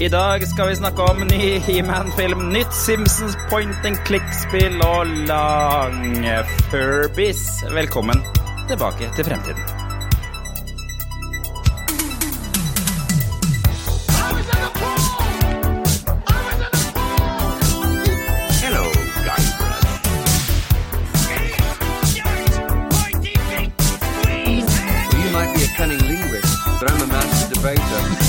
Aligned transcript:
I 0.00 0.08
dag 0.08 0.48
skal 0.48 0.68
vi 0.68 0.76
snakke 0.76 1.02
om 1.02 1.20
ny 1.20 1.58
He-Man-film, 1.58 2.52
nytt 2.52 2.74
Simpsons 2.74 3.36
point 3.50 3.84
and 3.84 3.96
click-spill 4.04 4.82
og 4.84 5.06
lange 5.06 6.44
Furbies. 6.70 7.64
Velkommen 7.72 8.20
tilbake 8.68 9.08
til 9.16 9.24
fremtiden. 9.24 9.62
Hello, 18.60 18.84
Guybrush. 19.24 19.48
You 25.16 25.32
might 25.32 25.50
be 25.56 25.64
a 25.64 25.68
cunning 25.78 26.02
linguist, 26.04 26.54
but 26.80 26.92
I'm 26.92 27.02
a 27.02 27.06
master 27.06 27.54
debater. 27.54 28.25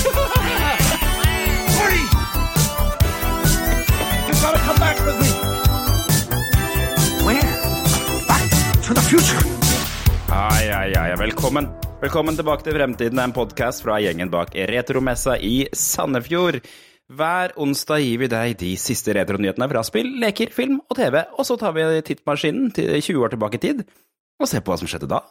Velkommen. 11.47 11.67
Velkommen 12.01 12.35
tilbake 12.35 12.65
til 12.65 12.75
Fremtiden, 12.75 13.19
en 13.23 13.31
podkast 13.31 13.79
fra 13.79 14.01
gjengen 14.03 14.27
bak 14.27 14.49
Retromessa 14.67 15.37
i 15.39 15.69
Sandefjord. 15.71 16.57
Hver 17.07 17.53
onsdag 17.55 18.01
gir 18.03 18.19
vi 18.19 18.27
deg 18.33 18.55
de 18.59 18.73
siste 18.75 19.15
retronyhetene 19.15 19.69
fra 19.71 19.83
spill, 19.87 20.09
leker, 20.19 20.51
film 20.51 20.81
og 20.81 20.97
TV, 20.99 21.21
og 21.23 21.47
så 21.47 21.55
tar 21.55 21.71
vi 21.77 21.85
tittmaskinen 22.03 22.73
til 22.75 22.91
20 22.97 23.23
år 23.23 23.31
tilbake 23.31 23.61
i 23.61 23.63
tid 23.63 23.79
og 24.41 24.51
ser 24.51 24.59
på 24.59 24.73
hva 24.73 24.77
som 24.81 24.91
skjedde 24.91 25.07
da. 25.13 25.21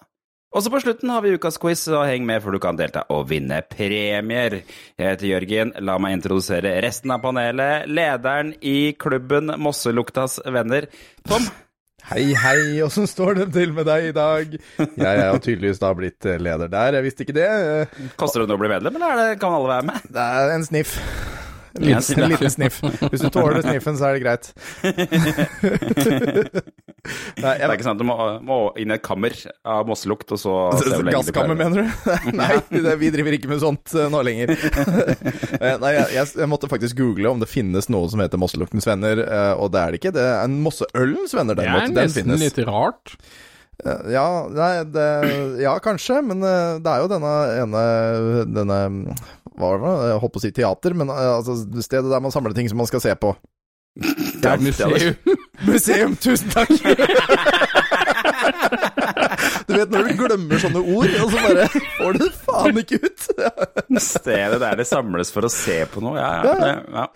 Og 0.57 0.65
så 0.65 0.73
på 0.73 0.81
slutten 0.87 1.13
har 1.13 1.21
vi 1.21 1.35
ukas 1.37 1.61
quiz, 1.61 1.85
så 1.85 2.07
heng 2.09 2.25
med 2.25 2.41
før 2.41 2.57
du 2.57 2.63
kan 2.65 2.81
delta 2.81 3.05
og 3.13 3.29
vinne 3.29 3.61
premier. 3.69 4.63
Jeg 4.97 5.13
heter 5.13 5.33
Jørgen, 5.35 5.75
la 5.85 5.99
meg 6.01 6.17
introdusere 6.17 6.79
resten 6.81 7.13
av 7.13 7.21
panelet. 7.29 7.93
Lederen 7.93 8.57
i 8.65 8.95
klubben 8.97 9.53
Mosseluktas 9.61 10.41
venner, 10.49 10.89
Tom. 11.29 11.45
Hei, 12.07 12.37
hei, 12.39 12.83
åssen 12.87 13.09
står 13.11 13.35
det 13.41 13.47
til 13.57 13.73
med 13.75 13.89
deg 13.89 14.05
i 14.13 14.15
dag? 14.15 14.53
Jeg 14.79 15.07
er 15.11 15.25
jo 15.33 15.41
tydeligvis 15.43 15.81
da 15.83 15.89
blitt 15.99 16.29
eh, 16.29 16.37
leder 16.39 16.71
der, 16.71 16.95
jeg 17.01 17.07
visste 17.09 17.27
ikke 17.27 17.35
det. 17.35 17.49
Koster 18.21 18.45
det 18.45 18.47
noe 18.47 18.61
å 18.61 18.63
bli 18.63 18.71
medlem, 18.71 18.95
eller 19.01 19.11
er 19.11 19.33
det, 19.33 19.41
kan 19.43 19.57
alle 19.57 19.73
være 19.73 19.89
med? 19.89 20.07
Det 20.15 20.27
er 20.39 20.53
en 20.55 20.67
sniff. 20.69 20.95
En 21.77 21.85
liten, 21.87 22.23
en 22.23 22.31
liten 22.33 22.51
sniff. 22.53 22.81
Hvis 23.13 23.23
du 23.25 23.29
tåler 23.33 23.63
sniffen, 23.65 23.99
så 23.99 24.09
er 24.09 24.17
det 24.17 24.23
greit. 24.25 24.51
Nei, 27.39 27.53
Det 27.55 27.67
er 27.67 27.75
ikke 27.77 27.87
sant, 27.87 28.01
du 28.01 28.07
må, 28.09 28.17
må 28.45 28.57
inn 28.81 28.91
i 28.91 28.97
et 28.97 29.05
kammer 29.05 29.35
av 29.69 29.87
mosselukt, 29.89 30.33
og 30.35 30.41
så 30.41 30.55
Gasskammer, 31.15 31.57
mener 31.59 31.85
du? 31.85 31.87
Nei, 32.41 32.57
det, 32.73 32.97
vi 33.03 33.13
driver 33.15 33.37
ikke 33.39 33.51
med 33.53 33.63
sånt 33.63 33.95
eh, 33.95 34.09
nå 34.13 34.23
lenger. 34.27 34.55
Eh, 34.57 35.77
Nei, 35.83 35.93
jeg, 35.99 36.07
jeg, 36.17 36.33
jeg 36.43 36.51
måtte 36.51 36.71
faktisk 36.71 36.99
google 36.99 37.31
om 37.35 37.43
det 37.43 37.51
finnes 37.51 37.91
noe 37.93 38.11
som 38.13 38.23
heter 38.25 38.41
Mosseluktens 38.41 38.89
venner, 38.89 39.23
eh, 39.23 39.53
og 39.55 39.71
det 39.75 39.83
er 39.83 39.95
det 39.95 40.03
ikke. 40.03 40.15
Det 40.17 40.25
er 40.25 40.41
en 40.45 40.59
Mosseølens 40.65 41.37
venner, 41.37 41.59
Det 41.59 41.69
er 41.69 41.93
nesten 41.95 42.37
litt 42.41 42.59
rart. 42.67 43.17
Eh, 43.85 44.07
Ja, 44.15 44.27
nei, 44.49 44.71
det, 44.89 45.07
ja, 45.61 45.75
kanskje, 45.85 46.23
men 46.25 46.41
eh, 46.47 46.79
det 46.81 46.93
er 46.95 47.03
jo 47.05 47.11
denne 47.13 47.33
ene 47.61 47.83
denne, 48.57 48.79
Hva 49.57 49.75
var 49.75 49.83
det? 49.85 49.93
Jeg 50.13 50.23
holdt 50.23 50.35
på 50.37 50.41
å 50.41 50.45
si 50.47 50.53
teater, 50.57 50.97
men 50.97 51.13
eh, 51.13 51.29
altså 51.37 51.59
stedet 51.85 52.09
der 52.13 52.25
man 52.25 52.33
samler 52.35 52.57
ting 52.57 52.69
som 52.73 52.81
man 52.81 52.89
skal 52.89 53.05
se 53.05 53.13
på. 53.21 53.35
Det 53.97 54.45
er 54.51 54.61
museum. 54.61 55.37
Museum, 55.69 56.17
tusen 56.21 56.51
takk! 56.53 56.69
Du 59.67 59.73
vet 59.75 59.91
når 59.93 60.11
du 60.11 60.19
glemmer 60.21 60.61
sånne 60.61 60.83
ord, 60.83 61.15
og 61.23 61.33
så 61.33 61.41
bare 61.41 61.65
får 61.97 62.17
du 62.17 62.21
det 62.27 62.29
faen 62.45 62.81
ikke 62.83 62.99
ut. 63.03 63.25
Stedet 64.03 64.61
der 64.63 64.77
det 64.79 64.87
samles 64.89 65.33
for 65.35 65.49
å 65.49 65.51
se 65.53 65.79
på 65.93 66.03
noe. 66.05 66.21
Ja, 66.21 66.43
ja. 66.45 66.77
Ja, 67.01 67.07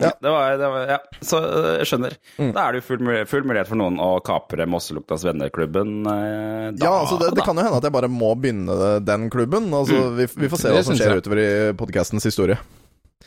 ja. 0.00 0.10
Det 0.22 0.32
var, 0.34 0.56
det 0.60 0.70
var, 0.72 0.86
ja. 0.92 0.98
Så 1.24 1.40
øh, 1.42 1.68
jeg 1.80 1.88
skjønner. 1.90 2.16
Mm. 2.38 2.52
Da 2.56 2.64
er 2.68 2.72
det 2.76 2.80
jo 2.82 2.86
full, 2.88 3.12
full 3.30 3.46
mulighet 3.48 3.70
for 3.70 3.80
noen 3.80 3.98
å 4.02 4.10
kapre 4.24 4.66
Mosseluktas 4.70 5.24
vennerklubben. 5.28 5.94
eh, 6.06 6.70
Da, 6.78 6.86
Ja, 6.88 6.92
altså 7.02 7.18
det, 7.20 7.32
det 7.38 7.44
kan 7.46 7.56
jo 7.58 7.64
hende 7.66 7.78
at 7.80 7.86
jeg 7.88 7.94
bare 7.98 8.10
må 8.12 8.32
begynne 8.38 8.98
den 9.04 9.28
klubben. 9.30 9.70
Altså, 9.74 10.08
vi, 10.18 10.26
vi 10.44 10.48
får 10.52 10.62
se 10.64 10.74
hva 10.74 10.82
som 10.86 10.98
skjer 10.98 11.16
jeg. 11.16 11.24
utover 11.24 11.42
i 11.44 11.48
podkastens 11.78 12.24
historie. 12.28 12.58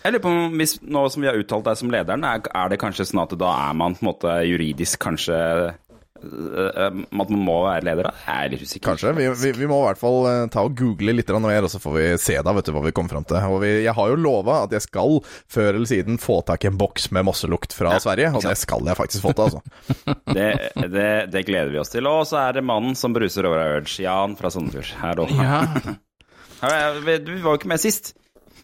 Jeg 0.01 0.15
lurer 0.15 0.23
på 0.23 0.29
om 0.33 0.55
hvis, 0.57 0.77
Nå 0.81 1.03
som 1.13 1.21
vi 1.21 1.27
har 1.29 1.37
uttalt 1.37 1.67
deg 1.67 1.77
som 1.77 1.91
lederen, 1.93 2.23
er, 2.25 2.41
er 2.57 2.71
det 2.73 2.79
kanskje 2.81 3.05
sånn 3.05 3.21
at 3.21 3.35
da 3.37 3.51
er 3.69 3.75
man 3.77 3.93
på 3.97 4.01
en 4.05 4.09
måte 4.13 4.31
juridisk 4.49 4.97
kanskje 5.03 5.35
øh, 5.37 5.65
øh, 5.69 5.90
At 6.21 6.95
man 7.15 7.31
må 7.41 7.57
være 7.65 7.85
leder, 7.87 8.07
da? 8.09 8.11
Jeg 8.25 8.45
er 8.45 8.53
litt 8.53 8.65
usikker. 8.65 8.85
Kanskje. 8.91 9.13
Vi, 9.17 9.27
vi, 9.41 9.51
vi 9.57 9.69
må 9.69 9.79
i 9.81 9.87
hvert 9.89 10.01
fall 10.01 10.27
eh, 10.29 10.43
ta 10.53 10.63
og 10.67 10.75
google 10.77 11.15
litt 11.17 11.31
mer, 11.41 11.67
og 11.67 11.73
så 11.73 11.81
får 11.81 11.95
vi 11.97 12.05
se 12.21 12.37
da, 12.37 12.53
vet 12.57 12.69
du, 12.69 12.73
hva 12.75 12.83
vi 12.85 12.93
kommer 12.95 13.15
fram 13.15 13.27
til. 13.27 13.39
Og 13.49 13.61
vi, 13.63 13.71
jeg 13.85 13.95
har 13.97 14.13
jo 14.13 14.19
lova 14.19 14.61
at 14.67 14.75
jeg 14.77 14.85
skal 14.85 15.19
før 15.51 15.71
eller 15.73 15.89
siden 15.89 16.21
få 16.21 16.41
tak 16.47 16.65
i 16.65 16.71
en 16.71 16.79
boks 16.79 17.09
med 17.15 17.27
mosselukt 17.27 17.75
fra 17.77 17.97
Sverige, 18.03 18.33
og 18.37 18.45
det 18.45 18.55
skal 18.61 18.87
jeg 18.91 18.99
faktisk 18.99 19.25
få 19.27 19.35
til, 19.35 19.49
altså. 19.49 19.61
Det, 20.41 20.47
det, 20.93 21.09
det 21.33 21.41
gleder 21.47 21.73
vi 21.73 21.79
oss 21.81 21.91
til. 21.91 22.07
Og 22.07 22.23
så 22.29 22.39
er 22.45 22.55
det 22.55 22.63
mannen 22.65 22.95
som 22.97 23.13
bruser 23.15 23.45
over 23.49 23.59
av 23.65 23.75
Urge, 23.81 23.97
Jan 24.05 24.37
fra 24.39 24.51
Sandefjord. 24.53 24.95
Her 25.01 25.25
og 25.25 25.35
Ja. 25.35 25.61
Ja, 26.61 26.91
Vi 26.93 27.15
vi 27.25 27.39
var 27.41 27.55
jo 27.55 27.57
ikke 27.57 27.71
med 27.71 27.81
sist, 27.81 28.11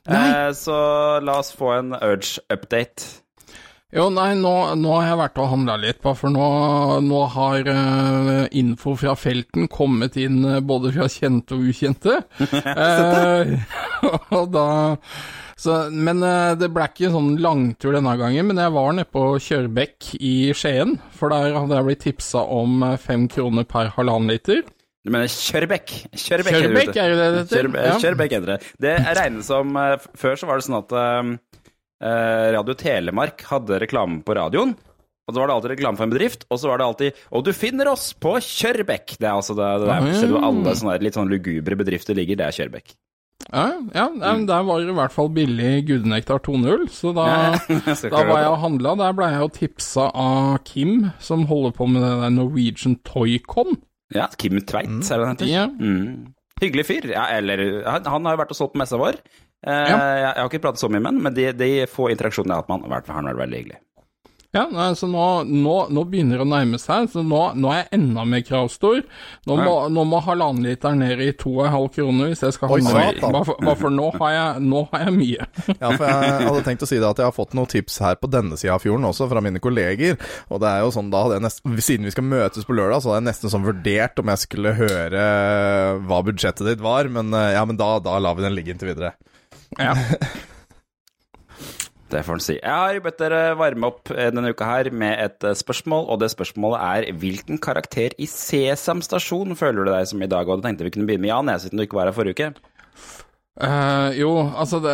Eh, 0.08 0.52
så 0.54 0.76
la 1.20 1.40
oss 1.40 1.52
få 1.52 1.72
en 1.76 1.94
Urge-update. 1.94 3.04
Jo, 3.96 4.10
nei, 4.12 4.34
nå, 4.36 4.52
nå 4.76 4.90
har 4.98 5.06
jeg 5.08 5.20
vært 5.22 5.38
og 5.40 5.46
handla 5.48 5.78
litt, 5.80 6.02
bare 6.04 6.20
for 6.20 6.34
nå, 6.34 6.48
nå 7.08 7.20
har 7.32 7.70
uh, 7.72 8.44
info 8.60 8.98
fra 9.00 9.14
felten 9.16 9.70
kommet 9.72 10.18
inn 10.20 10.42
uh, 10.44 10.58
både 10.60 10.92
fra 10.92 11.08
kjente 11.08 11.56
og 11.56 11.70
ukjente. 11.72 12.18
uh, 12.84 13.54
og 14.42 14.52
da 14.52 14.68
så, 15.58 15.88
Men 15.90 16.20
det 16.60 16.68
ble 16.70 16.84
ikke 16.86 17.10
sånn 17.16 17.32
langtur 17.42 17.96
denne 17.96 18.12
gangen, 18.20 18.46
men 18.52 18.60
jeg 18.62 18.76
var 18.76 18.92
nede 18.94 19.08
på 19.10 19.24
Kjørbekk 19.42 20.12
i 20.20 20.36
Skien, 20.54 21.00
for 21.16 21.32
der 21.34 21.56
hadde 21.56 21.80
jeg 21.80 21.88
blitt 21.88 22.04
tipsa 22.04 22.44
om 22.44 22.84
fem 23.02 23.26
kroner 23.32 23.66
per 23.72 23.90
halvannen 23.96 24.36
liter. 24.36 24.62
Du 25.08 25.16
mener 25.16 25.32
Kjørbekk? 25.32 25.96
Kjørbekk, 26.12 26.60
Kjørbekk, 26.60 26.92
er 27.00 27.16
det 27.16 27.18
det 27.18 27.28
heter? 27.40 27.56
Kjørbekk, 27.56 27.88
Ja. 27.88 27.98
Kjørbekk 28.04 28.38
heter 28.38 28.54
det. 28.54 28.62
Det 28.84 28.96
regnes 29.24 29.50
som 29.50 29.72
Før 30.20 30.38
så 30.38 30.52
var 30.52 30.60
det 30.60 30.68
sånn 30.68 30.82
at 30.84 30.98
Radio 31.98 32.76
Telemark 32.78 33.42
hadde 33.50 33.80
reklame 33.82 34.20
på 34.26 34.36
radioen. 34.38 34.76
Og 35.28 35.34
så 35.36 35.42
var 35.42 35.50
det 35.50 35.56
alltid 35.58 35.72
reklame 35.74 36.00
for 36.00 36.08
en 36.08 36.14
bedrift, 36.14 36.46
og 36.48 36.60
så 36.62 36.70
var 36.72 36.80
det 36.80 36.86
alltid 36.88 37.18
Og 37.36 37.44
du 37.44 37.50
finner 37.52 37.90
oss 37.92 38.14
på 38.16 38.38
Kjørbekk! 38.44 39.18
Det 39.20 39.28
er 39.28 39.34
altså 39.34 39.58
det, 39.58 39.66
det 39.82 39.90
der 39.90 40.14
stedet 40.14 40.32
hvor 40.32 40.46
alle 40.48 40.76
sånne 40.80 40.96
litt 41.04 41.18
sånn 41.20 41.32
lugubre 41.32 41.80
bedrifter 41.80 42.16
ligger, 42.16 42.40
det 42.40 42.48
er 42.48 42.56
Kjørbekk. 42.56 42.96
Ja, 43.48 43.66
ja 43.94 44.06
men 44.12 44.46
der 44.48 44.64
var 44.68 44.80
det 44.82 44.92
i 44.92 44.96
hvert 44.98 45.14
fall 45.14 45.30
billig 45.36 45.74
Gudenektar 45.88 46.40
2.0, 46.44 46.88
så 46.92 47.12
da, 47.16 47.28
ja, 47.28 47.76
da 48.14 48.24
var 48.24 48.42
jeg 48.42 48.54
og 48.54 48.62
handla. 48.64 48.96
Der 49.04 49.18
ble 49.20 49.30
jeg 49.34 49.44
jo 49.44 49.52
tipsa 49.60 50.08
av 50.16 50.56
Kim, 50.68 51.10
som 51.24 51.46
holder 51.52 51.76
på 51.76 51.90
med 51.92 52.04
det 52.04 52.14
der 52.24 52.34
Norwegian 52.38 52.98
Toycon. 53.08 53.78
Ja, 54.16 54.30
Kim 54.40 54.60
Tveit, 54.64 55.00
er 55.04 55.20
det 55.20 55.28
han 55.28 55.36
heter? 55.36 55.52
Ja. 55.52 55.68
Mm. 55.68 56.34
Hyggelig 56.62 56.88
fyr. 56.88 57.12
Ja, 57.12 57.28
eller 57.36 57.84
han, 57.86 58.08
han 58.08 58.26
har 58.26 58.36
jo 58.36 58.42
vært 58.42 58.56
og 58.56 58.60
solgt 58.60 58.74
på 58.74 58.82
messa 58.82 59.00
vår. 59.00 59.20
Eh, 59.66 59.74
Ja. 59.74 59.98
jeg, 59.98 60.22
jeg 60.22 60.38
har 60.44 60.50
ikke 60.52 60.64
pratet 60.68 60.84
så 60.84 60.90
mye 60.92 61.02
med 61.02 61.14
han, 61.14 61.24
men 61.24 61.34
de, 61.38 61.52
de 61.58 61.72
få 61.90 62.12
interaksjonene 62.14 62.54
jeg 62.54 62.58
har 62.58 62.66
hatt 62.66 62.70
med 62.72 62.78
han, 62.78 62.90
har 62.90 62.98
vært, 63.00 63.14
han 63.16 63.26
har 63.26 63.34
vært 63.36 63.46
veldig 63.48 63.62
hyggelig. 63.64 63.82
Ja, 64.56 64.64
så 64.96 65.06
nå, 65.12 65.24
nå, 65.44 65.74
nå 65.94 66.04
begynner 66.08 66.40
det 66.40 66.46
å 66.46 66.48
nærme 66.50 66.78
seg, 66.80 67.10
så 67.12 67.22
nå, 67.22 67.40
nå 67.60 67.68
er 67.74 67.82
jeg 67.82 67.90
enda 68.00 68.24
mer 68.26 68.42
kravstor. 68.48 69.02
Nå 69.46 69.58
må, 69.60 69.74
ja. 69.84 70.06
må 70.08 70.22
halvannen 70.24 70.64
liter 70.66 70.96
ned 70.98 71.20
i 71.22 71.28
to 71.38 71.52
og 71.58 71.66
en 71.68 71.74
halv 71.76 71.90
kroner 71.94 72.32
hvis 72.32 72.46
jeg 72.46 72.56
skal 72.56 72.72
Oi, 72.74 72.80
handle. 72.86 73.20
Bare 73.36 73.44
for, 73.46 73.60
bare 73.60 73.78
for 73.82 73.94
nå, 73.94 74.08
har 74.16 74.32
jeg, 74.34 74.64
nå 74.72 74.82
har 74.94 75.04
jeg 75.04 75.16
mye. 75.18 75.50
Ja, 75.84 75.92
for 75.92 76.08
jeg 76.08 76.48
hadde 76.48 76.64
tenkt 76.66 76.88
å 76.88 76.90
si 76.90 76.98
det 76.98 77.10
at 77.10 77.20
jeg 77.22 77.28
har 77.28 77.36
fått 77.36 77.54
noen 77.60 77.70
tips 77.70 78.00
her 78.08 78.18
på 78.18 78.32
denne 78.32 78.58
sida 78.58 78.78
av 78.80 78.82
fjorden 78.88 79.06
også, 79.12 79.28
fra 79.30 79.44
mine 79.44 79.62
kolleger. 79.62 80.16
Og 80.48 80.64
det 80.64 80.72
er 80.72 80.86
jo 80.88 80.96
sånn, 80.96 81.12
da 81.14 81.26
nesten 81.44 81.78
Siden 81.84 82.08
vi 82.08 82.16
skal 82.16 82.26
møtes 82.32 82.66
på 82.66 82.74
lørdag, 82.80 83.04
så 83.04 83.12
hadde 83.12 83.22
jeg 83.22 83.30
nesten 83.30 83.52
sånn 83.54 83.68
vurdert 83.68 84.24
om 84.24 84.32
jeg 84.32 84.46
skulle 84.48 84.74
høre 84.80 85.28
hva 86.08 86.24
budsjettet 86.26 86.66
ditt 86.72 86.82
var, 86.84 87.12
men 87.14 87.36
eh, 87.36 87.52
ja, 87.60 87.68
men 87.68 87.78
da, 87.80 87.98
da 88.04 88.16
lar 88.24 88.40
vi 88.40 88.48
den 88.48 88.56
ligge 88.58 88.74
inntil 88.74 88.96
videre. 88.96 89.14
Ja. 89.76 89.96
Det 92.08 92.22
får 92.24 92.38
en 92.38 92.44
si. 92.44 92.54
Jeg 92.56 92.72
har 92.72 93.02
bedt 93.04 93.18
dere 93.20 93.40
varme 93.60 93.90
opp 93.90 94.14
eh, 94.14 94.30
denne 94.32 94.54
uka 94.56 94.64
her 94.70 94.88
med 94.96 95.20
et 95.20 95.44
eh, 95.44 95.56
spørsmål, 95.60 96.06
og 96.08 96.22
det 96.22 96.30
spørsmålet 96.32 96.80
er 96.80 97.18
hvilken 97.20 97.60
karakter 97.60 98.16
i 98.16 98.30
Sesam 98.32 99.02
stasjon 99.04 99.58
føler 99.60 99.84
du 99.84 99.92
deg 99.92 100.08
som 100.08 100.24
i 100.24 100.30
dag? 100.32 100.48
Og 100.48 100.62
da 100.62 100.70
tenkte 100.70 100.88
vi 100.88 100.94
kunne 100.96 101.10
begynne 101.10 101.26
med 101.26 101.34
Jan, 101.34 101.52
jeg, 101.52 101.66
siden 101.66 101.82
du 101.82 101.84
ikke 101.84 102.00
var 102.00 102.08
her 102.08 102.16
forrige 102.16 102.38
uke. 102.38 102.72
Eh, 103.58 104.10
jo, 104.20 104.30
altså 104.54 104.78
det, 104.84 104.92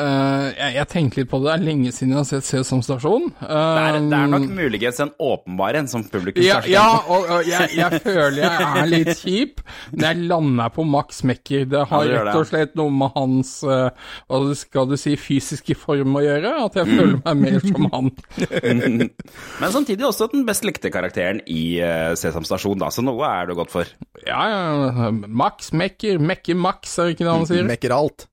jeg, 0.56 0.74
jeg 0.78 0.88
tenkte 0.92 1.20
litt 1.20 1.30
på 1.32 1.40
det. 1.42 1.50
Det 1.50 1.54
er 1.58 1.64
lenge 1.66 1.92
siden 1.92 2.14
jeg 2.14 2.20
har 2.22 2.28
sett 2.30 2.48
Sesam 2.48 2.80
Stasjon. 2.86 3.26
Det 3.42 3.58
er, 3.60 3.98
det 4.00 4.20
er 4.20 4.30
nok 4.32 4.44
Um, 4.44 4.54
muligens 4.56 5.00
en 5.04 5.12
åpenbar 5.24 5.76
en 5.80 5.88
som 5.92 6.04
publikum 6.08 6.44
ja, 6.46 6.58
ja, 6.68 6.86
og, 7.12 7.28
og 7.32 7.48
jeg, 7.48 7.70
jeg 7.76 8.00
føler 8.06 8.40
jeg 8.42 8.66
er 8.80 8.88
litt 8.90 9.12
kjip, 9.20 9.62
men 9.92 10.06
jeg 10.08 10.26
lander 10.32 10.72
på 10.76 10.86
Max 10.88 11.22
Mekker. 11.28 11.68
Det 11.74 11.84
har 11.92 12.08
Ja, 12.08 12.24
rett 12.24 12.40
og 12.40 12.46
det. 12.46 12.50
slett 12.54 12.76
noe 12.80 12.94
med 12.96 13.14
hans 13.20 13.54
uh, 13.68 13.92
hva 14.32 14.42
skal 14.60 14.90
du 14.92 14.96
si, 15.00 15.16
fysiske 15.20 15.76
form 15.80 16.16
å 16.20 16.24
gjøre. 16.24 16.56
At 16.64 16.80
jeg 16.80 16.92
føler 16.94 17.20
meg 17.20 17.44
mer 17.44 17.60
som 17.70 17.90
han. 17.94 18.12
Men 19.62 19.72
samtidig 19.76 20.08
også 20.08 20.30
den 20.34 20.46
best 20.48 20.64
likte 20.68 20.92
karakteren 20.94 21.42
i 21.52 21.80
eh, 21.84 22.12
Sesam 22.20 22.46
stasjon, 22.48 22.80
da, 22.82 22.90
så 22.94 23.04
noe 23.06 23.28
er 23.28 23.50
du 23.52 23.58
godt 23.60 23.74
for. 23.74 23.90
Ja, 24.24 24.44
ja, 24.50 25.10
Max 25.28 25.74
Mekker, 25.76 26.20
Mekke 26.24 26.56
Max, 26.56 26.96
er 27.00 27.10
det 27.12 27.18
ikke 27.18 27.28
det 27.28 27.34
han 27.36 27.50
sier? 27.50 27.68
Mekker 27.68 27.96
alt. 27.96 28.28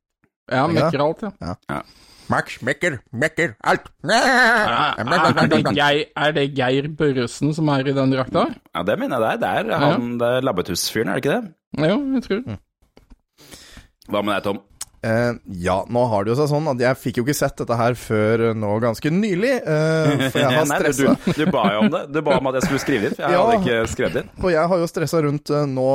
Ja, 0.51 0.65
han 0.67 0.75
mekker 0.75 1.03
alt, 1.05 1.23
ja. 1.27 1.55
Ja. 1.71 1.81
Max 2.31 2.61
mekker, 2.63 2.99
mekker 3.11 3.57
alt. 3.67 3.89
Er 4.07 5.49
det, 5.51 5.61
Geir, 5.75 6.05
er 6.15 6.35
det 6.37 6.45
Geir 6.55 6.87
Børresen 6.99 7.55
som 7.57 7.71
er 7.75 7.89
i 7.91 7.95
den 7.97 8.13
drakta? 8.15 8.45
Ja, 8.75 8.85
det 8.87 8.99
mener 9.03 9.25
jeg 9.25 9.41
det 9.43 9.49
er. 9.51 9.63
Det 9.67 9.75
er 9.75 9.79
han 9.83 10.13
det 10.21 10.29
er 10.37 10.47
Labbetuss-fyren, 10.47 11.11
er 11.11 11.19
det 11.19 11.25
ikke 11.25 11.37
det? 11.41 11.55
Ja, 11.81 11.97
jeg 12.15 12.23
tror 12.27 12.59
Hva 14.11 14.23
med 14.27 14.35
deg, 14.37 14.43
Tom? 14.47 14.61
Eh, 15.01 15.33
ja, 15.65 15.79
nå 15.89 16.03
har 16.11 16.27
det 16.27 16.35
jo 16.35 16.39
seg 16.43 16.51
sånn 16.51 16.67
at 16.75 16.83
jeg 16.83 16.99
fikk 17.01 17.21
jo 17.21 17.25
ikke 17.25 17.37
sett 17.39 17.57
dette 17.63 17.77
her 17.79 17.95
før 17.97 18.43
nå 18.59 18.75
ganske 18.85 19.13
nylig. 19.15 19.55
Uh, 19.65 20.27
for 20.29 20.41
jeg 20.43 20.51
har 20.59 20.69
Nei, 20.69 20.81
du, 20.93 21.33
du 21.39 21.45
ba 21.53 21.63
jo 21.73 21.85
om 21.87 21.91
det. 21.95 22.03
Du 22.13 22.21
ba 22.27 22.37
om 22.37 22.51
at 22.51 22.59
jeg 22.59 22.67
skulle 22.69 22.83
skrive 22.83 23.09
inn. 23.09 23.17
for 23.17 23.25
Jeg 23.25 23.33
Ja. 23.37 23.45
hadde 23.47 23.61
ikke 23.63 23.93
skrevet 23.95 24.21
inn. 24.21 24.29
Og 24.45 24.53
jeg 24.53 24.73
har 24.73 24.83
jo 24.83 24.91
stressa 24.91 25.23
rundt 25.25 25.53
uh, 25.55 25.65
nå 25.71 25.89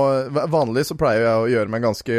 Vanlig 0.52 0.86
så 0.90 0.98
pleier 0.98 1.26
jeg 1.26 1.44
å 1.44 1.50
gjøre 1.54 1.74
meg 1.74 1.86
ganske 1.86 2.18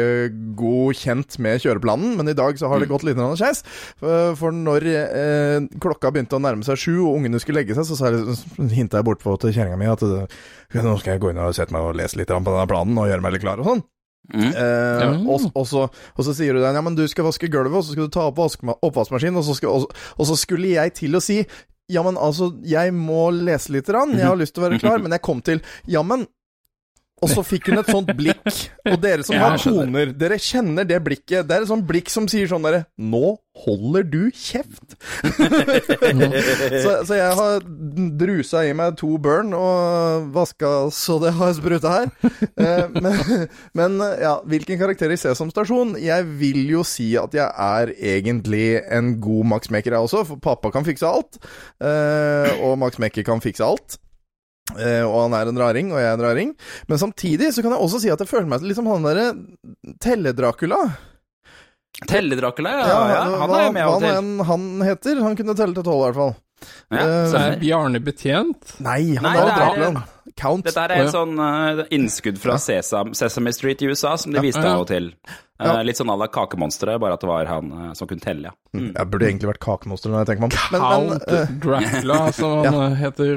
god 0.57 1.01
kjent 1.01 1.37
med 1.43 1.61
kjøreplanen, 1.63 2.15
men 2.19 2.31
i 2.31 2.35
dag 2.37 2.57
så 2.59 2.71
har 2.71 2.81
det 2.81 2.89
gått 2.91 3.05
litt 3.07 3.19
skeis. 3.39 3.63
For 3.99 4.33
for 4.37 4.55
når 4.55 4.85
eh, 4.93 5.67
klokka 5.81 6.11
begynte 6.13 6.37
å 6.37 6.41
nærme 6.43 6.65
seg 6.67 6.79
sju, 6.79 6.93
og 7.05 7.17
ungene 7.19 7.39
skulle 7.41 7.61
legge 7.61 7.75
seg, 7.77 7.87
så 7.89 7.97
så 7.97 8.11
jeg, 8.13 8.37
hinta 8.73 9.01
jeg 9.01 9.07
bortpå 9.07 9.35
til 9.41 9.53
kjerringa 9.55 9.79
mi 9.79 9.89
at 9.91 10.03
eh, 10.05 10.39
nå 10.83 10.95
skal 11.01 11.15
jeg 11.15 11.23
gå 11.23 11.31
inn 11.33 11.41
og 11.43 11.55
sette 11.57 11.75
meg 11.75 11.85
og 11.85 11.97
lese 11.97 12.19
litt 12.19 12.31
på 12.31 12.39
denne 12.39 12.67
planen 12.69 12.97
og 12.99 13.09
gjøre 13.09 13.23
meg 13.25 13.35
litt 13.35 13.45
klar 13.45 13.61
og 13.63 13.69
sånn. 13.71 13.83
Mm. 14.33 14.49
Eh, 14.51 15.15
og, 15.23 15.47
og, 15.53 15.63
så, 15.69 15.85
og 15.87 16.27
så 16.27 16.35
sier 16.35 16.57
du 16.57 16.61
den, 16.63 16.75
ja, 16.75 16.83
men 16.83 16.97
du 16.97 17.05
skal 17.07 17.27
vaske 17.27 17.49
gulvet, 17.51 17.79
og 17.79 17.85
så 17.85 17.95
skal 17.95 18.09
du 18.09 18.13
ta 18.13 18.27
opp 18.27 18.41
oppvaskmaskinen, 18.41 19.39
og 19.39 19.47
så, 19.47 19.55
skal, 19.57 19.73
og, 19.73 20.07
og 20.17 20.29
så 20.29 20.37
skulle 20.39 20.75
jeg 20.75 20.95
til 20.99 21.17
å 21.17 21.23
si 21.23 21.41
ja, 21.87 22.01
men 22.03 22.17
altså, 22.19 22.49
jeg 22.67 22.91
må 22.91 23.29
lese 23.31 23.71
litt, 23.71 23.87
grann, 23.87 24.11
jeg 24.17 24.27
har 24.27 24.39
lyst 24.39 24.55
til 24.55 24.63
å 24.63 24.67
være 24.67 24.79
klar, 24.81 24.99
men 25.03 25.15
jeg 25.15 25.23
kom 25.23 25.39
til 25.45 25.63
ja, 25.87 26.03
men 26.03 26.27
og 27.17 27.31
så 27.31 27.41
fikk 27.45 27.71
hun 27.71 27.81
et 27.81 27.89
sånt 27.89 28.11
blikk. 28.17 28.45
Og 28.87 28.99
dere 29.01 29.25
som 29.25 29.39
har 29.41 29.55
jeg 29.57 29.73
koner, 29.73 30.11
dere 30.13 30.37
kjenner 30.41 30.85
det 30.87 30.99
blikket. 31.03 31.47
Det 31.49 31.55
er 31.55 31.65
et 31.65 31.71
sånt 31.71 31.85
blikk 31.89 32.11
som 32.13 32.27
sier 32.29 32.49
sånn 32.49 32.65
derre 32.65 32.85
Nå 33.01 33.37
holder 33.57 34.05
du 34.05 34.27
kjeft! 34.37 34.93
så, 36.83 36.91
så 37.09 37.17
jeg 37.17 37.31
har 37.39 37.65
drusa 38.21 38.61
i 38.69 38.75
meg 38.77 38.99
to 39.01 39.15
burn 39.21 39.49
og 39.57 40.29
vaska 40.35 40.71
så 40.93 41.17
det 41.23 41.33
har 41.39 41.55
spruta 41.57 41.95
her. 41.95 42.13
Eh, 42.53 42.85
men, 43.01 43.17
men 43.77 43.97
ja, 44.21 44.37
hvilken 44.45 44.77
karakter 44.77 45.09
i 45.13 45.17
Sesam 45.17 45.49
Stasjon? 45.53 45.95
Jeg 45.97 46.29
vil 46.37 46.61
jo 46.69 46.85
si 46.85 47.15
at 47.17 47.33
jeg 47.33 47.49
er 47.49 47.95
egentlig 47.97 48.83
en 48.93 49.15
god 49.23 49.55
Max 49.55 49.73
Mekker, 49.73 49.97
jeg 49.97 50.05
også, 50.05 50.21
for 50.29 50.43
pappa 50.43 50.69
kan 50.75 50.85
fikse 50.85 51.09
alt. 51.09 51.41
eh, 51.81 52.61
og 52.61 52.77
Max 52.83 53.01
Mekker 53.01 53.25
kan 53.25 53.41
fikse 53.41 53.65
alt. 53.65 53.97
Eh, 54.75 55.03
og 55.07 55.15
han 55.23 55.35
er 55.37 55.51
en 55.51 55.59
raring, 55.61 55.91
og 55.93 56.01
jeg 56.01 56.09
er 56.09 56.17
en 56.17 56.25
raring. 56.25 56.49
Men 56.89 56.99
samtidig 56.99 57.53
så 57.55 57.63
kan 57.63 57.71
jeg 57.75 57.83
også 57.85 58.01
si 58.03 58.11
at 58.11 58.19
jeg 58.23 58.29
føler 58.29 58.49
meg 58.51 58.65
litt 58.67 58.79
som 58.79 58.89
han 58.91 59.05
derre 59.07 59.29
Telle-Dracula. 60.03 60.81
Telle-Dracula, 62.07 62.73
ja. 62.83 62.97
ja, 63.09 63.21
Han 63.41 63.55
er 63.55 63.63
jo 63.63 63.71
med 63.73 63.85
av 63.87 63.95
og 63.95 64.03
til. 64.03 64.11
enn 64.19 64.43
han 64.51 64.67
heter. 64.85 65.23
Han 65.23 65.39
kunne 65.39 65.55
telle 65.57 65.77
til 65.77 65.87
tolv, 65.87 66.03
i 66.03 66.05
hvert 66.09 66.19
fall. 66.19 66.35
Ja, 66.93 67.05
uh, 67.05 67.37
er. 67.39 67.57
Bjarne 67.61 68.01
Betjent. 68.03 68.75
Nei, 68.83 69.15
han 69.17 69.25
Nei, 69.25 69.33
er 69.33 69.41
jo 69.41 69.55
Draculaen. 69.55 69.99
Count. 70.37 70.67
Dette 70.67 70.83
er 70.85 70.93
et 71.01 71.11
sånn 71.13 71.35
uh, 71.41 71.83
innskudd 71.93 72.37
fra 72.41 72.57
Sesam, 72.61 73.13
Sesame 73.17 73.51
Street 73.55 73.81
i 73.81 73.89
USA 73.89 74.15
som 74.21 74.33
de 74.35 74.41
viste 74.43 74.61
Ja. 74.63 74.75
av 74.75 74.85
og 74.85 74.89
til. 74.91 75.11
Ja. 75.57 75.81
Litt 75.81 75.97
sånn 75.97 76.11
à 76.13 76.15
la 76.19 76.27
Kakemonsteret, 76.29 76.99
bare 77.01 77.17
at 77.17 77.23
det 77.23 77.29
var 77.29 77.49
han 77.49 77.71
uh, 77.73 77.93
som 77.97 78.05
kunne 78.09 78.21
telle, 78.21 78.51
ja. 78.51 78.53
Mm. 78.77 78.91
Jeg 78.93 79.09
burde 79.09 79.25
egentlig 79.25 79.49
vært 79.49 79.63
kakemonster 79.65 80.11
når 80.13 80.19
jeg 80.21 80.27
tenker 80.29 80.43
meg 80.43 80.49
om. 80.51 80.53
Men, 80.69 80.81
men, 80.81 80.89
Count 80.91 81.31
eh, 81.33 81.47
Dracula, 81.63 82.17
som 82.37 82.51
han 82.61 82.77
ja. 82.77 82.89
heter 82.99 83.29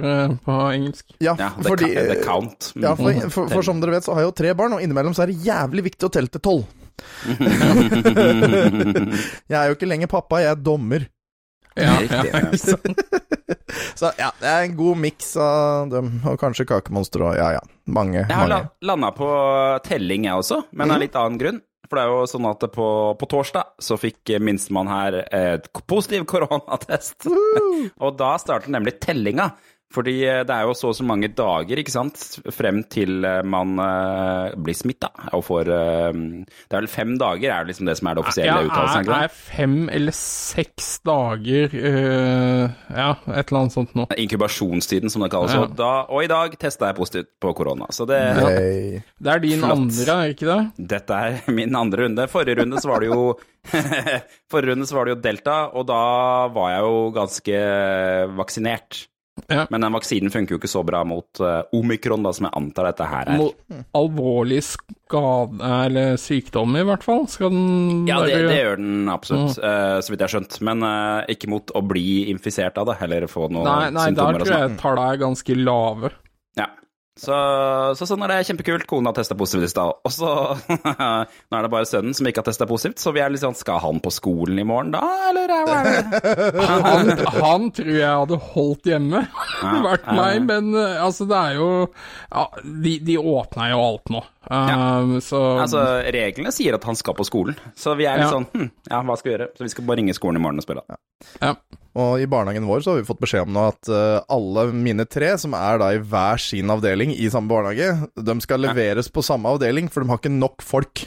på 0.44 0.52
engelsk. 0.74 1.06
ja, 1.16 1.32
Ja, 1.40 1.48
The, 1.56 1.68
fordi 1.70 1.88
the 1.96 2.18
Count. 2.20 2.72
Mm. 2.74 2.82
ja, 2.84 2.92
for, 2.98 3.10
for, 3.32 3.54
for 3.54 3.62
som 3.70 3.80
dere 3.80 3.96
vet, 3.96 4.04
så 4.04 4.12
har 4.12 4.20
jeg 4.26 4.28
jo 4.28 4.36
tre 4.42 4.50
barn, 4.58 4.76
og 4.76 4.84
innimellom 4.84 5.16
så 5.16 5.24
er 5.24 5.32
det 5.32 5.40
jævlig 5.46 5.82
viktig 5.88 6.10
å 6.10 6.12
telle 6.12 6.30
til 6.34 6.44
tolv. 6.44 6.68
jeg 9.48 9.56
er 9.56 9.66
jo 9.70 9.76
ikke 9.78 9.88
lenger 9.88 10.12
pappa, 10.12 10.42
jeg 10.44 10.52
er 10.52 10.60
dommer. 10.60 11.08
Ja, 11.78 11.96
ja. 12.04 12.50
Så 13.98 14.12
ja, 14.18 14.30
det 14.40 14.50
er 14.50 14.66
en 14.66 14.76
god 14.78 15.00
miks 15.00 15.32
av 15.40 15.90
dem, 15.92 16.12
og 16.26 16.38
kanskje 16.40 16.68
kakemonster 16.70 17.24
og 17.26 17.34
ja 17.38 17.50
ja, 17.58 17.64
mange. 17.90 18.22
Jeg 18.22 18.36
har 18.36 18.50
mange. 18.50 18.70
landa 18.90 19.10
på 19.16 19.32
telling, 19.86 20.28
jeg 20.28 20.44
også, 20.44 20.62
men 20.76 20.94
av 20.94 21.02
litt 21.02 21.18
annen 21.18 21.40
grunn. 21.40 21.60
For 21.90 21.98
det 21.98 22.04
er 22.06 22.12
jo 22.14 22.26
sånn 22.30 22.46
at 22.46 22.64
på, 22.70 22.88
på 23.18 23.26
torsdag 23.32 23.72
så 23.82 23.96
fikk 23.98 24.36
minstemann 24.38 24.90
her 24.90 25.16
et 25.26 25.66
positiv 25.90 26.22
koronatest. 26.30 27.26
og 28.04 28.14
da 28.20 28.36
starter 28.38 28.70
nemlig 28.70 29.00
tellinga. 29.02 29.48
Fordi 29.90 30.12
eh, 30.22 30.42
det 30.46 30.54
er 30.54 30.68
jo 30.68 30.74
så 30.78 30.90
og 30.90 30.96
så 30.98 31.04
mange 31.06 31.28
dager, 31.34 31.80
ikke 31.82 31.92
sant, 31.92 32.18
frem 32.54 32.82
til 32.90 33.24
eh, 33.26 33.40
man 33.46 33.72
uh, 33.78 34.52
blir 34.58 34.76
smitta 34.78 35.08
og 35.34 35.42
får 35.46 35.70
eh, 35.74 36.20
Det 36.70 36.76
er 36.76 36.84
vel 36.84 36.90
fem 36.90 37.16
dager, 37.18 37.50
er 37.50 37.64
jo 37.64 37.70
liksom 37.72 37.90
det 37.90 37.96
som 37.98 38.10
er 38.10 38.18
det 38.18 38.22
offisielle 38.24 38.54
Ja, 38.54 38.68
uttalelsen. 38.68 39.00
er, 39.00 39.08
ikke 39.08 39.18
er 39.26 39.34
fem 39.34 39.74
eller 39.90 40.16
seks 40.16 40.92
dager 41.06 41.74
uh, 41.74 42.64
Ja, 42.94 43.10
et 43.34 43.50
eller 43.50 43.60
annet 43.64 43.74
sånt 43.74 43.98
nå. 43.98 44.06
Inkubasjonstiden, 44.14 45.10
som 45.10 45.26
det 45.26 45.32
kalles. 45.34 45.54
Ja. 45.58 45.66
Og, 45.66 45.76
da, 45.78 45.90
og 46.06 46.22
i 46.26 46.30
dag 46.30 46.54
testa 46.60 46.90
jeg 46.92 46.98
positivt 47.00 47.32
på 47.42 47.54
korona. 47.58 47.90
Så 47.94 48.06
det, 48.10 48.20
Nei. 48.38 49.02
Det 49.18 49.34
er 49.34 49.42
din 49.42 49.62
Flott. 49.62 49.74
andre, 49.78 50.18
er 50.20 50.34
ikke 50.36 50.50
det? 50.50 50.88
Dette 50.94 51.20
er 51.26 51.40
min 51.58 51.74
andre 51.78 52.06
runde. 52.06 52.30
Forrige 52.30 52.62
runde 52.62 52.82
så 52.82 52.94
var 52.94 53.02
det 53.02 53.10
jo 53.10 53.32
Forrige 54.50 54.72
runde 54.74 54.86
så 54.88 54.96
var 55.00 55.06
det 55.08 55.16
jo 55.16 55.22
delta, 55.26 55.60
og 55.74 55.86
da 55.90 56.02
var 56.54 56.76
jeg 56.76 56.86
jo 56.86 57.06
ganske 57.18 57.62
vaksinert. 58.38 59.06
Ja. 59.50 59.64
Men 59.70 59.82
den 59.82 59.94
vaksinen 59.96 60.30
funker 60.32 60.54
jo 60.54 60.60
ikke 60.60 60.70
så 60.70 60.82
bra 60.86 61.02
mot 61.08 61.40
uh, 61.42 61.62
omikron, 61.76 62.22
da, 62.22 62.32
som 62.36 62.46
jeg 62.46 62.54
antar 62.60 62.90
dette 62.90 63.08
her 63.10 63.32
er. 63.32 63.40
Mot 63.40 63.80
alvorlig 63.98 64.60
skade 64.62 65.70
eller 65.86 66.14
sykdom, 66.20 66.76
i 66.78 66.84
hvert 66.86 67.04
fall. 67.06 67.26
Skal 67.30 67.50
den 67.52 68.06
Ja, 68.08 68.20
det, 68.22 68.38
det 68.46 68.60
gjør 68.60 68.80
den 68.80 69.10
absolutt, 69.10 69.58
eh, 69.58 69.98
så 69.98 70.12
vidt 70.12 70.22
jeg 70.22 70.28
har 70.28 70.34
skjønt. 70.36 70.58
Men 70.66 70.86
uh, 70.86 71.26
ikke 71.30 71.50
mot 71.50 71.74
å 71.74 71.82
bli 71.82 72.30
infisert 72.30 72.78
av 72.80 72.92
det, 72.92 73.00
eller 73.06 73.26
få 73.30 73.48
noen 73.50 73.66
Nei, 73.66 73.90
nei, 73.96 74.06
symptomer 74.10 74.38
der 74.38 74.46
tror 74.46 74.54
sånn. 74.54 74.66
jeg 74.68 74.80
tallene 74.84 75.08
er 75.10 75.22
ganske 75.24 75.58
lave. 75.58 76.12
Ja. 76.60 76.68
Så, 77.20 77.36
så 77.98 78.06
sånn 78.08 78.22
er 78.24 78.32
det 78.32 78.46
kjempekult. 78.48 78.86
Kona 78.88 79.12
testa 79.12 79.36
positivt 79.36 79.66
i 79.66 79.72
stad. 79.72 79.98
Og 80.08 80.12
så 80.14 80.30
Nå 81.50 81.58
er 81.58 81.66
det 81.66 81.72
bare 81.72 81.88
sønnen 81.88 82.16
som 82.16 82.28
ikke 82.28 82.40
har 82.40 82.48
testa 82.48 82.68
positivt, 82.70 83.02
så 83.02 83.12
vi 83.12 83.20
er 83.20 83.32
litt 83.32 83.42
sånn 83.42 83.58
Skal 83.58 83.82
han 83.82 84.00
på 84.00 84.12
skolen 84.14 84.60
i 84.62 84.64
morgen 84.66 84.94
da, 84.94 85.02
eller 85.28 85.52
er 85.52 85.72
er? 85.74 85.98
Han, 86.80 87.10
han 87.34 87.66
tror 87.74 87.90
jeg 87.92 88.08
hadde 88.22 88.38
holdt 88.54 88.88
hjemme, 88.88 89.20
vært 89.88 90.06
meg, 90.16 90.40
men 90.46 90.70
eh, 90.78 90.96
altså, 91.02 91.26
det 91.28 91.36
er 91.36 91.58
jo 91.58 91.68
ja, 91.90 92.44
de, 92.64 92.94
de 93.04 93.16
åpner 93.20 93.72
jo 93.74 93.82
alt 93.84 94.12
nå. 94.14 94.22
Um, 94.50 95.20
så 95.22 95.38
Altså, 95.62 95.80
reglene 96.10 96.50
sier 96.50 96.74
at 96.74 96.82
han 96.88 96.96
skal 96.98 97.14
på 97.14 97.22
skolen, 97.28 97.54
så 97.78 97.92
vi 97.96 98.08
er 98.10 98.18
litt 98.18 98.26
Ja. 98.26 98.32
sånn 98.34 98.48
hm, 98.50 98.70
Ja, 98.90 99.02
hva 99.06 99.14
skal 99.16 99.30
vi 99.30 99.36
gjøre? 99.36 99.48
Så 99.54 99.62
vi 99.62 99.68
skal 99.68 99.84
bare 99.86 100.00
ringe 100.00 100.14
skolen 100.16 100.40
i 100.40 100.42
morgen 100.42 100.58
og 100.58 100.66
spørre. 100.66 100.82
ja. 101.40 101.54
Og 101.98 102.20
i 102.22 102.26
barnehagen 102.30 102.66
vår 102.70 102.82
så 102.84 102.92
har 102.92 103.00
vi 103.00 103.06
fått 103.08 103.18
beskjed 103.22 103.48
om 103.48 103.54
nå 103.54 103.62
at 103.68 103.88
uh, 103.90 104.20
alle 104.30 104.68
mine 104.72 105.06
tre, 105.10 105.32
som 105.42 105.54
er 105.58 105.78
da 105.82 105.88
i 105.94 105.98
hver 105.98 106.38
sin 106.38 106.70
avdeling 106.70 107.10
i 107.14 107.26
samme 107.30 107.50
barnehage, 107.50 108.08
de 108.14 108.36
skal 108.44 108.62
leveres 108.62 109.08
på 109.10 109.24
samme 109.26 109.50
avdeling, 109.50 109.88
for 109.90 110.02
de 110.04 110.08
har 110.12 110.20
ikke 110.22 110.30
nok 110.30 110.62
folk. 110.62 111.02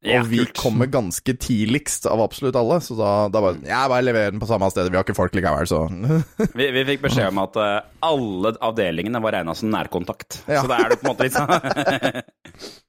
Ja, 0.00 0.22
og 0.22 0.30
vi 0.30 0.38
kult. 0.40 0.56
kommer 0.56 0.88
ganske 0.88 1.34
tidligst 1.36 2.06
av 2.08 2.22
absolutt 2.24 2.56
alle, 2.56 2.78
så 2.80 2.94
da, 2.96 3.10
da 3.28 3.42
bare 3.44 3.58
Ja, 3.68 3.82
bare 3.92 4.04
lever 4.06 4.30
den 4.32 4.40
på 4.40 4.48
samme 4.48 4.70
sted, 4.72 4.88
vi 4.88 4.96
har 4.96 5.04
ikke 5.04 5.16
folk 5.18 5.34
likevel, 5.36 5.68
så 5.68 5.82
Vi, 6.58 6.70
vi 6.72 6.84
fikk 6.88 7.02
beskjed 7.04 7.28
om 7.28 7.42
at 7.42 7.58
uh, 7.60 7.82
alle 8.08 8.54
avdelingene 8.64 9.20
var 9.20 9.36
regna 9.36 9.52
som 9.58 9.68
nærkontakt. 9.74 10.40
Ja. 10.48 10.62
Så 10.62 10.70
da 10.72 10.78
er 10.80 10.94
det 10.94 11.02
på 11.02 11.04
en 11.04 11.12
måte 11.12 11.28
litt 11.28 11.36
sånn 11.36 11.52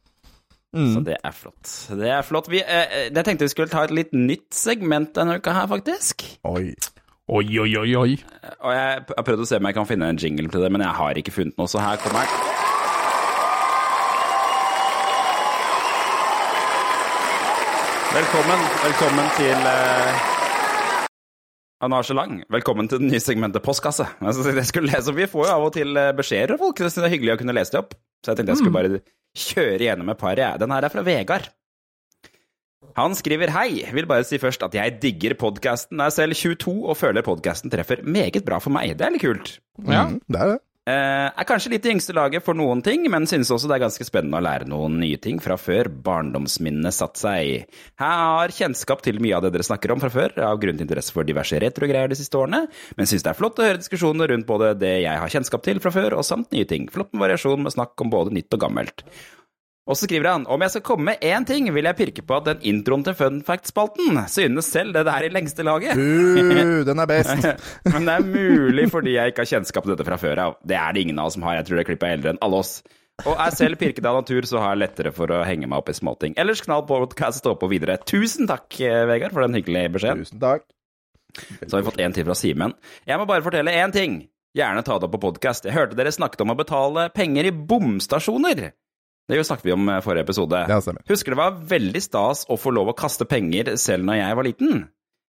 Så 0.71 1.01
det 1.03 1.17
er 1.19 1.33
flott. 1.35 1.67
Det 1.99 2.07
er 2.15 2.23
flott. 2.23 2.47
Vi, 2.47 2.61
eh, 2.63 2.85
eh, 2.87 3.09
jeg 3.11 3.25
tenkte 3.27 3.43
vi 3.43 3.51
skulle 3.51 3.67
ta 3.73 3.83
et 3.83 3.91
litt 3.91 4.13
nytt 4.15 4.55
segment 4.55 5.11
denne 5.17 5.35
uka 5.41 5.51
her, 5.57 5.67
faktisk. 5.67 6.23
Oi. 6.47 6.69
Oi, 7.27 7.43
oi, 7.59 7.67
oi, 7.81 7.91
oi. 7.99 8.15
Og 8.63 8.71
jeg 8.71 9.03
har 9.11 9.27
prøvd 9.27 9.43
å 9.43 9.49
se 9.51 9.59
om 9.59 9.67
jeg 9.67 9.77
kan 9.81 9.91
finne 9.91 10.07
en 10.15 10.23
jingle 10.23 10.47
til 10.47 10.63
det, 10.63 10.71
men 10.71 10.87
jeg 10.87 10.95
har 10.95 11.19
ikke 11.19 11.35
funnet 11.35 11.59
noe, 11.59 11.67
så 11.67 11.83
her 11.83 11.99
kommer 11.99 12.23
den. 12.23 12.50
Velkommen, 18.11 18.63
velkommen 18.83 19.27
til 19.37 19.61
uh, 19.63 20.23
Anasje 21.87 22.11
Lang. 22.17 22.41
Velkommen 22.51 22.89
til 22.91 22.99
det 22.99 23.07
nye 23.07 23.21
segmentet 23.23 23.63
Postkasse. 23.63 24.03
Jeg 24.19 24.65
skulle 24.67 24.89
lese, 24.89 25.13
vi 25.15 25.29
får 25.31 25.47
jo 25.47 25.53
av 25.53 25.67
og 25.69 25.71
til 25.77 25.95
eh, 25.95 26.09
beskjeder 26.17 26.51
fra 26.51 26.59
folk, 26.65 26.81
så 26.83 26.99
det 26.99 27.07
er 27.07 27.13
hyggelig 27.13 27.37
å 27.37 27.39
kunne 27.39 27.55
lese 27.55 27.71
det 27.71 27.79
opp. 27.79 27.95
Så 28.19 28.33
jeg 28.33 28.41
tenkte 28.41 28.51
jeg 28.51 28.59
skulle 28.59 28.75
bare 28.75 28.99
kjøre 29.45 29.87
gjennom 29.87 30.11
et 30.11 30.19
par. 30.19 30.41
Den 30.59 30.75
her 30.75 30.87
er 30.89 30.91
fra 30.91 31.05
Vegard. 31.07 31.47
Han 32.99 33.15
skriver 33.15 33.53
hei, 33.55 33.79
vil 33.95 34.09
bare 34.11 34.27
si 34.27 34.41
først 34.43 34.67
at 34.67 34.75
jeg 34.75 34.97
digger 34.99 35.37
podkasten. 35.39 36.03
Er 36.03 36.11
selv 36.11 36.35
22 36.35 36.75
og 36.81 36.99
føler 36.99 37.23
podkasten 37.23 37.71
treffer 37.71 38.03
meget 38.03 38.43
bra 38.43 38.59
for 38.59 38.75
meg. 38.75 38.91
Det 38.99 39.07
er 39.07 39.15
litt 39.15 39.23
kult. 39.23 39.55
Ja. 39.87 40.09
Mm, 40.11 40.19
det 40.27 40.43
er 40.43 40.53
det. 40.57 40.59
Eh, 40.91 41.27
er 41.29 41.47
kanskje 41.47 41.71
litt 41.75 41.85
i 41.85 41.91
yngste 41.93 42.15
laget 42.15 42.43
for 42.43 42.57
noen 42.57 42.81
ting, 42.83 43.05
men 43.11 43.27
synes 43.29 43.51
også 43.53 43.69
det 43.69 43.77
er 43.77 43.83
ganske 43.85 44.05
spennende 44.07 44.39
å 44.39 44.43
lære 44.43 44.67
noen 44.69 44.97
nye 44.99 45.19
ting 45.21 45.39
fra 45.43 45.55
før 45.59 45.91
barndomsminnene 46.03 46.91
satt 46.95 47.21
seg. 47.21 47.67
Jeg 48.01 48.01
har 48.01 48.55
kjennskap 48.55 49.03
til 49.05 49.21
mye 49.23 49.37
av 49.37 49.45
det 49.45 49.53
dere 49.55 49.67
snakker 49.67 49.93
om 49.93 50.01
fra 50.03 50.11
før, 50.13 50.35
av 50.49 50.59
grunn 50.61 50.79
til 50.79 50.87
interesse 50.87 51.13
for 51.15 51.27
diverse 51.27 51.59
retrogreier 51.61 52.11
de 52.11 52.17
siste 52.19 52.39
årene, 52.39 52.65
men 52.97 53.09
synes 53.09 53.27
det 53.27 53.33
er 53.33 53.39
flott 53.39 53.61
å 53.61 53.67
høre 53.67 53.83
diskusjoner 53.83 54.33
rundt 54.33 54.49
både 54.49 54.73
det 54.81 54.95
jeg 55.05 55.21
har 55.23 55.35
kjennskap 55.35 55.63
til 55.67 55.83
fra 55.83 55.93
før, 55.95 56.17
og 56.17 56.27
samt 56.27 56.51
nye 56.55 56.67
ting. 56.67 56.89
Flott 56.91 57.13
med 57.13 57.27
variasjon 57.27 57.61
med 57.63 57.77
snakk 57.77 58.03
om 58.03 58.11
både 58.11 58.35
nytt 58.35 58.57
og 58.57 58.65
gammelt. 58.65 59.05
Og 59.89 59.97
så 59.97 60.05
skriver 60.05 60.29
han 60.29 60.43
om 60.51 60.61
jeg 60.61 60.75
skal 60.75 60.83
komme 60.85 61.07
med 61.09 61.23
én 61.25 61.45
ting, 61.47 61.65
vil 61.73 61.87
jeg 61.89 61.97
pirke 61.97 62.23
på 62.25 62.37
at 62.37 62.45
den 62.51 62.61
introen 62.69 63.01
til 63.05 63.15
Fun 63.17 63.39
Fact-spalten 63.45 64.19
synes 64.29 64.69
selv 64.69 64.93
det 64.93 65.07
er 65.09 65.25
i 65.25 65.31
lengste 65.33 65.65
laget. 65.65 65.97
Uh, 65.97 66.83
den 66.85 67.01
er 67.01 67.09
best. 67.13 67.47
Men 67.89 68.05
det 68.05 68.13
er 68.13 68.27
mulig 68.27 68.87
fordi 68.93 69.15
jeg 69.17 69.33
ikke 69.33 69.41
har 69.41 69.51
kjennskap 69.55 69.87
til 69.87 69.95
dette 69.95 70.05
fra 70.07 70.19
før 70.21 70.43
av. 70.45 70.57
Det 70.61 70.77
er 70.77 70.93
det 70.93 71.05
ingen 71.07 71.21
av 71.21 71.31
oss 71.31 71.39
som 71.39 71.47
har, 71.47 71.57
jeg 71.59 71.69
tror 71.69 71.81
det 71.81 71.87
klippet 71.89 72.07
er 72.09 72.19
eldre 72.19 72.35
enn 72.35 72.41
alle 72.45 72.61
oss. 72.61 72.75
Og 73.25 73.33
er 73.35 73.53
selv 73.53 73.77
pirket 73.81 74.05
av 74.07 74.17
natur, 74.17 74.45
så 74.49 74.61
har 74.61 74.75
jeg 74.75 74.81
lettere 74.81 75.11
for 75.13 75.29
å 75.33 75.41
henge 75.45 75.67
meg 75.69 75.81
opp 75.81 75.89
i 75.91 75.97
småting. 75.97 76.35
Ellers 76.41 76.61
knall 76.65 76.85
på 76.89 76.97
podcast, 77.03 77.41
stå 77.41 77.53
på 77.59 77.69
videre. 77.69 77.99
Tusen 78.07 78.49
takk, 78.49 78.69
eh, 78.81 79.03
Vegard, 79.09 79.33
for 79.35 79.45
den 79.45 79.57
hyggelige 79.59 79.91
beskjeden. 79.97 80.23
Tusen 80.25 80.41
takk. 80.41 80.65
Så 81.61 81.75
har 81.75 81.81
vi 81.81 81.89
fått 81.89 82.01
en 82.01 82.15
til 82.15 82.25
fra 82.27 82.37
Simen. 82.37 82.73
Jeg 83.07 83.21
må 83.21 83.27
bare 83.29 83.45
fortelle 83.45 83.73
én 83.77 83.93
ting. 83.93 84.27
Gjerne 84.57 84.83
ta 84.83 84.97
det 84.99 85.07
opp 85.07 85.13
på 85.15 85.21
podkast. 85.29 85.67
Jeg 85.67 85.75
hørte 85.77 85.95
dere 85.95 86.11
snakket 86.11 86.41
om 86.43 86.51
å 86.51 86.57
betale 86.59 87.09
penger 87.13 87.47
i 87.47 87.53
bomstasjoner. 87.53 88.71
Det 89.29 89.43
snakket 89.47 89.65
vi 89.69 89.75
om 89.75 89.89
i 89.89 89.99
forrige 90.03 90.25
episode. 90.25 90.63
Ja, 90.69 90.79
stemmer. 90.83 91.03
Husker 91.09 91.35
det 91.35 91.39
var 91.39 91.59
veldig 91.69 92.01
stas 92.03 92.45
å 92.51 92.57
få 92.59 92.73
lov 92.75 92.91
å 92.91 92.97
kaste 92.97 93.27
penger 93.29 93.75
selv 93.79 94.07
når 94.07 94.19
jeg 94.19 94.39
var 94.39 94.47
liten. 94.49 94.81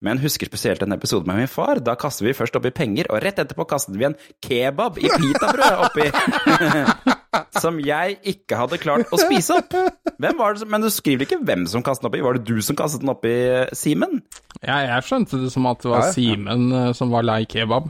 Men 0.06 0.20
husker 0.20 0.50
spesielt 0.50 0.84
en 0.84 0.94
episode 0.94 1.26
med 1.30 1.40
min 1.40 1.50
far. 1.50 1.80
Da 1.82 1.96
kastet 1.98 2.28
vi 2.28 2.34
først 2.36 2.58
oppi 2.60 2.74
penger, 2.76 3.08
og 3.10 3.22
rett 3.24 3.40
etterpå 3.42 3.66
kastet 3.70 3.96
vi 3.98 4.10
en 4.10 4.18
kebab 4.44 5.00
i 5.00 5.08
pitabrød 5.08 5.86
oppi. 5.88 6.10
som 7.64 7.80
jeg 7.84 8.18
ikke 8.36 8.60
hadde 8.60 8.80
klart 8.82 9.12
å 9.14 9.20
spise 9.20 9.58
opp. 9.62 9.74
Hvem 10.22 10.38
var 10.40 10.56
det 10.56 10.64
som, 10.64 10.72
Men 10.72 10.84
du 10.84 10.90
skriver 10.94 11.28
ikke 11.28 11.42
hvem 11.48 11.66
som 11.72 11.84
kastet 11.86 12.06
den 12.06 12.12
oppi. 12.12 12.24
Var 12.26 12.38
det 12.40 12.46
du 12.48 12.62
som 12.66 12.78
kastet 12.80 13.04
den 13.04 13.14
oppi, 13.14 13.34
Simen? 13.78 14.22
Ja, 14.62 14.82
jeg 14.84 15.08
skjønte 15.08 15.40
det 15.42 15.52
som 15.56 15.68
at 15.72 15.82
det 15.84 15.92
var 15.92 16.04
Ja, 16.04 16.12
ja. 16.12 16.16
Simen 16.18 16.68
eh, 16.76 16.92
som 16.98 17.14
var 17.16 17.26
lei 17.26 17.44
kebab. 17.50 17.90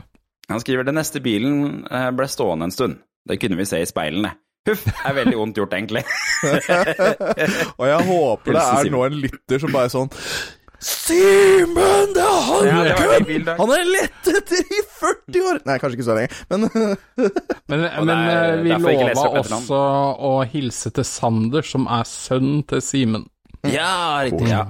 Han 0.50 0.62
skriver 0.62 0.86
den 0.86 0.98
neste 1.00 1.20
bilen 1.22 1.84
eh, 1.90 2.10
ble 2.14 2.28
stående 2.30 2.70
en 2.70 2.74
stund. 2.74 3.00
Det 3.26 3.40
kunne 3.42 3.58
vi 3.58 3.66
se 3.66 3.82
i 3.82 3.88
speilene. 3.88 4.36
Huff, 4.66 4.84
er 5.06 5.16
veldig 5.20 5.38
vondt 5.38 5.58
gjort, 5.60 5.74
egentlig. 5.78 6.02
Og 7.78 7.84
jeg 7.88 8.06
håper 8.10 8.56
det 8.56 8.62
er 8.66 8.92
nå 8.94 9.02
en 9.06 9.18
lytter 9.24 9.62
som 9.62 9.74
bare 9.74 9.90
er 9.90 9.94
sånn 9.94 10.10
Simen, 10.86 12.12
det 12.12 12.20
er 12.20 12.42
han! 12.46 12.66
Ja, 12.68 12.80
det 12.84 13.20
bil. 13.26 13.46
Han 13.58 13.70
er 13.72 13.86
lett 13.88 14.28
etter 14.28 14.60
i 14.60 14.82
40 15.00 15.46
år! 15.48 15.60
Nei, 15.64 15.78
kanskje 15.80 15.96
ikke 15.96 16.06
så 16.06 16.16
lenge, 16.18 16.36
men 16.52 16.66
Men, 17.72 17.86
men 18.04 18.12
er 18.12 18.58
eh, 18.58 18.60
vi 18.62 18.74
lova 18.84 19.24
også 19.40 19.80
å 20.28 20.34
hilse 20.52 20.92
til 20.94 21.06
Sander, 21.08 21.64
som 21.66 21.88
er 21.90 22.04
sønnen 22.06 22.60
til 22.68 22.84
Simen. 22.84 23.24
Ja, 23.66 24.20
riktig. 24.26 24.50
ja. 24.52 24.66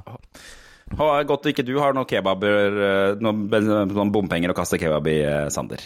Og 0.95 1.11
godt 1.29 1.51
ikke 1.51 1.67
du 1.67 1.75
har 1.83 1.97
noen 1.97 2.07
kebaber, 2.09 2.81
eh, 2.87 3.13
noen, 3.21 3.43
noen 3.91 4.15
bompenger 4.15 4.55
å 4.55 4.57
kaste 4.57 4.79
kebab 4.81 5.11
i, 5.11 5.19
eh, 5.27 5.49
Sander. 5.53 5.83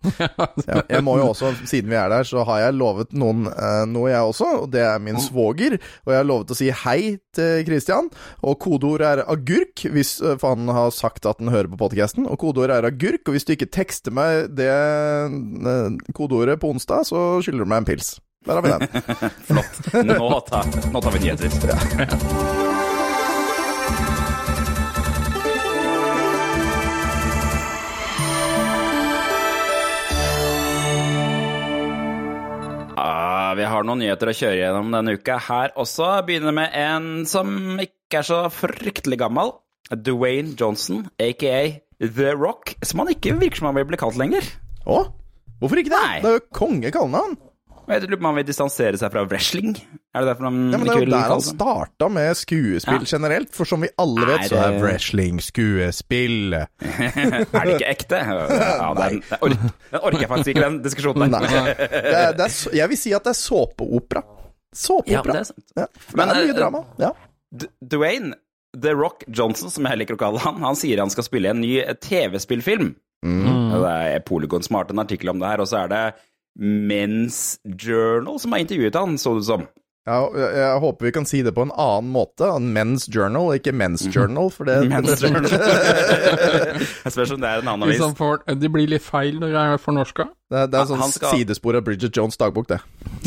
Jeg, 0.00 0.82
jeg 0.88 1.02
må 1.04 1.16
jo 1.20 1.30
også, 1.30 1.52
siden 1.68 1.90
vi 1.92 1.98
er 2.00 2.10
der, 2.12 2.26
så 2.26 2.44
har 2.48 2.62
jeg 2.64 2.76
lovet 2.78 3.12
noen 3.16 3.48
uh, 3.50 3.84
noe, 3.88 4.08
jeg 4.12 4.30
også. 4.32 4.48
Og 4.62 4.70
det 4.72 4.84
er 4.86 5.02
min 5.02 5.20
svoger. 5.20 5.76
Og 6.06 6.14
jeg 6.14 6.22
har 6.22 6.28
lovet 6.28 6.54
å 6.54 6.58
si 6.58 6.70
hei 6.84 7.00
til 7.36 7.66
Christian. 7.68 8.10
Og 8.46 8.58
kodeordet 8.62 9.10
er 9.10 9.24
agurk, 9.30 9.84
hvis, 9.92 10.16
eh, 10.24 10.38
for 10.40 10.56
han 10.56 10.72
har 10.74 10.90
sagt 10.94 11.28
at 11.28 11.42
han 11.42 11.52
hører 11.52 11.70
på 11.72 11.80
podkasten. 11.84 12.28
Og 12.30 12.40
kodeordet 12.40 12.80
er 12.80 12.88
agurk. 12.90 13.22
Og 13.26 13.36
hvis 13.36 13.46
du 13.48 13.54
ikke 13.56 13.70
tekster 13.70 14.14
meg 14.14 14.50
det 14.56 14.70
uh, 14.70 15.86
kodeordet 16.16 16.60
på 16.62 16.72
onsdag, 16.74 17.06
så 17.10 17.28
skylder 17.44 17.66
du 17.66 17.72
meg 17.72 17.84
en 17.84 17.92
pils. 17.92 18.16
Der 18.48 18.56
har 18.56 18.64
vi 18.64 18.72
den. 18.72 18.88
Flott. 19.50 19.80
Nå 20.08 20.40
tar, 20.48 20.74
nå 20.92 21.04
tar 21.04 21.16
vi 21.18 21.26
nyheter. 21.26 21.76
Ah, 21.76 22.69
vi 33.58 33.66
har 33.68 33.86
noen 33.86 34.02
nyheter 34.02 34.30
å 34.30 34.36
kjøre 34.36 34.58
gjennom 34.60 34.92
denne 34.94 35.16
uka 35.18 35.38
her 35.48 35.74
også. 35.80 36.08
Begynner 36.26 36.54
med 36.56 36.74
en 36.76 37.26
som 37.30 37.80
ikke 37.82 38.20
er 38.22 38.28
så 38.28 38.40
fryktelig 38.54 39.20
gammel. 39.22 39.54
Dwayne 39.90 40.54
Johnson, 40.58 41.08
aka 41.18 41.80
The 42.00 42.34
Rock, 42.38 42.76
som 42.86 43.02
han 43.02 43.10
ikke 43.12 43.34
virker 43.40 43.60
som 43.60 43.70
han 43.70 43.78
vil 43.80 43.88
bli 43.90 43.98
kalt 44.00 44.18
lenger. 44.20 44.46
Å? 44.86 45.02
Hvorfor 45.60 45.80
ikke 45.82 45.92
det? 45.92 46.02
Nei. 46.06 46.20
Det 46.22 46.30
er 46.30 46.38
jo 46.38 46.44
konge 46.56 46.92
kallenavn. 46.94 47.36
Jeg 47.90 48.02
lurer 48.04 48.16
på 48.16 48.22
om 48.22 48.28
han 48.30 48.36
vil 48.38 48.46
distansere 48.48 48.98
seg 49.00 49.10
fra 49.12 49.22
wrestling? 49.26 49.72
Er 50.14 50.22
det 50.24 50.28
derfor 50.30 50.46
han 50.48 50.58
Ja, 50.72 50.78
men 50.78 50.86
det 50.86 50.94
er 50.94 51.04
jo 51.04 51.08
der 51.10 51.32
han 51.32 51.42
starta 51.44 52.08
med 52.12 52.36
skuespill 52.38 53.02
Ja. 53.04 53.08
generelt. 53.18 53.50
For 53.54 53.66
som 53.68 53.82
vi 53.82 53.88
alle 53.98 54.26
vet, 54.28 54.44
så 54.50 54.60
er 54.62 54.78
wrestling 54.82 55.40
skuespill. 55.42 56.54
Er 56.60 57.64
det 57.66 57.74
ikke 57.76 57.90
ekte? 57.90 58.20
Ja, 58.22 58.90
den, 58.98 59.22
den 59.90 60.00
orker 60.00 60.20
jeg 60.24 60.30
faktisk 60.30 60.52
ikke, 60.54 60.66
den 60.68 60.78
diskusjonen. 60.84 61.34
der. 61.34 61.48
Det 61.50 62.14
er, 62.14 62.32
det 62.38 62.46
er, 62.46 62.54
jeg 62.82 62.88
vil 62.94 63.00
si 63.02 63.12
at 63.16 63.26
det 63.26 63.34
er 63.34 63.40
såpeopera. 63.40 64.22
Ja, 64.26 64.36
Såpeopera. 64.80 65.32
det 65.34 65.40
er 65.40 65.48
sant. 65.50 65.64
Ja, 65.76 65.86
Men, 66.14 66.28
det 66.30 66.36
er 66.36 66.40
eh, 66.40 66.46
mye 66.52 66.58
drama. 66.60 66.84
Ja. 67.02 67.10
Dwayne 67.82 68.34
The 68.80 68.92
Rock 68.94 69.24
Johnson, 69.26 69.70
som 69.74 69.88
jeg 69.90 69.98
liker 69.98 70.14
å 70.14 70.20
kalle 70.20 70.38
han, 70.44 70.60
han 70.62 70.76
sier 70.78 71.00
han 71.02 71.10
skal 71.10 71.26
spille 71.26 71.50
i 71.50 71.50
en 71.50 71.58
ny 71.64 71.72
TV-spillfilm. 72.06 72.92
Mm. 73.26 73.48
Det 73.74 73.90
er 74.14 74.22
Polygon 74.24 74.62
Smart 74.64 74.92
en 74.94 75.02
artikkel 75.02 75.32
om 75.32 75.40
det 75.42 75.50
her, 75.50 75.60
og 75.60 75.68
så 75.68 75.82
er 75.82 75.90
det 75.90 76.02
Men's 76.60 77.58
Journal 77.64 78.38
som 78.42 78.52
har 78.52 78.60
intervjuet 78.66 78.94
han, 79.00 79.16
så 79.18 79.32
det 79.38 79.44
ut 79.46 79.50
som. 79.52 79.62
Ja, 80.08 80.16
jeg, 80.32 80.48
jeg 80.56 80.78
håper 80.82 81.06
vi 81.06 81.10
kan 81.12 81.26
si 81.28 81.42
det 81.44 81.52
på 81.54 81.62
en 81.66 81.70
annen 81.76 82.08
måte. 82.12 82.46
En 82.56 82.70
Men's 82.74 83.04
Journal, 83.12 83.52
ikke 83.58 83.72
Men's 83.76 84.06
Journal. 84.14 84.48
For 84.52 84.64
det. 84.68 84.78
Men's 84.90 85.20
Journal. 85.22 85.44
Jeg 87.04 87.12
spør 87.14 87.34
om 87.36 87.42
det 87.44 87.50
er 87.50 87.60
en 87.62 87.68
annen 87.70 87.84
avis. 87.86 87.94
Liksom 87.98 88.14
for, 88.18 88.40
det 88.48 88.70
blir 88.72 88.88
litt 88.90 89.04
feil 89.04 89.36
når 89.40 89.52
jeg 89.54 89.74
er 89.76 89.80
fornorska. 89.82 90.24
det, 90.52 90.62
det 90.72 90.80
er 90.80 90.88
sånn 90.88 91.04
skal- 91.14 91.34
sidespor 91.36 91.76
av 91.78 91.84
Bridget 91.86 92.16
Jones' 92.16 92.38
dagbok, 92.40 92.68
det. 92.72 92.80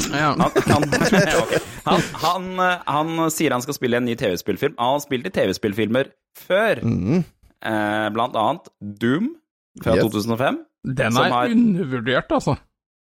Ja. 0.09 0.33
Han, 0.39 0.51
han, 0.69 0.87
okay. 1.43 1.61
han, 1.85 2.03
han, 2.23 2.49
han 2.89 3.31
sier 3.33 3.53
han 3.55 3.63
skal 3.65 3.77
spille 3.77 3.99
en 4.01 4.05
ny 4.09 4.15
TV-spillfilm. 4.19 4.75
Han 4.81 4.95
har 4.97 5.03
spilt 5.05 5.29
i 5.29 5.33
TV-spillfilmer 5.37 6.11
før, 6.47 6.81
Mm. 6.83 7.23
eh, 7.63 8.09
blant 8.17 8.35
annet 8.39 8.69
Doom 8.81 9.31
fra 9.83 9.95
Yes. 9.97 10.09
2005. 10.09 10.61
Den 10.99 11.17
er 11.21 11.29
har- 11.37 11.53
undervurdert, 11.53 12.31
altså. 12.33 12.57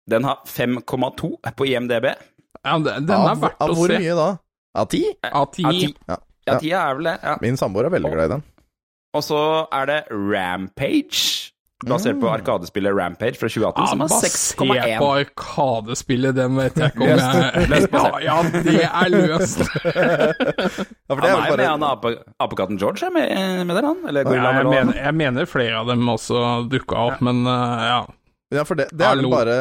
Den 0.08 0.24
har 0.24 0.40
5,2 0.46 1.34
på 1.56 1.66
IMDb. 1.66 2.12
Ja, 2.64 2.78
den, 2.78 3.06
den 3.06 3.16
Av, 3.16 3.28
er 3.30 3.44
verdt 3.44 3.60
av 3.60 3.72
å 3.72 3.76
hvor 3.78 3.92
mye 3.92 4.16
da? 4.16 4.30
Av 4.80 4.88
ti? 4.90 5.04
Av 5.26 5.48
ti. 5.54 5.64
Av 5.66 5.76
ti. 5.76 5.94
Ja. 6.08 6.18
Ja, 6.48 6.58
tida 6.58 6.82
er 6.88 6.98
vel 6.98 7.10
det. 7.10 7.18
Ja. 7.22 7.36
Min 7.42 7.60
samboer 7.60 7.88
er 7.88 7.94
veldig 7.94 8.10
glad 8.14 8.30
i 8.30 8.34
den. 8.36 8.44
Og 9.16 9.24
så 9.26 9.38
er 9.74 9.88
det 9.90 9.98
Rampage, 10.10 11.50
basert 11.82 12.20
på 12.20 12.28
arkadespillet 12.30 12.94
Rampage 12.94 13.38
fra 13.40 13.48
2018, 13.50 13.88
som 13.90 14.04
har 14.04 14.12
Basert 14.12 14.58
på 14.60 14.68
6,1. 14.68 15.06
Arkadespillet, 15.24 16.36
den 16.36 16.58
vet 16.60 16.78
jeg 16.78 16.92
ikke 16.92 17.02
om 17.02 17.10
jeg 17.10 17.88
Ja, 17.96 18.12
ja, 18.22 18.36
det 18.68 18.84
er 18.86 19.10
løst. 19.14 19.64
Ja, 21.10 21.16
for 21.16 21.24
det 21.24 21.32
Han 21.32 21.40
er 21.42 21.50
bare 21.50 21.66
han 21.66 21.84
ape, 21.88 22.14
apekatten 22.38 22.78
George 22.78 23.08
er 23.08 23.14
med, 23.14 23.32
med 23.66 23.74
der, 23.74 23.88
han? 23.90 24.04
Eller 24.06 24.30
Ja, 24.30 24.52
jeg, 24.60 24.68
mener, 24.70 24.94
jeg 25.00 25.18
mener 25.24 25.50
flere 25.50 25.82
av 25.82 25.90
dem 25.90 26.06
også 26.12 26.44
dukka 26.70 27.06
opp, 27.10 27.24
men 27.26 27.42
uh, 27.48 27.82
ja. 27.82 28.00
Ja, 28.50 28.64
for 28.66 28.78
det, 28.78 28.88
det 28.90 29.06
er 29.06 29.14
vel 29.14 29.28
bare 29.30 29.56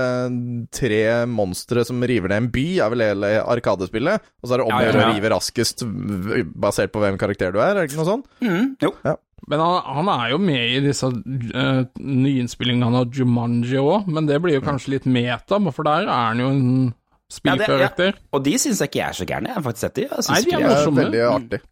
tre 0.74 1.02
monstre 1.30 1.84
som 1.86 2.02
river 2.02 2.32
ned 2.32 2.42
en 2.42 2.52
by, 2.54 2.66
er 2.82 2.94
vel 2.94 3.04
hele 3.06 3.32
arkadespillet. 3.44 4.30
Og 4.42 4.50
så 4.50 4.56
er 4.56 4.62
det 4.62 4.66
om 4.66 4.74
å 4.74 4.80
Ja, 4.80 4.82
ja, 4.82 4.90
gjøre 4.90 5.04
å 5.04 5.14
rive 5.14 5.34
raskest 5.36 5.84
basert 6.58 6.94
på 6.96 7.04
hvem 7.04 7.20
karakter 7.22 7.54
du 7.54 7.60
er, 7.62 7.76
er 7.76 7.84
det 7.84 7.92
ikke 7.92 8.02
noe 8.02 8.10
sånt? 8.10 8.32
Mm, 8.42 8.72
jo. 8.82 8.94
Men 9.50 9.62
han, 9.64 9.94
han 10.00 10.10
er 10.14 10.26
jo 10.34 10.40
med 10.42 10.74
i 10.74 10.82
disse 10.84 11.10
uh, 11.10 11.84
nyinnspillingene 12.02 13.04
av 13.04 13.14
Jumanji 13.14 13.78
òg, 13.82 14.10
men 14.10 14.28
det 14.30 14.42
blir 14.44 14.58
jo 14.58 14.66
kanskje 14.66 14.98
litt 14.98 15.08
meta, 15.10 15.62
for 15.70 15.88
der 15.88 16.10
er 16.10 16.26
han 16.32 16.44
jo 16.44 16.50
en 16.50 16.68
spillkarakter. 17.30 18.18
Og 18.34 18.44
de 18.46 18.58
syns 18.58 18.82
jeg 18.84 18.92
ikke 18.92 19.06
er 19.06 19.18
så 19.22 19.30
gærne. 19.30 19.54
Jeg 19.54 19.60
har 19.62 19.66
faktisk 19.70 19.86
sett 19.86 19.98
de. 20.02 20.06
Jeg 20.10 20.30
Nei, 20.34 20.42
de 20.42 20.58
er 20.58 20.66
de 20.66 20.74
er 20.74 21.00
veldig 21.04 21.24
artig. 21.30 21.64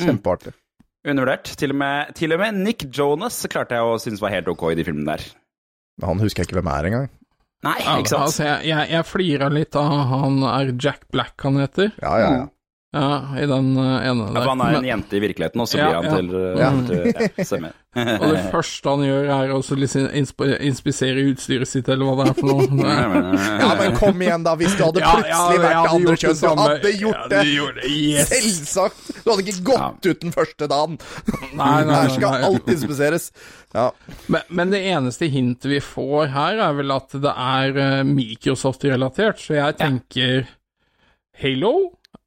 Kjempeartig. 0.00 0.56
undervurdert. 1.04 1.54
Til 1.60 1.74
og, 1.74 1.80
med, 1.84 2.12
til 2.16 2.34
og 2.34 2.40
med 2.40 2.60
Nick 2.64 2.88
Jonas 2.88 3.42
klarte 3.52 3.76
jeg 3.76 3.88
å 3.88 3.98
synes 4.00 4.24
var 4.24 4.32
helt 4.32 4.48
ok 4.50 4.70
i 4.72 4.76
de 4.80 4.86
filmene 4.88 5.12
der. 5.12 5.26
Han 6.02 6.18
husker 6.22 6.42
jeg 6.42 6.48
ikke 6.50 6.58
hvem 6.58 6.70
er 6.74 6.88
engang. 6.90 7.10
Nei, 7.64 7.76
ikke 7.80 8.10
sant? 8.10 8.26
Altså, 8.26 8.42
jeg, 8.44 8.66
jeg, 8.72 8.90
jeg 8.92 9.06
flirer 9.08 9.54
litt 9.54 9.76
av 9.78 9.92
han 10.10 10.42
er 10.50 10.72
Jack 10.74 11.06
Black 11.14 11.40
han 11.46 11.60
heter, 11.62 11.94
Ja, 12.02 12.16
ja, 12.20 12.32
ja. 12.40 12.48
Ja, 12.94 13.06
i 13.42 13.46
den 13.50 13.72
uh, 13.74 13.84
ene 14.06 14.28
Ja, 14.28 14.34
der. 14.36 14.44
for 14.44 14.50
han 14.54 14.60
er 14.68 14.76
en 14.78 14.84
jente 14.86 15.16
i 15.18 15.22
virkeligheten, 15.24 15.60
og 15.64 15.66
så 15.66 15.80
Ja, 15.80 15.88
blir 15.88 15.96
han 15.98 16.04
ja. 16.04 16.12
til, 16.16 16.28
uh, 16.34 16.60
Ja. 16.60 16.68
til. 17.44 17.72
Og 17.94 18.24
det 18.26 18.40
første 18.50 18.90
han 18.90 19.02
gjør, 19.06 19.26
er 19.30 19.50
også 19.54 19.76
liksom 19.78 20.06
inspisere 20.66 21.22
utstyret 21.30 21.68
sitt, 21.70 21.86
eller 21.94 22.08
hva 22.08 22.24
det 22.24 22.32
er 22.32 22.38
for 22.40 22.48
noe. 22.50 22.64
Ja, 23.62 23.68
men 23.78 23.94
kom 24.00 24.18
igjen, 24.24 24.42
da. 24.42 24.56
Hvis 24.58 24.74
det 24.74 24.82
hadde 24.88 25.02
plutselig 25.04 25.60
vært 25.62 25.76
det 25.76 25.92
andre 25.92 26.16
kjønn, 26.18 26.38
så 26.40 26.50
hadde 26.58 26.92
gjort 26.98 27.28
det. 27.30 27.42
Yes. 27.86 28.32
Selvsagt! 28.32 29.12
Du 29.22 29.30
hadde 29.30 29.44
ikke 29.46 29.62
gått 29.70 30.08
ut 30.10 30.24
den 30.26 30.34
første 30.34 30.68
dagen. 30.74 30.98
Nei, 31.54 31.54
nei, 31.54 31.70
Her 31.78 31.86
nei, 31.92 32.16
skal 32.16 32.34
nei. 32.34 32.42
alt 32.50 32.72
inspiseres. 32.74 33.28
Ja. 33.78 33.86
Men, 34.26 34.50
men 34.50 34.74
det 34.74 34.82
eneste 34.90 35.30
hintet 35.30 35.70
vi 35.70 35.78
får 35.82 36.32
her, 36.34 36.58
er 36.66 36.74
vel 36.82 36.94
at 36.98 37.14
det 37.14 37.30
er 37.46 37.78
eh, 37.84 38.02
Microsoft-relatert, 38.10 39.38
så 39.42 39.54
jeg 39.60 39.78
tenker 39.78 40.48
Halo. 41.42 41.76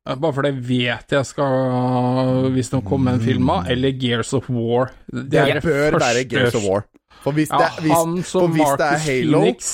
Eh, 0.07 0.15
Bare 0.15 0.33
for 0.33 0.47
det 0.47 0.53
vet 0.67 1.15
jeg 1.17 1.27
skal 1.27 2.51
Hvis 2.55 2.71
noen 2.73 2.85
kommer 2.87 3.17
en 3.17 3.23
film 3.23 3.49
av, 3.53 3.67
eller 3.71 3.95
Gears 3.99 4.33
of 4.37 4.49
War. 4.49 4.91
Det, 5.11 5.27
Det 5.33 5.43
er 5.57 5.61
bør 5.63 5.99
være 6.01 6.23
Gears 6.29 6.55
of 6.57 6.65
War. 6.67 6.85
For 7.23 7.35
hvis 7.35 7.49
det, 7.51 7.71
hvis, 7.83 7.91
han 7.93 8.19
som 8.23 8.45
for 8.47 8.53
hvis 8.55 8.77
det 8.79 8.87
er 8.87 9.01
Halo, 9.07 9.41
Phoenix. 9.41 9.71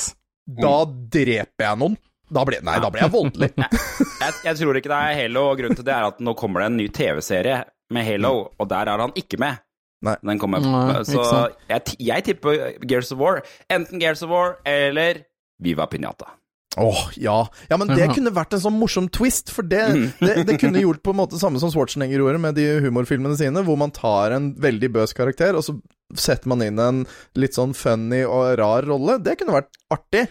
da 0.64 0.74
dreper 1.18 1.66
jeg 1.68 1.80
noen. 1.84 1.96
Da 2.34 2.42
blir, 2.48 2.62
nei, 2.66 2.78
da 2.82 2.88
blir 2.90 3.04
jeg 3.04 3.12
voldelig. 3.12 3.50
Jeg, 3.54 4.32
jeg 4.48 4.56
tror 4.58 4.78
ikke 4.80 4.90
det 4.90 4.98
er 5.10 5.18
Halo, 5.20 5.42
og 5.52 5.60
grunnen 5.60 5.78
til 5.78 5.86
det 5.86 5.92
er 5.94 6.06
at 6.08 6.22
nå 6.24 6.32
kommer 6.40 6.64
det 6.64 6.70
en 6.70 6.78
ny 6.80 6.86
TV-serie 6.96 7.60
med 7.94 8.06
Halo, 8.08 8.32
og 8.58 8.68
der 8.72 8.90
er 8.90 9.02
han 9.04 9.12
ikke 9.20 9.38
med. 9.42 9.60
Nei. 10.04 10.16
Den 10.24 10.40
kommer, 10.40 10.64
Nei, 10.64 11.02
så 11.08 11.22
jeg, 11.70 11.94
jeg 12.08 12.24
tipper 12.26 12.74
Gears 12.84 13.12
of 13.14 13.20
War. 13.22 13.38
Enten 13.72 14.00
Gears 14.02 14.24
of 14.24 14.32
War 14.32 14.56
eller 14.68 15.22
Viva 15.62 15.86
Pinata. 15.88 16.32
Åh, 16.76 17.02
ja. 17.22 17.36
ja, 17.70 17.76
men 17.78 17.90
det 17.92 18.08
kunne 18.16 18.32
vært 18.34 18.56
en 18.56 18.62
sånn 18.64 18.78
morsom 18.80 19.06
twist, 19.14 19.52
for 19.54 19.62
det, 19.62 19.84
det, 20.18 20.32
det 20.48 20.56
kunne 20.58 20.82
gjort 20.82 21.04
på 21.06 21.12
en 21.14 21.20
måte 21.20 21.38
samme 21.38 21.60
som 21.62 21.70
Schwarzenegger 21.70 22.18
gjorde 22.18 22.40
med 22.42 22.56
de 22.58 22.64
humorfilmene 22.82 23.36
sine, 23.38 23.62
hvor 23.66 23.78
man 23.78 23.94
tar 23.94 24.34
en 24.34 24.52
veldig 24.58 24.90
bøs 24.96 25.14
karakter, 25.14 25.54
og 25.54 25.62
så 25.66 25.76
setter 26.18 26.50
man 26.50 26.62
inn 26.66 26.80
en 26.82 27.04
litt 27.38 27.54
sånn 27.56 27.74
funny 27.78 28.24
og 28.26 28.56
rar 28.60 28.86
rolle. 28.90 29.20
Det 29.22 29.36
kunne 29.40 29.54
vært 29.56 29.70
artig. 29.94 30.26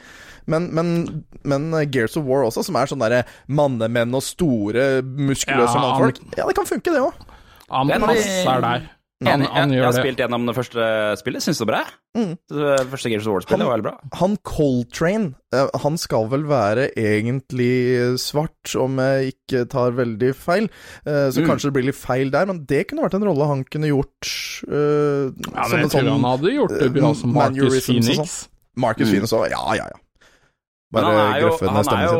Men, 0.52 0.68
men, 0.76 0.90
men 1.48 1.70
Gears 1.92 2.18
of 2.20 2.28
War 2.28 2.44
også, 2.50 2.66
som 2.68 2.76
er 2.80 2.92
sånn 2.92 3.04
derre 3.04 3.24
mannemenn 3.48 4.16
og 4.16 4.26
store, 4.28 5.00
muskuløse 5.02 5.78
Ja, 5.80 5.86
mannfolk 5.86 6.20
Ja, 6.36 6.48
det 6.50 6.58
kan 6.60 6.68
funke, 6.68 6.92
det 6.92 7.04
òg. 7.04 7.24
Han 7.72 7.88
Den- 7.88 8.04
er 8.04 8.62
der. 8.62 8.90
Han, 9.26 9.42
Enig. 9.42 9.50
han 9.54 9.70
Jeg, 9.72 9.78
jeg 9.80 9.84
har 9.86 9.92
det. 9.94 10.02
spilt 10.04 10.18
gjennom 10.24 10.46
det 10.50 10.56
første 10.56 10.86
spillet, 11.20 11.42
syns 11.46 11.58
det 11.62 11.68
var 11.68 11.72
bra. 11.74 11.84
Mm. 12.18 12.34
Det 12.50 12.88
første 12.92 13.10
Games 13.10 13.28
of 13.28 13.34
War-spillet 13.34 13.66
var 13.68 13.78
veldig 13.78 13.88
bra. 13.88 13.96
Han 14.20 14.38
Coltrane, 14.44 15.34
eh, 15.54 15.68
han 15.84 15.98
skal 15.98 16.28
vel 16.30 16.44
være 16.50 16.90
egentlig 17.00 17.72
svart, 18.22 18.76
om 18.80 18.98
jeg 19.02 19.34
ikke 19.36 19.64
tar 19.70 19.92
veldig 19.98 20.34
feil. 20.36 20.70
Eh, 21.06 21.30
Så 21.34 21.42
Mm. 21.42 21.48
kanskje 21.50 21.70
det 21.70 21.74
blir 21.74 21.86
litt 21.92 21.96
feil 22.00 22.30
der, 22.32 22.46
men 22.46 22.66
det 22.66 22.88
kunne 22.90 23.04
vært 23.04 23.14
en 23.16 23.24
rolle 23.24 23.48
han 23.48 23.64
kunne 23.66 23.88
gjort 23.92 24.30
Uh, 24.64 25.32
Ja, 25.54 25.68
men 25.68 25.80
jeg 25.84 25.90
tror 25.92 26.08
han 26.08 26.22
sånn 26.22 26.24
hadde 26.24 26.52
gjort 26.56 26.80
det 26.80 26.94
bra 26.94 27.14
som 27.14 27.34
Marcus 27.34 27.86
Phoenix. 27.86 28.48
Marcus 28.78 29.08
Mm. 29.10 29.12
Phoenix 29.14 29.34
òg. 29.34 29.50
Ja, 29.52 29.74
ja, 29.76 29.88
ja. 29.92 29.98
Men 30.94 31.08
han 31.10 31.18
er 31.24 31.40
jo, 31.42 31.50
han 31.66 31.88
er 31.96 32.04
jo 32.12 32.20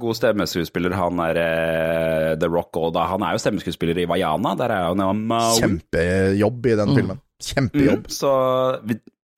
god 0.00 0.14
stemmeskuespiller, 0.16 0.92
han 0.96 1.20
er 1.26 1.36
uh, 1.42 2.30
The 2.40 2.48
Rock 2.48 2.72
òg, 2.80 2.94
da. 2.96 3.02
Han 3.12 3.20
er 3.26 3.30
jo 3.36 3.42
stemmeskuespiller 3.44 3.96
i 4.02 4.06
Vaiana. 4.08 4.50
Der 4.58 4.70
er 4.74 4.82
han 4.90 5.00
jo 5.04 5.10
Maui. 5.12 5.58
Kjempejobb 5.60 6.60
i 6.72 6.74
den 6.80 6.88
Mm. 6.88 6.96
filmen. 7.02 7.18
Kjempejobb. 7.44 8.02
Mm, 8.08 8.14
så 8.16 8.30
vi, 8.88 8.94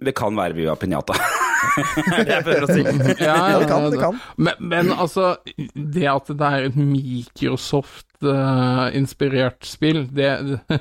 vi 0.06 0.12
kan 0.16 0.32
være 0.38 0.54
Viva 0.56 0.74
Pinata. 0.80 1.14
det 1.60 2.30
jeg 2.32 2.44
prøver 2.46 2.64
å 2.64 2.66
si. 2.72 2.80
Ja, 3.20 3.34
det 3.60 3.66
kan, 3.68 3.84
det 3.92 3.98
kan. 4.00 4.16
Men, 4.40 4.54
men 4.72 4.88
altså, 4.94 5.34
det 5.74 6.06
at 6.08 6.30
det 6.32 6.46
er 6.48 6.64
et 6.70 6.78
Microsoft-inspirert 6.80 9.60
spill, 9.68 10.06
det, 10.14 10.30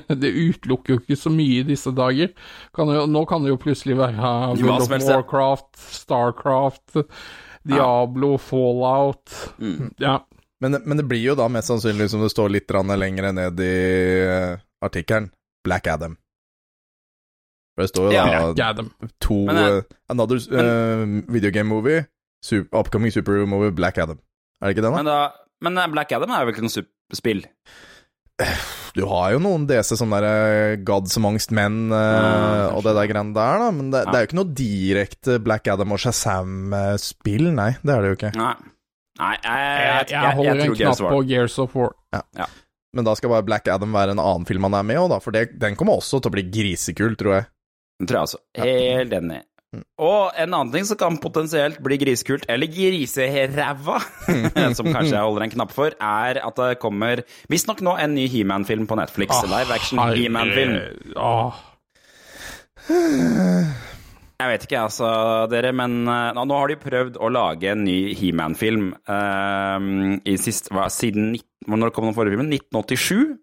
det 0.08 0.30
utelukker 0.32 0.94
jo 0.94 0.98
ikke 1.02 1.16
så 1.20 1.30
mye 1.34 1.60
i 1.60 1.66
disse 1.68 1.92
dager. 1.96 2.28
Kan 2.76 2.88
jo, 2.94 3.04
nå 3.10 3.24
kan 3.28 3.42
det 3.44 3.50
jo 3.52 3.58
plutselig 3.60 3.96
være 4.00 4.16
World 4.62 4.88
of. 4.88 5.04
Warcraft, 5.10 5.70
Starcraft, 6.00 6.88
Diablo, 7.64 8.38
Fallout 8.38 9.30
Mm. 9.58 9.94
Ja. 9.98 10.26
Men, 10.60 10.76
men 10.84 10.96
det 10.96 11.04
blir 11.08 11.22
jo 11.24 11.34
da 11.38 11.46
mest 11.48 11.70
sannsynlig, 11.70 12.10
som 12.12 12.20
det 12.20 12.30
står 12.32 12.50
litt 12.52 12.68
lenger 12.68 13.32
ned 13.32 13.60
i 13.64 13.76
eh, 14.28 14.58
artikkelen, 14.84 15.30
Black 15.64 15.86
Adam. 15.88 16.18
For 17.74 17.86
det 17.86 17.88
står 17.88 18.10
jo 18.10 18.10
da 18.12 18.52
ja, 18.58 18.72
to 19.24 19.38
Men, 19.48 19.56
eh, 19.56 19.82
Another 20.12 20.36
uh, 20.36 21.32
video 21.32 21.50
game 21.50 21.68
movie, 21.68 22.04
super, 22.44 22.68
upcoming 22.76 23.10
superhero 23.10 23.46
movie, 23.46 23.72
Black 23.72 23.96
Adam. 23.96 24.20
Er 24.60 24.68
det 24.68 24.76
ikke 24.76 24.84
den, 24.84 24.92
da? 24.92 25.02
Men, 25.02 25.08
da, 25.08 25.80
men 25.80 25.92
Black 25.96 26.12
Adam 26.12 26.30
er 26.36 26.44
jo 26.44 26.52
ikke 26.52 26.66
noe 26.68 26.76
superspill. 26.76 27.46
Du 28.96 29.04
har 29.06 29.32
jo 29.34 29.40
noen 29.42 29.66
DC 29.70 29.94
sånn 30.00 30.10
derre 30.14 30.76
Gods 30.86 31.16
Amongst 31.20 31.52
Men 31.54 31.92
uh, 31.92 31.98
Ja, 31.98 32.64
og 32.74 32.82
det 32.86 32.94
der 32.96 33.10
greiene 33.12 33.34
der, 33.36 33.60
da, 33.62 33.68
men 33.74 33.92
det, 33.92 34.02
Ja. 34.04 34.10
det 34.10 34.18
er 34.18 34.24
jo 34.24 34.28
ikke 34.30 34.38
noe 34.40 34.54
direkte 34.60 35.36
Black 35.44 35.70
Adam 35.70 35.94
og 35.94 36.00
Shazam-spill, 36.02 37.50
nei. 37.54 37.70
Det 37.82 37.94
er 37.94 38.02
det 38.02 38.10
jo 38.12 38.18
ikke. 38.18 38.32
Nei. 38.38 38.54
Nei, 39.20 39.34
jeg, 39.36 39.44
Jeg, 39.44 40.08
jeg, 40.10 40.16
jeg 40.16 40.36
holder 40.40 40.64
en 40.64 40.74
knapp 40.80 41.04
på 41.12 41.22
Gears 41.28 41.58
of 41.60 41.74
War. 41.76 41.94
Men 42.96 43.06
da 43.06 43.14
skal 43.14 43.30
bare 43.30 43.46
Black 43.46 43.68
Adam 43.70 43.92
være 43.94 44.16
en 44.16 44.22
annen 44.22 44.46
film 44.48 44.66
han 44.66 44.74
er 44.80 44.86
med 44.86 44.98
i, 44.98 45.08
da, 45.12 45.20
for 45.22 45.36
det, 45.36 45.44
den 45.62 45.76
kommer 45.78 46.00
også 46.00 46.18
til 46.18 46.32
å 46.32 46.34
bli 46.34 46.46
grisekul, 46.50 47.14
tror 47.20 47.36
jeg. 47.36 47.48
Den 48.00 48.08
tror 48.10 48.16
jeg 48.18 48.28
også. 48.30 48.40
Helt 48.64 49.12
enig. 49.12 49.42
Og 49.70 50.32
en 50.34 50.50
annen 50.50 50.72
ting 50.74 50.86
som 50.88 50.98
kan 50.98 51.18
potensielt 51.22 51.78
bli 51.84 51.98
grisekult, 52.00 52.46
eller 52.50 52.70
griseræva, 52.70 53.98
som 54.76 54.88
kanskje 54.90 55.14
jeg 55.14 55.22
holder 55.22 55.44
en 55.46 55.52
knapp 55.52 55.74
for, 55.74 55.94
er 55.94 56.40
at 56.42 56.56
det 56.58 56.80
kommer 56.82 57.22
visstnok 57.52 57.82
nå 57.86 57.94
en 58.02 58.16
ny 58.16 58.26
He-Man-film 58.32 58.88
på 58.90 58.98
Netflix. 58.98 59.44
live 59.46 59.76
action 59.76 60.02
He-Man-film. 60.10 60.74
Oh. 61.14 61.54
Jeg 64.40 64.48
vet 64.48 64.64
ikke, 64.66 64.80
altså, 64.88 65.10
dere, 65.52 65.70
men 65.76 66.00
eh, 66.08 66.30
nå, 66.34 66.46
nå 66.48 66.58
har 66.58 66.72
de 66.72 66.78
prøvd 66.80 67.20
å 67.20 67.28
lage 67.30 67.70
en 67.70 67.84
ny 67.84 67.98
He-Man-film 68.16 68.88
eh, 69.04 69.86
i 70.32 70.34
sist, 70.40 70.72
siden 70.96 71.34
19, 71.36 71.78
Når 71.78 71.94
kom 71.94 72.08
den 72.08 72.16
forrige 72.16 72.34
filmen? 72.34 72.50
1987? 72.56 73.36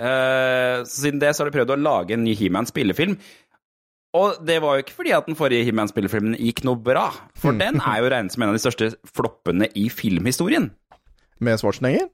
Uh, 0.00 0.80
siden 0.88 1.20
det 1.20 1.34
så 1.36 1.42
har 1.42 1.50
de 1.50 1.58
prøvd 1.58 1.74
å 1.74 1.80
lage 1.80 2.14
en 2.16 2.22
ny 2.24 2.32
He-Man-spillefilm. 2.38 3.18
Og 4.18 4.40
det 4.42 4.56
var 4.62 4.74
jo 4.76 4.82
ikke 4.84 4.96
fordi 4.96 5.12
at 5.14 5.28
den 5.30 5.36
forrige 5.38 5.66
He-Man-spillefilmen 5.68 6.34
gikk 6.40 6.64
noe 6.66 6.78
bra, 6.82 7.08
for 7.38 7.54
den 7.54 7.78
er 7.78 8.00
jo 8.02 8.08
regnet 8.10 8.34
som 8.34 8.42
en 8.42 8.50
av 8.50 8.56
de 8.58 8.62
største 8.64 8.88
floppene 9.06 9.68
i 9.78 9.84
filmhistorien. 9.92 10.72
Med 11.40 11.60
Schwarzenegger? 11.62 12.08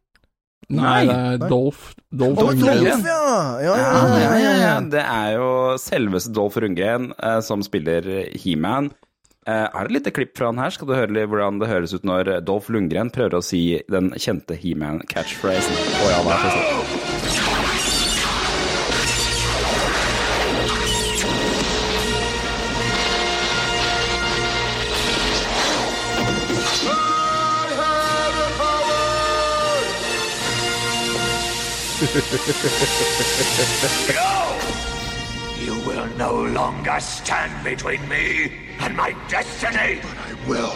Nei, 0.66 0.82
Nei. 0.82 1.00
det 1.06 1.46
er 1.46 1.50
Dolph, 1.50 1.92
Dolph 2.10 2.42
Å, 2.42 2.46
Lundgren. 2.50 2.84
Dolph, 2.84 3.06
ja! 3.06 3.24
Ja, 3.62 3.74
ja, 3.78 3.90
Ja, 3.96 4.20
ja, 4.20 4.30
ja, 4.42 4.52
ja. 4.64 4.76
Det 4.92 5.02
er 5.02 5.32
jo 5.38 5.48
selveste 5.80 6.32
Dolph 6.34 6.58
Rundgren 6.62 7.12
eh, 7.16 7.38
som 7.46 7.62
spiller 7.64 8.08
He-Man. 8.34 8.90
Eh, 9.46 9.62
er 9.62 9.70
det 9.70 9.86
et 9.92 9.96
lite 10.00 10.12
klipp 10.16 10.34
fra 10.36 10.50
han 10.50 10.58
her? 10.58 10.74
Skal 10.74 10.90
du 10.90 10.96
høre 10.96 11.14
litt 11.14 11.30
hvordan 11.30 11.60
det 11.62 11.70
høres 11.70 11.94
ut 11.94 12.04
når 12.08 12.32
Dolph 12.48 12.72
Lundgren 12.74 13.12
prøver 13.14 13.38
å 13.38 13.44
si 13.46 13.62
den 13.92 14.10
kjente 14.18 14.58
He-Man-catchphrasen? 14.58 15.78
Oh, 16.02 16.10
ja, 16.10 16.20
vær 16.26 16.48
så 16.50 16.95
You 35.58 35.80
will 35.86 36.06
no 36.18 36.42
longer 36.42 37.00
stand 37.00 37.64
between 37.64 38.06
me 38.06 38.52
and 38.80 38.94
my 38.94 39.16
destiny. 39.28 40.00
But 40.02 40.18
I 40.18 40.34
will. 40.46 40.74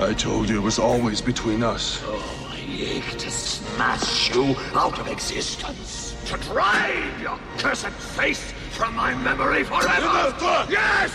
I 0.00 0.14
told 0.14 0.48
you 0.48 0.56
it 0.56 0.62
was 0.62 0.78
always 0.78 1.20
between 1.20 1.62
us. 1.62 2.02
Oh, 2.06 2.48
I 2.50 2.56
ache 2.80 3.18
to 3.18 3.30
smash 3.30 4.34
you 4.34 4.56
out 4.72 4.98
of 4.98 5.08
existence. 5.08 6.16
To 6.28 6.38
drive 6.38 7.20
your 7.20 7.38
cursed 7.58 7.88
face 7.88 8.52
from 8.70 8.96
my 8.96 9.14
memory 9.14 9.62
forever. 9.62 10.34
Yes! 10.70 11.12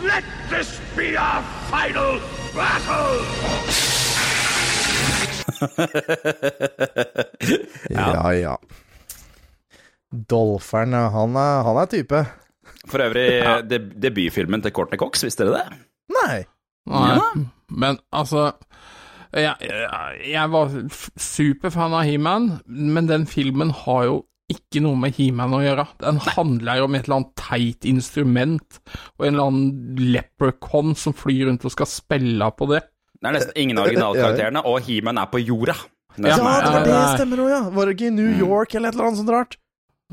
Let 0.00 0.22
this 0.48 0.80
be 0.96 1.16
our 1.16 1.42
final 1.70 2.20
battle! 2.54 3.97
Ja, 7.94 8.32
ja. 8.34 8.58
Dolferen, 10.08 10.94
han 10.94 11.36
er, 11.36 11.62
han 11.66 11.80
er 11.82 11.90
type. 11.92 12.22
For 12.88 13.04
øvrig, 13.04 13.26
deb 13.70 13.90
debutfilmen 14.00 14.64
til 14.64 14.74
Courtney 14.76 15.00
Cox, 15.00 15.24
visste 15.26 15.48
dere 15.48 15.64
det? 15.64 15.80
Nei. 16.16 16.38
Nei, 16.88 17.18
men 17.68 17.98
altså 18.16 18.46
jeg, 19.36 19.52
jeg, 19.60 20.20
jeg 20.30 20.52
var 20.54 20.72
superfan 21.20 21.96
av 21.98 22.06
He-Man, 22.08 22.48
men 22.64 23.10
den 23.10 23.26
filmen 23.28 23.74
har 23.84 24.06
jo 24.08 24.22
ikke 24.48 24.80
noe 24.80 24.96
med 24.96 25.12
He-Man 25.18 25.52
å 25.52 25.60
gjøre. 25.60 25.84
Den 26.00 26.20
handler 26.24 26.86
om 26.86 26.94
et 26.96 27.04
eller 27.04 27.18
annet 27.18 27.34
teit 27.36 27.84
instrument, 27.88 28.78
og 29.18 29.26
en 29.26 29.34
eller 29.34 29.50
annen 29.50 29.98
leprechaun 30.14 30.94
som 30.96 31.16
flyr 31.16 31.50
rundt 31.50 31.66
og 31.68 31.74
skal 31.74 31.90
spille 31.90 32.48
på 32.56 32.70
det. 32.72 32.80
Det 33.18 33.28
er 33.30 33.34
nesten 33.34 33.56
ingen 33.58 33.78
av 33.78 33.88
originalkarakterene, 33.88 34.62
og 34.70 34.82
He-Man 34.86 35.18
er 35.18 35.30
på 35.32 35.40
jorda. 35.42 35.74
Ja, 36.18 36.34
Ja, 36.34 36.36
det 36.36 36.42
var 36.42 36.84
det 36.86 36.98
stemmer 37.18 37.40
òg, 37.44 37.48
ja. 37.50 37.62
Var 37.70 37.86
det 37.86 37.94
ikke 37.96 38.06
i 38.10 38.14
New 38.14 38.30
York 38.42 38.74
eller 38.74 38.90
et 38.90 38.94
eller 38.98 39.08
annet 39.08 39.20
sånt 39.22 39.30
rart? 39.34 39.56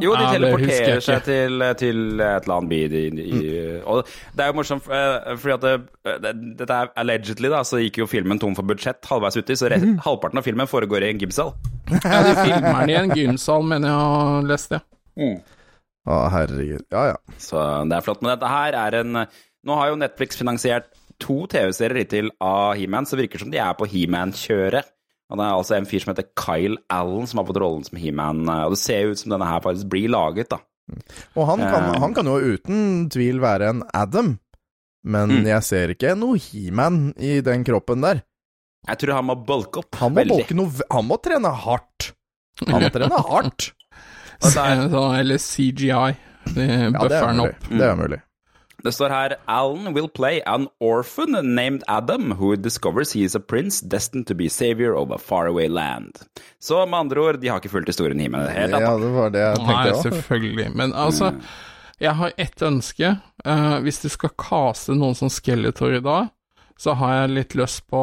Jo, 0.03 0.11
de 0.19 0.25
teleporterer 0.27 0.99
seg 0.99 1.21
til, 1.23 1.61
til 1.79 1.99
et 2.19 2.43
eller 2.43 2.55
annet 2.57 2.67
by 2.67 2.79
i, 2.83 3.03
i, 3.23 3.51
Og 3.87 4.01
det 4.35 4.43
er 4.43 4.49
jo 4.51 4.55
morsomt, 4.57 4.89
eh, 4.91 5.29
fordi 5.39 5.53
at 5.55 5.63
det, 5.63 6.19
det, 6.25 6.33
dette 6.59 6.79
er 6.81 6.89
allegedly, 6.99 7.47
da, 7.53 7.61
så 7.63 7.79
gikk 7.79 8.01
jo 8.01 8.07
filmen 8.11 8.41
tom 8.41 8.57
for 8.57 8.67
budsjett 8.67 9.07
halvveis 9.07 9.39
uti, 9.39 9.55
så 9.55 9.69
re, 9.71 9.79
halvparten 10.03 10.41
av 10.41 10.43
filmen 10.43 10.67
foregår 10.67 11.05
i 11.07 11.13
en 11.13 11.21
gymsal. 11.23 11.53
Ja, 11.95 12.19
de 12.27 12.35
filmer 12.41 12.81
den 12.81 12.91
i 12.91 12.97
en 12.99 13.15
gymsal, 13.15 13.63
mener 13.71 13.93
jeg 13.93 14.11
har 14.11 14.49
lest 14.51 14.75
det. 14.75 14.81
Å, 16.05 16.19
herregud. 16.33 16.83
Ja, 16.91 17.05
ja. 17.13 17.17
Så 17.41 17.63
det 17.87 17.95
er 17.95 18.05
flott. 18.05 18.19
Men 18.21 18.35
dette 18.35 18.51
her 18.51 18.75
er 18.83 18.99
en 18.99 19.23
Nå 19.65 19.73
har 19.79 19.89
jo 19.89 19.95
Netflix 19.97 20.37
finansiert 20.37 20.91
to 21.19 21.45
TV-serier 21.47 22.01
hittil 22.04 22.30
av 22.43 22.75
He-Man, 22.80 23.06
så 23.06 23.17
virker 23.19 23.38
det 23.39 23.45
som 23.45 23.51
de 23.54 23.58
er 23.63 23.73
på 23.80 23.88
He-Man-kjøret. 23.88 24.91
Og 25.32 25.38
det 25.39 25.45
er 25.45 25.56
altså 25.58 25.75
en 25.78 25.88
fyr 25.89 26.04
som 26.04 26.12
heter 26.13 26.28
Kyle 26.38 26.78
Allen 26.93 27.25
som 27.28 27.39
har 27.41 27.47
fått 27.47 27.58
rollen 27.63 27.84
som 27.88 27.97
He-Man, 27.97 28.43
og 28.49 28.75
det 28.75 28.80
ser 28.82 29.01
jo 29.08 29.12
ut 29.15 29.21
som 29.23 29.32
denne 29.34 29.47
her 29.49 29.60
faktisk 29.65 29.88
blir 29.89 30.10
laget, 30.13 30.49
da. 30.54 30.60
Og 31.36 31.47
han 31.49 31.60
kan, 31.65 31.84
Eh. 31.95 31.99
han 31.99 32.13
kan 32.13 32.25
jo 32.30 32.36
uten 32.54 33.10
tvil 33.10 33.39
være 33.41 33.69
en 33.69 33.84
Adam, 33.93 34.39
men 35.04 35.30
Mm. 35.30 35.45
jeg 35.45 35.63
ser 35.63 35.88
ikke 35.95 36.15
noe 36.17 36.38
He-Man 36.38 37.13
i 37.17 37.39
den 37.41 37.63
kroppen 37.65 38.01
der. 38.01 38.21
Jeg 38.88 38.97
tror 38.99 39.13
han 39.15 39.25
må 39.25 39.36
bulke 39.45 39.78
opp 39.82 39.95
Han 39.95 40.13
må, 40.13 40.21
veldig. 40.21 40.38
bulke 40.45 40.56
noe, 40.56 40.71
han 40.91 41.06
må 41.08 41.17
trene 41.23 41.49
hardt. 41.56 42.12
Han 42.67 42.82
må 42.84 42.89
trene 42.93 43.17
hardt. 43.30 43.71
Eller 44.43 45.38
CGI. 45.41 46.15
Bufferen 46.45 46.95
er 47.12 47.25
han 47.25 47.39
opp. 47.39 47.67
Det 47.69 47.82
er 47.82 47.95
mulig. 47.97 48.21
Det 48.86 48.91
står 48.93 49.10
her 49.10 49.34
Alan 49.50 49.93
will 49.95 50.08
play 50.13 50.41
an 50.45 50.67
orphan 50.80 51.34
named 51.56 51.82
Adam 51.89 52.36
who 52.38 52.54
discovers 52.56 53.13
he 53.17 53.24
is 53.26 53.34
a 53.36 53.39
prince 53.41 53.82
destined 53.82 54.28
to 54.30 54.36
be 54.38 54.48
savior 54.50 54.93
of 54.95 55.10
a 55.12 55.17
faraway 55.17 55.67
land. 55.67 56.12
Så 56.62 56.84
med 56.86 57.00
andre 57.00 57.19
ord, 57.24 57.39
de 57.41 57.50
har 57.50 57.58
ikke 57.63 57.71
fulgt 57.74 57.89
historien 57.89 58.19
i 58.21 58.28
himmelen 58.28 58.45
i 58.45 58.54
det 58.54 58.60
hele 58.60 58.82
Ja, 58.84 58.93
det 59.02 59.10
var 59.15 59.34
det 59.34 59.41
jeg 59.41 59.58
Nei, 59.58 59.65
tenkte 59.71 59.95
òg. 59.98 60.04
selvfølgelig. 60.10 60.67
Men 60.78 60.93
altså, 60.93 61.32
jeg 62.06 62.13
har 62.21 62.38
ett 62.38 62.62
ønske. 62.69 63.12
Uh, 63.45 63.78
hvis 63.86 64.02
du 64.06 64.10
skal 64.13 64.34
kaste 64.38 64.93
noen 64.98 65.15
som 65.17 65.30
Skeletor 65.34 65.98
i 65.98 66.04
dag, 66.06 66.30
så 66.78 66.91
har 67.00 67.13
jeg 67.21 67.34
litt 67.38 67.54
lyst 67.56 67.86
på 67.88 68.00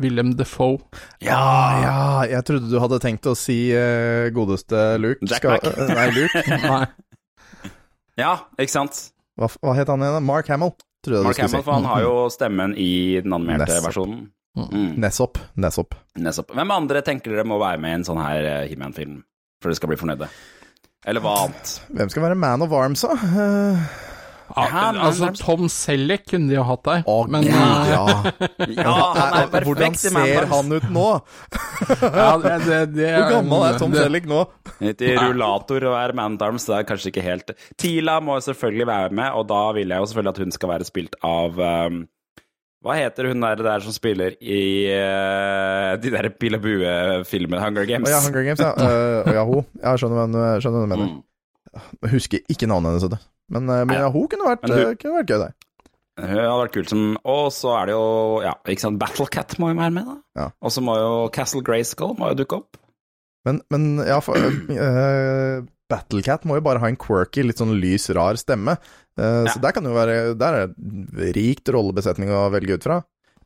Willem 0.00 0.30
Defoe. 0.38 0.78
Ja, 1.20 1.38
ja, 1.84 1.96
jeg 2.30 2.46
trodde 2.48 2.70
du 2.72 2.78
hadde 2.80 2.98
tenkt 3.04 3.26
å 3.28 3.34
si 3.36 3.68
uh, 3.76 4.30
godeste 4.34 4.94
Luke. 4.98 5.20
Jack 5.28 5.42
Skal- 5.44 5.60
Black. 5.60 5.78
eh, 5.78 5.94
nei, 5.94 6.06
Luke. 6.16 6.44
Nei. 6.72 6.86
Ja, 8.18 8.34
ikke 8.58 8.70
sant? 8.72 9.10
Hva, 9.40 9.48
hva 9.60 9.74
het 9.78 9.88
han 9.90 10.04
igjen? 10.06 10.24
Mark 10.28 10.48
Hamill. 10.52 10.72
Mark 10.74 10.80
du 11.04 11.12
skulle 11.18 11.34
Hamill, 11.48 11.60
si. 11.60 11.64
for 11.66 11.72
han 11.76 11.84
har 11.90 12.00
jo 12.04 12.14
stemmen 12.32 12.74
i 12.80 12.90
den 13.24 13.32
animerte 13.36 13.66
Nessop. 13.66 13.88
versjonen. 13.90 14.20
Mm, 14.56 14.92
Nessop. 15.02 15.38
Nessop. 15.58 15.94
Nessop. 16.22 16.52
Hvem 16.54 16.70
andre 16.70 17.02
tenker 17.02 17.34
dere 17.34 17.44
må 17.50 17.58
være 17.58 17.80
med 17.82 17.90
i 17.90 17.98
en 17.98 18.04
sånn 18.06 18.20
her 18.22 18.46
eh, 18.46 18.68
He-Man-film, 18.70 19.18
for 19.60 19.68
dere 19.72 19.80
skal 19.80 19.90
bli 19.90 19.98
fornøyde? 19.98 20.28
Eller 21.04 21.20
hva 21.24 21.32
annet? 21.44 21.72
Hvem 21.90 22.12
skal 22.14 22.22
være 22.28 22.38
Man 22.38 22.62
of 22.64 22.72
Arms, 22.78 23.02
da? 23.04 23.16
Eh, 23.44 23.82
Ja, 24.44 24.64
Ja, 24.68 24.92
men- 24.92 25.00
altså, 25.00 25.28
Tom 25.40 25.68
Selleck 25.72 26.26
kunne 26.28 26.48
de 26.50 26.54
jo 26.58 26.62
hatt 26.68 26.82
der. 26.84 27.02
Å, 27.08 27.14
men 27.32 27.46
gud, 27.46 27.54
eh, 27.56 27.90
ja. 27.90 28.04
Ja, 28.84 28.94
han 29.16 29.36
er 29.38 29.46
perfekt 29.48 29.66
Hvordan 29.70 29.94
ser 29.96 30.14
Man 30.14 30.48
han 30.52 30.72
ut 30.76 30.88
nå? 30.92 31.06
ja, 32.20 32.28
det, 32.42 32.52
det, 32.66 32.80
det, 32.94 33.08
Hvor 33.16 33.30
gammel 33.32 33.64
er 33.70 33.78
Tom 33.80 33.94
det- 33.94 34.04
Selleck 34.04 34.28
nå? 34.30 34.42
Litt 34.84 35.00
i 35.06 35.14
rullator 35.16 35.86
og 35.88 35.96
er 35.96 36.12
mandarms, 36.18 36.66
det 36.68 36.76
er 36.76 36.86
kanskje 36.92 37.10
ikke 37.14 37.24
helt 37.24 37.54
Tila 37.80 38.18
må 38.20 38.36
selvfølgelig 38.44 38.86
være 38.92 39.10
med, 39.16 39.32
og 39.38 39.48
da 39.48 39.62
vil 39.76 39.88
jeg 39.94 39.98
jo 40.04 40.10
selvfølgelig 40.12 40.34
at 40.36 40.42
hun 40.44 40.56
skal 40.58 40.72
være 40.74 40.88
spilt 40.92 41.16
av 41.24 41.58
um, 41.88 42.02
Hva 42.84 42.98
heter 43.00 43.30
hun 43.32 43.40
der, 43.40 43.62
der 43.64 43.80
som 43.80 43.96
spiller 43.96 44.36
i 44.44 44.60
uh, 44.92 45.94
de 46.04 46.10
der 46.12 46.28
Pil 46.36 46.58
og 46.58 46.64
bue-filmene, 46.66 47.62
Hunger 47.64 47.86
Games? 47.88 48.10
Å 48.10 48.12
ja, 48.18 48.20
Hunger 48.28 48.44
Games, 48.50 48.60
ja. 48.60 48.74
Uh, 49.24 49.32
ja, 49.40 49.44
hun. 49.48 49.64
Jeg 49.80 50.02
skjønner 50.04 50.20
hva 50.20 50.26
du- 50.28 50.82
mener. 50.84 51.06
Mm. 51.08 51.22
Jeg 52.04 52.12
husker 52.12 52.44
ikke 52.52 52.68
navnet 52.70 53.00
hennes. 53.00 53.24
Men, 53.50 53.68
eh, 53.68 53.84
men 53.84 53.96
ja, 54.00 54.08
hun 54.10 54.28
kunne 54.28 54.46
vært, 54.48 54.64
hun- 54.68 54.78
eh, 54.78 54.94
kunne 54.96 55.18
vært 55.22 55.30
gøy, 55.34 55.38
det. 55.44 55.52
Hun 56.20 56.28
hadde 56.30 56.60
vært 56.62 56.72
kult 56.76 56.88
som 56.92 57.16
Og 57.26 57.48
så 57.50 57.72
er 57.74 57.86
det 57.86 57.94
jo 57.96 58.40
Ja, 58.44 58.52
ikke 58.70 58.80
sant, 58.84 58.98
Battlecat 59.00 59.56
må 59.58 59.72
jo 59.72 59.80
være 59.80 59.92
med, 59.92 60.06
da. 60.06 60.16
Ja. 60.38 60.50
Og 60.62 60.70
så 60.70 60.80
må 60.80 60.94
jo 60.96 61.28
Castle 61.34 61.60
Grayskull 61.66 62.14
må 62.16 62.28
jo 62.30 62.38
dukke 62.44 62.58
opp. 62.62 62.76
Men, 63.44 63.60
men 63.68 63.98
ja, 64.06 64.20
for 64.24 64.36
uh, 64.38 65.64
Battlecat 65.90 66.46
må 66.48 66.54
jo 66.56 66.64
bare 66.64 66.78
ha 66.80 66.86
en 66.88 66.96
quirky, 66.96 67.42
litt 67.44 67.58
sånn 67.60 67.74
lys, 67.80 68.08
rar 68.14 68.38
stemme. 68.40 68.78
Uh, 69.18 69.44
Ja. 69.44 69.52
Så 69.52 69.60
der 69.60 69.72
kan 69.72 69.84
det 69.84 69.90
jo 69.92 69.98
være 69.98 70.38
Der 70.38 70.54
er 70.62 71.32
rikt 71.36 71.68
rollebesetning 71.74 72.30
å 72.30 72.46
velge 72.54 72.78
ut 72.78 72.86
fra. 72.86 73.02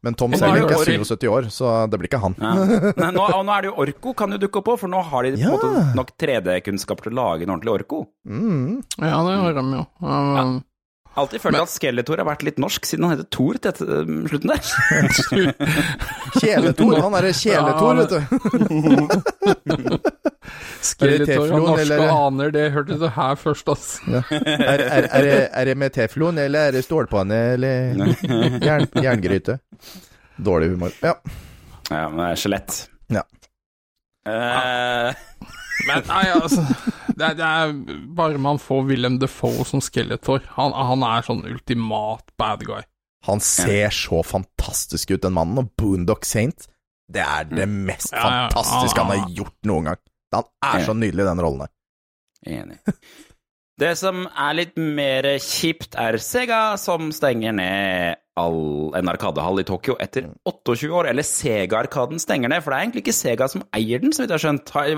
Men 0.06 0.14
Tom 0.14 0.30
er 0.37 0.38
Selleck 0.38 0.70
er 0.70 0.78
77 1.02 1.26
år, 1.32 1.48
så 1.50 1.72
det 1.90 1.98
blir 1.98 2.06
ikke 2.11 2.20
han. 2.22 2.34
Ja. 2.38 2.52
Nei, 3.00 3.08
nå, 3.16 3.22
og 3.34 3.42
nå 3.48 3.52
er 3.56 3.61
det 3.66 3.70
jo 3.72 3.76
Orko 3.82 4.12
kan 4.14 4.30
jo 4.30 4.38
dukke 4.38 4.61
opp 4.62 4.68
òg, 4.74 4.78
for 4.84 4.88
nå 4.92 5.00
har 5.11 5.20
de 5.26 5.32
på 5.34 5.38
en 5.40 5.42
Ja. 5.42 5.50
måte 5.56 5.68
nok 5.98 6.11
3D-kunnskap 6.22 6.98
til 7.02 7.11
å 7.12 7.14
lage 7.18 7.42
en 7.48 7.52
ordentlig 7.56 7.74
Orko. 7.80 7.98
Mm. 8.28 8.78
Ja, 9.02 9.18
det 9.26 9.34
har 9.42 9.52
de 9.58 9.62
jo. 9.74 9.82
Um, 10.06 10.54
Alltid 11.18 11.40
følt 11.42 11.58
at 11.58 11.66
Skeletor 11.72 12.20
har 12.22 12.28
vært 12.28 12.44
litt 12.46 12.61
norsk, 12.62 12.84
siden 12.87 13.02
han 13.08 13.16
heter 13.16 13.26
Thor 13.34 13.56
til 13.58 13.70
etter, 13.72 13.88
um, 14.06 14.20
slutten 14.30 14.50
der. 14.52 14.62
Kjeletor, 16.38 16.94
han 17.02 17.11
derre 17.16 17.32
Kjeletor, 17.34 17.90
Ja, 17.90 17.98
vet 17.98 18.14
du. 18.14 18.22
Teflon, 20.78 21.48
norske 21.64 21.82
eller- 21.82 22.12
aner, 22.14 22.50
det 22.54 22.64
hørte 22.74 22.98
du 23.00 23.06
her 23.14 23.34
først, 23.40 23.68
altså. 23.68 24.02
Ja. 24.08 24.22
Er, 24.30 24.82
er, 24.84 25.08
er, 25.10 25.22
det, 25.26 25.38
er 25.52 25.64
det 25.70 25.76
med 25.80 25.92
teflon, 25.96 26.38
eller 26.38 26.68
er 26.68 26.76
det 26.78 26.84
stålpanne, 26.86 27.38
eller 27.54 27.96
jern, 28.62 28.86
jerngryte? 29.02 29.58
Dårlig 30.38 30.70
humor. 30.74 30.92
Ja. 31.02 31.14
Ja, 31.90 32.04
men 32.08 32.20
det 32.22 32.30
er 32.34 32.40
skjelett. 32.42 32.78
Ja. 33.10 33.24
Uh... 34.28 35.12
Men 35.88 36.02
nei, 36.10 36.24
altså 36.34 36.64
det 37.16 37.22
er, 37.24 37.34
det 37.38 37.46
er 37.46 37.70
Bare 38.18 38.38
man 38.42 38.58
får 38.60 38.82
Willem 38.88 39.18
Defoe 39.22 39.64
som 39.66 39.80
Skeletor. 39.82 40.42
Han, 40.56 40.74
han 40.74 41.04
er 41.06 41.22
sånn 41.26 41.44
ultimat 41.48 42.24
bad 42.38 42.64
guy. 42.66 42.82
Han 43.28 43.40
ser 43.42 43.94
så 43.94 44.20
fantastisk 44.26 45.14
ut, 45.14 45.22
den 45.22 45.34
mannen. 45.38 45.62
Og 45.62 45.70
Boondock 45.78 46.26
Saint, 46.28 46.66
det 47.10 47.22
er 47.24 47.46
det 47.50 47.68
mest 47.70 48.10
Ja, 48.12 48.18
ja. 48.18 48.42
fantastiske 48.50 49.00
han 49.00 49.14
Ah. 49.14 49.22
har 49.22 49.32
gjort 49.38 49.56
noen 49.70 49.88
gang. 49.92 50.02
Han 50.34 50.80
er 50.80 50.86
så 50.86 50.94
nydelig 50.96 51.24
i 51.24 51.28
den 51.30 51.42
rollen 51.44 51.64
der. 51.64 51.74
Enig. 52.58 52.78
Det 53.78 53.92
som 53.94 54.24
er 54.26 54.56
litt 54.58 54.72
mer 54.74 55.26
kjipt, 55.38 55.94
er 56.02 56.16
Sega, 56.18 56.72
som 56.82 57.12
stenger 57.14 57.52
ned 57.54 58.18
all, 58.38 58.90
en 58.98 59.10
arkadehall 59.10 59.62
i 59.62 59.64
Tokyo 59.66 59.94
etter 60.02 60.26
28 60.50 60.90
år. 60.90 61.10
Eller 61.12 61.26
Sega-arkaden 61.26 62.18
stenger 62.22 62.50
ned, 62.50 62.64
for 62.64 62.74
det 62.74 62.78
er 62.78 62.88
egentlig 62.88 63.04
ikke 63.04 63.14
Sega 63.14 63.46
som 63.52 63.62
eier 63.78 64.02
den, 64.02 64.10
så 64.10 64.24
vidt 64.24 64.34
jeg 64.34 64.40
har 64.40 64.44
skjønt. 64.48 64.74
Har, 64.74 64.90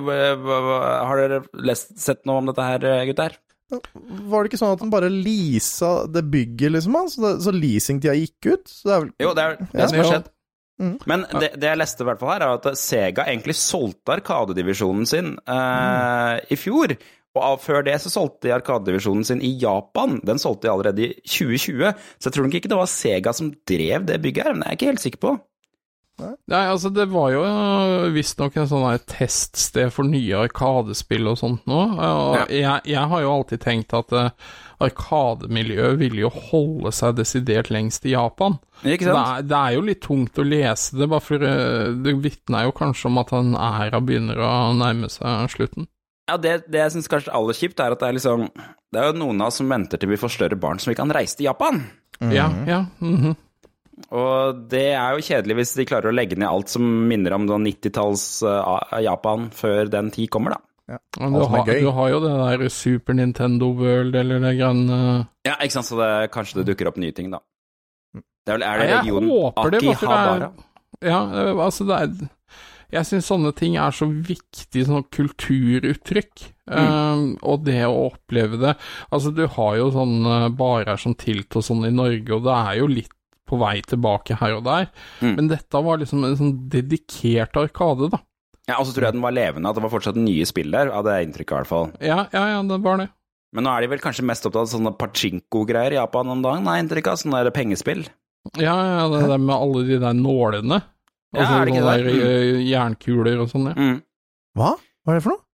har 1.10 1.20
dere 1.20 1.42
lest, 1.68 1.92
sett 2.00 2.24
noe 2.28 2.40
om 2.40 2.48
dette 2.48 2.70
her, 2.70 2.88
gutter? 3.10 3.36
Var 3.70 4.42
det 4.42 4.50
ikke 4.50 4.58
sånn 4.58 4.74
at 4.74 4.80
den 4.82 4.90
bare 4.96 5.12
leasa 5.12 5.92
det 6.10 6.24
bygget, 6.32 6.72
liksom? 6.74 6.96
han? 6.98 7.12
Så, 7.12 7.22
det, 7.22 7.36
så 7.44 7.54
leasingtida 7.54 8.16
gikk 8.18 8.48
ut? 8.48 8.64
Så 8.72 8.88
det 8.88 8.94
er 8.96 9.04
vel 9.04 9.12
Jo, 9.26 9.34
det 9.36 9.44
er 9.44 9.58
det 9.60 9.68
Ja, 9.68 9.90
som 9.90 10.00
har 10.00 10.08
skjedd. 10.14 10.30
Mm. 10.80 10.94
Men 11.10 11.24
det, 11.36 11.52
det 11.60 11.68
jeg 11.68 11.78
leste 11.80 12.04
i 12.04 12.08
hvert 12.08 12.20
fall 12.22 12.32
her, 12.32 12.44
er 12.46 12.58
at 12.58 12.68
Sega 12.80 13.26
egentlig 13.28 13.56
solgte 13.60 14.14
Arkadedivisjonen 14.16 15.08
sin 15.08 15.34
eh, 15.44 16.36
i 16.48 16.56
fjor. 16.56 16.96
Og 17.38 17.60
før 17.62 17.84
det 17.86 17.94
så 18.02 18.10
solgte 18.10 18.48
de 18.48 18.54
Arkadedivisjonen 18.56 19.26
sin 19.28 19.42
i 19.44 19.52
Japan. 19.60 20.16
Den 20.26 20.40
solgte 20.42 20.66
de 20.66 20.72
allerede 20.72 21.04
i 21.04 21.12
2020. 21.22 21.92
Så 22.18 22.26
jeg 22.30 22.34
tror 22.34 22.48
nok 22.48 22.56
ikke 22.58 22.72
det 22.72 22.80
var 22.80 22.90
Sega 22.90 23.36
som 23.36 23.52
drev 23.68 24.08
det 24.08 24.18
bygget 24.24 24.48
her, 24.48 24.56
men 24.56 24.64
det 24.64 24.70
er 24.70 24.74
jeg 24.74 24.80
ikke 24.80 24.90
helt 24.94 25.04
sikker 25.04 25.24
på. 25.28 25.36
Nei, 26.20 26.64
altså, 26.68 26.90
det 26.92 27.06
var 27.08 27.30
jo 27.32 27.44
øh, 27.46 28.10
visstnok 28.12 28.56
et 28.60 28.68
sånn 28.68 29.04
teststed 29.08 29.92
for 29.94 30.04
nye 30.04 30.42
Arkadespill 30.42 31.30
og 31.30 31.38
sånt 31.40 31.62
nå. 31.70 31.78
Og 31.96 32.34
Ja. 32.36 32.42
jeg, 32.52 32.90
jeg 32.92 33.06
har 33.12 33.22
jo 33.24 33.30
alltid 33.38 33.62
tenkt 33.64 33.94
at 33.96 34.12
uh, 34.12 34.28
Arkademiljøet 34.80 35.98
ville 36.00 36.22
jo 36.22 36.30
holde 36.32 36.92
seg 36.96 37.18
desidert 37.18 37.68
lengst 37.72 38.06
i 38.08 38.14
Japan. 38.14 38.56
Ikke 38.80 39.10
Det 39.10 39.14
er, 39.16 39.44
det 39.44 39.58
er 39.58 39.76
jo 39.76 39.84
litt 39.84 40.02
tungt 40.06 40.40
å 40.40 40.46
lese 40.46 40.96
det, 40.96 41.08
bare 41.10 41.24
for 41.24 41.44
øh, 41.44 41.96
det 42.00 42.16
vitner 42.24 42.68
jo 42.68 42.76
kanskje 42.76 43.10
om 43.10 43.20
at 43.20 43.34
en 43.36 43.52
æra 43.58 44.00
begynner 44.00 44.40
å 44.40 44.52
nærme 44.78 45.10
seg 45.12 45.52
slutten. 45.52 45.90
Ja, 46.30 46.38
det, 46.40 46.56
det 46.70 46.84
jeg 46.84 46.94
syns 46.94 47.10
kanskje 47.10 47.32
er 47.32 47.36
aller 47.40 47.58
kjipt, 47.58 47.82
er 47.82 47.92
at 47.92 48.00
det 48.00 48.08
er 48.08 48.16
liksom 48.16 48.48
Det 48.54 49.00
er 49.00 49.08
jo 49.10 49.18
noen 49.18 49.40
av 49.42 49.50
oss 49.50 49.58
som 49.58 49.70
venter 49.70 49.98
til 49.98 50.12
vi 50.12 50.18
får 50.20 50.32
større 50.36 50.58
barn 50.60 50.78
som 50.78 50.92
vi 50.92 50.98
kan 50.98 51.10
reise 51.12 51.36
til 51.38 51.48
Japan. 51.50 51.82
Ja, 52.20 52.50
ja. 52.68 52.84
mhm. 53.02 53.36
Og 54.16 54.62
det 54.72 54.94
er 54.96 55.12
jo 55.12 55.24
kjedelig 55.24 55.58
hvis 55.58 55.74
de 55.76 55.86
klarer 55.88 56.08
å 56.08 56.14
legge 56.16 56.38
ned 56.38 56.48
alt 56.48 56.72
som 56.72 56.84
minner 57.10 57.34
om 57.36 57.44
sånn 57.50 57.66
90-talls 57.68 58.24
eh, 58.48 58.94
Japan 59.04 59.50
før 59.52 59.90
den 59.92 60.08
tid 60.14 60.30
kommer, 60.32 60.56
da. 60.56 60.69
Men 61.20 61.34
du, 61.36 61.44
har, 61.46 61.64
du 61.68 61.90
har 61.94 62.08
jo 62.10 62.18
det 62.24 62.32
der 62.40 62.68
Super 62.74 63.14
Nintendo 63.14 63.68
World, 63.78 64.16
eller 64.18 64.40
det 64.42 64.56
grønne 64.58 64.98
Ja, 65.46 65.54
ikke 65.62 65.76
sant, 65.76 65.86
så 65.86 65.98
det, 66.00 66.10
kanskje 66.34 66.60
det 66.60 66.66
dukker 66.72 66.90
opp 66.90 66.98
nye 66.98 67.14
ting, 67.14 67.30
da. 67.30 67.38
Det 68.14 68.54
er, 68.54 68.56
vel, 68.58 68.64
er 68.66 68.80
det 68.82 68.90
regionen 68.96 69.30
håper 69.30 69.70
det, 69.76 69.82
er- 69.84 69.90
Akihabara? 69.94 70.50
Ja, 71.06 71.20
altså 71.66 71.86
det 71.88 71.96
er 72.00 72.30
Jeg 72.90 73.06
syns 73.06 73.28
sånne 73.30 73.52
ting 73.54 73.76
er 73.78 73.94
så 73.94 74.08
viktig, 74.10 74.82
sånn 74.88 75.04
kulturuttrykk. 75.14 76.48
Um, 76.70 77.36
og 77.42 77.64
det 77.66 77.80
å 77.86 78.04
oppleve 78.12 78.58
det 78.60 78.76
Altså, 79.10 79.32
du 79.34 79.42
har 79.56 79.72
jo 79.80 79.88
sånne 79.90 80.52
barer 80.54 81.00
som 81.02 81.16
Tilt 81.18 81.56
og 81.58 81.64
sånn 81.66 81.86
i 81.88 81.90
Norge, 81.94 82.30
og 82.36 82.44
det 82.46 82.54
er 82.58 82.76
jo 82.78 82.86
litt 82.90 83.14
på 83.50 83.58
vei 83.58 83.80
tilbake 83.82 84.36
her 84.38 84.52
og 84.60 84.64
der. 84.68 84.86
Mm. 85.18 85.32
Men 85.34 85.48
dette 85.50 85.80
var 85.82 85.98
liksom 85.98 86.22
en 86.28 86.36
sånn 86.38 86.52
dedikert 86.70 87.56
arkade, 87.58 88.10
da. 88.12 88.20
Ja, 88.70 88.76
og 88.78 88.86
så 88.88 88.94
tror 88.96 89.08
jeg 89.08 89.16
den 89.18 89.24
var 89.24 89.34
levende, 89.34 89.68
at 89.70 89.76
det 89.78 89.82
var 89.84 89.92
fortsatt 89.92 90.18
nye 90.20 90.46
spill 90.48 90.70
der, 90.74 90.92
av 90.94 91.04
det 91.08 91.16
inntrykket 91.26 91.52
i 91.52 91.58
hvert 91.60 91.70
fall. 91.70 91.90
Ja, 92.00 92.22
ja, 92.32 92.44
ja, 92.54 92.60
det 92.70 92.78
var 92.84 93.02
det. 93.02 93.08
Men 93.52 93.66
nå 93.66 93.72
er 93.74 93.82
de 93.82 93.90
vel 93.90 94.02
kanskje 94.02 94.22
mest 94.30 94.46
opptatt 94.46 94.62
av 94.62 94.70
sånne 94.70 94.92
pachinko-greier 95.00 95.96
i 95.96 95.98
Japan 95.98 96.28
om 96.30 96.42
dagen, 96.44 96.68
har 96.70 96.78
jeg 96.78 96.86
inntrykk 96.86 97.10
av, 97.10 97.18
sånne 97.20 97.40
der 97.42 97.54
pengespill. 97.56 98.04
Ja, 98.56 98.74
ja, 98.78 99.04
det 99.12 99.24
der 99.28 99.42
med 99.42 99.54
alle 99.56 99.82
de 99.88 99.98
der 100.00 100.14
nålene. 100.16 100.78
Ja, 101.34 101.42
Altså 101.44 101.56
er 101.60 101.66
det 101.66 101.74
ikke 101.74 101.82
det? 101.86 101.90
der 101.90 102.54
mm. 102.56 102.62
jernkuler 102.70 103.42
og 103.44 103.50
sånn, 103.52 103.66
ja. 103.70 103.74
Mm. 103.78 103.98
Hva? 104.58 104.70
Hva 105.06 105.12
er 105.14 105.18
det 105.20 105.24
for 105.26 105.34
noe? 105.36 105.44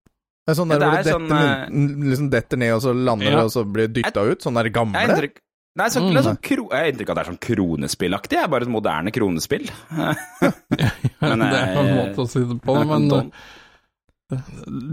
Det 0.46 0.52
er 0.54 0.58
sånn 0.60 0.70
Ja, 0.70 0.76
der 0.78 0.84
det 0.84 0.92
hvor 0.92 1.02
det 1.02 1.12
sånn, 1.16 1.26
detter, 1.32 1.72
n- 1.74 2.06
liksom 2.12 2.28
detter 2.32 2.60
ned, 2.62 2.72
og 2.76 2.80
så 2.84 2.92
lander 2.94 3.26
Ja. 3.32 3.36
det, 3.40 3.44
og 3.48 3.52
så 3.56 3.64
blir 3.66 3.88
dytta 3.92 4.22
ut? 4.30 4.44
Sånn 4.46 4.54
der 4.60 4.68
gamle? 4.70 4.94
Jeg 5.00 5.08
har 5.08 5.16
inntrykk 5.16 5.40
Nei, 5.76 5.88
så, 5.92 6.00
Mm. 6.00 6.12
det 6.14 6.20
er 6.22 6.26
sånn 6.30 6.40
kro, 6.40 6.62
jeg 6.72 6.78
har 6.80 6.86
inntrykk 6.92 7.10
av 7.10 7.12
at 7.12 7.18
det 7.18 7.24
er 7.26 7.30
sånn 7.32 7.44
kronespillaktig, 7.46 8.36
jeg 8.38 8.44
er 8.46 8.48
bare 8.54 8.64
et 8.64 8.72
moderne 8.72 9.12
kronespill. 9.12 9.66
Men, 11.20 11.44
det 11.52 11.58
er 11.60 11.76
en 11.76 11.90
eh, 11.90 11.96
måte 11.98 12.24
å 12.24 12.28
si 12.30 12.40
det 12.48 12.56
på, 12.64 12.76
men 12.88 13.10
Sånn. 13.12 13.30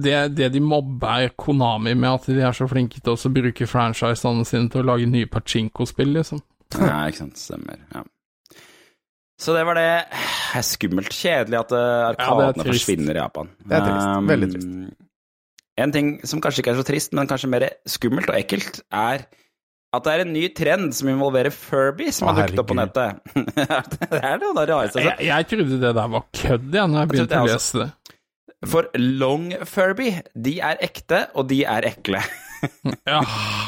det, 0.03 0.17
det 0.37 0.49
de 0.53 0.59
mobber 0.61 1.29
Konami 1.39 1.95
med, 1.97 2.09
at 2.19 2.27
de 2.29 2.41
er 2.45 2.53
så 2.57 2.67
flinke 2.69 2.99
til 3.01 3.15
å 3.15 3.31
bruke 3.33 3.67
franchisene 3.69 4.45
sine 4.45 4.69
til 4.73 4.83
å 4.83 4.89
lage 4.91 5.07
nye 5.09 5.29
pachinko-spill, 5.31 6.11
liksom. 6.19 6.43
Ja, 6.77 6.99
ikke 7.07 7.23
sant, 7.23 7.39
stemmer. 7.41 7.79
Ja. 7.95 8.03
Så 9.41 9.55
det 9.57 9.63
var 9.67 9.75
det. 9.79 9.87
Det 10.13 10.59
er 10.59 10.65
skummelt. 10.67 11.09
Kjedelig 11.15 11.57
at 11.63 11.71
arkadene 11.73 12.11
Ja, 12.11 12.11
arkadene 12.13 12.53
det 12.53 12.63
trist. 12.67 12.85
forsvinner 12.85 13.17
i 13.17 13.21
Japan. 13.23 13.49
Det 13.65 13.77
er 13.79 13.87
trist. 13.87 14.07
Um, 14.19 14.27
Veldig 14.29 14.49
trist. 14.53 14.67
En 15.83 15.91
ting 15.95 16.11
som 16.29 16.41
kanskje 16.43 16.61
ikke 16.61 16.71
er 16.75 16.77
så 16.79 16.85
trist, 16.85 17.13
men 17.17 17.27
kanskje 17.27 17.49
mer 17.49 17.65
skummelt 17.89 18.29
og 18.29 18.37
ekkelt, 18.37 18.83
er 18.93 19.25
at 19.93 20.05
det 20.07 20.13
er 20.13 20.23
en 20.23 20.31
ny 20.33 20.47
trend 20.57 20.93
som 20.97 21.09
involverer 21.11 21.53
Furby, 21.53 22.07
som 22.15 22.31
har 22.31 22.47
dukket 22.47 22.61
opp 22.63 22.71
på 22.71 22.77
nettet. 22.79 23.19
det 24.09 24.21
er 24.21 24.39
av 24.39 24.55
det 24.57 24.63
rareste 24.71 25.03
jeg 25.03 25.11
Jeg, 25.11 25.27
jeg 25.29 25.49
trodde 25.51 25.77
det 25.83 25.91
der 25.99 26.15
var 26.15 26.23
kødd, 26.33 26.69
jeg, 26.73 26.87
når 26.89 26.97
jeg 26.97 27.03
Jeg 27.03 27.11
begynte 27.11 27.43
å 27.43 27.51
lese 27.51 27.83
det. 27.83 27.89
For 28.73 28.87
long 28.97 29.51
Furby, 29.67 30.09
de 30.45 30.55
er 30.63 30.81
ekte, 30.85 31.25
og 31.35 31.49
de 31.51 31.61
er 31.67 31.89
ekle. 31.93 32.23
Ja, 33.03 33.17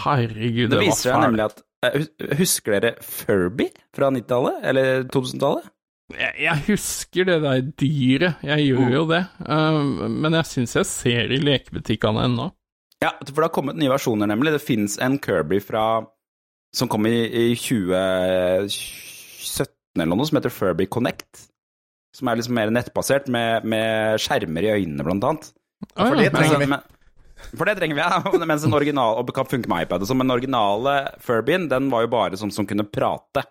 herregud, 0.06 0.70
Det 0.72 0.78
det 0.80 0.86
var 0.88 1.00
fælt. 1.04 1.42
at 1.44 1.58
eh, 1.84 2.36
Husker 2.40 2.78
dere 2.78 2.94
Furby 3.04 3.66
fra 3.92 4.08
90-tallet? 4.08 4.62
Eller 4.72 5.04
2000-tallet? 5.12 5.68
Jeg, 6.16 6.32
jeg 6.46 6.64
husker 6.70 7.28
det 7.28 7.36
der 7.44 7.60
dyret, 7.82 8.46
jeg 8.46 8.70
gjør 8.70 8.94
jo 8.94 9.04
det. 9.10 9.24
Uh, 9.42 10.08
men 10.08 10.38
jeg 10.40 10.48
syns 10.48 10.78
jeg 10.78 10.88
ser 10.88 11.34
i 11.34 11.42
lekebutikkene 11.44 12.24
ennå. 12.30 12.48
Ja, 13.04 13.12
for 13.20 13.42
det 13.42 13.48
har 13.50 13.56
kommet 13.58 13.80
nye 13.80 13.92
versjoner, 13.92 14.30
nemlig. 14.32 14.54
Det 14.56 14.64
fins 14.64 14.96
en 15.04 15.18
Kirby 15.20 15.60
fra 15.60 16.06
som 16.76 16.90
kom 16.92 17.06
i, 17.08 17.16
i 17.32 17.46
2017 17.56 20.02
eller 20.02 20.12
noe, 20.12 20.28
som 20.28 20.40
heter 20.40 20.52
Furby 20.54 20.88
Connect. 20.92 21.46
Som 22.16 22.30
er 22.32 22.40
liksom 22.40 22.56
mer 22.56 22.72
nettbasert, 22.72 23.28
med, 23.32 23.66
med 23.68 24.20
skjermer 24.24 24.68
i 24.68 24.74
øynene, 24.78 25.04
blant 25.08 25.26
annet. 25.28 25.50
Ah, 25.96 26.10
For 26.10 26.20
det 26.20 26.30
trenger 26.36 26.62
men- 26.64 26.76
vi. 26.76 26.80
For 27.60 27.68
det 27.68 27.76
trenger 27.78 27.98
vi, 27.98 28.04
ja. 28.04 28.46
Mens 28.50 28.64
en 28.66 28.76
original, 28.76 29.18
og 29.20 29.32
kan 29.36 29.48
funke 29.48 29.70
med 29.72 29.86
iPad 29.86 30.04
og 30.04 30.10
sånn, 30.10 30.20
men 30.22 30.30
den 30.30 30.38
originale 30.38 30.94
Furbyen, 31.24 31.68
den 31.72 31.90
var 31.92 32.06
jo 32.06 32.12
bare 32.14 32.40
sånn 32.40 32.54
som 32.56 32.68
kunne 32.68 32.88
prate. 32.88 33.44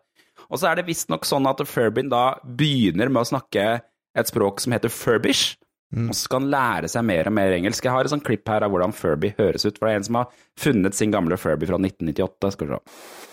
Og 0.48 0.60
så 0.60 0.70
er 0.70 0.80
det 0.80 0.86
visstnok 0.88 1.26
sånn 1.28 1.48
at 1.48 1.60
Furbyen 1.68 2.08
da 2.12 2.24
begynner 2.44 3.12
med 3.12 3.24
å 3.24 3.28
snakke 3.28 3.66
et 4.14 4.30
språk 4.30 4.60
som 4.64 4.72
heter 4.76 4.92
Furbish. 4.92 5.54
Og 5.94 6.14
så 6.14 6.24
skal 6.26 6.42
han 6.42 6.50
lære 6.50 6.90
seg 6.90 7.06
mer 7.06 7.30
og 7.30 7.36
mer 7.36 7.54
engelsk. 7.54 7.84
Jeg 7.86 7.94
har 7.94 8.06
et 8.06 8.14
sånt 8.14 8.26
klipp 8.26 8.48
her 8.50 8.66
av 8.66 8.72
hvordan 8.74 8.94
Furby 8.96 9.34
høres 9.38 9.66
ut. 9.66 9.78
For 9.78 9.86
det 9.86 9.92
er 9.92 10.02
en 10.02 10.08
som 10.08 10.20
har 10.20 10.40
funnet 10.58 10.98
sin 10.98 11.14
gamle 11.14 11.38
Furby 11.38 11.70
fra 11.70 11.78
1998. 11.78 12.54
Skal 12.56 12.72
vi 12.72 12.74
se. 12.74 13.24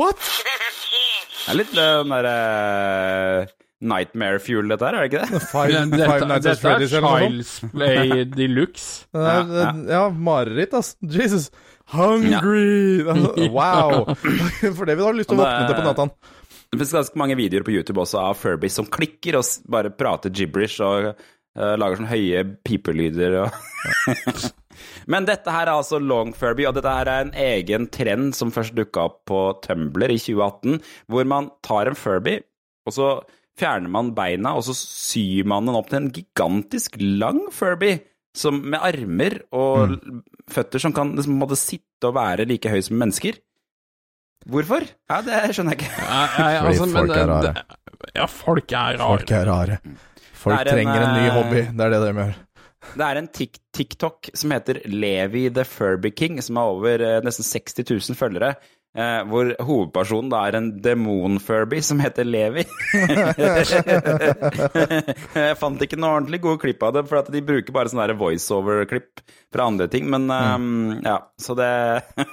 What? 0.00 0.69
Det 1.50 1.56
er 1.56 1.58
litt 1.64 1.72
eh, 1.74 1.94
den 1.98 2.12
derre 2.14 3.48
Nightmare 3.80 4.38
Fuel, 4.44 4.68
dette 4.68 4.84
her, 4.84 4.96
er 4.98 5.06
det 5.06 5.10
ikke 5.10 5.22
det? 5.24 5.40
Five, 5.54 5.80
dette, 5.90 6.06
Five 6.10 6.28
Nights 6.28 6.36
at 6.36 6.44
dette 6.44 6.62
Freddy's 6.62 6.94
eller 6.94 7.06
noe 7.32 7.46
sånt? 7.48 7.72
Play 7.74 8.24
de 8.36 8.48
luxe. 8.52 8.90
Ja, 9.16 9.40
ja. 9.42 9.70
ja, 9.88 10.02
mareritt, 10.12 10.76
ass. 10.76 10.92
Jesus. 11.00 11.48
Hungry! 11.90 13.02
Wow. 13.50 14.12
For 14.14 14.86
det 14.86 14.94
vil 14.94 15.02
du 15.02 15.08
ha 15.08 15.16
lyst 15.16 15.32
til 15.32 15.40
å 15.40 15.42
våkne 15.42 15.66
til 15.66 15.80
på 15.80 15.86
natta. 15.88 16.06
Det 16.70 16.78
finnes 16.78 16.94
ganske 17.00 17.18
mange 17.18 17.34
videoer 17.40 17.66
på 17.66 17.74
YouTube 17.74 18.04
også 18.04 18.20
av 18.22 18.38
Furby 18.38 18.70
som 18.70 18.86
klikker 18.86 19.40
og 19.40 19.48
bare 19.74 19.90
prater 19.90 20.30
gibberish 20.30 20.78
og 20.86 21.10
uh, 21.10 21.74
lager 21.80 21.98
sånne 21.98 22.12
høye 22.12 22.44
pipelyder 22.62 23.40
og 23.42 23.56
Men 25.10 25.26
dette 25.28 25.52
her 25.54 25.68
er 25.68 25.74
altså 25.74 26.00
long 26.02 26.32
Furby, 26.36 26.66
og 26.68 26.76
dette 26.76 26.92
her 26.94 27.10
er 27.10 27.26
en 27.26 27.34
egen 27.34 27.88
trend 27.92 28.34
som 28.36 28.52
først 28.54 28.76
dukka 28.78 29.08
opp 29.08 29.20
på 29.30 29.42
Tumblr 29.66 30.10
i 30.10 30.18
2018, 30.20 30.80
hvor 31.10 31.28
man 31.28 31.50
tar 31.66 31.90
en 31.90 31.98
Furby, 31.98 32.38
og 32.88 32.96
så 32.96 33.10
fjerner 33.60 33.92
man 33.92 34.14
beina, 34.16 34.54
og 34.56 34.64
så 34.66 34.74
syr 34.76 35.48
man 35.50 35.68
den 35.68 35.76
opp 35.78 35.90
til 35.90 36.00
en 36.00 36.12
gigantisk 36.14 36.96
lang 37.00 37.46
Furby. 37.54 37.98
Som, 38.30 38.60
med 38.70 38.78
armer 38.78 39.40
og 39.58 39.90
mm. 39.90 40.18
føtter 40.54 40.78
som 40.78 40.92
kan 40.94 41.16
liksom, 41.16 41.34
måtte 41.40 41.56
sitte 41.58 42.06
og 42.06 42.14
være 42.14 42.44
like 42.46 42.70
høy 42.70 42.78
som 42.86 43.00
mennesker. 43.02 43.40
Hvorfor? 44.46 44.86
Ja, 45.10 45.18
Det 45.26 45.40
skjønner 45.56 45.74
jeg 45.74 45.80
ikke. 45.82 45.90
Nei, 45.98 46.20
nei, 46.38 46.52
Fordi 46.54 46.70
altså, 46.70 46.86
men 46.86 46.94
folk 46.94 47.16
er 47.16 47.26
rare. 47.32 47.42
det- 47.42 48.14
Ja, 48.14 48.26
folk 48.26 48.72
er 48.72 48.98
rare. 49.00 49.08
Folk 49.10 49.30
er 49.34 49.44
rare. 49.50 49.80
Folk 50.40 50.56
er 50.56 50.60
en, 50.60 50.70
trenger 50.72 51.02
en 51.04 51.16
ny 51.18 51.26
eh, 51.26 51.34
hobby. 51.34 51.60
Det 51.76 51.84
er 51.84 51.90
det 51.90 52.00
de 52.00 52.12
gjør. 52.22 52.38
Det 52.96 53.06
er 53.06 53.20
en 53.20 53.28
tik 53.28 53.58
TikTok 53.76 54.30
som 54.34 54.52
heter 54.54 54.80
Levi 54.88 55.48
the 55.52 55.64
Furby 55.68 56.12
King, 56.16 56.40
som 56.42 56.58
har 56.60 56.74
over 56.74 57.02
eh, 57.04 57.18
nesten 57.24 57.46
60 57.46 57.86
000 57.86 58.18
følgere. 58.18 58.54
Eh, 58.90 59.20
hvor 59.30 59.52
hovedpersonen 59.62 60.32
da 60.32 60.40
er 60.48 60.56
en 60.58 60.70
demon-Furby 60.82 61.78
som 61.86 62.00
heter 62.02 62.26
Levi. 62.26 62.64
Jeg 65.36 65.58
fant 65.60 65.84
ikke 65.86 65.98
noe 66.00 66.16
ordentlig 66.16 66.40
gode 66.42 66.58
klipp 66.64 66.82
av 66.88 66.96
det, 66.96 67.04
for 67.06 67.20
at 67.20 67.30
de 67.30 67.44
bruker 67.46 67.76
bare 67.76 67.92
sånne 67.92 68.18
voiceover-klipp 68.18 69.22
fra 69.54 69.68
andre 69.70 69.86
ting. 69.92 70.10
Men 70.10 70.26
eh, 70.34 70.56
ja, 71.06 71.18
så 71.38 71.54
det, 71.58 71.70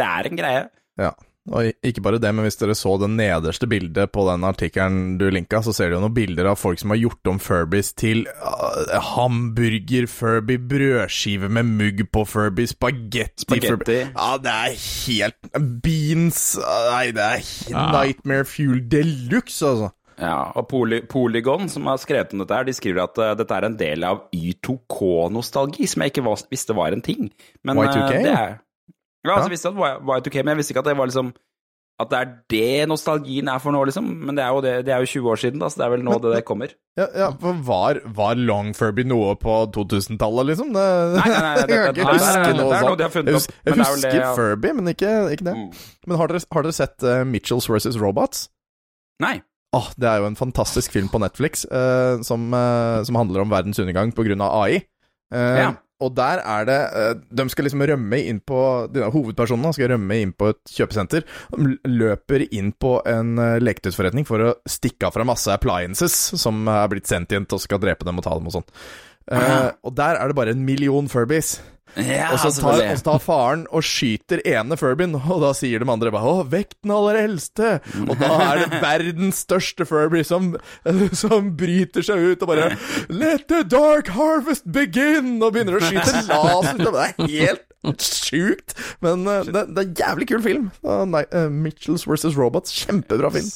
det 0.00 0.08
er 0.08 0.28
en 0.28 0.42
greie. 0.42 0.66
Ja. 1.00 1.14
Og 1.50 1.72
ikke 1.82 2.02
bare 2.04 2.20
det, 2.22 2.30
men 2.30 2.46
hvis 2.46 2.60
dere 2.60 2.74
så 2.78 2.92
det 3.02 3.08
nederste 3.10 3.66
bildet 3.66 4.12
på 4.14 4.22
den 4.28 4.44
artikkelen 4.46 5.16
du 5.18 5.24
linka, 5.34 5.58
så 5.66 5.74
ser 5.74 5.90
du 5.90 5.96
jo 5.96 6.02
noen 6.04 6.14
bilder 6.14 6.52
av 6.52 6.60
folk 6.60 6.78
som 6.78 6.94
har 6.94 7.00
gjort 7.00 7.30
om 7.32 7.40
Furbies 7.42 7.90
til 7.98 8.22
uh, 8.30 8.92
hamburger-Furby, 9.08 10.60
brødskive 10.70 11.50
med 11.50 11.72
mugg 11.80 12.04
på 12.14 12.22
Furby, 12.30 12.68
spagetti 12.70 13.42
Spagetti. 13.42 13.72
Furby. 13.72 13.98
Ja, 14.12 14.36
det 14.44 14.54
er 14.54 14.78
helt 14.84 15.50
Beans 15.82 16.44
uh, 16.62 16.70
Nei, 16.92 17.08
det 17.16 17.26
er 17.26 17.50
ja. 17.72 17.88
Nightmare 17.96 18.46
Fuel 18.46 18.86
de 18.92 19.02
luxe, 19.32 19.66
altså. 19.66 19.90
Ja, 20.22 20.52
og 20.54 20.68
Poly 20.70 21.00
Polygon, 21.10 21.66
som 21.72 21.88
har 21.90 21.98
skrevet 21.98 22.34
om 22.34 22.42
dette, 22.44 22.54
her, 22.54 22.66
de 22.68 22.74
skriver 22.76 23.02
at 23.08 23.18
uh, 23.18 23.32
dette 23.38 23.56
er 23.56 23.66
en 23.66 23.78
del 23.80 24.06
av 24.06 24.28
Y2K-nostalgi, 24.36 25.88
som 25.90 26.04
jeg 26.04 26.14
ikke 26.14 26.36
visste 26.52 26.76
var 26.78 26.94
en 26.94 27.02
ting. 27.02 27.32
Men, 27.66 27.80
eh, 27.80 27.88
Y2K, 27.88 28.12
det 28.14 28.30
ja. 28.30 28.42
er, 28.44 28.60
ja, 29.24 29.34
altså, 29.36 29.48
jeg 29.48 29.54
visste 29.56 29.68
at 29.72 29.76
var 29.78 30.20
Y2K, 30.20 30.36
men 30.42 30.52
jeg 30.56 30.56
visste 30.62 30.72
ikke 30.74 30.82
at 30.84 30.92
det 30.92 30.98
var 30.98 31.06
liksom 31.10 31.32
At 32.00 32.08
det 32.10 32.18
er 32.18 32.30
det 32.50 32.88
nostalgien 32.88 33.46
er 33.52 33.58
for 33.62 33.70
nå, 33.70 33.82
liksom. 33.86 34.06
Men 34.26 34.34
det 34.34 34.42
er 34.42 34.48
jo, 34.56 34.60
det, 34.64 34.70
det 34.88 34.94
er 34.94 35.02
jo 35.04 35.10
20 35.12 35.28
år 35.30 35.36
siden, 35.42 35.60
da, 35.60 35.68
så 35.70 35.78
det 35.78 35.84
er 35.86 35.90
vel 35.92 36.02
nå 36.02 36.14
det, 36.24 36.30
det 36.34 36.40
kommer. 36.48 36.72
Ja, 36.98 37.04
ja, 37.20 37.28
for 37.38 37.60
var, 37.68 38.00
var 38.16 38.34
Long 38.40 38.72
Furby 38.74 39.04
noe 39.06 39.36
på 39.38 39.58
2000-tallet, 39.76 40.48
liksom? 40.50 40.72
Det, 40.74 40.86
Nei, 41.18 41.26
nei, 41.28 41.42
nei, 41.44 41.52
det- 41.68 41.76
jeg 41.76 41.84
kan 41.84 42.00
ikke 42.00 42.16
huske 42.16 42.56
noe 42.56 42.80
sånt. 42.80 43.04
Jeg, 43.04 43.12
jeg 43.28 43.76
er 43.76 43.78
husker 43.84 44.08
det, 44.08 44.14
ja. 44.18 44.32
Furby, 44.40 44.72
men 44.80 44.90
ikke, 44.94 45.12
ikke 45.36 45.46
det. 45.50 45.54
Mm. 45.60 45.68
Men 46.08 46.18
har 46.22 46.32
dere, 46.32 46.42
har 46.56 46.66
dere 46.66 46.76
sett 46.80 47.06
uh, 47.06 47.20
Mitchells 47.28 47.68
vs. 47.70 48.00
Robots? 48.02 48.48
Nei. 49.22 49.36
Åh, 49.76 49.92
det 50.00 50.08
er 50.10 50.24
jo 50.24 50.26
en 50.32 50.40
fantastisk 50.40 50.96
film 50.96 51.12
på 51.12 51.20
Netflix 51.22 51.62
uh, 51.70 52.18
som, 52.26 52.48
uh, 52.56 53.04
som 53.06 53.20
handler 53.20 53.44
om 53.44 53.52
verdens 53.52 53.78
undergang 53.84 54.10
pga. 54.16 54.34
AI. 54.48 54.82
Uh, 55.32 55.56
Ja. 55.60 55.70
Og 56.02 56.14
der 56.16 56.42
er 56.42 56.66
det 56.68 56.78
eh, 56.98 57.12
De 57.30 57.46
skal 57.52 57.68
liksom 57.68 57.84
rømme 57.88 58.20
inn 58.28 58.40
på 58.44 58.58
Hovedpersonene 59.14 59.72
skal 59.76 59.92
rømme 59.94 60.18
inn 60.22 60.34
på 60.36 60.50
et 60.52 60.74
kjøpesenter. 60.74 61.26
De 61.54 61.76
løper 61.88 62.46
inn 62.50 62.72
på 62.72 62.96
en 63.08 63.36
uh, 63.40 63.60
leketøysforretning 63.62 64.26
for 64.28 64.42
å 64.44 64.52
stikke 64.68 65.08
av 65.08 65.16
fra 65.16 65.26
masse 65.28 65.52
appliances 65.52 66.16
som 66.40 66.66
er 66.70 66.90
blitt 66.92 67.10
sentient 67.10 67.52
og 67.54 67.62
skal 67.62 67.80
drepe 67.82 68.06
dem 68.08 68.20
og 68.20 68.26
ta 68.26 68.34
dem 68.36 68.50
og 68.50 68.56
sånn. 68.58 68.68
Uh, 69.30 69.70
og 69.86 69.94
der 69.96 70.18
er 70.18 70.28
det 70.28 70.38
bare 70.38 70.54
en 70.56 70.64
million 70.66 71.08
Furbies. 71.10 71.56
Ja, 72.00 72.30
Og 72.32 72.40
så 72.40 72.48
tar, 72.56 72.80
og 72.80 72.98
så 72.98 73.04
tar 73.04 73.18
faren 73.20 73.64
og 73.68 73.84
skyter 73.84 74.40
ene 74.48 74.78
Furbyen, 74.80 75.12
og 75.18 75.42
da 75.44 75.50
sier 75.56 75.82
de 75.82 75.88
andre 75.92 76.12
bare 76.14 76.24
'Å, 76.24 76.46
vekk 76.48 76.76
den 76.80 76.94
aller 76.94 77.18
eldste'. 77.20 77.72
Og 78.06 78.14
da 78.20 78.30
er 78.46 78.62
det 78.62 78.80
verdens 78.80 79.42
største 79.44 79.84
Furby 79.88 80.22
som, 80.24 80.54
som 81.12 81.50
bryter 81.58 82.06
seg 82.06 82.32
ut 82.32 82.46
og 82.46 82.48
bare 82.48 82.70
'Let 83.10 83.48
the 83.52 83.62
dark 83.64 84.08
harvest 84.16 84.64
begin!' 84.72 85.42
og 85.42 85.52
begynner 85.52 85.76
å 85.76 85.84
skyte 85.84 86.24
laser. 86.30 86.80
Det 86.80 87.04
er 87.04 87.28
helt 87.28 88.06
sjukt. 88.06 88.76
Men 89.04 89.26
eh, 89.26 89.44
det, 89.50 89.66
det 89.74 89.84
er 89.84 89.88
en 89.90 90.00
jævlig 90.00 90.28
kul 90.32 90.42
film. 90.42 90.70
Uh, 90.86 91.04
nei, 91.08 91.24
eh, 91.28 91.50
Mitchells 91.52 92.06
vs. 92.08 92.32
Robots. 92.38 92.72
Kjempebra 92.72 93.32
film. 93.34 93.50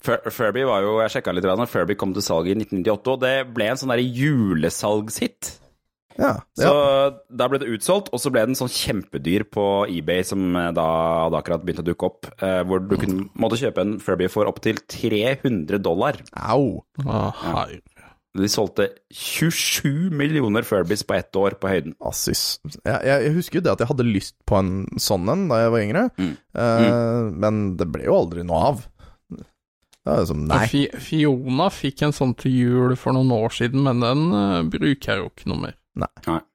Furby 0.00 0.62
var 0.64 0.80
jo 0.80 0.94
Jeg 1.02 1.12
sjekka 1.12 1.34
litt 1.36 1.44
Furby 1.68 1.94
kom 1.98 2.14
til 2.16 2.24
salg 2.24 2.48
i 2.48 2.56
1998, 2.56 3.12
og 3.12 3.20
det 3.20 3.34
ble 3.52 3.68
en 3.68 3.80
sånn 3.80 3.92
julesalgshit. 4.00 5.59
Ja, 6.20 6.34
Så 6.58 6.68
ja. 6.68 7.04
da 7.40 7.46
ble 7.48 7.60
det 7.62 7.70
utsolgt, 7.72 8.10
og 8.12 8.20
så 8.20 8.32
ble 8.32 8.42
den 8.50 8.58
sånn 8.58 8.70
kjempedyr 8.72 9.46
på 9.48 9.64
eBay, 9.88 10.24
som 10.28 10.50
eh, 10.58 10.70
da 10.76 10.86
hadde 11.26 11.38
akkurat 11.40 11.64
begynt 11.64 11.80
å 11.80 11.86
dukke 11.86 12.10
opp, 12.10 12.28
eh, 12.44 12.60
hvor 12.68 12.82
du 12.84 12.92
kunne, 13.00 13.28
måtte 13.40 13.60
kjøpe 13.60 13.86
en 13.86 13.96
Furby 14.04 14.28
for 14.32 14.50
opptil 14.50 14.82
300 14.84 15.80
dollar. 15.80 16.20
Au. 16.36 16.82
Herre. 17.00 17.80
De 18.38 18.46
solgte 18.46 18.84
27 19.10 20.12
millioner 20.14 20.62
Furbies 20.62 21.02
på 21.02 21.16
ett 21.16 21.34
år 21.34 21.56
på 21.58 21.72
høyden. 21.72 21.96
Assis. 22.06 22.60
Jeg, 22.68 22.94
jeg, 22.94 23.24
jeg 23.24 23.34
husker 23.34 23.58
jo 23.58 23.64
det 23.66 23.72
at 23.72 23.82
jeg 23.82 23.90
hadde 23.90 24.06
lyst 24.06 24.36
på 24.46 24.60
en 24.60 24.70
sånn 25.02 25.26
en 25.32 25.48
da 25.50 25.64
jeg 25.64 25.74
var 25.74 25.86
yngre, 25.88 26.06
Mm. 26.20 26.36
Eh, 26.60 27.26
men 27.42 27.60
det 27.78 27.86
ble 27.90 28.04
jo 28.06 28.16
aldri 28.20 28.44
noe 28.46 28.62
av. 28.70 28.86
Det 30.00 30.14
er 30.14 30.22
liksom, 30.22 30.46
nei. 30.48 30.66
Fiona 31.04 31.66
fikk 31.74 32.06
en 32.06 32.14
sånn 32.16 32.32
til 32.40 32.54
jul 32.54 32.94
for 32.98 33.14
noen 33.16 33.32
år 33.36 33.52
siden, 33.52 33.82
men 33.84 34.00
den 34.00 34.22
uh, 34.32 34.62
bruker 34.64 35.12
jeg 35.12 35.20
jo 35.20 35.28
ikke 35.28 35.50
noe 35.52 35.60
mer. 35.66 35.76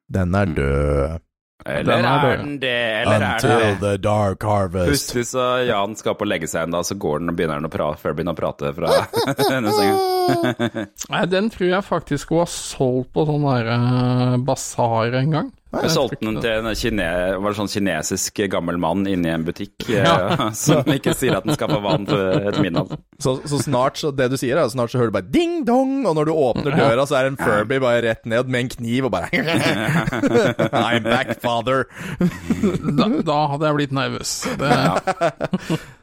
Den 0.08 0.34
er 0.34 0.46
død. 0.56 1.22
Eller 1.66 1.96
Den 1.96 2.04
er 2.04 2.24
er 2.30 2.36
den 2.38 2.50
det, 2.62 2.72
eller 3.02 3.22
er 3.26 3.40
det? 3.42 3.78
the 3.80 3.96
dark 3.98 4.44
harvest. 4.46 4.86
Plutselig 4.86 5.24
så 5.32 5.46
Jan 5.66 5.96
skal 5.98 6.14
på 6.14 6.22
å 6.22 6.28
legge 6.28 6.46
seg 6.46 6.68
en 6.68 6.76
da, 6.76 6.82
så 6.86 6.94
går 6.94 7.18
den 7.24 7.32
og 7.32 7.38
begynner 7.40 7.58
han 7.58 7.66
å 7.66 7.72
prate, 7.72 7.98
før 8.04 8.14
begynner 8.14 8.36
å 8.36 8.38
prate 8.38 8.70
fra 8.76 8.92
denne 9.50 9.72
senga. 9.74 10.84
Nei, 11.10 11.24
den 11.32 11.50
tror 11.50 11.66
jeg 11.72 11.86
faktisk 11.88 12.30
hun 12.36 12.44
har 12.44 12.52
solgt 12.52 13.10
på 13.16 13.24
sånn 13.26 13.48
der 13.48 13.72
uh, 13.72 14.36
basar 14.46 15.16
en 15.18 15.34
gang. 15.34 15.50
Jeg 15.84 15.92
solgte 15.94 16.20
den 16.22 16.38
til 16.42 16.60
en 16.60 16.78
kine, 16.78 17.08
var 17.42 17.56
sånn 17.58 17.70
kinesisk 17.70 18.40
gammel 18.52 18.78
mann 18.80 19.06
inni 19.10 19.30
en 19.32 19.44
butikk 19.46 19.88
ja. 19.90 20.50
som 20.66 20.86
ikke 20.92 21.14
sier 21.16 21.38
at 21.38 21.46
den 21.46 21.56
skal 21.56 21.72
få 21.72 21.80
vann 21.84 22.06
etter 22.06 22.60
midnatt. 22.64 22.96
Så, 23.22 23.38
så 23.48 23.60
snart 23.62 23.96
så 24.00 24.10
Det 24.12 24.28
du 24.32 24.36
sier, 24.40 24.58
er 24.60 24.68
snart 24.72 24.92
så 24.92 25.00
hører 25.00 25.12
du 25.12 25.16
bare 25.18 25.30
ding-dong, 25.32 25.98
og 26.08 26.16
når 26.18 26.28
du 26.28 26.34
åpner 26.34 26.76
døra, 26.76 27.06
så 27.08 27.20
er 27.20 27.30
en 27.30 27.38
Furby 27.40 27.80
bare 27.82 28.02
rett 28.04 28.26
ned 28.28 28.50
med 28.52 28.66
en 28.66 28.72
kniv 28.76 29.08
og 29.08 29.14
bare 29.16 29.30
I'm 30.86 31.06
back, 31.06 31.36
father. 31.42 31.86
Da, 32.20 33.08
da 33.26 33.38
hadde 33.52 33.68
jeg 33.68 33.78
blitt 33.80 33.94
nervøs. 33.96 34.38
Det, 34.60 35.80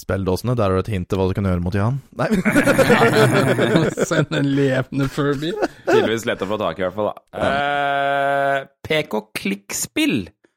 Spelledåsene, 0.00 0.56
der 0.58 0.66
har 0.72 0.74
du 0.74 0.82
et 0.82 0.88
hint 0.90 1.06
til 1.08 1.20
hva 1.20 1.28
du 1.30 1.34
kan 1.36 1.46
gjøre 1.46 1.62
mot 1.62 1.74
Jan. 1.78 2.00
Nei. 2.18 2.26
Send 4.10 4.32
en 4.34 4.48
levende 4.56 5.06
Furby. 5.12 5.52
Tydeligvis 5.86 6.24
lett 6.26 6.42
å 6.42 6.48
få 6.50 6.58
tak 6.58 6.80
i, 6.80 6.82
i 6.82 6.86
hvert 6.88 6.96
fall. 6.96 7.12
da. 7.12 7.44
Eh, 7.46 8.64
PK 8.88 9.20
Klikkspill. 9.38 10.16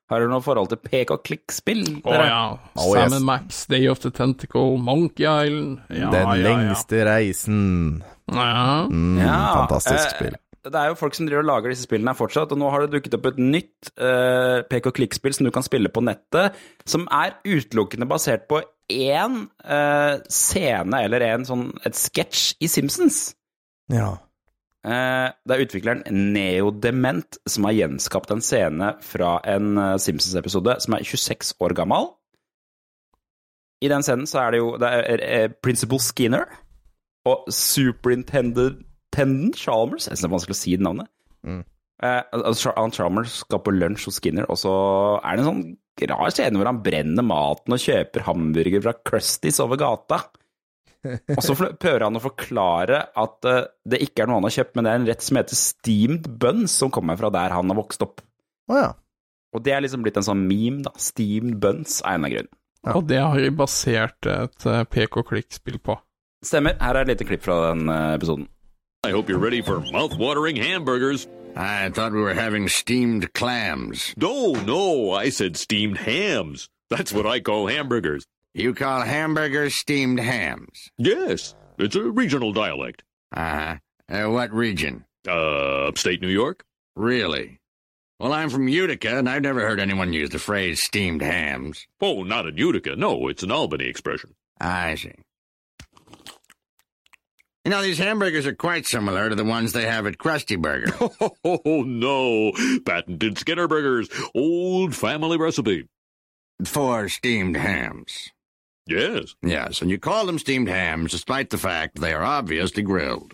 Har 0.10 0.24
du 0.24 0.30
noe 0.32 0.42
forhold 0.42 0.72
til 0.72 0.80
PK 0.82 1.14
Klikkspill? 1.28 1.84
Å 2.08 2.16
ja. 2.16 2.42
Oh, 2.80 2.94
Sam 2.96 3.14
yes. 3.18 3.24
Max, 3.28 3.62
Day 3.70 3.90
of 3.92 4.00
the 4.06 4.10
Tentacle, 4.16 4.78
Monkey 4.80 5.28
Island. 5.28 5.82
Ja, 5.92 6.10
Den 6.16 6.30
ja, 6.32 6.36
ja. 6.40 6.44
lengste 6.48 7.04
reisen. 7.08 7.64
Ja. 8.32 8.86
Mm, 8.90 9.18
Ja, 9.22 9.40
fantastisk 9.66 10.02
uh, 10.08 10.14
spill. 10.16 10.38
Det 10.68 10.76
er 10.82 10.90
jo 10.92 10.98
folk 11.00 11.16
som 11.16 11.28
driver 11.28 11.46
og 11.46 11.48
lager 11.52 11.72
disse 11.72 11.86
spillene 11.88 12.12
her 12.12 12.18
fortsatt, 12.20 12.52
og 12.52 12.60
nå 12.60 12.72
har 12.74 12.84
det 12.84 12.98
dukket 12.98 13.14
opp 13.16 13.28
et 13.30 13.38
nytt 13.40 13.92
eh, 14.04 14.64
PK 14.68 14.90
Klikkspill 14.98 15.36
som 15.38 15.48
du 15.48 15.52
kan 15.56 15.64
spille 15.64 15.88
på 15.94 16.02
nettet, 16.04 16.58
som 16.84 17.06
er 17.14 17.38
utelukkende 17.48 18.08
basert 18.10 18.50
på 18.52 18.60
én 18.92 19.42
uh, 19.68 20.16
scene 20.32 21.02
eller 21.04 21.26
en 21.28 21.46
sånn, 21.48 21.68
et 21.88 21.98
sketsj 21.98 22.56
i 22.64 22.70
Simpsons. 22.72 23.20
Ja. 23.92 24.16
Uh, 24.88 25.34
det 25.44 25.56
er 25.56 25.64
utvikleren 25.66 26.04
Neodement 26.34 27.40
som 27.50 27.68
har 27.68 27.76
gjenskapt 27.76 28.32
en 28.32 28.44
scene 28.46 28.94
fra 29.04 29.38
en 29.44 29.74
eh, 29.82 29.98
Simpsons-episode 30.00 30.78
som 30.84 30.96
er 30.96 31.04
26 31.04 31.58
år 31.66 31.76
gammel. 31.76 32.12
I 33.84 33.90
den 33.92 34.06
scenen 34.06 34.30
så 34.30 34.46
er 34.46 34.54
det 34.54 34.62
jo 34.62 34.70
det 34.82 34.90
er, 34.90 35.24
eh, 35.26 35.50
Principal 35.64 36.00
Skinner 36.02 36.48
og 37.28 37.50
Superintendent 37.54 39.58
Chalmers 39.58 40.08
Jeg 40.08 40.18
synes 40.18 40.24
det 40.24 40.30
er 40.30 40.36
vanskelig 40.36 40.56
å 40.56 40.62
si 40.62 40.78
det 40.78 40.86
navnet. 40.86 41.12
Mm. 41.44 41.64
Eh, 42.04 42.24
altså, 42.32 42.72
Chalmers 42.94 43.42
skal 43.44 43.62
på 43.66 43.74
lunsj 43.74 44.10
hos 44.10 44.22
Skinner, 44.22 44.48
og 44.50 44.60
så 44.62 44.74
er 45.24 45.36
det 45.36 45.44
en 45.44 45.52
sånn 45.52 45.68
rar 46.06 46.30
scene 46.30 46.60
hvor 46.60 46.70
han 46.70 46.84
brenner 46.86 47.26
maten 47.26 47.74
og 47.74 47.82
kjøper 47.82 48.28
hamburger 48.28 48.84
fra 48.86 48.94
Crusties 49.10 49.58
over 49.64 49.80
gata. 49.82 50.22
Og 51.08 51.42
så 51.46 51.56
prøver 51.56 52.06
han 52.06 52.18
å 52.18 52.24
forklare 52.24 53.02
at 53.18 53.48
eh, 53.48 53.66
det 53.88 54.02
ikke 54.04 54.24
er 54.24 54.30
noe 54.30 54.42
han 54.42 54.48
har 54.50 54.56
kjøpt, 54.58 54.76
men 54.76 54.86
det 54.86 54.94
er 54.94 55.02
en 55.02 55.10
rett 55.10 55.24
som 55.24 55.40
heter 55.40 55.60
steamed 55.60 56.30
buns, 56.42 56.74
som 56.82 56.92
kommer 56.94 57.20
fra 57.20 57.32
der 57.34 57.56
han 57.56 57.72
har 57.72 57.80
vokst 57.80 58.04
opp. 58.06 58.24
Oh, 58.68 58.80
ja. 58.80 58.90
Og 59.56 59.64
det 59.64 59.74
er 59.74 59.84
liksom 59.86 60.04
blitt 60.04 60.20
en 60.20 60.28
sånn 60.28 60.44
meme, 60.50 60.84
da. 60.86 60.92
Steamed 61.00 61.58
buns 61.64 62.02
er 62.04 62.18
en 62.18 62.28
av 62.28 62.34
grunnen. 62.34 62.54
Og 62.94 63.08
det 63.08 63.20
har 63.20 63.40
vi 63.40 63.54
basert 63.56 64.30
et 64.30 64.68
eh, 64.68 64.84
PK-klikkspill 64.88 65.80
på. 65.84 65.98
Stemmer. 66.46 66.78
Her 66.82 67.00
er 67.00 67.08
et 67.08 67.16
lite 67.16 67.28
klipp 67.28 67.44
fra 67.48 67.58
den 67.70 67.88
eh, 67.90 68.14
episoden. 68.18 68.48
I 69.08 69.12
hope 69.12 69.32
you're 69.32 69.42
ready 69.42 69.62
for 69.62 69.80
mouth-watering 69.94 70.60
hamburgers. 70.62 71.28
I 71.60 71.90
thought 71.90 72.14
we 72.14 72.22
were 72.22 72.36
having 72.36 72.68
steamed 72.68 73.34
clams. 73.34 74.14
No, 74.16 74.52
no, 74.52 75.12
I 75.12 75.30
said 75.30 75.58
steamed 75.58 75.98
hams. 75.98 76.70
That's 76.92 77.12
what 77.12 77.26
I 77.26 77.40
call 77.40 77.66
hamburgers. 77.66 78.28
You 78.54 78.76
call 78.76 79.02
hamburgers 79.02 79.76
steamed 79.76 80.20
hams? 80.20 80.92
Yes, 81.00 81.56
it's 81.80 81.96
a 81.96 82.04
regional 82.04 82.54
dialect. 82.54 83.04
Uh-huh. 83.36 83.78
Uh, 84.08 84.30
what 84.30 84.54
region? 84.54 85.06
Uh, 85.28 85.88
upstate 85.88 86.22
New 86.22 86.28
York? 86.28 86.64
Really? 86.96 87.60
Well, 88.20 88.34
I'm 88.34 88.52
from 88.52 88.68
Utica, 88.68 89.18
and 89.18 89.28
I've 89.28 89.42
never 89.42 89.62
heard 89.62 89.80
anyone 89.80 90.14
use 90.14 90.30
the 90.30 90.40
phrase 90.40 90.82
steamed 90.84 91.24
hams. 91.24 91.88
Oh, 92.00 92.22
not 92.22 92.46
in 92.46 92.58
Utica. 92.58 92.96
No, 92.96 93.28
it's 93.30 93.42
an 93.44 93.52
Albany 93.52 93.86
expression. 93.86 94.36
I 94.60 94.94
see. 94.94 95.14
You 97.68 97.72
know, 97.72 97.82
these 97.82 97.98
hamburgers 97.98 98.48
are 98.48 98.56
quite 98.56 98.86
similar 98.86 99.28
to 99.28 99.36
the 99.36 99.44
ones 99.44 99.74
they 99.74 99.84
have 99.84 100.08
at 100.08 100.18
Krusty 100.18 100.58
Burger. 100.58 100.90
Oh, 101.44 101.84
no. 101.84 102.54
Patented 102.86 103.38
Skinner 103.38 103.68
Burgers. 103.68 104.08
Old 104.34 104.96
family 104.96 105.38
recipe. 105.38 105.86
For 106.64 107.10
steamed 107.10 107.58
hams. 107.58 108.30
Yes. 108.88 109.36
Yes, 109.44 109.82
and 109.82 109.92
you 109.92 110.00
call 110.00 110.26
them 110.26 110.40
steamed 110.40 110.70
hams 110.70 111.12
despite 111.12 111.50
the 111.50 111.58
fact 111.58 112.00
they 112.00 112.14
are 112.14 112.24
obviously 112.24 112.84
grilled. 112.84 113.34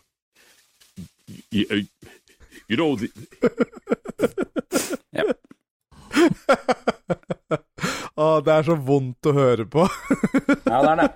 Y- 1.52 1.68
uh, 1.70 1.76
you 2.68 2.76
know, 2.76 2.96
the, 2.96 3.12
Å, 8.18 8.42
det 8.46 8.56
er 8.56 8.66
så 8.66 8.80
vondt 8.82 9.30
å 9.30 9.36
høre 9.38 9.70
på. 9.70 9.86
Ja, 10.66 10.82
det 10.82 10.90
er 10.90 11.02
det. 11.04 11.12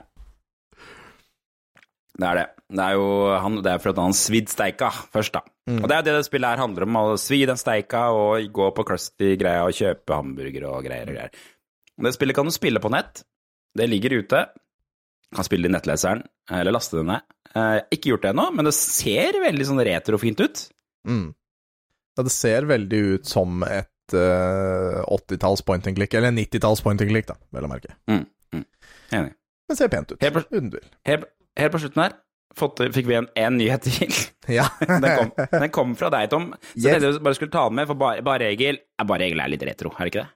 Det 2.17 2.25
er 2.25 2.39
det. 2.39 2.45
Det 2.77 2.83
er 2.83 2.97
jo 2.97 3.09
han, 3.39 3.59
det 3.63 3.71
er 3.71 3.81
for 3.83 3.93
at 3.93 4.01
han 4.01 4.15
svidd 4.17 4.49
steika 4.51 4.89
først, 5.13 5.37
da. 5.37 5.43
Og 5.77 5.85
det 5.87 5.95
er 5.97 6.05
det 6.07 6.15
det 6.17 6.25
spillet 6.27 6.55
her 6.55 6.63
handler 6.63 6.87
om, 6.87 6.97
å 6.99 7.17
svi 7.21 7.41
den 7.47 7.59
steika 7.59 8.07
og 8.15 8.47
gå 8.55 8.69
på 8.75 8.85
Crusty-greia 8.87 9.65
og 9.67 9.75
kjøpe 9.77 10.17
hamburger 10.17 10.67
og 10.69 10.85
greier 10.87 11.11
og 11.11 11.17
greier. 11.17 11.43
Det 11.97 12.13
spillet 12.15 12.37
kan 12.37 12.47
du 12.47 12.53
spille 12.55 12.81
på 12.83 12.91
nett. 12.93 13.23
Det 13.77 13.87
ligger 13.89 14.17
ute. 14.21 14.43
Kan 15.35 15.45
spille 15.47 15.67
det 15.67 15.73
i 15.73 15.75
nettleseren, 15.75 16.23
eller 16.51 16.75
laste 16.75 16.99
det 16.99 17.07
ned. 17.09 17.25
Eh, 17.57 17.79
ikke 17.97 18.13
gjort 18.13 18.25
det 18.25 18.31
ennå, 18.31 18.47
men 18.55 18.69
det 18.69 18.75
ser 18.77 19.39
veldig 19.43 19.67
sånn 19.67 19.83
retrofint 19.87 20.43
ut. 20.43 20.63
Mm. 21.07 21.27
Ja, 22.17 22.25
det 22.25 22.33
ser 22.33 22.67
veldig 22.69 23.01
ut 23.13 23.29
som 23.29 23.61
et 23.67 24.15
uh, 24.15 25.03
80-talls 25.03 25.61
point 25.67 25.85
and 25.89 25.99
click, 25.99 26.15
eller 26.17 26.33
90-talls 26.33 26.81
point 26.85 27.03
and 27.03 27.11
click, 27.11 27.27
da, 27.29 27.35
vel 27.53 27.67
å 27.67 27.71
merke. 27.71 27.93
Mm, 28.09 28.23
mm. 28.55 28.63
Enig. 29.19 29.35
Men 29.67 29.77
ser 29.79 29.89
pent 29.91 30.11
ut. 30.13 30.21
Helt 30.23 30.33
på- 30.33 30.79
Helt, 31.07 31.25
helt 31.59 31.73
på 31.73 31.79
slutten 31.83 32.03
her 32.05 32.15
fått, 32.57 32.79
fikk 32.95 33.05
vi 33.05 33.13
en, 33.19 33.27
en 33.37 33.57
nyhet 33.59 33.83
til. 33.85 34.13
Ja. 34.47 34.63
Den 34.87 35.03
kom, 35.11 35.31
den 35.51 35.69
kom 35.75 35.89
fra 35.99 36.07
deg, 36.13 36.29
Tom. 36.31 36.53
Så 36.71 36.79
Yes. 36.79 36.85
jeg 36.87 37.01
tenkte 37.03 37.23
bare 37.25 37.35
skulle 37.35 37.51
ta 37.51 37.65
den 37.67 37.75
med, 37.75 37.87
for 37.89 37.99
bare, 37.99 38.21
bare 38.23 38.47
Egil 38.53 38.77
er 38.79 39.07
bare 39.09 39.25
Egil 39.27 39.41
er 39.43 39.49
litt 39.51 39.65
retro, 39.67 39.91
er 39.91 40.07
det 40.07 40.13
ikke 40.13 40.21
det? 40.23 40.29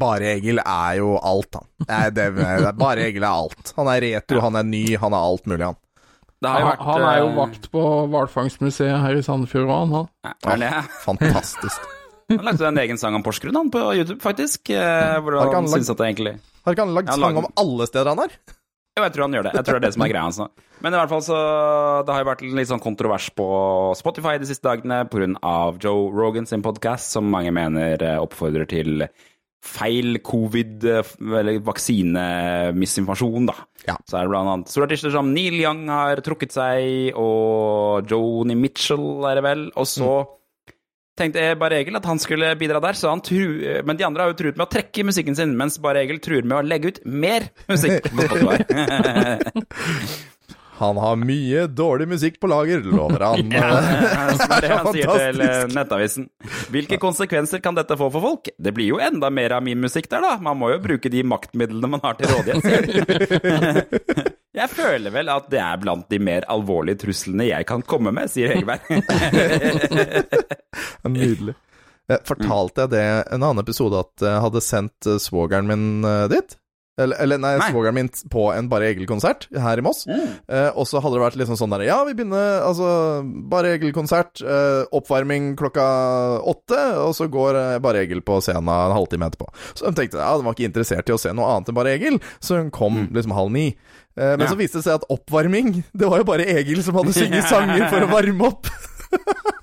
Bare 0.00 0.30
Egil 0.38 0.62
er 0.62 0.94
jo 0.96 1.10
alt, 1.18 1.58
han. 1.58 1.66
Nei, 1.84 1.98
det, 2.16 2.24
det, 2.38 2.72
bare 2.80 3.04
Egil 3.10 3.26
er 3.26 3.34
alt. 3.34 3.72
Han 3.76 3.90
er 3.92 4.00
retro, 4.06 4.40
han 4.46 4.56
er 4.56 4.64
ny, 4.70 4.80
han 5.02 5.12
er 5.12 5.26
alt 5.28 5.44
mulig, 5.50 5.66
han. 5.68 5.76
Det 6.40 6.48
har 6.54 6.62
jo 6.64 6.68
vært, 6.70 6.84
han 6.88 7.04
er 7.10 7.18
jo 7.20 7.26
eh, 7.28 7.36
vakt 7.36 7.68
på 7.74 7.82
hvalfangstmuseet 8.14 8.96
her 9.04 9.18
i 9.20 9.24
Sandefjord, 9.28 9.68
òg, 9.68 9.92
han. 9.92 10.36
han. 10.48 10.64
Ja? 10.64 10.80
Fantastisk. 11.04 11.84
Han 12.30 12.44
lagde 12.46 12.62
en 12.68 12.78
egen 12.78 12.98
sang 13.02 13.16
om 13.18 13.24
Porsgrunn 13.26 13.56
han, 13.58 13.68
på 13.74 13.80
YouTube, 13.90 14.20
faktisk. 14.22 14.70
eh, 14.70 15.16
Hvor 15.18 15.34
han 15.40 15.50
han 15.50 15.66
at 15.66 15.88
det 15.98 16.04
egentlig 16.06 16.36
Har 16.62 16.76
ikke 16.76 16.84
han 16.86 16.92
lagd 16.94 17.08
sang 17.18 17.40
om 17.42 17.48
alle 17.58 17.88
steder 17.90 18.12
han 18.12 18.20
er? 18.22 18.36
Jo, 18.98 19.04
jeg 19.06 19.12
tror 19.14 19.24
han 19.28 19.34
gjør 19.36 19.46
det. 19.46 19.52
Jeg 19.54 19.64
tror 19.64 19.78
det 19.78 19.80
er 19.80 19.86
det 19.86 19.94
som 19.94 20.02
er 20.04 20.10
greia 20.10 20.26
hans 20.26 20.38
nå. 20.42 20.46
Men 20.82 20.94
i 20.94 20.98
hvert 20.98 21.12
fall 21.12 21.22
så 21.22 21.36
Det 22.06 22.14
har 22.14 22.22
jo 22.24 22.28
vært 22.30 22.42
litt 22.58 22.70
sånn 22.70 22.82
kontrovers 22.82 23.28
på 23.36 23.46
Spotify 23.98 24.36
de 24.40 24.48
siste 24.48 24.66
dagene 24.66 25.02
pga. 25.12 25.54
Joe 25.80 26.08
Rogan 26.12 26.48
sin 26.50 26.64
podkast, 26.64 27.12
som 27.14 27.28
mange 27.30 27.52
mener 27.54 28.02
eh, 28.02 28.18
oppfordrer 28.20 28.66
til 28.70 29.06
feil 29.60 30.18
covid- 30.24 30.86
eh, 30.88 31.10
eller 31.20 31.60
vaksinemisinformasjon, 31.60 33.46
da. 33.50 33.54
Ja. 33.86 33.96
Så 34.08 34.18
er 34.18 34.26
det 34.26 34.32
blant 34.32 34.52
annet 34.54 34.72
store 34.72 34.88
artister 34.88 35.12
som 35.14 35.32
Neil 35.34 35.56
Young 35.60 35.86
har 35.92 36.20
trukket 36.24 36.52
seg, 36.56 37.12
og 37.18 38.08
Joni 38.10 38.56
Mitchell 38.58 39.24
er 39.28 39.38
det 39.38 39.44
vel. 39.46 39.66
Og 39.76 39.88
så 39.88 40.10
tenkte 41.18 41.38
jeg 41.42 41.58
bare 41.60 41.76
Egil 41.82 41.98
at 41.98 42.06
han 42.08 42.18
skulle 42.22 42.54
bidra 42.60 42.78
der, 42.82 42.94
så 42.98 43.06
han 43.12 43.22
tru, 43.24 43.42
men 43.86 43.98
de 43.98 44.06
andre 44.06 44.22
har 44.24 44.30
jo 44.32 44.38
truet 44.40 44.58
med 44.58 44.66
å 44.66 44.72
trekke 44.72 45.06
musikken 45.08 45.34
sin, 45.38 45.56
mens 45.58 45.74
bare 45.82 46.00
Egil 46.04 46.20
truer 46.24 46.44
med 46.46 46.58
å 46.60 46.66
legge 46.66 46.86
ut 46.94 47.00
mer 47.04 47.42
musikk. 47.70 48.10
Han 50.80 50.96
har 50.96 51.16
mye 51.20 51.66
dårlig 51.66 52.06
musikk 52.08 52.38
på 52.40 52.48
lager, 52.48 52.80
lover 52.80 53.20
han. 53.20 53.52
Ja, 53.52 53.68
det 54.40 54.48
er 54.48 54.64
det 54.64 54.70
han 54.72 54.86
sier 54.94 55.10
til 55.12 55.42
eh, 55.44 55.68
Nettavisen. 55.76 56.24
Hvilke 56.72 56.96
konsekvenser 57.02 57.60
kan 57.60 57.76
dette 57.76 57.98
få 58.00 58.08
for 58.14 58.24
folk? 58.24 58.48
Det 58.56 58.72
blir 58.72 58.88
jo 58.94 59.00
enda 59.04 59.28
mer 59.28 59.52
av 59.58 59.62
min 59.66 59.76
musikk 59.84 60.08
der, 60.08 60.24
da. 60.24 60.38
Man 60.40 60.56
må 60.56 60.72
jo 60.72 60.80
bruke 60.80 61.12
de 61.12 61.20
maktmidlene 61.20 61.84
man 61.98 62.00
har 62.06 62.16
til 62.16 62.32
rådighet. 62.32 62.64
sier. 62.64 64.24
Jeg 64.56 64.66
føler 64.74 65.12
vel 65.14 65.28
at 65.30 65.46
det 65.52 65.60
er 65.62 65.78
blant 65.78 66.08
de 66.10 66.18
mer 66.26 66.42
alvorlige 66.50 66.98
truslene 67.04 67.46
jeg 67.52 67.66
kan 67.70 67.84
komme 67.86 68.10
med, 68.16 68.26
sier 68.32 68.50
Hegerberg. 68.50 68.82
Nydelig. 71.06 71.54
Eh, 72.10 72.18
Fortalte 72.26 72.82
jeg 72.86 72.90
det 72.96 73.04
en 73.30 73.44
annen 73.44 73.62
episode 73.62 74.00
at 74.02 74.24
jeg 74.26 74.42
hadde 74.46 74.64
sendt 74.64 75.06
eh, 75.06 75.20
svogeren 75.22 75.70
min 75.70 75.86
eh, 76.02 76.26
dit? 76.32 76.56
Eller, 77.00 77.16
eller 77.22 77.38
nei, 77.40 77.52
Nei. 77.56 77.68
svogeren 77.70 77.94
min 77.96 78.08
på 78.28 78.42
en 78.52 78.66
Bare 78.68 78.90
Egil-konsert 78.90 79.46
her 79.54 79.78
i 79.80 79.84
Moss. 79.86 80.02
Eh, 80.10 80.66
og 80.74 80.84
så 80.90 81.00
hadde 81.00 81.16
det 81.16 81.22
vært 81.22 81.38
liksom 81.40 81.56
sånn 81.56 81.72
der 81.72 81.86
Ja, 81.86 82.00
vi 82.04 82.12
begynner 82.18 82.58
altså 82.66 82.90
Bare 83.48 83.70
Egil-konsert. 83.78 84.42
Eh, 84.42 84.82
oppvarming 84.98 85.54
klokka 85.56 85.86
åtte, 86.50 86.80
og 87.06 87.14
så 87.16 87.30
går 87.32 87.56
eh, 87.62 87.78
Bare 87.86 88.02
Egil 88.02 88.20
på 88.26 88.36
scenen 88.44 88.68
en 88.74 88.92
halvtime 88.98 89.30
etterpå. 89.30 89.48
Så 89.78 89.86
hun 89.88 89.96
tenkte 89.96 90.20
ja, 90.20 90.34
de 90.36 90.44
var 90.44 90.58
ikke 90.58 90.68
interessert 90.68 91.08
i 91.08 91.14
å 91.16 91.22
se 91.22 91.32
noe 91.32 91.48
annet 91.54 91.70
enn 91.72 91.78
Bare 91.78 91.94
Egil, 91.96 92.18
så 92.42 92.58
hun 92.60 92.68
kom 92.74 93.06
liksom 93.14 93.32
halv 93.38 93.54
ni. 93.54 93.68
Eh, 94.18 94.32
men 94.36 94.46
Ja. 94.46 94.50
så 94.50 94.58
viste 94.58 94.80
det 94.80 94.84
seg 94.88 94.96
at 94.98 95.04
oppvarming 95.12 95.84
Det 95.94 96.08
var 96.10 96.18
jo 96.18 96.24
bare 96.26 96.42
Egil 96.50 96.80
som 96.82 96.96
hadde 96.98 97.12
sunget 97.14 97.46
sanger 97.52 97.86
for 97.92 98.02
å 98.02 98.08
varme 98.10 98.48
opp. 98.48 98.66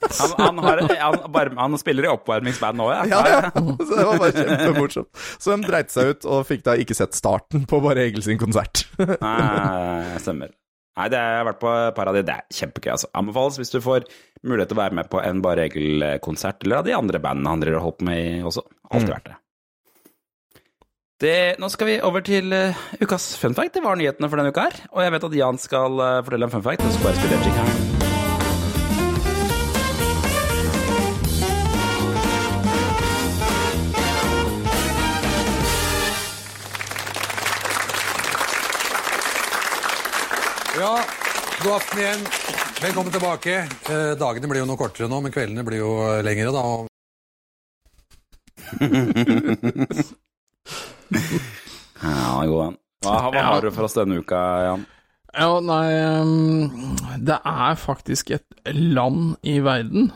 Han, 0.08 0.32
han, 0.39 0.58
har, 0.64 0.80
han, 1.00 1.58
han 1.60 1.78
spiller 1.80 2.08
i 2.08 2.10
oppvarmingsband 2.12 2.80
nå, 2.80 2.88
ja. 2.93 3.02
Ja, 3.12 3.20
ja. 3.28 3.41
Så 3.52 3.89
det 3.91 4.06
var 4.08 4.22
bare 4.22 4.32
kjempemorsomt. 4.36 5.10
Så 5.39 5.52
de 5.56 5.68
dreit 5.68 5.91
seg 5.93 6.14
ut 6.14 6.28
og 6.32 6.45
fikk 6.48 6.64
da 6.68 6.76
ikke 6.80 6.95
sett 6.98 7.16
starten 7.18 7.66
på 7.68 7.80
Bare 7.84 8.06
Egil 8.08 8.24
sin 8.26 8.39
konsert. 8.41 8.86
Nei, 9.00 10.18
stemmer. 10.24 10.54
Nei, 10.98 11.08
det 11.14 11.20
har 11.22 11.36
jeg 11.41 11.48
vært 11.52 11.60
på 11.62 11.72
et 11.76 11.98
par 12.00 12.10
av 12.10 12.16
de. 12.18 12.24
Det 12.26 12.34
er 12.39 12.48
kjempegøy, 12.60 12.91
altså. 12.95 13.10
Anbefales 13.20 13.60
hvis 13.62 13.74
du 13.76 13.78
får 13.84 14.08
mulighet 14.48 14.72
til 14.72 14.80
å 14.80 14.82
være 14.82 14.98
med 14.98 15.10
på 15.12 15.20
en 15.22 15.43
Bare 15.45 15.68
Egil-konsert, 15.68 16.64
eller 16.66 16.80
av 16.82 16.88
de 16.88 16.95
andre 16.98 17.22
bandene 17.22 17.52
han 17.54 17.62
driver 17.64 17.82
og 17.84 17.86
holdt 17.91 18.00
på 18.02 18.08
med 18.10 18.24
i 18.24 18.39
også. 18.48 18.64
Alltid 18.89 19.12
verdt 19.14 19.30
det. 19.30 19.38
Det. 21.22 21.55
Nå 21.59 21.70
skal 21.74 21.88
vi 21.89 21.95
over 22.05 22.22
til 22.26 22.53
uh, 22.53 22.78
ukas 23.01 23.38
fun 23.41 23.55
fact. 23.57 23.74
Det 23.76 23.84
var 23.84 23.95
nyhetene 23.97 24.30
for 24.30 24.38
denne 24.39 24.51
uka 24.53 24.61
her. 24.70 24.76
Og 24.93 24.99
jeg 25.03 25.11
vet 25.15 25.28
at 25.30 25.38
Jan 25.41 25.57
skal 25.61 25.91
uh, 26.01 26.24
fortelle 26.26 26.45
en 26.49 26.53
fun 26.53 26.65
fact. 26.65 26.82
Så 26.86 27.03
bare 27.03 27.18
spille 27.18 27.38
jig 27.43 27.53
her. 27.57 27.70
Ja, 40.78 40.93
god 41.63 41.74
aften 41.80 41.99
igjen. 41.99 42.22
Velkommen 42.82 43.11
tilbake. 43.11 43.53
Eh, 43.89 44.13
dagene 44.22 44.47
blir 44.51 44.61
jo 44.61 44.68
noe 44.70 44.78
kortere 44.78 45.09
nå, 45.09 45.18
men 45.26 45.34
kveldene 45.34 45.63
blir 45.65 45.82
jo 45.82 45.91
eh, 46.05 46.22
lengre, 46.22 46.53
da. 46.53 46.61
Ja, 51.97 52.45
god 52.45 52.62
en. 52.62 52.78
Hva, 53.05 53.16
hva 53.34 53.41
har 53.47 53.66
du 53.66 53.72
for 53.74 53.88
oss 53.88 53.95
denne 53.97 54.20
uka, 54.22 54.38
Jan? 54.66 54.86
Ja, 55.38 55.49
nei 55.62 57.18
Det 57.26 57.38
er 57.45 57.76
faktisk 57.78 58.32
et 58.36 58.72
land 58.74 59.36
i 59.45 59.60
verden 59.66 60.12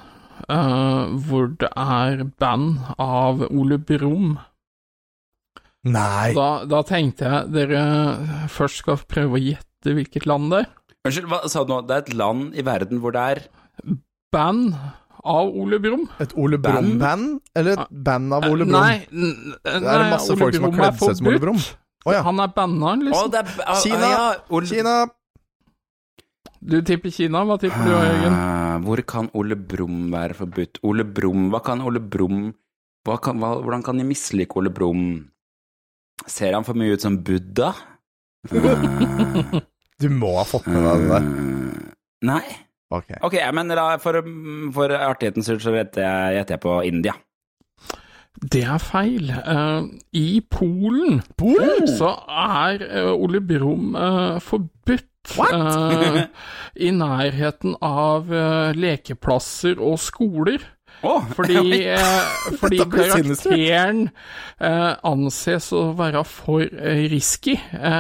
uh, 0.50 1.10
hvor 1.26 1.52
det 1.62 1.70
er 1.78 2.24
band 2.42 2.80
av 3.02 3.44
Ole 3.50 3.78
Brumm. 3.78 4.36
Nei. 5.82 6.34
Da, 6.38 6.50
da 6.70 6.84
tenkte 6.86 7.26
jeg 7.26 7.54
dere 7.56 7.82
først 8.54 8.84
skal 8.84 9.02
prøve 9.10 9.40
å 9.40 9.42
gjette 9.42 9.96
hvilket 9.98 10.28
land 10.30 10.52
det 10.54 10.64
er. 10.64 10.72
Unnskyld, 11.02 11.30
hva 11.32 11.42
sa 11.50 11.64
du 11.66 11.74
nå? 11.74 11.82
Det 11.90 11.96
er 11.96 12.04
et 12.06 12.14
land 12.14 12.54
i 12.54 12.66
verden 12.66 13.02
hvor 13.02 13.16
det 13.16 13.28
er 13.34 13.46
Band 14.32 14.76
av 15.24 15.52
Ole 15.54 15.80
Brumm. 15.84 16.08
Et 16.24 16.34
Ole 16.36 16.58
Brumm-band? 16.62 17.40
Eller 17.56 17.78
et 17.78 17.94
band 18.08 18.34
av 18.38 18.48
Ole 18.50 18.66
Brumm? 18.66 18.78
Nei, 18.80 19.06
det 19.12 19.80
nei, 19.84 19.96
er 19.96 20.06
masse 20.12 20.32
Ole 20.34 20.42
folk 20.42 20.58
som 20.58 20.68
har 20.68 20.72
Brumm 20.72 20.80
er 20.80 20.84
kledd 20.84 21.02
seg 21.02 21.18
som 21.20 21.30
Ole 21.32 21.40
forbudt. 21.40 21.48
Brumm. 21.48 21.80
Å 22.02 22.14
ja. 22.16 22.22
Han 22.26 22.42
er 22.42 22.54
banna, 22.56 22.94
liksom. 22.98 23.32
det 23.34 23.42
er 23.44 23.66
ah, 23.66 23.82
Kina! 23.84 24.08
Ja, 24.10 24.24
Ole... 24.50 24.70
Kina! 24.72 24.96
Du 26.62 26.78
tipper 26.86 27.14
Kina, 27.14 27.44
hva 27.46 27.58
tipper 27.62 27.86
du, 27.86 27.92
Jørgen? 27.94 28.34
Ah, 28.38 28.78
Hvor 28.86 29.02
kan 29.10 29.30
Ole 29.38 29.58
Brumm 29.58 30.10
være 30.14 30.38
forbudt? 30.38 30.82
Ole 30.86 31.06
Brumm 31.06 31.48
Hva 31.54 31.62
kan 31.66 31.82
Ole 31.82 32.02
Brumm 32.02 32.52
Hvordan 33.06 33.82
kan 33.86 33.98
de 33.98 34.06
mislike 34.06 34.58
Ole 34.62 34.70
Brumm? 34.74 35.32
Ser 36.30 36.54
han 36.54 36.66
for 36.68 36.78
mye 36.78 36.94
ut 36.94 37.02
som 37.02 37.18
Buddha? 37.26 37.72
Ah, 38.50 39.62
Du 40.02 40.10
må 40.10 40.36
ha 40.38 40.46
fått 40.50 40.68
med 40.70 40.82
deg 40.82 41.02
det 41.02 41.10
der. 41.10 41.26
ah, 41.26 41.96
Nei. 42.30 42.46
Ok. 42.92 43.14
okay 43.24 43.52
men 43.56 43.72
da, 43.72 43.96
for, 44.04 44.20
for 44.76 44.96
artighetens 44.98 45.48
skyld 45.48 45.64
så 45.64 45.76
gjetter 45.78 46.04
jeg, 46.04 46.46
jeg 46.52 46.64
på 46.64 46.80
India. 46.88 47.16
Det 48.42 48.64
er 48.64 48.82
feil. 48.82 49.30
Uh, 49.30 49.86
I 50.18 50.42
Polen, 50.50 51.22
så 51.98 52.14
er 52.26 52.82
uh, 52.88 53.14
Ole 53.14 53.42
Brumm 53.42 53.96
uh, 53.96 54.40
forbudt. 54.42 55.08
I 56.82 56.90
nærheten 56.98 57.76
av 57.86 58.32
lekeplasser 58.74 59.78
og 59.78 60.00
skoler. 60.02 60.64
Oh, 61.06 61.22
Fordi, 61.38 61.86
fordi 62.62 62.80
karakteren 62.96 64.08
anses 64.58 65.70
å 65.78 65.84
være 66.00 66.24
for 66.26 66.66
risky, 67.14 67.54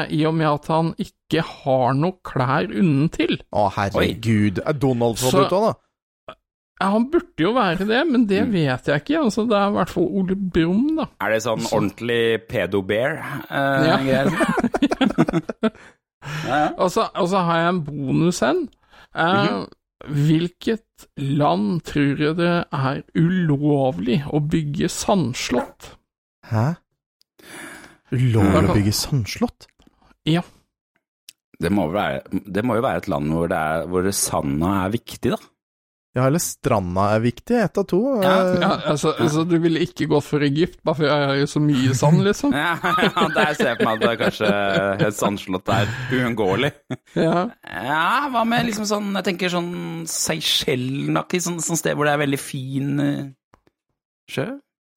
i 0.10 0.26
og 0.26 0.34
med 0.40 0.50
at 0.50 0.72
han 0.74 0.92
ikke 0.98 1.21
har 1.40 1.94
noe 1.94 2.12
klær 2.24 2.68
unntil. 2.76 3.42
Å, 3.54 3.70
herregud. 3.72 4.60
Er 4.66 4.74
Donald 4.74 5.16
forbudt 5.18 5.52
òg, 5.52 5.64
da? 5.70 5.74
Ja, 6.82 6.90
han 6.92 7.10
burde 7.12 7.38
jo 7.38 7.54
være 7.54 7.86
det, 7.88 8.08
men 8.12 8.26
det 8.26 8.42
Mm. 8.48 8.52
vet 8.52 8.86
jeg 8.88 9.02
ikke. 9.02 9.24
Altså, 9.24 9.48
det 9.48 9.56
er 9.56 9.68
i 9.70 9.72
hvert 9.72 9.90
fall 9.90 10.04
Ole 10.18 10.36
Brumm, 10.36 10.96
da. 10.98 11.06
Er 11.22 11.30
det 11.30 11.44
sånn 11.44 11.66
ordentlig 11.72 12.48
pedo-bear? 12.50 13.18
Eh, 13.52 13.88
Ja. 13.88 13.98
greier? 13.98 14.32
Og 16.78 16.92
så 16.92 17.08
og 17.16 17.28
så 17.30 17.38
har 17.46 17.58
jeg 17.60 17.70
en 17.70 17.84
bonus 17.84 18.42
en. 18.42 18.70
Eh, 19.16 19.52
Mhm. 19.52 19.68
Hvilket 20.02 21.06
land 21.18 21.84
tror 21.84 22.18
jeg 22.18 22.36
det 22.38 22.66
er 22.74 23.04
ulovlig 23.16 24.24
å 24.34 24.40
bygge 24.42 24.90
sandslott? 24.90 25.92
Hæ? 26.50 26.76
Ulovlig 28.12 28.70
å 28.70 28.74
bygge 28.74 28.94
sandslott? 28.98 29.68
Ja. 30.26 30.42
Det 31.62 31.70
må, 31.74 31.88
være, 31.94 32.22
det 32.50 32.64
må 32.66 32.76
jo 32.80 32.84
være 32.86 33.04
et 33.04 33.08
land 33.12 33.32
hvor, 33.36 33.50
det 33.52 33.58
er, 33.58 33.88
hvor 33.92 34.12
sanda 34.16 34.76
er 34.86 34.94
viktig, 34.98 35.34
da. 35.36 35.42
Ja, 36.12 36.26
eller 36.28 36.42
stranda 36.44 37.06
er 37.16 37.22
viktig. 37.24 37.56
Ett 37.56 37.78
av 37.80 37.86
to. 37.88 38.00
Ja, 38.20 38.32
Eh, 38.42 38.58
Ja, 38.60 38.72
altså, 38.92 39.14
altså, 39.16 39.46
du 39.48 39.54
ville 39.64 39.80
ikke 39.86 40.10
gått 40.12 40.26
for 40.28 40.44
Egypt, 40.44 40.82
bare 40.84 40.98
for 40.98 41.08
jeg 41.08 41.28
har 41.30 41.38
jo 41.40 41.46
så 41.48 41.62
mye 41.64 41.94
sand, 41.96 42.20
liksom? 42.26 42.52
Ja, 42.58 42.74
ja, 42.84 43.28
der 43.38 43.54
ser 43.56 43.70
jeg 43.70 43.78
for 43.80 43.88
meg 43.88 43.94
at 43.96 44.02
det 44.04 44.10
er 44.10 44.20
kanskje 44.20 44.50
et 45.08 45.16
sandslott 45.16 45.72
er 45.72 45.94
uunngåelig. 46.18 46.74
Ja. 47.16 47.46
Ja, 47.64 48.02
hva 48.34 48.44
med 48.44 48.68
liksom 48.68 48.90
sånn 48.90 49.08
Jeg 49.22 49.28
tenker 49.30 49.54
sånn 49.54 49.72
Seychellen-aktig, 50.12 51.42
sånn, 51.48 51.62
sånn 51.64 51.80
sted 51.80 51.96
hvor 51.96 52.10
det 52.10 52.18
er 52.18 52.24
veldig 52.26 52.42
fin 52.44 52.92
eh, 53.06 53.24
sjø? 54.32 54.50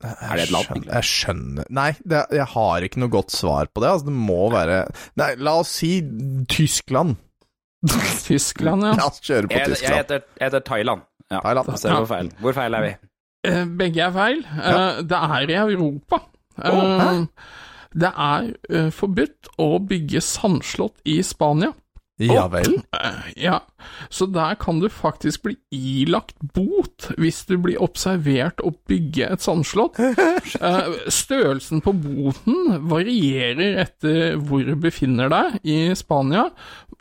Er 0.03 0.37
det 0.37 0.43
et 0.49 0.51
land, 0.53 0.67
skjønner- 0.67 0.93
Jeg 0.93 1.03
skjønner 1.09 1.65
Nei, 1.71 1.91
det, 2.05 2.25
jeg 2.37 2.47
har 2.53 2.81
ikke 2.83 2.99
noe 3.01 3.09
godt 3.15 3.31
svar 3.33 3.67
på 3.73 3.81
det. 3.81 3.89
Altså, 3.95 4.05
det 4.11 4.17
må 4.19 4.51
være 4.53 4.81
Nei, 5.17 5.31
la 5.39 5.55
oss 5.63 5.71
si 5.81 5.93
Tyskland. 6.51 7.17
Tyskland, 8.27 8.83
ja. 8.85 8.93
La 8.99 9.07
oss 9.09 9.21
kjøre 9.25 9.49
på 9.49 9.57
Jeg, 9.57 9.61
jeg, 9.69 9.77
Tyskland. 9.77 9.97
heter, 10.03 10.23
jeg 10.41 10.47
heter 10.51 10.65
Thailand. 10.69 11.03
Ja, 11.31 11.41
Thailand. 11.41 11.67
Da 11.71 11.77
ser 11.81 11.91
vi 11.95 12.01
hvor 12.03 12.11
feil. 12.11 12.31
Hvor 12.41 12.57
feil 12.57 12.75
er 12.79 12.85
vi? 12.87 12.93
Eh, 13.49 13.65
Begge 13.81 14.03
er 14.07 14.13
feil. 14.15 14.43
Ja. 14.57 14.85
Det 15.03 15.21
er 15.21 15.51
i 15.53 15.59
Europa. 15.63 16.21
Oh, 16.65 17.25
Det 17.95 18.11
er 18.11 18.51
eh, 18.71 18.91
forbudt 18.95 19.49
å 19.63 19.71
bygge 19.89 20.21
sandslott 20.25 20.97
i 21.07 21.21
Spania. 21.27 21.73
Ja 22.23 22.45
vel? 22.53 22.77
Eh, 22.95 23.31
Ja, 23.43 23.57
så 24.09 24.29
der 24.31 24.55
kan 24.61 24.79
du 24.79 24.87
faktisk 24.93 25.43
bli 25.49 25.57
ilagt 25.75 26.37
bot 26.55 27.09
hvis 27.19 27.41
du 27.49 27.57
blir 27.59 27.81
observert 27.83 28.63
å 28.63 28.71
bygge 28.89 29.33
et 29.35 29.43
sandslott. 29.45 29.99
Eh, 30.65 30.93
Størrelsen 31.11 31.81
på 31.83 31.93
boten 31.99 32.77
varierer 32.91 33.81
etter 33.83 34.37
hvor 34.39 34.63
du 34.67 34.75
befinner 34.79 35.33
deg 35.33 35.57
i 35.67 35.79
Spania, 35.99 36.47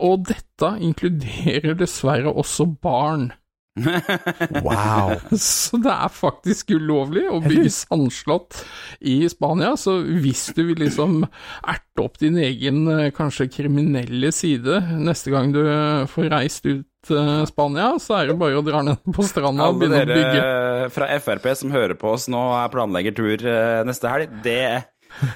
og 0.01 0.25
dette 0.31 0.71
inkluderer 0.81 1.75
dessverre 1.77 2.31
også 2.33 2.65
barn. 2.81 3.29
Wow. 3.75 5.15
Så 5.39 5.79
det 5.81 5.89
er 5.89 6.11
faktisk 6.13 6.75
ulovlig 6.75 7.23
å 7.31 7.39
bygge 7.41 7.71
sandslott 7.73 8.59
i 9.01 9.23
Spania, 9.31 9.73
så 9.79 9.97
hvis 10.03 10.45
du 10.53 10.61
vil 10.67 10.83
liksom 10.83 11.23
erte 11.25 12.03
opp 12.03 12.19
din 12.21 12.37
egen 12.41 12.85
eh, 12.91 13.09
kanskje 13.15 13.49
kriminelle 13.51 14.29
side 14.35 14.77
neste 15.01 15.33
gang 15.33 15.53
du 15.55 15.61
eh, 15.63 16.05
får 16.09 16.29
reist 16.35 16.69
ut 16.69 17.13
eh, 17.13 17.41
Spania, 17.49 17.89
så 18.01 18.19
er 18.19 18.29
det 18.29 18.37
bare 18.41 18.61
å 18.61 18.65
dra 18.65 18.83
ned 18.85 19.01
på 19.09 19.25
stranda 19.25 19.71
og 19.71 19.81
begynne 19.81 20.03
å 20.05 20.09
bygge. 20.11 20.21
Alle 20.21 20.37
dere 20.37 20.93
fra 20.93 21.09
Frp 21.25 21.49
som 21.63 21.73
hører 21.73 21.97
på 21.97 22.13
oss 22.13 22.29
nå 22.31 22.45
og 22.53 22.73
planlegger 22.75 23.17
tur 23.17 23.49
neste 23.89 24.11
helg, 24.11 24.37
det 24.45 24.83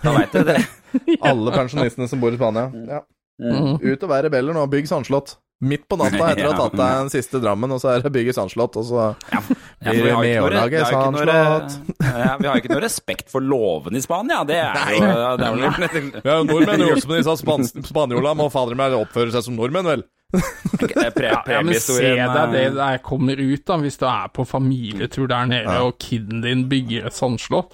Da 0.03 0.13
veit 0.13 0.33
dere 0.33 0.53
det. 0.53 0.61
Alle 1.29 1.53
pensjonistene 1.53 2.09
som 2.09 2.21
bor 2.21 2.33
i 2.33 2.39
Spania. 2.39 2.69
Ja. 2.85 3.03
Mm. 3.37 3.77
Ut 3.81 4.01
og 4.01 4.09
være 4.09 4.29
rebeller 4.29 4.55
nå, 4.57 4.63
bygg 4.69 4.87
sandslott. 4.89 5.35
Midt 5.59 5.87
på 5.89 5.97
natta 5.97 6.27
etter 6.31 6.45
å 6.45 6.51
ha 6.53 6.57
tatt 6.67 6.75
deg 6.77 6.99
en 7.01 7.07
siste 7.09 7.39
Drammen, 7.41 7.71
og 7.73 7.79
så 7.81 7.95
er 7.95 8.03
det 8.05 8.11
bygget 8.13 8.37
sandslott, 8.37 8.75
og 8.77 8.85
så 8.85 9.05
Ja, 9.33 9.39
for 9.41 9.55
blir 9.55 10.03
vi 10.03 10.03
det 10.03 10.03
har 10.03 10.03
ikke 10.03 10.11
noe- 10.11 10.25
medårlage 10.27 10.69
vi 10.69 10.83
har 10.83 10.91
ikke 10.91 11.05
sandslott. 11.07 11.77
Ja, 12.27 12.35
vi 12.41 12.47
har 12.51 12.61
ikke 12.61 12.73
noe 12.75 12.83
respekt 12.83 13.31
for 13.33 13.41
lovene 13.41 13.97
i 13.97 14.03
Spania. 14.05 14.43
Det 14.47 14.59
er 14.61 14.93
jo 14.93 15.09
det 15.39 15.47
er 15.47 15.57
vel 15.57 16.11
Ja, 16.29 16.37
nordmenn 16.45 16.85
jo 16.85 16.91
også 16.93 17.09
på 17.09 17.17
disse 17.17 17.35
span 17.41 17.65
spanjola 17.89 18.35
må 18.37 18.47
fader 18.53 18.77
meg 18.77 18.93
oppføre 18.99 19.33
seg 19.33 19.47
som 19.49 19.57
nordmenn, 19.57 19.89
vel. 19.89 20.05
Pre 20.35 21.27
Ja, 21.31 21.61
men 21.63 21.73
se 21.79 21.97
deg 22.03 22.53
det 22.53 22.63
eh, 22.67 22.73
der 22.77 22.97
kommer 23.05 23.39
ut, 23.39 23.61
da, 23.65 23.77
hvis 23.81 23.97
du 24.01 24.05
er 24.11 24.29
på 24.35 24.45
familietur 24.45 25.25
der 25.31 25.47
nede, 25.49 25.77
og 25.87 25.97
kiden 26.03 26.41
din 26.45 26.65
bygger 26.69 27.07
et 27.09 27.15
sandslott, 27.17 27.73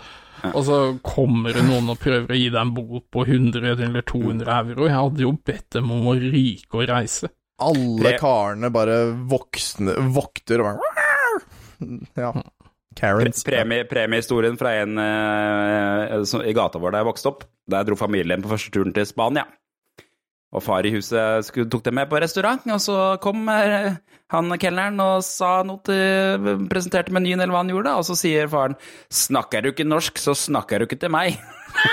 og 0.54 0.60
så 0.68 0.78
kommer 1.08 1.56
det 1.56 1.64
noen 1.68 1.88
og 1.94 2.00
prøver 2.04 2.32
å 2.32 2.38
gi 2.38 2.50
deg 2.52 2.60
en 2.62 2.74
bot 2.76 3.06
på 3.12 3.24
100 3.26 3.74
eller 3.88 4.04
200 4.08 4.58
euro. 4.60 4.88
Jeg 4.90 4.98
hadde 5.00 5.24
jo 5.26 5.32
bedt 5.48 5.70
dem 5.80 5.92
om 5.96 6.10
å 6.12 6.18
ryke 6.20 6.78
og 6.82 6.88
reise. 6.92 7.32
Alle 7.62 8.02
Pre- 8.02 8.18
karene 8.20 8.70
bare 8.74 8.98
voksne 9.30 9.96
vokter 10.16 10.64
og 10.64 10.80
bare 10.80 11.04
Ja. 12.18 12.32
Karens. 12.96 13.42
Premie, 13.44 13.88
premiehistorien 13.90 14.58
fra 14.58 14.76
en 14.84 14.98
uh, 15.02 16.24
som, 16.30 16.44
i 16.46 16.54
gata 16.54 16.78
vår 16.82 16.94
da 16.94 17.02
jeg 17.02 17.08
vokste 17.10 17.32
opp. 17.32 17.44
Der 17.70 17.86
dro 17.88 17.98
familien 17.98 18.44
på 18.44 18.52
første 18.52 18.74
turen 18.76 18.94
til 18.94 19.08
Spania. 19.10 19.48
Og 20.54 20.62
far 20.62 20.86
i 20.86 20.92
huset 20.94 21.48
skulle, 21.48 21.66
tok 21.74 21.82
dem 21.88 21.96
med 21.98 22.12
på 22.12 22.20
restaurant, 22.22 22.62
og 22.70 22.78
så 22.84 22.98
kom 23.24 23.48
uh, 23.50 23.96
han 24.34 24.58
kelneren 24.62 25.02
og 25.02 25.24
sa 25.26 25.64
noe 25.66 25.82
til 25.88 26.68
Presenterte 26.70 27.14
menyen 27.16 27.42
eller 27.42 27.56
hva 27.56 27.64
han 27.64 27.74
gjorde, 27.74 27.96
og 27.98 28.06
så 28.06 28.18
sier 28.18 28.52
faren 28.52 28.78
'Snakker 29.10 29.66
du 29.66 29.72
ikke 29.74 29.90
norsk, 29.90 30.22
så 30.22 30.38
snakker 30.38 30.80
du 30.80 30.86
ikke 30.86 31.02
til 31.02 31.10
meg'. 31.14 31.42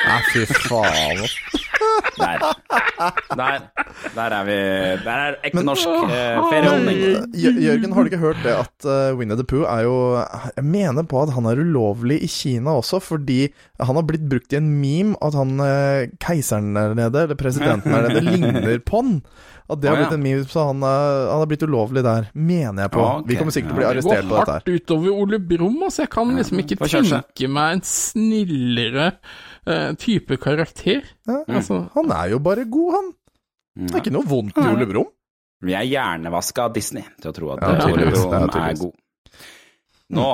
Nei, 0.05 0.21
fy 0.35 0.45
faen. 0.69 1.25
Der. 2.21 2.43
Der, 3.37 3.59
der 4.15 4.35
er 4.37 4.45
vi 4.45 4.57
Der 5.05 5.11
er 5.11 5.37
ekte 5.47 5.63
norsk 5.65 5.89
eh, 5.89 6.39
ferieholdning. 6.51 6.99
Jørgen, 7.35 7.93
har 7.93 8.03
du 8.03 8.11
ikke 8.11 8.21
hørt 8.21 8.43
det 8.45 8.55
at 8.55 8.89
uh, 8.89 9.19
Winnie 9.19 9.39
the 9.39 9.47
Pooh 9.47 9.65
er 9.65 9.87
jo 9.87 9.97
Jeg 10.57 10.65
mener 10.65 11.07
på 11.09 11.23
at 11.23 11.33
han 11.35 11.49
er 11.49 11.63
ulovlig 11.63 12.21
i 12.25 12.29
Kina 12.31 12.77
også, 12.81 13.01
fordi 13.01 13.49
han 13.81 13.97
har 13.97 14.07
blitt 14.07 14.27
brukt 14.29 14.53
i 14.53 14.61
en 14.61 14.69
meme 14.81 15.17
at 15.25 15.37
han 15.39 15.57
uh, 15.61 16.09
keiseren 16.23 16.75
der 16.77 16.95
nede, 16.99 17.25
eller 17.25 17.39
presidenten 17.39 17.93
der 17.93 18.09
nede, 18.09 18.25
ligner 18.31 18.79
på 18.85 19.01
han. 19.01 19.17
At 19.71 19.79
det 19.79 19.91
har 19.91 20.01
blitt 20.01 20.17
en 20.17 20.23
meme, 20.25 20.45
så 20.51 20.67
han, 20.71 20.83
uh, 20.83 21.31
han 21.31 21.45
har 21.45 21.51
blitt 21.51 21.63
ulovlig 21.63 22.03
der. 22.05 22.31
Mener 22.35 22.87
jeg 22.87 22.93
på. 22.97 23.05
Ok. 23.05 23.29
Vi 23.29 23.39
kommer 23.39 23.55
sikkert 23.55 23.71
til 23.71 23.79
å 23.79 23.81
bli 23.81 23.89
arrestert 23.91 24.27
på 24.27 24.35
dette 24.35 24.35
Det 24.35 24.51
går 24.51 24.53
hardt 24.57 24.73
utover 24.75 25.23
Ole 25.23 25.41
Brumm, 25.53 25.79
altså. 25.87 26.05
Jeg 26.05 26.13
kan 26.17 26.35
liksom 26.37 26.65
ikke 26.65 26.81
tenke 26.83 27.51
meg 27.55 27.79
en 27.79 27.85
snillere 27.87 29.13
eh, 29.67 29.91
type 30.01 30.37
karakter. 30.41 31.03
Ja, 31.29 31.41
Altså, 31.49 31.83
Han 31.95 32.13
er 32.17 32.31
jo 32.35 32.39
bare 32.45 32.65
god, 32.65 32.95
han. 32.97 33.11
Det 33.81 33.95
er 33.95 34.03
ikke 34.05 34.15
noe 34.15 34.27
vondt 34.29 34.57
i 34.59 34.67
Ole 34.73 34.87
Brumm. 34.91 35.11
Vi 35.61 35.75
er 35.77 35.85
hjernevaska 35.85 36.65
av 36.69 36.73
Disney 36.75 37.05
til 37.21 37.31
å 37.31 37.37
tro 37.37 37.51
at 37.55 37.61
Ja, 37.65 37.91
Ole 37.93 38.09
Brumm 38.11 38.35
er 38.49 38.81
god. 38.81 38.97
Nå 40.11 40.31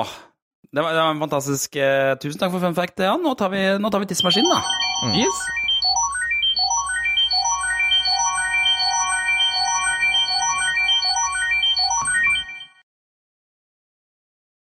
det 0.67 0.83
var, 0.83 0.91
det 0.93 0.99
var 0.99 1.13
en 1.13 1.21
fantastisk 1.21 1.75
eh, 1.79 2.15
Tusen 2.19 2.41
takk 2.41 2.51
for 2.51 2.59
fun 2.59 2.75
fact, 2.75 2.99
Jan. 2.99 3.21
Nå 3.23 3.31
tar 3.39 3.49
vi, 3.53 3.61
nå 3.79 3.89
tar 3.93 4.03
vi 4.03 4.09
tidsmaskinen, 4.11 4.51
da. 4.51 4.59
yes. 5.15 5.39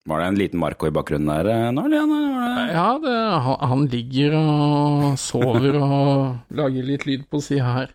Var 0.09 0.21
det 0.23 0.27
en 0.31 0.39
liten 0.41 0.61
Marco 0.63 0.89
i 0.89 0.93
bakgrunnen 0.97 1.29
der 1.29 1.49
eh, 1.53 1.71
det- 1.93 2.73
Ja, 2.73 2.99
det, 3.03 3.17
han, 3.69 3.87
ligger 3.93 4.37
og 4.41 5.19
sover 5.21 5.77
og 5.77 6.55
lager 6.57 6.87
litt 6.87 7.05
lyd 7.07 7.27
på 7.31 7.41
sida 7.45 7.73
her. 7.75 7.91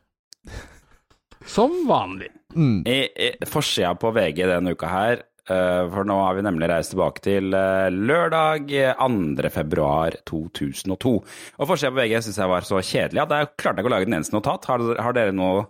Som 1.45 1.85
vanlig. 1.89 2.29
Mm. 2.55 2.83
I, 2.87 2.99
i 3.09 3.29
forsida 3.49 3.93
på 3.99 4.11
VG 4.15 4.45
denne 4.47 4.73
uka 4.73 4.87
her, 4.89 5.23
eh, 5.49 5.81
for 5.91 6.07
nå 6.07 6.15
har 6.23 6.37
vi 6.37 6.45
nemlig 6.45 6.69
reist 6.71 6.93
tilbake 6.93 7.21
til 7.25 7.53
eh, 7.57 7.89
lørdag 7.91 8.71
eh, 8.73 8.93
2. 9.01 9.49
februar 9.53 10.15
2002. 10.29 11.13
Og 11.59 11.67
forsida 11.69 11.91
på 11.93 11.99
VG 12.01 12.21
syns 12.25 12.39
jeg 12.41 12.53
var 12.53 12.65
så 12.69 12.81
kjedelig 12.81 13.25
at 13.25 13.35
jeg 13.35 13.51
klarte 13.61 13.81
ikke 13.83 13.91
å 13.91 13.95
lage 13.97 14.09
den 14.09 14.17
eneste 14.19 14.37
notat. 14.37 14.65
Har, 14.71 14.85
har 15.01 15.17
dere 15.17 15.35
noe 15.35 15.65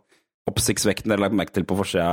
oppsiktsvekkende 0.52 1.18
lagt 1.20 1.36
merke 1.36 1.56
til 1.58 1.66
på 1.68 1.80
forsida 1.80 2.12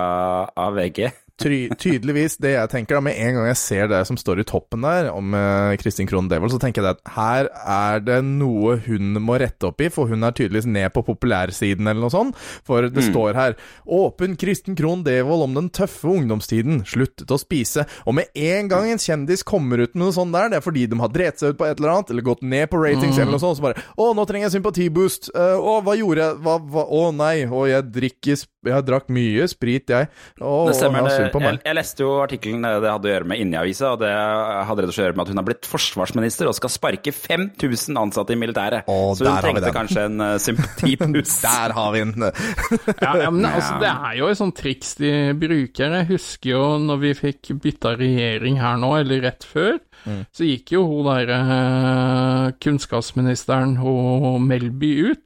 av 0.57 0.79
VG? 0.79 1.11
Tydeligvis 1.41 2.37
det 2.43 2.53
jeg 2.55 2.71
tenker 2.71 2.99
da, 2.99 3.03
Med 3.05 3.19
en 3.19 3.39
gang 3.39 3.47
jeg 3.49 3.59
ser 3.59 3.89
det 3.91 4.03
som 4.09 4.19
står 4.21 4.43
i 4.43 4.47
toppen 4.47 4.85
der 4.85 5.09
om 5.13 5.35
eh, 5.35 5.75
Kristin 5.81 6.09
Krohn 6.11 6.29
Devold, 6.31 6.53
så 6.55 6.61
tenker 6.63 6.85
jeg 6.85 6.97
at 6.97 7.13
her 7.17 7.49
er 7.51 8.03
det 8.05 8.19
noe 8.27 8.77
hun 8.87 9.17
må 9.23 9.39
rette 9.41 9.69
opp 9.69 9.81
i, 9.83 9.91
for 9.93 10.11
hun 10.11 10.23
er 10.27 10.35
tydeligvis 10.37 10.69
ned 10.69 10.93
på 10.95 11.05
populærsiden 11.07 11.89
eller 11.89 12.03
noe 12.05 12.13
sånt. 12.13 12.39
For 12.67 12.87
det 12.89 13.05
står 13.09 13.39
her 13.39 13.57
'Åpen 13.87 14.37
Kristin 14.41 14.77
Krohn 14.79 15.05
Devold 15.07 15.47
om 15.49 15.57
den 15.59 15.71
tøffe 15.75 16.11
ungdomstiden. 16.13 16.83
Sluttet 16.89 17.33
å 17.33 17.41
spise'. 17.41 17.87
Og 18.07 18.17
med 18.19 18.31
en 18.35 18.69
gang 18.71 18.91
en 18.91 19.03
kjendis 19.03 19.45
kommer 19.47 19.83
ut 19.83 19.95
med 19.95 20.05
noe 20.05 20.17
sånt 20.17 20.35
der, 20.35 20.53
det 20.53 20.61
er 20.61 20.67
fordi 20.67 20.87
de 20.91 21.01
har 21.01 21.13
drept 21.13 21.43
seg 21.43 21.55
ut 21.55 21.61
på 21.61 21.69
et 21.69 21.81
eller 21.81 21.97
annet, 21.97 22.11
eller 22.13 22.29
gått 22.29 22.43
ned 22.43 22.71
på 22.71 22.81
ratings 22.83 23.19
eller 23.19 23.35
noe 23.35 23.43
sånt, 23.43 23.59
så 23.59 23.67
bare 23.69 23.83
'Å, 23.97 24.13
nå 24.15 24.27
trenger 24.29 24.51
jeg 24.51 24.57
sympatiboost'. 24.61 25.33
Uh, 25.35 25.59
'Å, 25.59 25.81
hva 25.83 25.97
gjorde 25.99 26.27
jeg? 26.27 26.41
Hva, 26.45 26.59
hva? 26.61 26.87
Å 26.87 27.03
nei, 27.15 27.37
å, 27.47 27.67
jeg 27.69 27.91
drikker 27.93 28.45
Jeg 28.63 28.85
drakk 28.87 29.09
mye 29.11 29.47
sprit, 29.51 29.91
jeg'. 29.91 30.09
og 30.41 30.69
Det 30.71 30.77
stemmer. 30.79 31.09
Jeg, 31.11 31.33
på 31.35 31.41
meg. 31.43 31.57
jeg, 31.57 31.65
jeg 31.67 31.75
leste 31.75 32.05
jo 32.05 32.11
artikkelen 32.23 32.63
det 32.63 32.91
hadde 32.91 33.09
å 33.09 33.13
gjøre 33.13 33.29
med 33.33 33.41
inni 33.43 33.59
avisa, 33.59 33.93
og 33.97 34.03
det 34.05 34.11
hadde 34.13 34.85
rett 34.85 34.93
og 34.93 34.95
slett 34.95 35.03
å 35.03 35.09
gjøre 35.09 35.19
med 35.19 35.25
at 35.25 35.33
hun 35.33 35.41
har 35.41 35.47
blitt 35.49 35.69
forsvarsminister 35.71 36.51
og 36.51 36.55
skal 36.59 36.71
sparke 36.71 37.15
5000 37.17 37.99
ansatte 37.99 38.37
i 38.37 38.39
militæret. 38.39 38.87
Å, 38.87 38.99
Så 39.19 39.27
hun 39.27 39.33
har 39.33 39.43
vi 39.43 39.49
trengte 39.49 39.73
kanskje 39.75 40.07
en 40.07 40.23
uh, 40.23 40.37
sympatipus. 40.43 41.35
Der 41.47 41.75
har 41.79 41.91
vi 41.97 42.05
den! 42.07 42.29
Ja, 43.03 43.17
ja, 43.19 43.31
men 43.35 43.47
altså, 43.49 43.79
det 43.83 43.89
er 43.91 44.15
jo 44.19 44.29
et 44.31 44.39
sånt 44.39 44.55
triks 44.59 44.95
de 45.01 45.11
bruker. 45.39 45.97
Jeg 45.99 46.09
husker 46.13 46.53
jo 46.53 46.63
når 46.83 47.01
vi 47.03 47.13
fikk 47.19 47.53
bytta 47.63 47.97
regjering 47.99 48.61
her 48.63 48.79
nå, 48.81 48.93
eller 49.01 49.25
rett 49.27 49.47
før, 49.47 49.81
så 50.35 50.47
gikk 50.47 50.75
jo 50.75 50.85
hun 50.87 51.09
der 51.11 51.31
uh, 51.35 52.47
kunnskapsministeren 52.63 53.77
hun 53.83 54.47
Melby 54.47 54.95
ut 55.11 55.23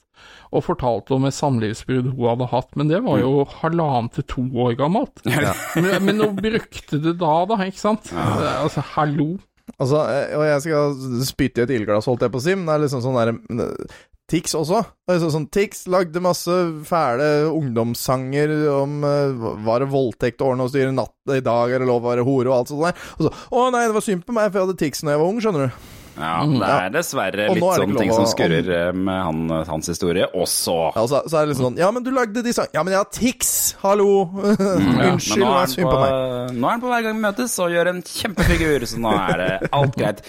og 0.53 0.65
fortalte 0.67 1.17
om 1.17 1.27
et 1.29 1.37
samlivsbrudd 1.37 2.13
hun 2.13 2.31
hadde 2.31 2.51
hatt, 2.53 2.71
men 2.79 2.91
det 2.93 3.03
var 3.07 3.21
jo 3.23 3.47
halvannen 3.61 4.13
til 4.15 4.27
to 4.31 4.47
år 4.67 4.77
gammelt. 4.79 5.23
Men, 5.77 5.91
men 6.05 6.21
hun 6.23 6.37
brukte 6.39 6.99
det 7.03 7.17
da, 7.21 7.33
da, 7.49 7.59
ikke 7.67 7.81
sant? 7.83 8.09
Det 8.11 8.47
er 8.47 8.63
Altså, 8.63 8.83
hallo. 8.95 9.37
Altså, 9.77 10.01
eh, 10.09 10.35
og 10.39 10.45
jeg 10.47 10.63
skal 10.65 11.25
spytte 11.27 11.63
i 11.63 11.67
et 11.67 11.73
ildglass, 11.77 12.09
holdt 12.09 12.25
jeg 12.25 12.33
på 12.33 12.41
å 12.41 12.45
si, 12.45 12.55
men 12.57 12.69
det 12.69 12.77
er 12.77 12.85
liksom 12.85 13.03
sånn 13.05 13.19
der 13.19 13.33
eh, 13.35 13.97
Tix 14.27 14.57
også. 14.59 14.81
Sånn, 15.07 15.31
sånn, 15.31 15.47
Tix 15.55 15.85
lagde 15.91 16.23
masse 16.23 16.55
fæle 16.89 17.29
ungdomssanger 17.47 18.51
om 18.73 19.05
uh, 19.07 19.53
Var 19.63 19.85
det 19.85 19.91
voldtekt, 19.93 20.43
å 20.43 20.49
ordne 20.51 20.67
og 20.67 20.73
styre 20.73 20.91
natt 20.95 21.31
i 21.31 21.45
dag, 21.47 21.71
er 21.71 21.83
det 21.83 21.87
lov 21.87 22.03
å 22.03 22.11
være 22.11 22.25
hore, 22.27 22.51
og 22.51 22.57
alt 22.57 22.73
sånt 22.73 22.83
der. 22.89 23.05
Og 23.19 23.29
så 23.29 23.33
Å 23.55 23.69
nei, 23.71 23.85
det 23.87 23.95
var 23.95 24.07
synd 24.09 24.27
på 24.27 24.35
meg, 24.35 24.51
for 24.51 24.59
jeg 24.59 24.67
hadde 24.67 24.81
Tix 24.83 25.07
når 25.07 25.15
jeg 25.15 25.23
var 25.23 25.31
ung, 25.31 25.39
skjønner 25.45 25.69
du. 25.69 25.87
Ja, 26.17 26.37
det 26.49 26.69
er 26.71 26.93
dessverre 26.95 27.49
litt 27.53 27.63
sånn 27.63 27.93
er 27.93 28.01
ting 28.01 28.13
som 28.15 28.27
skurrer 28.31 28.71
eh, 28.73 28.91
med 28.97 29.19
han, 29.27 29.53
hans 29.69 29.91
historie 29.91 30.27
også. 30.33 30.77
Ja, 30.97 31.05
og 31.05 31.11
så, 31.13 31.21
så 31.29 31.39
er 31.39 31.47
det 31.47 31.53
litt 31.55 31.61
sånn 31.61 31.77
Ja, 31.81 31.91
men 31.93 32.07
du 32.07 32.11
lagde 32.15 32.43
de 32.45 32.55
sangene 32.57 32.79
Ja, 32.79 32.85
men 32.87 32.95
jeg 32.95 33.01
har 33.03 33.11
tics! 33.13 33.53
Hallo! 33.83 34.09
Men 34.37 35.17
Unnskyld, 35.17 35.45
er, 35.45 35.59
er 35.61 35.71
synd 35.73 35.89
på, 35.91 35.99
meg. 36.01 36.55
nå 36.57 36.67
er 36.69 36.73
han 36.73 36.83
på 36.83 36.91
hver 36.91 37.05
gang 37.05 37.19
vi 37.19 37.25
møtes 37.27 37.57
og 37.63 37.75
gjør 37.75 37.91
en 37.91 38.01
kjempefigur, 38.07 38.87
så 38.89 39.01
nå 39.03 39.13
er 39.13 39.43
det 39.43 39.71
alt 39.77 39.99
greit. 39.99 40.23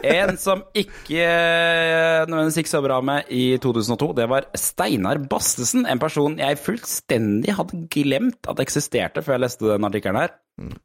En 0.00 0.34
som 0.40 0.64
ikke 0.76 1.22
eh, 1.22 2.26
nødvendigvis 2.26 2.60
gikk 2.62 2.72
så 2.72 2.82
bra 2.84 2.98
med 3.04 3.30
i 3.34 3.44
2002, 3.62 4.10
det 4.18 4.26
var 4.30 4.48
Steinar 4.58 5.20
Bastesen. 5.30 5.86
En 5.90 6.02
person 6.02 6.36
jeg 6.40 6.58
fullstendig 6.64 7.54
hadde 7.58 7.84
glemt 7.92 8.50
at 8.50 8.62
eksisterte 8.64 9.24
før 9.24 9.38
jeg 9.38 9.44
leste 9.46 9.70
den 9.70 9.88
artikkelen 9.88 10.20
her. 10.24 10.36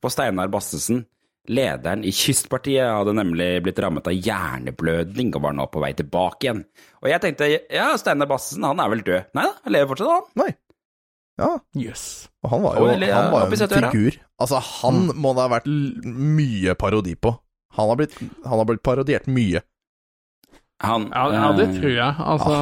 På 0.01 0.11
Steinar 0.13 0.51
Bastesen, 0.53 1.03
lederen 1.51 2.03
i 2.07 2.11
Kystpartiet, 2.15 2.85
hadde 2.87 3.15
nemlig 3.17 3.49
blitt 3.65 3.79
rammet 3.83 4.07
av 4.09 4.15
hjerneblødning 4.15 5.33
og 5.35 5.43
var 5.45 5.55
nå 5.57 5.67
på 5.71 5.81
vei 5.83 5.91
tilbake 5.97 6.47
igjen. 6.47 6.61
Og 7.03 7.09
jeg 7.11 7.23
tenkte 7.23 7.49
ja, 7.51 7.89
Steinar 7.99 8.29
Bassen, 8.29 8.65
han 8.67 8.81
er 8.81 8.91
vel 8.93 9.03
død? 9.05 9.33
Nei 9.37 9.47
da, 9.47 9.53
han 9.65 9.75
lever 9.75 9.91
fortsatt, 9.91 10.13
han. 10.13 10.29
Nei. 10.43 10.51
Ja, 11.35 11.49
Jøss. 11.75 12.05
og 12.45 12.51
han 12.53 12.61
var 12.63 12.77
jo, 12.79 12.83
Og, 12.87 13.01
han 13.11 13.31
var 13.33 13.49
jo 13.49 13.57
en 13.59 13.73
figur. 13.91 14.19
Altså, 14.39 14.59
han 14.79 15.01
må 15.19 15.33
det 15.35 15.43
ha 15.43 15.51
vært 15.51 15.67
mye 16.07 16.75
parodi 16.79 17.15
på. 17.19 17.33
Han 17.75 17.91
har 17.91 17.99
blitt, 17.99 18.15
han 18.45 18.59
har 18.61 18.67
blitt 18.69 18.83
parodiert 18.87 19.27
mye. 19.27 19.61
Han, 20.83 21.09
Ja, 21.11 21.25
ja, 21.31 21.49
det 21.55 21.69
eh, 21.69 21.75
tror 21.79 21.91
jeg. 21.91 22.15
Altså 22.19 22.55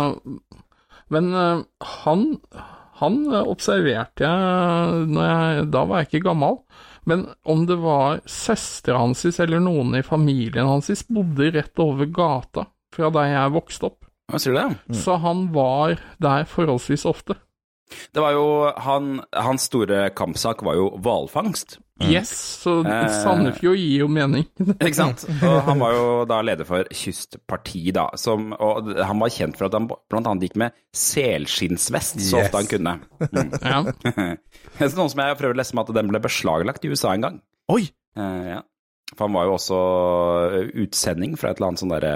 Men 1.14 1.34
eh, 1.34 1.64
han 2.04 2.26
han 3.02 3.16
observerte 3.40 4.24
jeg, 4.24 5.06
når 5.10 5.24
jeg 5.26 5.70
Da 5.74 5.86
var 5.90 6.02
jeg 6.02 6.10
ikke 6.12 6.28
gammel. 6.30 6.60
Men 7.10 7.26
om 7.44 7.66
det 7.68 7.78
var 7.82 8.22
søstera 8.30 9.02
hans 9.02 9.26
eller 9.28 9.60
noen 9.64 9.96
i 10.00 10.04
familien 10.06 10.70
hans 10.70 10.92
bodde 11.10 11.52
rett 11.56 11.80
over 11.84 12.08
gata 12.08 12.68
fra 12.94 13.10
der 13.14 13.32
jeg 13.32 13.56
vokste 13.56 13.90
opp. 13.90 14.00
Hva 14.32 14.40
sier 14.40 14.56
du 14.56 14.60
det? 14.62 14.98
Så 15.02 15.18
han 15.20 15.48
var 15.56 15.98
der 16.24 16.46
forholdsvis 16.50 17.06
ofte. 17.10 17.36
Det 18.16 18.22
var 18.24 18.34
jo 18.34 18.46
han, 18.86 19.18
Hans 19.36 19.68
store 19.70 20.08
kampsak 20.16 20.64
var 20.66 20.78
jo 20.80 20.88
hvalfangst. 21.04 21.78
Yes, 22.02 22.32
så 22.64 22.80
Eh. 22.90 23.06
Sandefjord 23.22 23.78
gir 23.78 24.00
jo 24.02 24.08
mening. 24.12 24.48
Ikke 24.82 24.96
sant? 24.98 25.24
Og 25.46 25.60
han 25.68 25.80
var 25.80 25.94
jo 25.94 26.06
da 26.28 26.40
leder 26.44 26.66
for 26.68 26.88
Kystpartiet, 26.92 27.94
da. 27.96 28.08
Som, 28.20 28.50
og 28.58 28.90
han 28.98 29.22
var 29.22 29.30
kjent 29.32 29.56
for 29.60 29.70
at 29.70 29.78
han 29.78 29.86
blant 29.88 30.26
annet 30.28 30.48
gikk 30.50 30.58
med 30.64 30.74
selskinnsvest 30.98 32.20
så 32.26 32.42
Yes. 32.42 32.48
ofte 32.50 32.58
han 32.64 32.72
kunne. 32.72 32.96
Mm. 33.30 33.54
Ja. 33.62 33.80
Det 34.80 34.88
er 34.90 34.98
noen 34.98 35.14
som 35.14 35.22
jeg 35.22 35.38
prøver 35.40 35.54
å 35.54 35.60
lese 35.62 35.78
med 35.78 35.86
at 35.90 35.96
den 36.00 36.10
ble 36.12 36.20
beslaglagt 36.26 36.84
i 36.88 36.92
USA 36.92 37.14
en 37.14 37.28
gang. 37.28 37.38
Oi! 37.72 37.86
Eh, 38.18 38.44
ja. 38.56 38.62
For 39.14 39.28
han 39.28 39.36
var 39.38 39.46
jo 39.48 39.56
også 39.60 39.80
utsending 40.84 41.38
fra 41.38 41.52
et 41.54 41.60
eller 41.62 41.72
annet 41.72 41.84
sånn 41.84 41.94
derre 41.94 42.14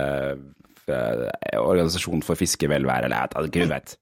eh, 0.90 1.60
Organisasjon 1.62 2.24
for 2.26 2.40
fiskevelvære, 2.40 3.06
eller 3.08 3.18
jeg 3.22 3.30
vet 3.30 3.50
ikke, 3.52 3.62
gud 3.62 3.74
vet. 3.76 3.96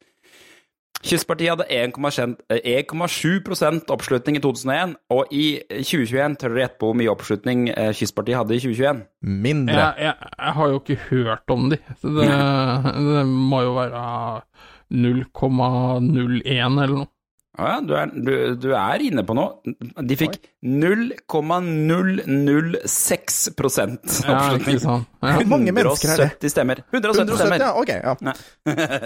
Kystpartiet 1.06 1.52
hadde 1.54 1.68
1,7 1.70 2.34
1,7 2.50 3.92
oppslutning 3.94 4.40
i 4.40 4.42
2001, 4.42 4.96
og 5.14 5.32
i 5.32 5.46
2021 5.70 6.38
tør 6.42 6.54
dere 6.56 6.64
gjette 6.64 6.80
på 6.82 6.90
hvor 6.90 6.98
mye 6.98 7.12
oppslutning 7.14 7.68
eh, 7.70 7.92
Kystpartiet 7.94 8.40
hadde 8.40 8.58
i 8.58 8.64
2021? 8.64 9.04
Mindre. 9.46 9.76
Jeg, 9.78 9.94
jeg, 10.08 10.32
jeg 10.40 10.56
har 10.58 10.72
jo 10.72 10.80
ikke 10.82 11.02
hørt 11.10 11.56
om 11.56 11.70
de, 11.74 11.82
så 12.02 12.14
det, 12.18 12.30
det 13.12 13.26
må 13.30 13.62
jo 13.68 13.76
være 13.78 14.06
0,01 14.96 16.82
eller 16.86 16.96
noe. 16.96 17.12
Ja, 17.58 17.80
du 17.82 17.94
er, 17.96 18.06
du, 18.12 18.56
du 18.60 18.74
er 18.76 19.00
inne 19.06 19.24
på 19.28 19.34
noe. 19.38 19.54
De 20.04 20.16
fikk 20.20 20.36
0,006 20.66 23.50
Ja, 23.56 23.62
oppslutning. 24.36 24.80
Ja, 24.84 25.00
Ja. 25.26 25.40
Hvor 25.40 25.48
mange 25.50 25.72
mennesker 25.74 26.06
er 26.14 26.20
det? 26.20 26.26
170 26.38 26.52
stemmer. 26.54 26.78
170 26.94 27.26
170, 27.26 27.34
stemmer. 27.40 27.58
ja, 27.64 27.70
ok. 27.82 27.90
Ja. 27.90 28.14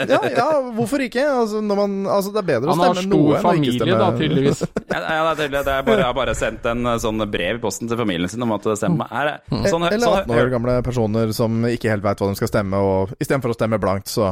Ja, 0.10 0.20
ja, 0.36 0.48
hvorfor 0.76 1.00
ikke? 1.06 1.24
Altså, 1.24 1.62
når 1.64 1.76
man, 1.80 1.94
altså, 2.12 2.34
det 2.36 2.42
er 2.42 2.48
bedre 2.50 2.68
å 2.68 2.70
Han 2.74 2.82
har 2.84 2.92
stemme 2.98 3.08
stor 3.08 3.16
noe 3.16 3.24
enn 3.30 3.30
å 3.30 3.32
ikke 3.40 3.48
familie, 3.54 3.96
da, 4.02 4.10
tydeligvis. 4.20 4.60
Ja, 4.90 5.00
ja, 5.00 5.24
det 5.24 5.32
er 5.32 5.36
tydelig. 5.46 5.62
Det 5.70 5.74
er 5.78 5.84
bare, 5.88 6.00
jeg 6.02 6.10
har 6.10 6.18
bare 6.18 6.34
sendt 6.36 6.64
en 6.74 6.82
eh, 6.92 6.98
sånn 7.06 7.24
brev 7.32 7.54
i 7.60 7.62
posten 7.64 7.86
til 7.92 7.98
familien 8.02 8.28
sin 8.34 8.44
om 8.44 8.52
at 8.58 8.64
det 8.68 8.76
stemmer. 8.82 9.08
Er 9.14 9.24
det, 9.30 9.38
sånn, 9.70 9.84
Eller 9.88 10.04
sånn, 10.04 10.20
18 10.26 10.36
år 10.42 10.50
gamle 10.58 10.74
personer 10.90 11.28
som 11.38 11.52
ikke 11.70 11.92
helt 11.94 12.04
veit 12.04 12.20
hva 12.20 12.28
de 12.34 12.40
skal 12.42 12.52
stemme, 12.52 12.76
og 12.84 13.14
istedenfor 13.22 13.50
å 13.54 13.56
stemme 13.60 13.78
blankt, 13.80 14.08
så 14.12 14.24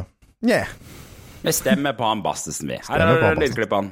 yeah. 0.46 0.68
Vi 1.46 1.52
stemmer 1.56 1.94
på 1.96 2.04
han 2.04 2.20
Bastesen, 2.26 2.68
vi. 2.74 2.78
Her 2.90 2.98
er 3.06 3.24
han 3.30 3.40
lydklippene. 3.40 3.90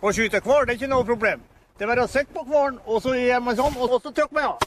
Å 0.00 0.12
skyte 0.12 0.40
hval, 0.44 0.66
det 0.66 0.72
er 0.74 0.78
ikke 0.80 0.92
noe 0.92 1.04
problem. 1.08 1.40
Det 1.76 1.82
er 1.84 1.88
bare 1.92 2.04
å 2.04 2.10
sitte 2.10 2.32
på 2.32 2.42
hvalen, 2.48 2.78
og 2.86 2.96
så 3.04 3.10
gjør 3.16 3.40
man 3.44 3.56
sånn, 3.58 3.74
og 3.80 3.86
så 3.92 3.98
trykker 4.10 4.34
man 4.36 4.44
av. 4.52 4.56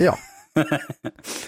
Ja. 0.00 0.14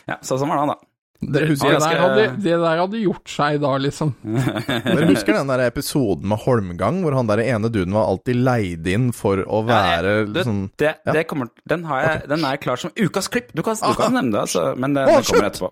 Ja, 0.06 0.18
så 0.22 0.38
sånn 0.38 0.50
var 0.50 0.58
det 0.62 0.66
da. 0.72 0.76
Dere 1.22 1.54
Det 1.54 1.78
der, 1.78 2.00
hadde, 2.02 2.22
det 2.42 2.54
der 2.58 2.80
hadde 2.80 2.98
gjort 2.98 3.30
seg 3.30 3.60
da, 3.62 3.76
liksom. 3.78 4.10
dere 4.26 5.06
husker 5.06 5.36
den 5.36 5.50
der 5.52 5.62
episoden 5.68 6.26
med 6.32 6.42
Holmgang, 6.42 6.98
hvor 7.04 7.14
han 7.14 7.28
der 7.30 7.38
ene 7.44 7.70
duden 7.70 7.94
var 7.94 8.08
alltid 8.10 8.40
leid 8.42 8.88
inn 8.90 9.12
for 9.14 9.44
å 9.46 9.60
være 9.68 10.16
Du, 10.26 10.40
sånn 10.42 10.64
det, 10.82 10.96
ja. 11.06 11.14
det 11.14 11.22
kommer, 11.30 11.46
den, 11.70 11.86
har 11.86 12.02
jeg, 12.02 12.24
den 12.32 12.42
er 12.48 12.58
klar 12.62 12.76
som 12.82 12.90
ukas 12.98 13.30
klipp. 13.30 13.48
Du 13.54 13.62
kan, 13.62 13.78
du 13.78 13.94
kan 13.98 14.10
nevne 14.18 14.34
det, 14.34 14.42
altså, 14.48 14.72
men 14.74 14.98
den, 14.98 15.06
den 15.06 15.22
kommer 15.30 15.46
shit! 15.46 15.62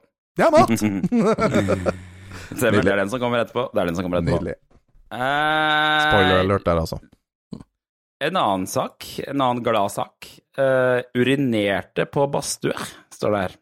Etterpå. 0.40 0.66
er 0.66 1.70
mat! 1.70 1.94
Stemmer, 2.60 2.82
det 2.82 2.92
er 2.92 3.00
den 3.04 3.12
som 3.12 3.22
kommer 3.22 3.44
etterpå. 3.44 3.68
Det 3.70 3.82
er 3.82 3.90
den 3.90 3.98
som 3.98 4.06
kommer 4.06 4.20
etterpå. 4.20 4.40
Nydelig. 4.40 4.58
Eh, 5.10 6.02
Spoiler 6.06 6.42
alert 6.44 6.66
der, 6.66 6.82
altså. 6.82 7.00
En 8.20 8.36
annen 8.36 8.68
sak, 8.68 9.06
en 9.24 9.40
annen 9.40 9.62
glad 9.64 9.94
sak. 9.94 10.28
Eh, 10.60 11.00
urinerte 11.16 12.04
på 12.10 12.26
badstue, 12.30 12.76
står 13.14 13.34
det 13.34 13.42
her. 13.46 13.58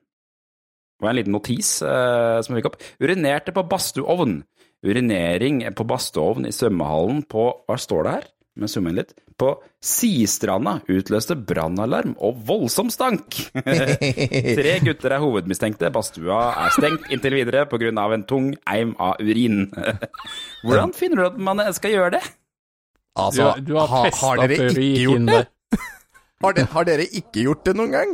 Det 0.98 1.06
var 1.06 1.12
en 1.12 1.18
liten 1.20 1.34
notis 1.36 1.68
uh, 1.86 2.40
som 2.42 2.56
fikk 2.58 2.72
opp. 2.72 2.80
Urinerte 2.98 3.52
på 3.54 3.62
badstueovn. 3.70 4.40
Urinering 4.82 5.60
på 5.78 5.86
badstueovn 5.86 6.48
i 6.48 6.54
svømmehallen 6.54 7.22
på 7.30 7.44
Hva 7.66 7.76
står 7.78 8.02
det 8.06 8.14
her? 8.16 8.26
Må 8.59 8.66
summen 8.66 8.96
litt. 8.98 9.12
På 9.38 9.52
Sistranda 9.84 10.80
utløste 10.90 11.36
brannalarm 11.38 12.16
og 12.26 12.40
voldsom 12.48 12.88
stank. 12.90 13.36
Tre 13.54 14.72
gutter 14.82 15.14
er 15.14 15.22
hovedmistenkte. 15.22 15.92
Badstua 15.94 16.40
er 16.64 16.74
stengt 16.74 17.06
inntil 17.14 17.36
videre 17.38 17.66
pga. 17.70 17.92
en 18.14 18.24
tung 18.26 18.48
eim 18.66 18.96
av 18.98 19.20
urin. 19.22 19.68
Hvordan 20.64 20.92
finner 20.96 21.22
du 21.22 21.26
at 21.28 21.38
man 21.38 21.62
skal 21.76 21.94
gjøre 21.94 22.16
det? 22.18 22.24
Du, 22.26 23.22
Altså, 23.22 23.46
du 23.62 23.74
har 23.74 23.86
ha- 23.90 24.11
har 24.14 24.42
dere 24.46 24.68
ikke 24.70 24.88
gjort 25.02 25.26
det? 25.26 25.44
Har, 26.42 26.52
de, 26.54 26.62
har 26.70 26.84
dere 26.86 27.02
ikke 27.18 27.42
gjort 27.48 27.64
det 27.66 27.72
noen 27.74 27.90
gang? 27.90 28.11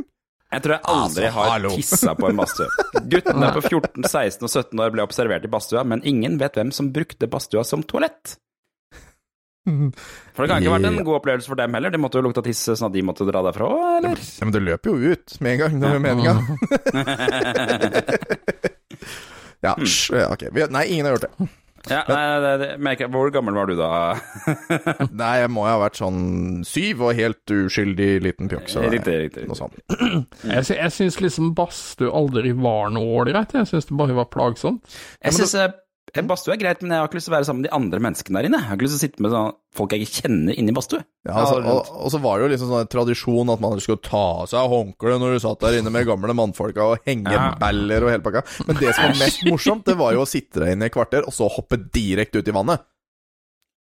Jeg 0.55 0.63
tror 0.65 0.73
jeg 0.79 0.85
aldri 0.89 1.27
Altså, 1.27 1.41
har 1.51 1.65
tissa 1.75 2.15
på 2.17 2.29
en 2.31 2.39
badstue. 2.39 2.85
Guttene 3.13 3.51
på 3.53 3.61
14, 3.67 4.07
16 4.09 4.47
og 4.47 4.51
17 4.53 4.81
år 4.81 4.95
ble 4.95 5.05
observert 5.05 5.45
i 5.45 5.51
badstua, 5.53 5.83
men 5.85 6.01
ingen 6.09 6.39
vet 6.41 6.57
hvem 6.57 6.71
som 6.73 6.89
brukte 6.95 7.29
badstua 7.29 7.65
som 7.69 7.83
toalett. 7.85 8.39
For 9.65 10.45
det 10.45 10.49
kan 10.51 10.61
ikke 10.61 10.69
ha 10.73 10.77
vært 10.77 10.89
en 10.91 10.99
god 11.07 11.17
opplevelse 11.23 11.49
for 11.49 11.57
dem 11.57 11.73
heller. 11.79 11.91
De 11.95 12.01
måtte 12.03 12.19
jo 12.21 12.27
lukta 12.27 12.43
tiss 12.45 12.61
sånn 12.69 12.89
at 12.91 12.97
de 12.97 13.01
måtte 13.07 13.25
dra 13.29 13.41
derfra 13.47 13.65
òg, 13.73 13.85
eller? 14.03 14.17
Ja, 14.21 14.45
men 14.45 14.53
det 14.57 14.63
løper 14.67 14.87
jo 14.93 14.97
ut 15.17 15.29
med 15.41 15.51
en 15.55 15.61
gang, 15.65 15.73
det 15.81 15.87
er 15.89 15.97
jo 15.97 16.05
meninga. 16.05 16.35
ja, 19.65 19.75
sj, 19.85 20.15
ja, 20.21 20.29
ok. 20.35 20.43
Nei, 20.71 20.85
ingen 20.93 21.07
har 21.09 21.13
gjort 21.17 21.29
det. 21.29 21.49
Ja, 21.85 21.99
nei, 22.09 22.21
det, 22.41 22.51
det, 22.81 23.07
hvor 23.13 23.29
gammel 23.29 23.53
var 23.59 23.69
du 23.69 23.75
da? 23.77 23.89
Nei, 25.21 25.35
jeg 25.43 25.51
må 25.53 25.67
jo 25.67 25.73
ha 25.75 25.81
vært 25.83 25.99
sånn 26.01 26.63
syv 26.65 27.03
og 27.05 27.13
helt 27.19 27.45
uskyldig 27.53 28.07
liten 28.25 28.49
pjokk. 28.49 28.71
Riktig, 28.89 29.17
riktig, 29.27 29.45
Noe 29.51 29.59
sånt. 29.59 29.77
Jeg, 29.93 30.63
sy- 30.65 30.79
jeg 30.79 30.95
syns 30.97 31.19
liksom 31.21 31.51
badstue 31.59 32.09
aldri 32.09 32.55
var 32.57 32.89
noe 32.95 33.05
ålreit. 33.21 33.53
Jeg 33.53 33.69
syns 33.69 33.85
det 33.91 33.99
bare 34.01 34.17
var 34.17 34.31
plagsomt. 34.33 34.81
Jeg 35.21 35.37
syns 35.37 35.53
badstue 36.23 36.53
er 36.55 36.61
greit, 36.63 36.83
men 36.85 36.93
jeg 36.95 37.03
har 37.03 37.09
ikke 37.09 37.19
lyst 37.19 37.27
til 37.27 37.33
å 37.33 37.37
være 37.37 37.47
sammen 37.49 37.63
med 37.65 37.67
de 37.67 37.75
andre 37.75 37.99
menneskene 38.05 38.39
der 38.39 38.47
inne. 38.47 38.61
Jeg 38.63 38.69
har 38.71 38.77
ikke 38.79 38.87
lyst 38.87 38.95
til 38.95 39.01
å 39.01 39.05
sitte 39.09 39.25
med 39.25 39.33
sånn 39.35 39.51
folk 39.75 39.91
jeg 39.97 40.05
ikke 40.07 40.21
kjenner 40.23 40.55
inne 40.63 40.71
i 40.71 40.77
badstua. 40.77 41.03
Ja, 41.27 41.35
altså, 41.43 41.57
og, 41.75 41.91
og 42.07 42.13
så 42.15 42.21
var 42.23 42.39
det 42.39 42.45
jo 42.47 42.51
liksom 42.55 42.71
sånn 42.71 42.91
tradisjon 42.95 43.51
at 43.51 43.63
man 43.65 43.83
skulle 43.83 43.99
ta 44.07 44.23
av 44.45 44.47
seg 44.53 44.71
håndkleet 44.71 45.19
når 45.25 45.35
du 45.35 45.43
satt 45.43 45.65
der 45.67 45.79
inne 45.81 45.91
med 45.91 46.07
gamle 46.07 46.37
mannfolka 46.39 46.87
og 46.93 47.03
henge 47.11 47.35
Ja. 47.35 47.51
baller 47.59 48.07
og 48.07 48.13
hele 48.15 48.23
pakka. 48.23 48.45
Men 48.69 48.79
det 48.79 48.95
som 48.95 49.09
var 49.11 49.19
mest 49.25 49.43
morsomt, 49.51 49.85
det 49.91 49.99
var 49.99 50.15
jo 50.15 50.23
å 50.23 50.31
sitte 50.31 50.63
der 50.63 50.77
inne 50.77 50.87
i 50.87 50.95
kvarter, 50.95 51.27
og 51.27 51.35
så 51.35 51.51
hoppe 51.51 51.83
direkte 51.91 52.39
ut 52.39 52.49
i 52.53 52.55
vannet. 52.55 52.87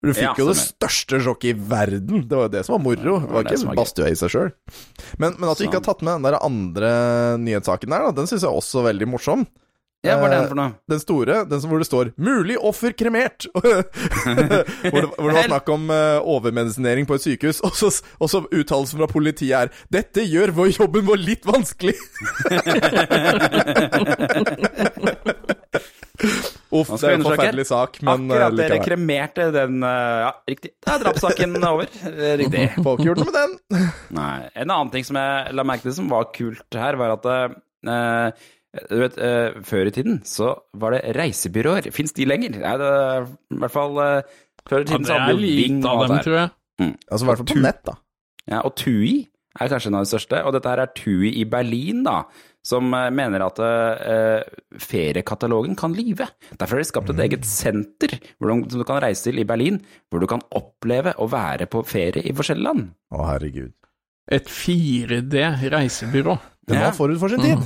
Du 0.01 0.09
fikk 0.17 0.23
Ja, 0.32 0.34
jo 0.39 0.47
det 0.49 0.57
største 0.57 1.19
sjokket 1.21 1.51
i 1.51 1.57
verden. 1.69 2.23
Det 2.25 2.34
var 2.34 2.47
jo 2.47 2.53
det 2.55 2.63
som 2.65 2.73
var 2.73 2.82
moro. 2.88 3.19
Det 3.21 3.36
var 3.36 3.43
ikke 3.45 3.75
badstua 3.77 4.07
i 4.09 4.15
seg 4.17 4.32
sjøl. 4.34 4.47
Men, 5.21 5.36
men 5.38 5.51
at 5.51 5.59
du 5.59 5.67
ikke 5.67 5.77
har 5.77 5.86
tatt 5.91 6.01
med 6.01 6.15
den 6.15 6.25
der 6.25 6.39
andre 6.41 6.89
nyhetssaken 7.38 7.91
der, 7.93 8.07
da, 8.07 8.15
den 8.17 8.29
syns 8.32 8.41
jeg 8.47 8.49
også 8.63 8.82
er 8.82 8.88
veldig 8.95 9.09
morsom. 9.11 9.43
Ja, 10.02 10.16
hva 10.18 10.26
er 10.26 10.34
Eh, 10.34 10.39
den 10.39 10.47
for 10.49 10.58
noe? 10.58 10.72
Den 10.89 10.99
store, 10.99 11.36
den 11.45 11.62
som 11.62 11.70
hvor 11.70 11.78
det 11.78 11.86
står 11.86 12.10
'Mulig 12.18 12.56
offer 12.58 12.89
kremert'. 12.97 13.45
hvor, 13.54 13.62
det, 13.70 15.10
hvor 15.14 15.28
det 15.30 15.36
var 15.36 15.43
snakk 15.45 15.70
om 15.70 15.89
uh, 15.93 16.18
overmedisinering 16.26 17.06
på 17.06 17.14
et 17.20 17.22
sykehus, 17.28 17.60
og 17.68 17.76
så, 17.78 17.91
og 18.20 18.30
så 18.30 18.41
uttalelsen 18.49 18.97
fra 18.97 19.06
politiet 19.12 19.54
er 19.54 19.70
'Dette 19.93 20.26
gjør 20.26 20.52
vår 20.58 20.72
jobben 20.80 21.06
vår 21.06 21.22
litt 21.22 21.45
vanskelig'. 21.45 22.02
Uff, 26.72 26.88
det 27.02 27.08
er 27.10 27.16
en 27.18 27.26
forferdelig 27.26 27.66
sak, 27.68 27.97
men 28.06 28.30
eh, 28.30 28.36
Akkurat 28.38 28.56
dere 28.58 28.68
likevel. 28.78 28.86
kremerte 28.86 29.47
den 29.56 29.82
eh, 29.84 30.20
Ja, 30.26 30.32
riktig. 30.49 30.72
Da 30.86 30.95
er 30.95 31.04
drapssaken 31.06 31.58
over. 31.68 31.89
Eh, 32.08 32.36
Riktig. 32.41 32.66
Får 32.78 32.97
ikke 32.99 33.08
gjort 33.10 33.22
noe 33.24 33.30
med 33.32 33.38
den. 33.39 33.88
Nei. 34.18 34.34
En 34.56 34.70
annen 34.70 34.91
ting 34.93 35.08
som 35.08 35.20
jeg 35.20 35.56
la 35.58 35.66
merke 35.68 35.88
til 35.88 35.95
som 35.97 36.10
var 36.12 36.30
kult 36.36 36.78
her, 36.78 36.97
var 37.02 37.16
at 37.18 37.26
eh, 37.32 38.28
du 38.72 39.01
vet, 39.01 39.17
eh, 39.19 39.57
Før 39.67 39.89
i 39.89 39.91
tiden 39.95 40.22
så 40.28 40.53
var 40.80 40.95
det 40.95 41.01
reisebyråer. 41.17 41.89
Fins 41.91 42.15
de 42.15 42.28
lenger? 42.30 42.55
Nei, 42.61 42.78
det, 42.80 42.88
er 42.88 43.28
I 43.28 43.59
hvert 43.65 43.74
fall 43.74 43.99
eh, 43.99 44.38
før 44.69 44.86
i 44.86 44.88
tiden 44.88 45.03
det 45.03 45.11
så 45.11 45.17
hadde 45.19 45.41
vi 45.41 45.51
Ving 45.57 45.82
og 45.84 45.89
av 45.91 46.03
alt 46.05 46.07
dem, 46.07 46.15
det 46.15 46.26
tror 46.28 46.38
jeg. 46.38 46.53
Altså 47.11 47.26
i 47.26 47.30
hvert 47.30 47.41
fall 47.41 47.51
på 47.51 47.59
nett, 47.65 47.84
da. 47.89 47.97
Ja, 48.49 48.61
og 48.65 48.74
TUI 48.80 49.17
er 49.59 49.72
kanskje 49.74 49.91
en 49.91 49.97
av 49.99 50.05
de 50.05 50.11
største. 50.13 50.39
Og 50.47 50.55
dette 50.55 50.72
her 50.72 50.82
er 50.86 50.93
TUI 50.95 51.34
i 51.41 51.43
Berlin, 51.51 51.99
da, 52.07 52.22
som 52.65 52.93
eh, 52.95 53.09
mener 53.13 53.43
at 53.43 53.59
uh, 53.59 54.39
feriekatalogen 54.82 55.76
kan 55.80 55.95
lyve. 55.97 56.30
Derfor 56.53 56.78
har 56.78 56.86
de 56.86 56.89
skapt 56.89 57.11
et 57.13 57.22
eget 57.26 57.45
senter 57.49 58.15
hvor 58.38 58.51
du, 58.53 58.69
som 58.72 58.82
du 58.82 58.88
kan 58.88 59.01
reise 59.03 59.28
til 59.28 59.41
i 59.41 59.47
Berlin, 59.47 59.82
hvor 60.09 60.24
du 60.24 60.30
kan 60.32 60.43
oppleve 60.57 61.15
å 61.19 61.28
være 61.32 61.67
på 61.72 61.84
ferie 61.89 62.24
i 62.24 62.36
forskjellige 62.38 62.69
land. 62.69 62.89
Å, 63.11 63.26
herregud. 63.34 63.74
Et 64.32 64.47
4D 64.47 65.45
reisebyrå. 65.74 66.38
Den 66.69 66.78
Ja. 66.78 66.88
var 66.88 66.95
forut 66.95 67.19
for 67.19 67.34
sin 67.34 67.41
tid. 67.43 67.65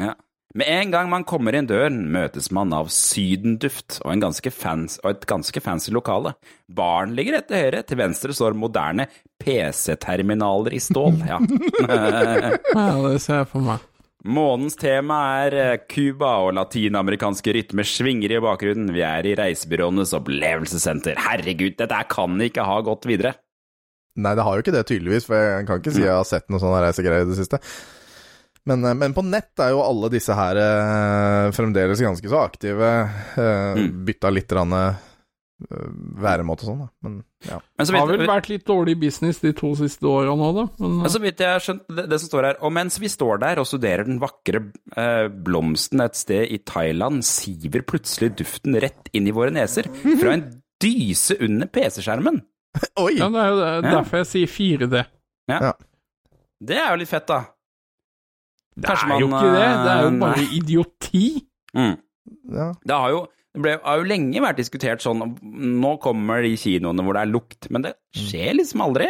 Ja. 0.00 0.14
Med 0.54 0.68
en 0.68 0.90
gang 0.92 1.08
man 1.08 1.24
kommer 1.24 1.56
inn 1.56 1.68
døren, 1.68 2.02
møtes 2.12 2.50
man 2.52 2.74
av 2.76 2.90
sydenduft 2.92 4.02
og, 4.02 4.10
en 4.12 4.24
ganske 4.26 4.50
fans, 4.52 4.98
og 5.00 5.14
et 5.14 5.22
ganske 5.28 5.62
fancy 5.64 5.94
lokale. 5.96 6.34
Baren 6.68 7.14
ligger 7.16 7.38
rett 7.38 7.48
til 7.48 7.62
høyre, 7.62 7.80
til 7.88 8.00
venstre 8.02 8.36
står 8.36 8.58
moderne 8.60 9.06
PC-terminaler 9.40 10.76
i 10.76 10.82
stål. 10.82 11.22
Ja. 11.28 11.40
Ja, 12.72 12.92
det 13.04 13.18
ser 13.24 13.42
jeg 13.42 13.48
for 13.50 13.64
meg. 13.64 13.88
Månens 14.22 14.76
tema 14.78 15.16
er 15.42 15.56
eh, 15.58 15.80
Cuba 15.90 16.36
og 16.44 16.52
latinamerikanske 16.54 17.56
rytmer 17.56 17.88
svinger 17.88 18.36
i 18.36 18.42
bakgrunnen. 18.44 18.92
Vi 18.94 19.02
er 19.02 19.26
i 19.26 19.32
reisebyråenes 19.38 20.12
opplevelsessenter. 20.14 21.18
Herregud, 21.24 21.74
dette 21.80 22.02
kan 22.12 22.36
ikke 22.44 22.66
ha 22.68 22.76
gått 22.86 23.08
videre. 23.10 23.34
Nei, 24.22 24.36
det 24.38 24.44
har 24.46 24.54
jo 24.54 24.62
ikke 24.62 24.76
det, 24.76 24.84
tydeligvis, 24.92 25.26
for 25.26 25.40
jeg 25.40 25.66
kan 25.66 25.82
ikke 25.82 25.96
si 25.96 26.04
jeg 26.04 26.14
har 26.14 26.28
sett 26.28 26.46
noe 26.52 26.62
sånn 26.62 26.76
reisegreier 26.84 27.26
i 27.26 27.30
det 27.32 27.40
siste. 27.40 27.58
Men, 28.66 28.84
eh, 28.86 28.94
men 28.94 29.14
på 29.16 29.24
nett 29.26 29.58
er 29.58 29.70
jo 29.74 29.80
alle 29.82 30.08
disse 30.12 30.34
her 30.38 30.56
eh, 30.62 31.50
fremdeles 31.56 32.00
ganske 32.04 32.28
så 32.30 32.44
aktive. 32.46 32.92
Eh, 33.36 33.74
Mm. 33.82 34.04
Bytta 34.06 34.30
litt 34.30 34.52
rann, 34.52 34.72
eh, 34.72 34.94
væremåte 36.22 36.64
og 36.64 36.68
sånn, 36.68 36.78
da. 36.82 36.88
Men 37.06 37.16
ja. 37.46 37.58
Men 37.78 37.86
så 37.86 37.92
Det 37.94 38.00
har 38.00 38.10
vel 38.12 38.26
vært 38.26 38.48
litt 38.50 38.64
dårlig 38.66 38.94
business 39.00 39.38
de 39.42 39.52
to 39.52 39.72
siste 39.78 40.02
åra 40.10 40.34
nå, 40.38 40.48
da. 40.56 40.64
Men, 40.82 40.96
men 41.02 41.10
så 41.10 41.20
vidt 41.22 41.38
jeg 41.42 41.52
har 41.54 41.62
skjønt 41.62 41.84
det, 41.96 42.04
det 42.10 42.18
som 42.22 42.28
står 42.32 42.48
her, 42.48 42.56
og 42.66 42.72
mens 42.74 42.98
vi 43.02 43.10
står 43.12 43.40
der 43.42 43.60
og 43.62 43.66
studerer 43.70 44.04
den 44.08 44.18
vakre 44.22 44.62
eh, 44.96 45.28
blomsten 45.30 46.02
et 46.04 46.18
sted 46.18 46.50
i 46.50 46.58
Thailand, 46.66 47.22
siver 47.26 47.82
plutselig 47.86 48.32
duften 48.42 48.78
rett 48.82 49.10
inn 49.14 49.26
i 49.30 49.34
våre 49.34 49.50
neser 49.54 49.86
fra 50.20 50.34
en 50.36 50.46
dyse 50.82 51.36
under 51.42 51.66
PC-skjermen. 51.70 52.40
Oi! 53.04 53.14
ja, 53.18 53.28
det 53.30 53.42
er 53.42 53.50
jo 53.52 53.58
det- 53.62 53.90
derfor 53.92 54.22
jeg 54.24 54.30
sier 54.32 54.50
4D. 54.86 55.04
Det 56.62 56.76
er 56.78 56.90
jo 56.92 57.00
litt 57.02 57.10
fett, 57.10 57.26
da. 57.26 57.40
Det 58.76 58.88
er 58.90 59.18
jo 59.20 59.26
ikke 59.28 59.46
det. 59.52 59.68
Det 59.84 59.92
er 59.92 60.02
jo 60.02 60.10
bare 60.20 60.36
Nei. 60.36 60.48
idioti. 60.58 61.26
Mm. 61.74 61.96
Ja. 62.52 62.68
Det 62.88 62.96
har 62.96 63.10
jo, 63.10 63.26
det 63.52 63.60
ble, 63.60 63.72
har 63.84 63.98
jo 64.00 64.06
lenge 64.08 64.40
vært 64.40 64.56
diskutert 64.62 65.02
sånn 65.04 65.34
Nå 65.44 65.90
kommer 66.00 66.40
de 66.40 66.54
kinoene 66.56 67.04
hvor 67.04 67.18
det 67.18 67.24
er 67.26 67.28
lukt, 67.34 67.66
men 67.68 67.82
det 67.84 67.90
skjer 68.16 68.54
liksom 68.58 68.80
aldri. 68.84 69.06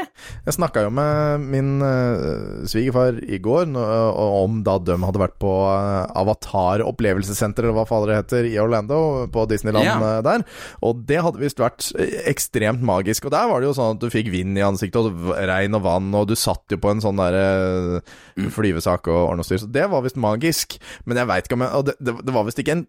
Jeg 0.46 0.54
snakka 0.54 0.82
jo 0.84 0.90
med 0.94 1.44
min 1.50 1.70
uh, 1.82 2.62
svigerfar 2.70 3.20
i 3.22 3.38
går 3.42 3.70
om 3.74 4.60
da 4.66 4.76
de 4.82 4.94
hadde 5.02 5.22
vært 5.22 5.36
på 5.42 5.50
eh, 5.66 6.12
Avatar 6.18 6.84
opplevelsessenter, 6.86 7.66
eller 7.66 7.80
hva 7.80 7.86
fader 7.88 8.12
det 8.12 8.18
heter, 8.20 8.48
i 8.50 8.58
Orlando, 8.62 8.98
på 9.34 9.44
Disneyland 9.50 9.86
Ja. 9.86 9.96
eh, 9.98 10.20
der. 10.26 10.44
Og 10.86 11.02
det 11.08 11.18
hadde 11.26 11.42
visst 11.42 11.62
vært 11.62 11.88
ekstremt 12.30 12.82
magisk. 12.86 13.26
Og 13.26 13.34
der 13.34 13.50
var 13.50 13.62
det 13.62 13.70
jo 13.70 13.76
sånn 13.78 13.96
at 13.96 14.02
du 14.02 14.10
fikk 14.12 14.30
vind 14.34 14.58
i 14.58 14.66
ansiktet, 14.66 15.02
og 15.02 15.34
regn 15.50 15.78
og 15.78 15.86
vann, 15.86 16.10
og 16.18 16.30
du 16.30 16.34
satt 16.38 16.70
jo 16.70 16.78
på 16.82 16.94
en 16.94 17.02
sånn 17.02 17.18
derre 17.22 18.02
uh, 18.02 18.50
flyvesak 18.54 19.10
og 19.10 19.20
ordne 19.32 19.42
og 19.46 19.50
styr. 19.50 19.62
Så 19.64 19.70
det 19.70 19.86
var 19.90 20.06
visst 20.06 20.18
magisk. 20.18 20.78
Men 21.06 21.22
jeg 21.22 21.30
veit 21.30 21.46
ikke 21.50 21.58
om 21.58 21.66
jeg 21.66 21.78
Og 21.78 21.86
det, 21.90 21.98
det, 22.02 22.18
det 22.26 22.34
var 22.38 22.46
visst 22.46 22.62
ikke 22.62 22.78
en 22.78 22.86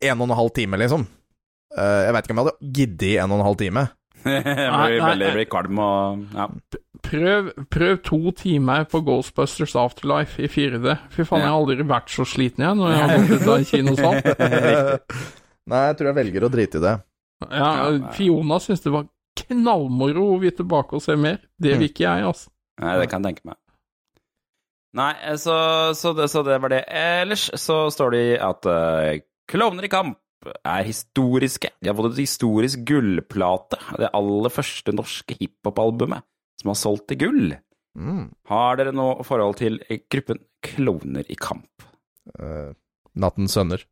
en 0.00 0.20
og 0.20 0.28
en 0.28 0.36
halv 0.38 0.52
time, 0.56 0.80
liksom. 0.80 1.06
Uh, 1.76 2.02
jeg 2.06 2.14
veit 2.14 2.26
ikke 2.26 2.34
om 2.34 2.40
jeg 2.40 2.48
hadde 2.48 2.74
giddet 2.78 3.08
i 3.08 3.16
en 3.22 3.32
og 3.32 3.40
en 3.40 3.48
halv 3.50 3.58
time. 3.60 3.88
Jeg 4.26 4.72
blir 4.76 5.00
veldig 5.00 5.28
nei. 5.32 5.44
kvalm 5.48 5.78
og 5.80 6.24
ja. 6.36 6.44
Prøv, 7.00 7.46
prøv 7.72 7.94
to 8.04 8.18
timer 8.36 8.82
på 8.84 9.00
Ghostbusters 9.06 9.72
Afterlife 9.80 10.42
i 10.44 10.50
4D. 10.52 10.92
Fy 11.14 11.24
faen, 11.24 11.40
jeg 11.40 11.48
har 11.48 11.56
aldri 11.56 11.86
vært 11.88 12.12
så 12.12 12.26
sliten 12.28 12.66
jeg 12.66 12.76
når 12.76 12.92
jeg 12.92 13.00
har 13.00 13.14
gått 13.14 13.30
ut 13.32 13.46
av 13.46 13.54
en 13.54 13.64
kinosal. 13.70 14.18
Nei, 15.70 15.80
jeg 15.86 15.96
tror 15.96 16.10
jeg 16.10 16.18
velger 16.18 16.44
å 16.44 16.52
drite 16.52 16.82
i 16.82 16.84
det. 16.84 16.92
Ja, 17.48 17.70
Fiona 18.12 18.60
syns 18.60 18.84
det 18.84 18.92
var 18.92 19.08
knallmoro 19.40 20.26
å 20.34 20.38
vi 20.42 20.50
er 20.50 20.58
tilbake 20.58 20.98
og 20.98 21.04
se 21.04 21.16
mer. 21.16 21.40
Det 21.56 21.78
vil 21.78 21.88
ikke 21.88 22.04
jeg, 22.04 22.28
altså. 22.28 22.52
Nei, 22.80 22.94
det 23.00 23.08
kan 23.12 23.24
jeg 23.24 23.38
tenke 23.38 23.52
meg. 23.54 23.60
Nei, 25.00 25.12
eh, 25.22 25.36
så, 25.38 25.56
så, 25.96 26.12
det, 26.18 26.28
så 26.32 26.42
det 26.46 26.58
var 26.62 26.72
det. 26.72 26.82
Ellers 26.88 27.48
så 27.62 27.82
står 27.94 28.16
det 28.16 28.24
at 28.42 28.66
uh, 28.66 29.10
Klovner 29.50 29.86
i 29.86 29.90
kamp 29.90 30.18
er 30.64 30.86
historiske. 30.86 31.72
De 31.82 31.90
har 31.90 31.96
fått 31.98 32.14
et 32.14 32.22
historisk 32.22 32.84
gullplate. 32.88 33.78
Det 34.00 34.12
aller 34.16 34.52
første 34.54 34.94
norske 34.94 35.36
hiphop-albumet 35.40 36.24
som 36.60 36.72
har 36.72 36.78
solgt 36.78 37.08
til 37.10 37.20
gull. 37.24 37.56
Mm. 37.98 38.28
Har 38.50 38.78
dere 38.78 38.94
noe 38.94 39.24
forhold 39.26 39.58
til 39.60 39.80
gruppen 40.12 40.40
Klovner 40.64 41.26
i 41.26 41.36
kamp? 41.40 41.88
Uh, 42.38 42.72
Nattens 43.18 43.56
sønner. 43.56 43.82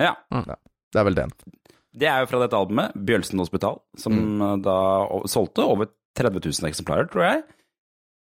Ja. 0.00 0.16
Det 0.32 0.98
er 0.98 1.06
vel 1.06 1.18
den. 1.18 1.32
Det 1.90 2.08
er 2.08 2.22
jo 2.22 2.30
fra 2.30 2.40
dette 2.42 2.58
albumet, 2.58 2.94
Bjølsen 2.94 3.40
Hospital, 3.42 3.80
som 3.98 4.14
mm. 4.16 4.62
da 4.64 4.76
solgte 5.30 5.66
over 5.66 5.90
30 6.18 6.42
000 6.42 6.70
eksemplarer, 6.70 7.08
tror 7.10 7.26
jeg. 7.26 7.42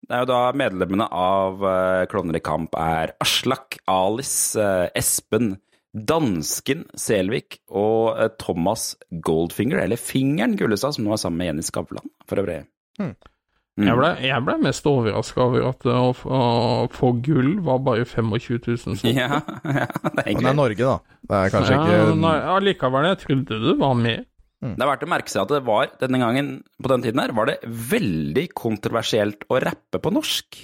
Det 0.06 0.14
er 0.14 0.22
jo 0.22 0.30
da 0.30 0.40
medlemmene 0.58 1.08
av 1.10 1.64
uh, 1.66 2.06
Klovner 2.10 2.38
i 2.38 2.44
kamp 2.46 2.76
er 2.78 3.16
Aslak, 3.24 3.80
Alice, 3.90 4.54
eh, 4.62 4.90
Espen, 4.98 5.56
dansken 5.96 6.84
Selvik 7.00 7.62
og 7.72 8.18
eh, 8.20 8.34
Thomas 8.42 8.94
Goldfinger, 9.10 9.80
eller 9.86 10.02
Fingeren 10.02 10.58
Gullestad, 10.60 10.98
som 10.98 11.08
nå 11.08 11.16
er 11.16 11.22
sammen 11.22 11.42
med 11.42 11.52
Jenny 11.52 11.66
Skavlan, 11.66 12.12
for 12.28 12.44
øvrig. 12.44 12.64
Hmm. 13.00 13.16
Mm. 13.76 13.90
Jeg 13.90 14.00
ble, 14.00 14.10
jeg 14.24 14.44
ble 14.48 14.54
mest 14.64 14.86
overraska 14.88 15.42
over 15.44 15.66
at 15.68 15.88
å, 15.92 16.12
å 16.16 16.44
få 16.96 17.10
gull 17.26 17.58
var 17.66 17.82
bare 17.84 18.06
25 18.08 18.30
000 18.32 18.78
sånn. 18.80 19.02
Ja, 19.12 19.42
ja, 19.68 19.90
det 19.92 20.24
er 20.24 20.30
Men 20.30 20.46
det 20.46 20.52
er 20.54 20.56
Norge, 20.62 20.94
da. 20.94 21.18
Det 21.26 21.42
er 21.42 21.52
kanskje 21.52 21.76
ja, 21.76 21.82
ikke 21.82 22.14
nei, 22.22 22.38
Allikevel, 22.54 23.10
jeg 23.10 23.22
trodde 23.26 23.60
det 23.66 23.76
var 23.82 24.00
mer. 24.00 24.24
Det 24.66 24.82
er 24.82 24.90
verdt 24.90 25.04
å 25.06 25.10
merke 25.12 25.30
seg 25.30 25.44
at 25.44 25.52
det 25.52 25.60
var 25.68 25.92
denne 26.00 26.22
gangen, 26.22 26.54
på 26.82 26.90
den 26.90 27.04
tiden 27.04 27.22
her, 27.22 27.34
var 27.36 27.52
det 27.52 27.58
veldig 27.92 28.46
kontroversielt 28.58 29.44
å 29.52 29.60
rappe 29.62 30.02
på 30.02 30.14
norsk. 30.16 30.62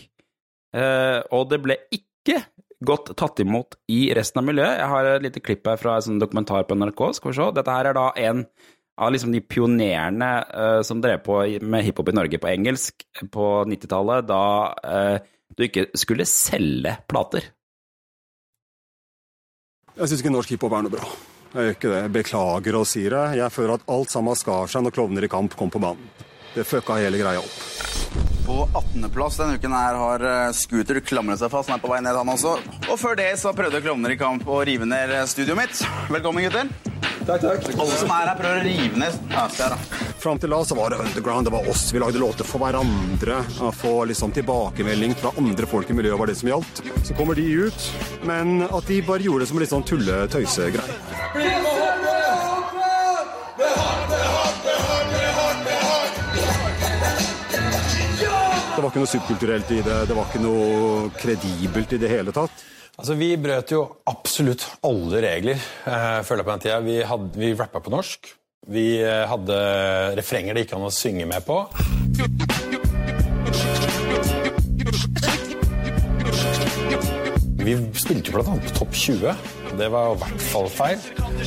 Eh, 0.72 1.20
og 1.36 1.50
det 1.52 1.60
ble 1.66 1.78
ikke 1.92 2.40
godt 2.86 3.14
tatt 3.20 3.40
imot 3.44 3.78
i 3.92 4.04
resten 4.18 4.42
av 4.42 4.48
miljøet. 4.48 4.80
Jeg 4.80 4.92
har 4.92 5.10
et 5.10 5.26
lite 5.26 5.44
klipp 5.44 5.68
her 5.70 5.80
fra 5.82 5.98
en 5.98 6.06
sånn 6.06 6.22
dokumentar 6.22 6.66
på 6.68 6.78
NRK. 6.78 7.04
Skal 7.18 7.32
vi 7.32 7.38
se. 7.38 7.50
Dette 7.58 7.76
her 7.76 7.92
er 7.92 7.98
da 7.98 8.08
en 8.24 8.46
av 9.02 9.14
liksom 9.14 9.34
de 9.34 9.42
pionerene 9.42 10.32
uh, 10.52 10.82
som 10.86 11.02
drev 11.02 11.24
på 11.26 11.40
med 11.62 11.86
hiphop 11.88 12.12
i 12.12 12.18
Norge 12.18 12.42
på 12.42 12.50
engelsk 12.52 13.06
på 13.34 13.48
90-tallet, 13.70 14.28
da 14.30 14.44
uh, 14.86 15.18
du 15.58 15.66
ikke 15.66 15.88
skulle 15.98 16.28
selge 16.30 16.96
plater. 17.10 17.50
Jeg 19.98 20.08
syns 20.08 20.22
ikke 20.24 20.34
norsk 20.34 20.54
hiphop 20.54 20.76
er 20.78 20.86
noe 20.86 20.94
bra. 20.94 21.08
Jeg 21.52 21.66
gjør 21.66 21.74
ikke 21.76 21.90
det. 21.92 22.02
Jeg 22.06 22.16
beklager 22.16 22.78
og 22.80 22.86
sier 22.88 23.16
det. 23.16 23.24
Jeg 23.42 23.54
føler 23.54 23.76
at 23.76 23.90
alt 23.92 24.14
sammen 24.14 24.38
skar 24.40 24.70
seg 24.72 24.86
når 24.86 24.96
Klovner 24.96 25.28
i 25.28 25.32
kamp 25.32 25.58
kom 25.60 25.74
på 25.74 25.82
banen. 25.84 26.31
Det 26.54 26.64
fucka 26.64 26.96
hele 27.00 27.18
greia 27.18 27.40
opp. 27.40 27.60
På 28.46 28.68
18.-plass 28.74 29.38
denne 29.38 29.56
uken 29.56 29.74
her 29.74 29.96
har 29.96 30.24
eh, 30.28 30.52
Scooter 30.52 31.00
klamret 31.00 31.40
seg 31.40 31.52
fast. 31.54 31.70
Han 31.70 31.80
er 31.80 31.84
på 31.84 31.92
vei 31.92 32.02
ned, 32.04 32.18
han 32.18 32.32
også. 32.34 32.58
Og 32.90 32.98
før 33.00 33.16
det 33.16 33.30
så 33.40 33.54
prøvde 33.56 33.80
Klovner 33.86 34.12
i 34.12 34.18
kamp 34.20 34.44
å 34.50 34.60
rive 34.68 34.88
ned 34.90 35.14
eh, 35.16 35.28
studioet 35.30 35.60
mitt. 35.62 35.84
Velkommen, 36.12 36.44
gutter. 36.50 36.68
Takk, 37.22 37.42
takk. 37.46 37.70
Alle 37.78 38.00
som 38.02 38.12
er 38.12 38.26
her, 38.28 38.36
prøver 38.40 38.60
å 38.60 38.66
rive 38.66 38.98
ned 39.00 39.32
ja, 39.32 39.46
se 39.54 39.64
her, 39.64 39.76
da. 39.78 40.10
Fram 40.22 40.42
til 40.42 40.52
da 40.54 40.60
så 40.66 40.76
var 40.78 40.92
det 40.92 41.00
underground, 41.06 41.48
det 41.48 41.54
var 41.54 41.70
oss. 41.72 41.86
Vi 41.94 42.02
lagde 42.02 42.20
låter 42.22 42.46
for 42.50 42.62
hverandre. 42.66 43.40
Å 43.62 43.72
Få 43.78 43.94
liksom 44.10 44.34
tilbakemelding 44.36 45.16
fra 45.22 45.32
andre 45.40 45.70
folk 45.70 45.90
i 45.90 45.98
miljøet 45.98 46.20
var 46.20 46.30
det 46.34 46.38
som 46.42 46.52
gjaldt. 46.52 46.84
Så 47.08 47.16
kommer 47.18 47.38
de 47.40 47.46
ut, 47.70 47.90
men 48.28 48.66
at 48.68 48.90
de 48.90 49.00
bare 49.08 49.24
gjorde 49.24 49.46
det 49.46 49.54
som 49.54 49.62
en 49.62 49.64
litt 49.64 49.76
sånn 49.78 49.88
tulle-tøyse-greie. 49.94 51.00
Det 58.82 58.88
var 58.88 58.94
ikke 58.96 59.02
noe 59.04 59.10
subkulturelt 59.12 59.72
i 59.76 59.82
det, 59.86 59.96
det 60.10 60.16
var 60.18 60.26
ikke 60.32 60.40
noe 60.42 61.10
kredibelt 61.22 61.92
i 61.94 62.00
det 62.02 62.10
hele 62.10 62.34
tatt. 62.34 62.64
Altså, 62.98 63.14
Vi 63.20 63.28
brøt 63.38 63.70
jo 63.76 63.84
absolutt 64.10 64.66
alle 64.90 65.22
regler, 65.22 65.62
eh, 65.86 66.22
føler 66.26 66.42
jeg 66.42 66.48
på 66.50 66.56
den 66.56 66.64
tida. 66.66 66.80
Vi, 66.88 66.98
hadde- 67.06 67.38
vi 67.38 67.54
rappa 67.54 67.80
på 67.80 67.94
norsk. 67.94 68.32
Vi 68.68 68.88
eh, 69.06 69.28
hadde 69.30 69.62
refrenger 70.18 70.58
det 70.58 70.66
gikk 70.66 70.74
an 70.80 70.90
å 70.90 70.92
synge 70.94 71.28
med 71.30 71.46
på. 71.46 71.62
Vi 77.62 77.76
spilte 77.94 78.32
jo 78.32 78.34
blant 78.40 78.50
annet 78.50 78.72
på 78.72 78.80
Topp 78.82 78.96
20. 78.98 79.36
Det 79.78 79.90
var 79.94 80.16
i 80.16 80.20
hvert 80.24 80.46
fall 80.50 80.70
feil. 80.74 81.04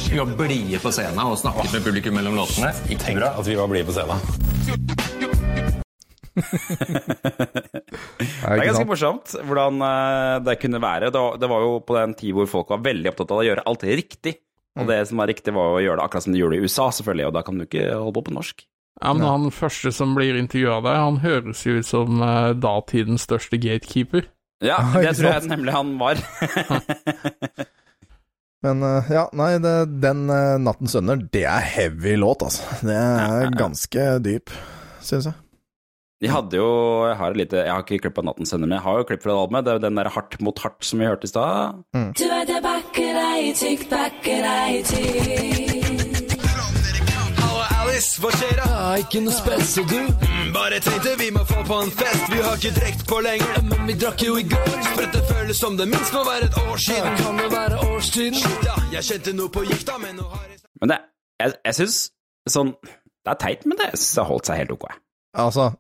Vi 0.07 0.21
var 0.21 0.31
blide 0.39 0.79
på 0.83 0.93
scenen 0.95 1.19
og 1.27 1.37
snakket 1.41 1.75
med 1.75 1.85
publikum 1.87 2.15
mellom 2.19 2.39
låtene. 2.39 2.71
Tenk 3.03 3.23
at 3.27 3.43
vi 3.49 3.59
var 3.59 3.71
blide 3.73 3.89
på 3.91 3.97
scenen. 3.97 5.14
Det 8.45 8.51
er 8.51 8.67
ganske 8.67 8.89
morsomt 8.89 9.35
hvordan 9.47 9.79
eh, 9.87 10.37
det 10.45 10.57
kunne 10.63 10.81
være. 10.83 11.11
Det 11.15 11.49
var, 11.51 11.63
jo 11.63 11.79
på 11.87 11.97
den 11.97 12.15
tid 12.19 12.35
hvor 12.37 12.49
folk 12.51 12.73
var 12.75 12.83
veldig 12.85 13.13
opptatt 13.13 13.35
av 13.35 13.41
å 13.41 13.47
gjøre 13.47 13.65
alt 13.71 13.87
riktig. 13.87 14.35
Og 14.75 14.89
det 14.91 14.99
som 15.07 15.21
var 15.23 15.31
riktig, 15.31 15.55
var 15.55 15.77
å 15.77 15.83
gjøre 15.83 16.01
det 16.01 16.07
akkurat 16.09 16.27
som 16.27 16.35
de 16.35 16.41
gjorde 16.41 16.57
i 16.59 16.67
USA, 16.67 16.89
selvfølgelig, 16.97 17.27
og 17.29 17.35
da 17.37 17.43
kan 17.47 17.59
du 17.59 17.67
ikke 17.67 17.85
holde 17.95 18.17
på 18.17 18.25
på 18.27 18.35
norsk. 18.35 18.65
Ja, 19.03 19.13
men 19.15 19.27
han 19.27 19.55
første 19.55 19.93
som 19.95 20.17
blir 20.17 20.39
intervjua 20.39 20.81
der, 20.83 20.99
han 21.03 21.21
høres 21.23 21.63
jo 21.67 21.79
ut 21.79 21.87
som 21.87 22.23
eh, 22.23 22.51
datidens 22.59 23.27
største 23.27 23.59
gatekeeper. 23.63 24.27
Ja, 24.65 24.81
det 24.99 25.17
tror 25.19 25.31
jeg 25.31 25.51
nemlig 25.51 25.75
han 25.75 25.97
var. 26.03 26.21
Men 28.65 28.81
eh, 28.81 29.11
ja, 29.13 29.27
nei, 29.37 29.59
det, 29.61 29.75
den 30.01 30.25
'Nattens 30.27 30.95
sønner', 30.97 31.27
det 31.35 31.45
er 31.45 31.67
heavy 31.69 32.15
låt, 32.17 32.41
altså. 32.47 32.65
Det 32.81 32.97
er 32.97 33.51
ganske 33.59 34.07
dyp, 34.25 34.55
syns 35.05 35.29
jeg. 35.29 35.44
De 36.25 36.31
hadde 36.33 36.57
jo 36.57 36.69
Jeg 37.05 37.17
har, 37.21 37.35
lite, 37.37 37.57
jeg 37.67 37.69
har 37.69 37.83
ikke 37.85 37.99
klipp 38.07 38.19
av 38.23 38.25
Nattens 38.31 38.49
sender, 38.55 38.65
men 38.65 38.79
jeg 38.79 38.85
har 38.87 39.01
jo 39.03 39.05
klipp 39.11 39.21
fra 39.25 39.35
det 39.35 39.41
albumet. 39.43 39.65
Det 39.67 39.73
er 39.73 39.77
jo 39.77 39.83
den 39.85 39.99
der 40.01 40.09
Hardt 40.15 40.37
mot 40.41 40.63
hardt 40.65 40.87
som 40.89 41.03
vi 41.03 41.09
hørte 41.11 41.29
i 41.29 41.33
stad. 41.33 41.83
Du 42.17 42.25
er 42.25 42.47
tilbake 42.49 43.05
deg 43.19 43.51
tykt, 43.61 43.91
bakke 43.93 44.39
deg 44.47 44.89
tykt. 44.89 46.33
Halla, 47.43 47.67
Alice, 47.83 48.17
hva 48.23 48.33
skjer 48.39 48.57
da? 48.63 48.71
ikke 49.03 49.21
noe 49.27 49.37
spes, 49.37 49.75
og 49.83 49.93
du? 49.93 50.01
Mm, 50.01 50.49
bare 50.57 50.81
tenkte 50.87 51.13
vi 51.21 51.29
må 51.37 51.45
få 51.51 51.61
på 51.69 51.83
en 51.85 51.93
fest, 52.01 52.25
vi 52.33 52.41
har 52.41 52.57
ikke 52.57 52.73
drekt 52.81 53.07
på 53.13 53.21
lenger. 53.29 53.61
Men 53.69 53.87
vi 53.93 53.99
drakk 54.07 54.25
jo 54.25 54.41
i 54.41 54.49
går, 54.55 54.75
sprøtt 54.89 55.15
det 55.19 55.23
føles 55.29 55.61
som 55.61 55.77
det 55.77 55.91
minst 55.93 56.17
må 56.17 56.25
være 56.31 56.49
et 56.49 56.61
år 56.65 56.85
siden. 56.89 57.21
Kan 57.21 57.41
det 57.45 57.53
være 57.53 57.85
årstiden? 57.91 58.41
Shit, 58.41 58.69
ja, 58.71 58.81
jeg 58.97 59.11
kjente 59.13 59.37
noe 59.37 59.53
på 59.53 59.69
gikta, 59.69 60.01
men 60.01 60.17
nå 60.23 60.33
har 60.33 60.49
jeg 60.49 60.65
Men 60.81 60.97
det, 60.97 61.03
jeg, 61.45 61.59
jeg 61.69 61.81
syns 61.83 62.03
sånn 62.49 62.77
Det 62.81 63.33
er 63.33 63.41
teit, 63.41 63.69
men 63.69 63.77
det 63.77 63.93
har 63.93 64.31
holdt 64.33 64.49
seg 64.49 64.65
helt 64.65 64.73
ok. 64.81 64.89
Altså, 65.45 65.73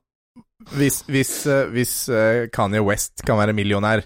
hvis, 0.72 1.02
hvis, 1.10 1.32
eh, 1.46 1.66
hvis 1.74 1.94
eh, 2.08 2.46
Kanye 2.54 2.80
West 2.84 3.22
kan 3.26 3.36
være 3.40 3.52
millionær 3.56 4.04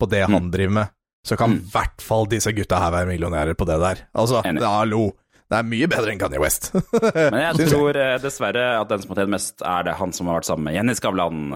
på 0.00 0.08
det 0.08 0.24
Mm. 0.28 0.32
han 0.38 0.50
driver 0.50 0.72
med, 0.72 0.88
så 1.26 1.36
kan 1.36 1.56
i 1.58 1.62
hvert 1.72 2.00
fall 2.00 2.26
disse 2.30 2.52
gutta 2.56 2.78
her 2.80 2.92
være 2.94 3.06
millionærer 3.10 3.54
på 3.58 3.66
det 3.68 3.78
der. 3.82 4.04
Altså, 4.14 4.42
hallo. 4.44 5.10
Det 5.48 5.56
er 5.58 5.64
mye 5.64 5.86
bedre 5.88 6.12
enn 6.12 6.18
Kanye 6.20 6.40
West. 6.40 6.70
Men 7.32 7.40
jeg 7.40 7.68
tror 7.72 7.96
eh, 7.96 8.18
dessverre 8.20 8.66
at 8.80 8.88
den 8.88 9.00
som 9.02 9.10
har 9.14 9.22
tjent 9.22 9.32
mest, 9.32 9.62
er 9.64 9.82
det 9.88 9.94
han 9.98 10.12
som 10.12 10.26
har 10.28 10.38
vært 10.40 10.48
sammen 10.50 10.64
med 10.68 10.74
Jenny 10.76 10.94
Skavlan. 10.94 11.54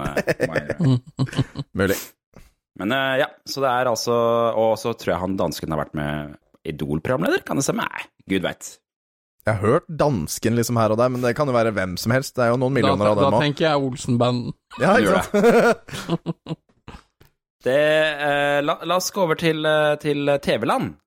Mulig. 1.79 1.97
Men 2.81 2.89
ja, 3.21 3.27
så 3.45 3.61
det 3.61 3.69
er 3.69 3.85
altså 3.85 4.13
Og 4.57 4.71
så 4.81 4.95
tror 4.97 5.11
jeg 5.13 5.21
han 5.21 5.35
dansken 5.37 5.69
har 5.75 5.83
vært 5.83 5.93
med 5.93 6.33
Idol-programleder, 6.65 7.43
kan 7.45 7.59
det 7.59 7.65
stemme? 7.67 7.85
Nei, 7.85 8.05
gud 8.33 8.41
veit. 8.45 8.71
Jeg 9.43 9.57
har 9.57 9.59
hørt 9.59 9.87
dansken 9.99 10.55
liksom 10.55 10.77
her 10.79 10.93
og 10.95 10.99
der, 11.01 11.09
men 11.11 11.21
det 11.25 11.33
kan 11.35 11.49
jo 11.49 11.55
være 11.55 11.73
hvem 11.75 11.97
som 11.99 12.13
helst. 12.15 12.35
Det 12.37 12.45
er 12.45 12.53
jo 12.53 12.59
noen 12.61 12.71
Da, 12.71 12.79
millioner 12.79 13.09
av 13.11 13.17
da 13.19 13.25
dem 13.27 13.35
òg. 13.37 13.41
tenker 13.43 13.65
jeg 13.67 13.87
Olsen-banden. 13.89 14.53
Ja, 14.79 14.93
ikke 14.99 15.23
sant? 15.23 16.59
Det, 17.63 17.75
eh, 18.27 18.59
la, 18.59 18.73
la 18.83 18.95
oss 18.99 19.05
gå 19.15 19.21
over 19.23 19.37
til, 19.39 19.61
eh, 19.63 19.93
til 20.03 20.27
TV-land. 20.43 20.97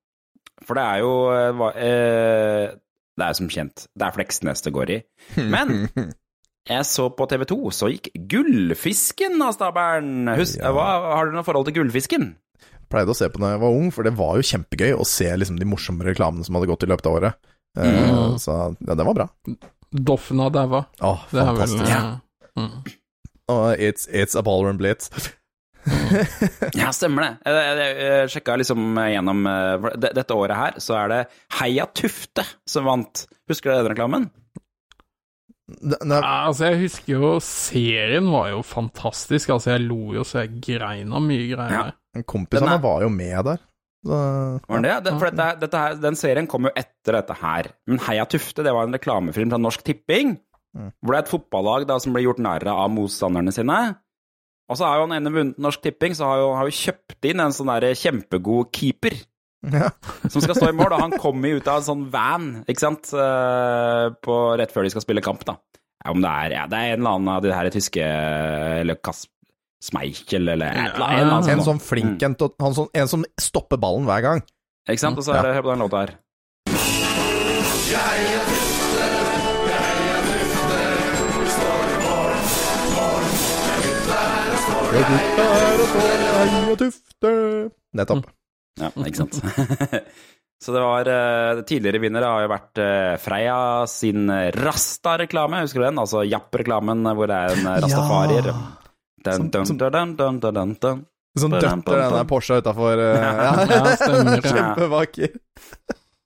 For 0.65 0.73
det 0.73 0.85
er 0.89 1.01
jo 1.03 1.11
eh, 1.29 1.59
eh, 1.85 2.63
Det 3.17 3.25
er 3.27 3.35
som 3.37 3.49
kjent, 3.53 3.83
det 3.93 4.07
er 4.07 4.15
Fleksnes 4.15 4.63
det 4.65 4.73
går 4.73 4.93
i. 4.95 4.97
Men 5.37 5.75
jeg 6.73 6.87
så 6.89 7.05
på 7.13 7.27
TV 7.29 7.45
2, 7.53 7.59
så 7.77 7.91
gikk 7.93 8.09
Gullfisken 8.33 9.37
av 9.45 9.53
stabelen. 9.57 10.25
Ja. 10.57 10.73
har 10.73 11.29
du 11.29 11.37
noe 11.37 11.45
forhold 11.45 11.69
til 11.69 11.77
Gullfisken? 11.77 12.31
Pleide 12.89 13.13
å 13.13 13.17
se 13.19 13.29
på 13.29 13.41
da 13.43 13.53
jeg 13.53 13.61
var 13.61 13.77
ung, 13.77 13.89
for 13.93 14.07
det 14.07 14.15
var 14.17 14.37
jo 14.39 14.45
kjempegøy 14.49 14.95
å 14.97 15.05
se 15.05 15.27
liksom 15.37 15.57
de 15.61 15.67
morsomme 15.69 16.05
reklamene 16.07 16.45
som 16.47 16.57
hadde 16.57 16.69
gått 16.71 16.85
i 16.87 16.89
løpet 16.89 17.09
av 17.09 17.17
året. 17.19 17.53
Eh, 17.77 17.97
Mm. 18.11 18.37
Så 18.41 18.53
ja, 18.79 18.95
det 18.95 19.05
var 19.07 19.13
bra. 19.13 19.27
Doffen 19.91 20.39
har 20.43 20.49
daua. 20.51 20.83
Oh, 21.01 21.21
Det 21.31 21.41
er 21.41 21.53
vel, 21.61 21.75
eh, 21.85 22.07
mm. 22.59 22.71
Oh, 23.47 23.69
it's, 23.77 24.07
it's 24.11 24.35
a 24.35 24.41
Ballroom 24.43 24.77
Blitz. 24.77 25.09
Ja, 26.75 26.89
stemmer 26.91 27.23
det. 27.23 27.29
Jeg, 27.47 27.77
jeg, 27.79 27.93
jeg 28.03 28.31
sjekka 28.33 28.57
liksom 28.59 28.97
gjennom 28.99 29.45
de, 29.47 30.09
Dette 30.17 30.35
året 30.35 30.57
her 30.59 30.81
så 30.83 30.97
er 30.99 31.13
det 31.13 31.19
Heia 31.61 31.85
Tufte 31.95 32.43
som 32.67 32.83
vant. 32.89 33.23
Husker 33.47 33.71
du 33.71 33.77
den 33.77 33.91
reklamen? 33.93 34.25
Ja, 35.67 36.19
altså, 36.47 36.69
jeg 36.71 36.81
husker 36.85 37.13
jo 37.13 37.31
serien 37.43 38.27
var 38.31 38.49
jo 38.53 38.61
fantastisk. 38.67 39.49
Altså, 39.55 39.73
jeg 39.77 39.85
lo 39.87 40.13
jo 40.15 40.23
så 40.27 40.43
jeg 40.45 40.59
grein 40.63 41.11
av 41.15 41.23
mye 41.23 41.47
greier. 41.53 41.93
Ja. 42.15 42.21
Kompisene 42.27 42.77
var 42.83 43.03
jo 43.05 43.09
med 43.13 43.39
der. 43.47 43.63
Var 44.05 44.83
det 44.83 44.97
det? 45.05 45.13
For 45.17 45.29
dette, 45.31 45.47
dette 45.63 45.83
her, 45.83 45.95
den 46.01 46.17
serien 46.19 46.49
kom 46.49 46.67
jo 46.67 46.73
etter 46.77 47.17
dette 47.17 47.37
her. 47.41 47.71
Men 47.89 48.01
Heia 48.05 48.27
Tufte 48.29 48.65
det 48.65 48.73
var 48.75 48.87
en 48.87 48.95
reklamefilm 48.95 49.53
fra 49.53 49.61
Norsk 49.61 49.85
Tipping. 49.87 50.35
Hvor 50.77 51.13
det 51.13 51.17
er 51.17 51.25
et 51.25 51.31
fotballag 51.31 51.87
da, 51.89 51.97
som 52.01 52.13
blir 52.13 52.27
gjort 52.27 52.43
narr 52.43 52.67
av 52.69 52.91
motstanderne 52.93 53.53
sine. 53.55 53.79
Og 54.67 54.77
så 54.77 54.85
har 54.85 54.99
jo 54.99 55.07
han 55.07 55.15
ene 55.15 55.31
vunnet 55.33 55.61
Norsk 55.63 55.81
Tipping, 55.85 56.15
så 56.17 56.27
har 56.27 56.43
jo, 56.43 56.51
har 56.59 56.69
jo 56.69 56.75
kjøpt 56.75 57.29
inn 57.29 57.41
en 57.41 57.55
sånn 57.55 57.71
der 57.71 57.87
kjempegod 57.97 58.69
keeper. 58.75 59.15
Ja. 59.67 59.89
Som 60.29 60.43
skal 60.43 60.57
stå 60.57 60.69
i 60.69 60.75
mål, 60.75 60.93
og 60.93 61.05
han 61.05 61.15
kommer 61.23 61.57
ut 61.57 61.69
av 61.71 61.81
en 61.81 61.87
sånn 61.87 62.03
van, 62.13 62.49
ikke 62.67 62.83
sant, 62.83 63.09
eh, 63.15 64.03
på, 64.23 64.35
rett 64.59 64.75
før 64.75 64.85
de 64.85 64.93
skal 64.93 65.05
spille 65.07 65.23
kamp, 65.25 65.47
da. 65.47 65.57
Ja, 66.03 66.11
om 66.13 66.21
det 66.21 66.29
er, 66.29 66.53
ja, 66.59 66.67
det 66.69 66.77
er 66.77 66.93
en 66.93 67.01
eller 67.01 67.17
annen 67.17 67.31
av 67.33 67.41
de 67.41 67.49
her 67.55 67.67
tyske 67.73 68.03
Eller 68.05 68.99
Kas 69.01 69.23
Smeichel, 69.83 70.47
eller 70.55 70.73
et 70.73 70.95
En, 70.97 71.03
annet. 71.29 71.49
en, 71.53 71.63
sånn 71.65 71.79
flink 71.81 72.23
en, 72.25 72.35
sånn, 72.37 72.89
en 72.93 73.11
som 73.11 73.25
stopper 73.39 73.77
ballen 73.77 74.07
hver 74.09 74.23
gang. 74.25 74.45
Ikke 74.89 75.03
sant? 75.03 75.19
Og 75.19 75.25
så 75.27 75.35
er 75.37 75.45
det, 75.45 75.57
hør 75.57 75.67
på 75.67 75.73
den 75.75 75.85
låta 75.85 76.05
her. 76.05 76.17
Nettopp. 87.97 88.25
Ja, 88.77 88.89
ikke 89.05 89.17
sant. 89.25 89.37
Så 90.57 90.73
det 90.73 90.81
var 90.81 91.03
det 91.05 91.65
Tidligere 91.69 92.01
vinnere 92.01 92.29
har 92.33 92.41
jo 92.41 92.49
vært 92.49 92.79
eh, 92.81 93.13
Freia 93.21 93.57
sin 93.89 94.25
Rasta-reklame, 94.57 95.61
husker 95.65 95.83
du 95.83 95.85
den? 95.85 96.01
Altså 96.01 96.23
Japp-reklamen 96.25 97.05
hvor 97.13 97.29
det 97.29 97.37
er 97.37 97.53
en 97.59 97.69
eh, 97.75 97.79
rastafarier. 97.85 98.49
Dun, 98.49 98.86
dun, 99.25 99.49
dun, 99.51 99.77
dun, 99.77 100.15
dun, 100.17 100.17
dun, 100.17 100.41
dun, 100.53 100.75
dun. 100.81 101.05
Sånn 101.37 101.53
Badam, 101.53 101.83
døtter 101.85 102.01
den 102.01 102.17
der. 102.17 102.27
Porsche 102.29 102.57
utafor 102.63 102.97
Ja, 103.03 103.53
Ja, 103.69 103.95
stemmer. 103.99 104.41
Kjempevakker. 104.51 105.37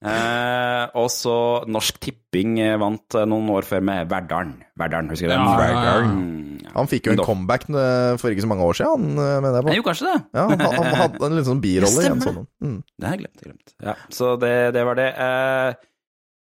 Eh, 0.02 0.84
og 0.98 1.12
så 1.14 1.34
Norsk 1.70 2.00
Tipping 2.02 2.56
eh, 2.64 2.78
vant 2.82 3.18
eh, 3.20 3.26
noen 3.30 3.52
år 3.54 3.68
før 3.68 3.84
med 3.86 4.08
Verdalen. 4.10 4.56
Verdalen, 4.80 5.12
husker 5.14 5.30
du 5.30 5.34
det? 5.34 5.38
Ja, 5.38 5.44
ja, 5.46 5.52
ja. 5.52 5.76
Verdalen. 5.92 6.72
Han 6.72 6.90
fikk 6.90 7.10
jo 7.10 7.14
en 7.14 7.22
comeback 7.22 7.68
eh, 7.70 8.16
for 8.18 8.34
ikke 8.34 8.46
så 8.48 8.50
mange 8.50 8.66
år 8.66 8.80
siden, 8.80 9.12
han, 9.12 9.22
eh, 9.22 9.36
mener 9.44 9.60
jeg 9.60 9.68
på. 9.68 9.74
Jeg 9.76 9.82
gjorde 9.82 9.90
kanskje 9.92 10.08
det. 10.08 10.18
Ja, 10.40 10.48
han, 10.50 10.66
han 10.80 10.98
hadde 11.04 11.28
en 11.28 11.38
litt 11.38 11.50
sånn 11.52 11.62
birolle 11.62 12.02
i 12.02 12.10
en 12.10 12.24
Stemmer 12.24 12.40
sånn. 12.40 12.50
Mm. 12.66 12.80
Det 12.96 13.10
har 13.10 13.14
jeg 13.18 13.22
glemt. 13.26 13.44
Glemt. 13.46 13.76
Ja, 13.92 13.96
så 14.18 14.32
det, 14.42 14.54
det 14.80 14.88
var 14.90 14.98
det. 15.04 15.10
Eh, 15.28 15.70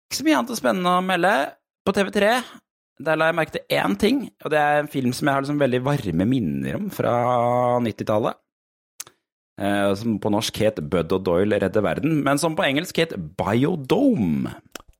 ikke 0.07 0.21
så 0.21 0.27
mye 0.29 0.39
annet 0.39 0.61
spennende 0.61 0.95
å 0.95 1.03
melde. 1.09 1.33
På 1.81 1.95
TV3 1.97 2.31
der 3.05 3.19
la 3.19 3.29
jeg 3.29 3.37
merke 3.37 3.55
til 3.55 3.77
én 3.77 3.97
ting, 3.99 4.23
og 4.43 4.53
det 4.53 4.59
er 4.61 4.79
en 4.81 4.91
film 4.91 5.13
som 5.15 5.27
jeg 5.27 5.37
har 5.37 5.43
liksom 5.45 5.61
veldig 5.61 5.81
varme 5.85 6.27
minner 6.29 6.77
om 6.79 6.87
fra 6.93 7.13
90-tallet. 7.83 8.39
Eh, 9.61 9.91
som 9.99 10.17
på 10.21 10.31
norsk 10.33 10.57
het 10.63 10.81
Bud 10.89 11.11
og 11.13 11.25
Doyle 11.27 11.59
redder 11.61 11.85
verden, 11.85 12.21
men 12.25 12.39
som 12.41 12.55
på 12.57 12.65
engelsk 12.65 13.03
het 13.03 13.13
Biodome. 13.37 14.55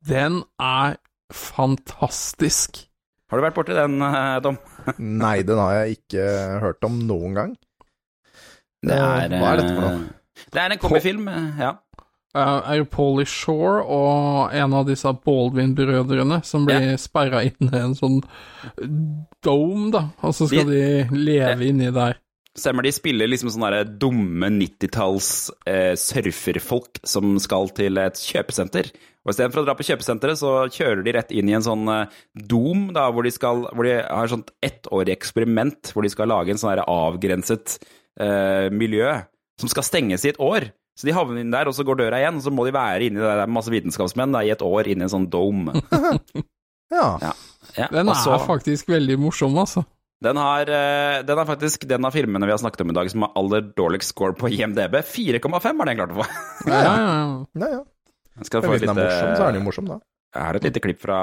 Den 0.06 0.42
er 0.62 1.00
fantastisk. 1.34 2.84
Har 3.32 3.40
du 3.40 3.46
vært 3.46 3.56
borti 3.56 3.76
den, 3.78 4.02
Tom? 4.44 4.58
Dom? 4.58 4.58
Nei, 5.24 5.38
den 5.48 5.62
har 5.62 5.78
jeg 5.80 6.02
ikke 6.02 6.26
hørt 6.66 6.84
om 6.88 6.98
noen 7.08 7.38
gang. 7.38 7.54
Det 8.82 8.98
er, 8.98 9.32
Hva 9.32 9.54
er 9.54 9.62
dette 9.62 9.78
for 9.78 9.86
eh, 9.86 9.96
noe? 9.96 10.18
Det 10.52 10.62
er 10.62 10.74
en 10.74 10.82
komifilm, 10.82 11.28
eh, 11.32 11.62
ja. 11.62 11.72
Uh, 12.32 12.62
er 12.64 12.78
jo 12.80 12.88
Polly 12.88 13.26
Shore 13.28 13.82
og 13.84 14.54
en 14.56 14.76
av 14.78 14.86
disse 14.88 15.12
Baldwin-brødrene 15.26 16.40
som 16.48 16.64
blir 16.68 16.94
sperra 17.02 17.42
inne 17.44 17.72
i 17.76 17.82
en 17.84 17.96
sånn 17.98 18.22
dome, 19.44 19.90
da, 19.92 20.06
og 20.24 20.36
så 20.38 20.48
skal 20.48 20.70
de, 20.72 20.86
leve 21.12 21.68
inni 21.68 21.92
der. 21.92 22.16
Stemmer, 22.58 22.84
de 22.84 22.92
spiller 22.92 23.30
liksom 23.32 23.52
sånne 23.54 23.86
dumme 24.00 24.50
90-talls 24.52 25.30
eh, 25.72 25.94
surferfolk 25.96 27.00
som 27.08 27.38
skal 27.40 27.72
til 27.78 28.00
et 28.02 28.20
kjøpesenter. 28.20 28.90
Og 29.24 29.32
istedenfor 29.32 29.62
å 29.62 29.68
dra 29.70 29.76
på 29.78 29.86
kjøpesenteret, 29.88 30.40
så 30.42 30.66
kjører 30.68 31.06
de 31.06 31.14
rett 31.16 31.32
inn 31.32 31.48
i 31.48 31.56
en 31.56 31.64
sånn 31.64 31.88
eh, 31.94 32.18
dom, 32.36 32.90
da, 32.96 33.06
hvor 33.16 33.24
de, 33.24 33.32
skal, 33.32 33.64
hvor 33.72 33.88
de 33.88 33.96
har 34.02 34.28
et 34.28 34.34
sånt 34.34 34.52
ettårig 34.68 35.16
eksperiment, 35.16 35.94
hvor 35.94 36.04
de 36.04 36.12
skal 36.12 36.32
lage 36.34 36.52
en 36.52 36.60
sånn 36.60 36.84
avgrenset 36.84 37.78
eh, 38.20 38.68
miljø 38.74 39.14
som 39.62 39.72
skal 39.72 39.88
stenges 39.88 40.28
i 40.28 40.34
et 40.34 40.44
år. 40.44 40.74
Så 41.00 41.08
de 41.08 41.12
havner 41.16 41.40
inn 41.42 41.52
der, 41.54 41.66
og 41.68 41.74
så 41.74 41.84
går 41.88 41.96
døra 42.02 42.18
igjen, 42.20 42.36
og 42.38 42.44
så 42.46 42.52
må 42.54 42.66
de 42.68 42.74
være 42.76 43.02
inni 43.08 43.20
der, 43.22 43.36
det 43.40 43.44
er 43.48 43.52
masse 43.56 43.72
vitenskapsmenn 43.72 44.32
da, 44.36 44.40
i 44.46 44.52
et 44.54 44.62
år 44.62 44.84
inni 44.92 45.04
en 45.08 45.14
sånn 45.14 45.30
dome. 45.32 45.72
Ja. 46.92 47.16
Ja. 47.24 47.32
Ja, 47.78 47.86
Den 47.88 48.10
er 48.12 48.16
så- 48.20 48.36
faktisk 48.44 48.88
veldig 48.92 49.16
morsom, 49.18 49.56
altså. 49.58 49.86
Den, 50.22 50.36
har, 50.36 50.68
eh, 50.68 51.22
den 51.24 51.40
er 51.40 51.46
faktisk 51.48 51.88
den 51.88 52.04
av 52.06 52.12
filmene 52.12 52.44
vi 52.46 52.52
har 52.52 52.58
snakket 52.60 52.82
om 52.84 52.90
i 52.92 52.94
dag 52.98 53.08
som 53.10 53.22
har 53.24 53.32
aller 53.40 53.62
dårligst 53.62 54.10
score 54.12 54.34
på 54.36 54.50
IMDb. 54.52 55.00
4,5 55.02 55.80
har 55.80 55.86
den 55.88 55.96
klart 55.98 56.12
å 56.12 56.16
få. 56.20 56.26
Ja, 56.68 56.82
ja, 56.84 56.96
ja. 57.00 57.46
Ja, 57.56 57.68
ja. 57.78 57.84
Skal 58.44 58.60
Men 58.62 58.70
få 58.70 58.74
hvis 58.76 58.82
et 58.84 58.88
den 58.90 58.98
er 58.98 59.02
lite- 59.08 59.08
morsom, 59.08 59.36
så 59.40 59.44
er 59.48 59.52
den 59.56 59.62
jo 59.62 59.66
morsom, 59.70 59.86
da. 59.88 60.00
Jeg 60.36 60.44
har 60.50 60.56
et 60.60 60.64
lite 60.68 60.80
klipp 60.84 61.00
fra, 61.00 61.22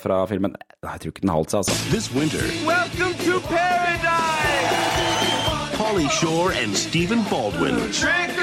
fra 0.00 0.24
filmen. 0.26 0.56
Nei, 0.56 0.92
Jeg 0.96 1.00
tror 1.04 1.12
ikke 1.12 1.20
den 1.28 1.34
holdt 1.36 1.50
seg, 1.52 1.58
altså. 1.60 1.76
This 1.92 2.08
winter, 2.16 2.40
Welcome 2.64 3.12
to 3.28 3.36
paradise! 3.52 5.76
Polly 5.76 6.08
Shore 6.08 6.52
and 6.64 6.72
Stephen 6.74 7.20
Baldwin 7.28 7.76
Trick! 7.92 8.39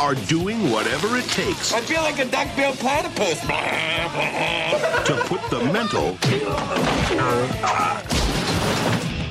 Are 0.00 0.14
doing 0.14 0.70
whatever 0.70 1.16
it 1.16 1.24
takes 1.24 1.72
I 1.72 1.80
feel 1.80 2.02
like 2.02 2.18
a 2.18 2.24
duck-billed 2.26 2.78
platypus. 2.78 3.40
to 5.06 5.14
put 5.26 5.42
the 5.50 5.60
mental 5.72 6.16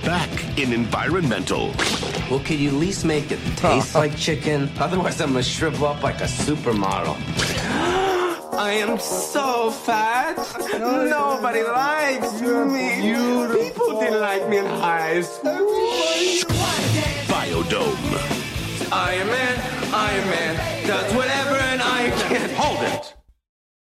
back 0.05 0.59
in 0.59 0.71
environmental. 0.71 1.73
Well, 2.29 2.39
could 2.39 2.59
you 2.59 2.69
at 2.69 2.75
least 2.75 3.05
make 3.05 3.31
it 3.31 3.39
taste 3.57 3.95
oh. 3.95 3.99
like 3.99 4.15
chicken? 4.15 4.69
Otherwise, 4.79 5.19
I'm 5.19 5.31
gonna 5.31 5.43
shrivel 5.43 5.87
up 5.87 6.03
like 6.03 6.21
a 6.21 6.25
supermodel. 6.25 7.15
I 8.53 8.71
am 8.71 8.97
so 8.99 9.71
fat. 9.71 10.37
Nobody 10.79 11.63
likes 11.63 12.39
me. 12.41 13.65
People 13.65 13.99
didn't 13.99 14.21
like 14.21 14.47
me 14.47 14.59
in 14.59 14.65
high 14.65 15.21
school. 15.21 15.51
Biodome. 17.27 18.34
Iron 18.95 19.27
Man, 19.27 19.55
Iron 19.91 20.27
Man 20.29 20.53
does 20.87 21.13
whatever 21.13 21.55
and 21.71 21.81
I 21.81 22.11
can. 22.29 22.49
Hold 22.55 22.81
it. 22.93 23.13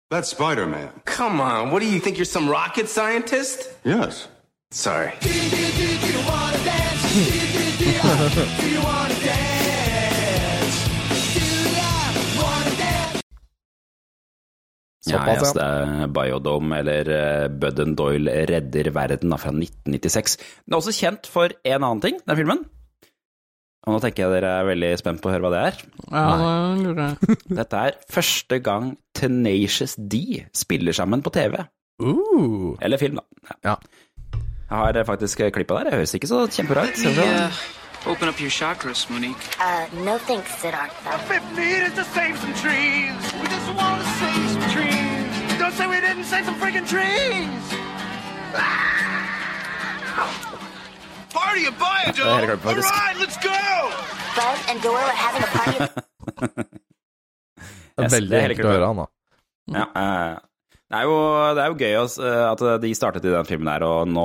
That's 0.09 0.30
Spider 0.30 0.66
Man. 0.66 0.89
Come 1.05 1.39
on, 1.39 1.70
what 1.72 1.82
do 1.84 1.88
you 1.88 1.99
think? 1.99 2.18
You're 2.18 2.26
some 2.26 2.49
rocket 2.49 2.89
scientist? 2.89 3.70
Yes. 3.86 4.28
Sorry. 4.72 5.11
Ja, 15.05 15.20
Såpass, 15.20 15.41
yes, 15.41 15.53
det 15.53 15.64
er 15.64 16.07
Biodome, 16.07 16.78
eller 16.80 17.09
uh, 17.11 17.49
Bud 17.59 17.80
and 17.80 17.97
Doyle 17.99 18.45
redder 18.49 18.89
verden, 18.95 19.30
da, 19.30 19.38
fra 19.38 19.51
1996. 19.51 20.38
Den 20.66 20.74
er 20.74 20.80
også 20.80 20.93
kjent 20.95 21.28
for 21.28 21.53
en 21.64 21.84
annen 21.84 22.01
ting, 22.01 22.22
den 22.24 22.39
filmen. 22.39 22.64
Og 23.84 23.96
nå 23.96 24.00
tenker 24.00 24.24
jeg 24.24 24.32
dere 24.38 24.52
er 24.62 24.68
veldig 24.70 24.90
spent 25.02 25.20
på 25.20 25.28
å 25.28 25.34
høre 25.34 25.44
hva 25.44 25.52
det 25.52 25.62
er. 25.68 25.80
Ja, 26.08 26.24
det 26.40 26.86
lurer 26.86 27.04
jeg. 27.04 27.38
Dette 27.60 27.84
er 27.90 27.98
første 28.16 28.60
gang 28.64 28.94
Tenacious 29.18 29.98
D 30.00 30.44
spiller 30.56 30.96
sammen 30.96 31.24
på 31.26 31.34
TV. 31.36 31.60
Uh. 32.00 32.74
Eller 32.82 33.02
film, 33.02 33.20
da. 33.20 33.58
Ja. 33.68 33.76
Jeg 34.34 34.80
har 34.80 34.98
eh, 34.98 35.06
faktisk 35.06 35.44
klippa 35.54 35.82
der. 35.82 35.90
Det 35.90 36.00
høres 36.00 36.16
ikke 36.16 36.32
så 36.32 36.46
kjempebra 36.48 36.88
ut. 36.88 36.98
Skal. 36.98 37.52
Open 38.06 38.28
up 38.28 38.40
your 38.40 38.50
chakras, 38.50 39.10
Monique. 39.10 39.40
Uh, 39.60 39.88
no 40.04 40.18
thanks, 40.18 40.52
Siddhartha. 40.60 41.18
Fifth 41.28 41.56
need 41.56 41.84
is 41.84 41.94
to 41.94 42.04
save 42.04 42.38
some 42.40 42.54
trees. 42.56 43.16
We 43.40 43.48
just 43.48 43.70
want 43.76 44.02
to 44.02 44.08
save 44.20 44.50
some 44.56 44.68
trees. 44.76 45.60
Don't 45.60 45.74
say 45.74 45.88
we 45.88 46.02
didn't 46.02 46.26
save 46.26 46.44
some 46.46 46.56
freaking 46.56 46.88
trees. 46.88 47.64
Where 50.16 50.53
Det 51.34 52.24
er 52.24 52.40
helt 52.40 52.50
klart, 52.50 52.64
faktisk. 52.64 52.94
Right, 52.94 53.18
let's 53.22 53.38
go! 53.42 53.60
Bud 54.38 54.58
and 54.72 54.82
Doyle 54.82 55.10
are 55.12 55.18
having 55.18 55.44
a 55.44 55.50
party 55.54 55.78
Det 57.94 58.08
er 58.08 58.14
veldig 58.16 58.40
enkelt 58.40 58.66
å 58.66 58.74
høre 58.74 58.90
han, 58.90 59.02
da. 59.04 59.06
Ja, 59.74 59.84
eh, 60.02 60.38
det, 60.90 60.98
er 61.00 61.04
jo, 61.06 61.18
det 61.54 61.62
er 61.64 61.68
jo 61.70 61.78
gøy 61.78 61.98
også, 62.00 62.24
eh, 62.26 62.46
at 62.50 62.64
de 62.82 62.94
startet 62.98 63.28
i 63.30 63.34
den 63.34 63.46
filmen 63.50 63.70
der, 63.70 63.86
og 63.86 64.10
nå 64.10 64.24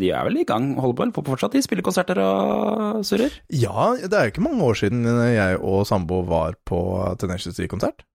De 0.00 0.08
er 0.08 0.24
vel 0.28 0.40
i 0.40 0.46
gang, 0.48 0.70
holder 0.80 1.12
på 1.12 1.24
fortsatt? 1.26 1.52
De 1.52 1.60
spiller 1.64 1.84
konserter 1.84 2.20
og 2.24 3.02
surrer? 3.06 3.36
Ja, 3.52 3.90
det 4.00 4.16
er 4.16 4.30
jo 4.30 4.32
ikke 4.32 4.46
mange 4.46 4.64
år 4.64 4.80
siden 4.80 5.04
jeg 5.04 5.60
og 5.60 5.84
sambo 5.88 6.22
var 6.28 6.56
på 6.68 6.80
Tenacious 7.20 7.60
D-konsert. 7.60 8.06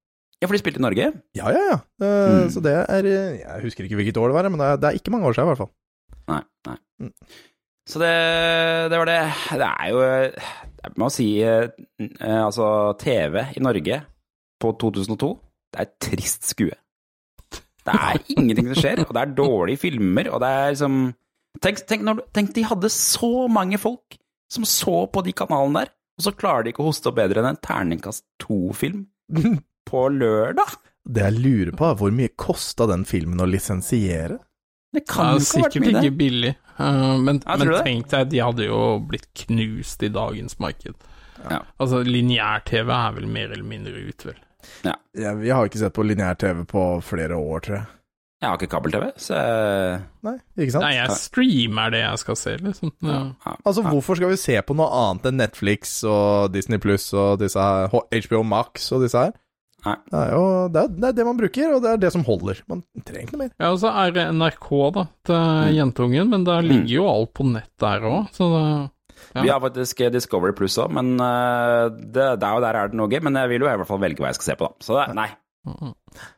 Ja, 0.42 0.46
for 0.46 0.54
de 0.54 0.62
spilte 0.62 0.82
i 0.82 0.86
Norge? 0.86 1.12
Ja, 1.38 1.50
ja, 1.54 1.64
ja. 1.72 1.78
Det, 2.02 2.10
Mm. 2.28 2.50
Så 2.54 2.62
det 2.62 2.74
er 2.78 3.06
eh, 3.10 3.38
Jeg 3.42 3.62
husker 3.64 3.86
ikke 3.86 3.98
hvilket 4.02 4.18
år 4.22 4.30
det 4.30 4.38
var, 4.38 4.50
men 4.50 4.62
det 4.62 4.68
er, 4.68 4.82
det 4.82 4.90
er 4.90 4.98
ikke 5.00 5.14
mange 5.14 5.30
år 5.30 5.38
siden, 5.38 5.48
i 5.48 5.54
hvert 5.54 5.64
fall. 5.64 5.72
Nei. 6.28 6.42
nei. 6.68 6.78
Så 7.88 8.02
det, 8.02 8.14
det 8.92 9.00
var 9.00 9.08
det. 9.08 9.22
Det 9.62 9.68
er 9.68 9.92
jo 9.94 10.02
Jeg 10.04 10.94
må 11.00 11.10
si 11.14 11.28
eh, 11.44 11.70
eh, 12.04 12.42
Altså, 12.44 12.68
TV 13.00 13.46
i 13.56 13.64
Norge 13.64 14.02
på 14.58 14.72
2002, 14.82 15.28
det 15.72 15.80
er 15.80 15.86
et 15.86 15.98
trist 16.02 16.48
skue. 16.50 16.74
Det 17.88 17.94
er 17.94 18.18
ingenting 18.34 18.72
som 18.72 18.80
skjer, 18.82 19.04
og 19.06 19.12
det 19.14 19.22
er 19.22 19.36
dårlige 19.38 19.82
filmer, 19.84 20.32
og 20.34 20.42
det 20.42 20.50
er 20.50 20.72
liksom 20.74 20.96
Tenk, 21.62 21.80
tenk, 21.90 22.04
når, 22.06 22.20
tenk 22.36 22.52
de 22.54 22.64
hadde 22.70 22.90
så 22.94 23.48
mange 23.50 23.80
folk 23.82 24.18
som 24.54 24.66
så 24.68 25.08
på 25.10 25.24
de 25.26 25.34
kanalene 25.34 25.84
der, 25.84 25.94
og 26.18 26.26
så 26.26 26.34
klarer 26.38 26.66
de 26.66 26.74
ikke 26.74 26.84
å 26.84 26.90
hoste 26.92 27.10
opp 27.10 27.18
bedre 27.18 27.42
enn 27.42 27.50
en 27.50 27.62
terningkast 27.62 28.26
to-film 28.42 29.08
på 29.90 30.04
lørdag. 30.14 30.76
Det 31.08 31.24
jeg 31.24 31.38
lurer 31.38 31.74
på, 31.78 31.88
er 31.88 31.98
hvor 32.02 32.14
mye 32.14 32.34
kosta 32.38 32.86
den 32.92 33.08
filmen 33.10 33.42
å 33.42 33.50
lisensiere? 33.50 34.38
Det 34.94 35.04
Det 35.06 35.24
er 35.24 35.44
sikkert 35.46 35.90
ikke 35.94 36.14
billig, 36.20 36.54
men, 36.78 37.42
Ja, 37.44 37.58
tror 37.58 37.74
men 37.74 37.86
tenk 37.86 38.10
deg, 38.14 38.30
de 38.32 38.42
hadde 38.44 38.68
jo 38.68 38.82
blitt 39.10 39.28
knust 39.46 40.04
i 40.06 40.12
dagens 40.14 40.60
marked. 40.64 40.96
Ja. 41.44 41.62
Altså, 41.82 42.04
lineær-TV 42.06 42.90
er 42.94 43.16
vel 43.18 43.28
mer 43.30 43.52
eller 43.54 43.68
mindre 43.68 43.94
ut, 44.08 44.26
vel. 44.30 44.40
Ja. 44.86 44.96
Jeg, 45.18 45.44
jeg 45.46 45.54
har 45.56 45.70
ikke 45.70 45.82
sett 45.82 45.96
på 45.96 46.06
lineær-TV 46.06 46.66
på 46.70 46.88
flere 47.06 47.38
år, 47.38 47.64
tror 47.66 47.80
jeg. 47.80 47.88
Jeg 48.38 48.52
har 48.52 48.60
ikke 48.60 48.70
kabel-TV, 48.70 49.06
så 49.18 49.38
Nei, 50.28 50.36
ikke 50.62 50.74
sant? 50.76 50.84
Nei, 50.86 50.92
jeg 51.00 51.14
streamer 51.18 51.94
det 51.94 52.04
jeg 52.04 52.20
skal 52.22 52.38
se, 52.38 52.52
liksom. 52.62 52.92
Ja. 53.02 53.22
Altså, 53.66 53.82
hvorfor 53.82 54.20
skal 54.20 54.30
vi 54.30 54.38
se 54.38 54.60
på 54.62 54.76
noe 54.78 54.90
annet 54.94 55.26
enn 55.32 55.40
Netflix 55.42 55.96
og 56.06 56.52
Disney 56.54 56.78
Pluss 56.82 57.10
og 57.18 57.40
disse 57.42 57.58
her, 57.58 57.90
HBO 57.90 58.44
Max 58.46 58.92
og 58.94 59.02
disse 59.08 59.24
her? 59.26 59.34
Det 59.86 60.20
er 60.20 60.32
jo 60.34 60.44
det 60.74 60.82
er, 60.82 60.94
det 60.98 61.08
er 61.10 61.16
det 61.16 61.26
man 61.28 61.38
bruker, 61.38 61.74
og 61.76 61.84
det 61.84 61.92
er 61.94 62.00
det 62.02 62.10
som 62.12 62.26
holder. 62.28 62.60
Man 62.72 62.84
trenger 63.06 63.28
ikke 63.28 63.36
noe 63.38 63.44
mer. 63.46 63.52
Ja, 63.62 63.72
og 63.72 63.80
så 63.84 63.92
er 64.04 64.14
det 64.16 64.28
NRK, 64.36 64.70
da, 64.98 65.08
til 65.30 65.76
jentungen, 65.78 66.32
men 66.34 66.46
der 66.48 66.66
ligger 66.66 66.94
jo 66.98 67.10
alt 67.12 67.34
på 67.38 67.46
nett 67.48 67.72
der 67.84 68.08
òg, 68.10 68.32
så 68.36 68.52
det 68.54 68.68
ja. 69.34 69.42
Vi 69.42 69.50
har 69.50 69.60
faktisk 69.62 70.02
Discovery 70.14 70.54
Pluss 70.56 70.78
òg, 70.82 70.94
men 70.94 71.16
eh, 71.20 71.88
det, 71.90 72.28
der 72.42 72.58
og 72.58 72.64
der 72.64 72.78
er 72.78 72.92
det 72.92 72.98
noe 72.98 73.10
gøy. 73.12 73.20
Men 73.26 73.38
jeg 73.42 73.52
vil 73.52 73.66
jo 73.66 73.70
i 73.70 73.76
hvert 73.82 73.90
fall 73.90 74.02
velge 74.02 74.24
hva 74.24 74.32
jeg 74.32 74.40
skal 74.40 74.52
se 74.52 74.56
på, 74.60 74.70
da. 74.70 74.86
Så 74.86 74.98
det, 74.98 75.06
nei. 75.18 75.30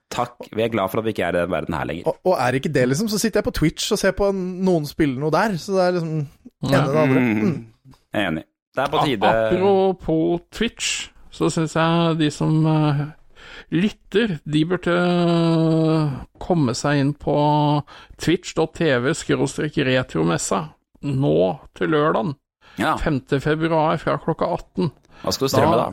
Takk. 0.09 0.47
Vi 0.55 0.63
er 0.65 0.71
glad 0.73 0.89
for 0.89 1.01
at 1.01 1.05
vi 1.05 1.13
ikke 1.13 1.27
er 1.27 1.35
i 1.37 1.41
den 1.43 1.51
verden 1.53 1.75
her 1.77 1.85
lenger. 1.89 2.09
Og, 2.09 2.17
og 2.31 2.39
er 2.41 2.57
ikke 2.57 2.71
det, 2.73 2.87
liksom, 2.89 3.11
så 3.11 3.19
sitter 3.21 3.43
jeg 3.43 3.49
på 3.49 3.55
Twitch 3.59 3.91
og 3.93 4.01
ser 4.01 4.15
på 4.17 4.31
noen 4.33 4.87
spille 4.89 5.19
noe 5.21 5.33
der, 5.33 5.55
så 5.61 5.75
det 5.75 5.85
er 5.85 5.95
liksom 5.99 6.15
ene 6.65 6.81
det 6.87 7.03
andre. 7.03 7.21
Mm. 7.27 7.93
Jeg 8.09 8.23
er 8.23 8.31
enig. 8.31 8.45
Det 8.75 8.83
er 8.83 8.91
på 8.93 9.05
tide 9.05 9.29
Apropos 9.29 10.41
Twitch, 10.55 10.89
så 11.33 11.49
syns 11.53 11.75
jeg 11.77 12.17
de 12.19 12.29
som 12.33 12.57
eh, 12.69 13.05
lytter, 13.74 14.38
de 14.43 14.65
burde 14.65 14.95
eh, 14.97 16.20
komme 16.41 16.76
seg 16.78 17.03
inn 17.03 17.13
på 17.17 17.38
twitch.tv 18.20 19.13
retromessa 19.89 20.61
nå 21.05 21.39
til 21.78 21.93
lørdagen. 21.95 22.36
5. 22.80 23.24
februar 23.43 23.97
fra 23.99 24.17
klokka 24.22 24.47
18. 24.55 24.91
Hva 25.24 25.34
skal 25.36 25.49
du 25.49 25.51
strømme, 25.51 25.80
da? 25.80 25.89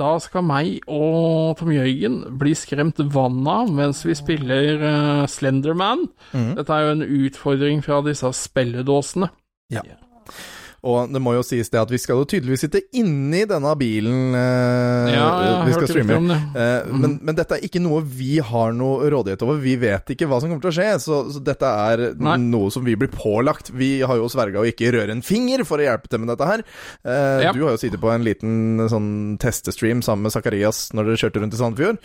Da 0.00 0.14
skal 0.22 0.46
meg 0.46 0.86
og 0.88 1.58
Tom 1.58 1.72
Jørgen 1.74 2.22
bli 2.40 2.54
skremt 2.56 3.00
vann 3.12 3.42
av 3.50 3.68
mens 3.74 4.00
vi 4.06 4.16
spiller 4.16 4.80
uh, 4.80 5.24
Slenderman. 5.28 6.06
Mm. 6.32 6.54
Dette 6.56 6.76
er 6.76 6.86
jo 6.86 6.94
en 6.94 7.04
utfordring 7.04 7.82
fra 7.84 8.00
disse 8.06 8.30
spilledåsene. 8.38 9.28
Ja. 9.74 9.84
Og 10.86 11.10
det 11.12 11.20
må 11.20 11.34
jo 11.36 11.42
sies 11.44 11.68
det 11.72 11.80
at 11.80 11.90
vi 11.92 11.98
skal 12.00 12.20
jo 12.22 12.26
tydeligvis 12.30 12.62
sitte 12.64 12.80
inni 12.96 13.42
denne 13.48 13.72
bilen 13.76 14.36
eh, 14.38 15.10
Ja, 15.12 15.26
vi 15.66 15.74
skal 15.76 15.90
streame. 15.90 16.38
Eh, 16.56 16.88
mm. 16.88 16.94
men, 17.02 17.16
men 17.28 17.36
dette 17.36 17.58
er 17.58 17.66
ikke 17.66 17.82
noe 17.84 18.00
vi 18.06 18.38
har 18.44 18.72
noe 18.76 19.10
rådighet 19.12 19.44
over. 19.44 19.60
Vi 19.60 19.74
vet 19.82 20.14
ikke 20.14 20.28
hva 20.30 20.40
som 20.40 20.48
kommer 20.48 20.64
til 20.64 20.72
å 20.72 20.76
skje, 20.78 20.88
så, 21.04 21.20
så 21.34 21.42
dette 21.44 21.68
er 21.68 22.04
Nei. 22.16 22.38
noe 22.48 22.72
som 22.72 22.86
vi 22.86 22.96
blir 23.00 23.12
pålagt. 23.12 23.72
Vi 23.76 23.98
har 24.06 24.20
jo 24.20 24.30
sverga 24.32 24.62
å 24.62 24.68
ikke 24.68 24.92
røre 24.96 25.12
en 25.16 25.24
finger 25.26 25.66
for 25.68 25.80
å 25.82 25.86
hjelpe 25.88 26.08
til 26.08 26.24
med 26.24 26.32
dette 26.34 26.48
her. 26.48 26.64
Eh, 27.04 27.28
Ja. 27.40 27.52
Du 27.56 27.62
har 27.64 27.74
jo 27.74 27.80
sittet 27.80 28.00
på 28.02 28.10
en 28.12 28.24
liten 28.24 28.86
sånn 28.90 29.36
testestream 29.40 30.00
sammen 30.04 30.26
med 30.28 30.34
Zakarias 30.34 30.90
når 30.96 31.10
dere 31.10 31.20
kjørte 31.22 31.42
rundt 31.42 31.56
i 31.56 31.60
Sandefjord. 31.60 32.00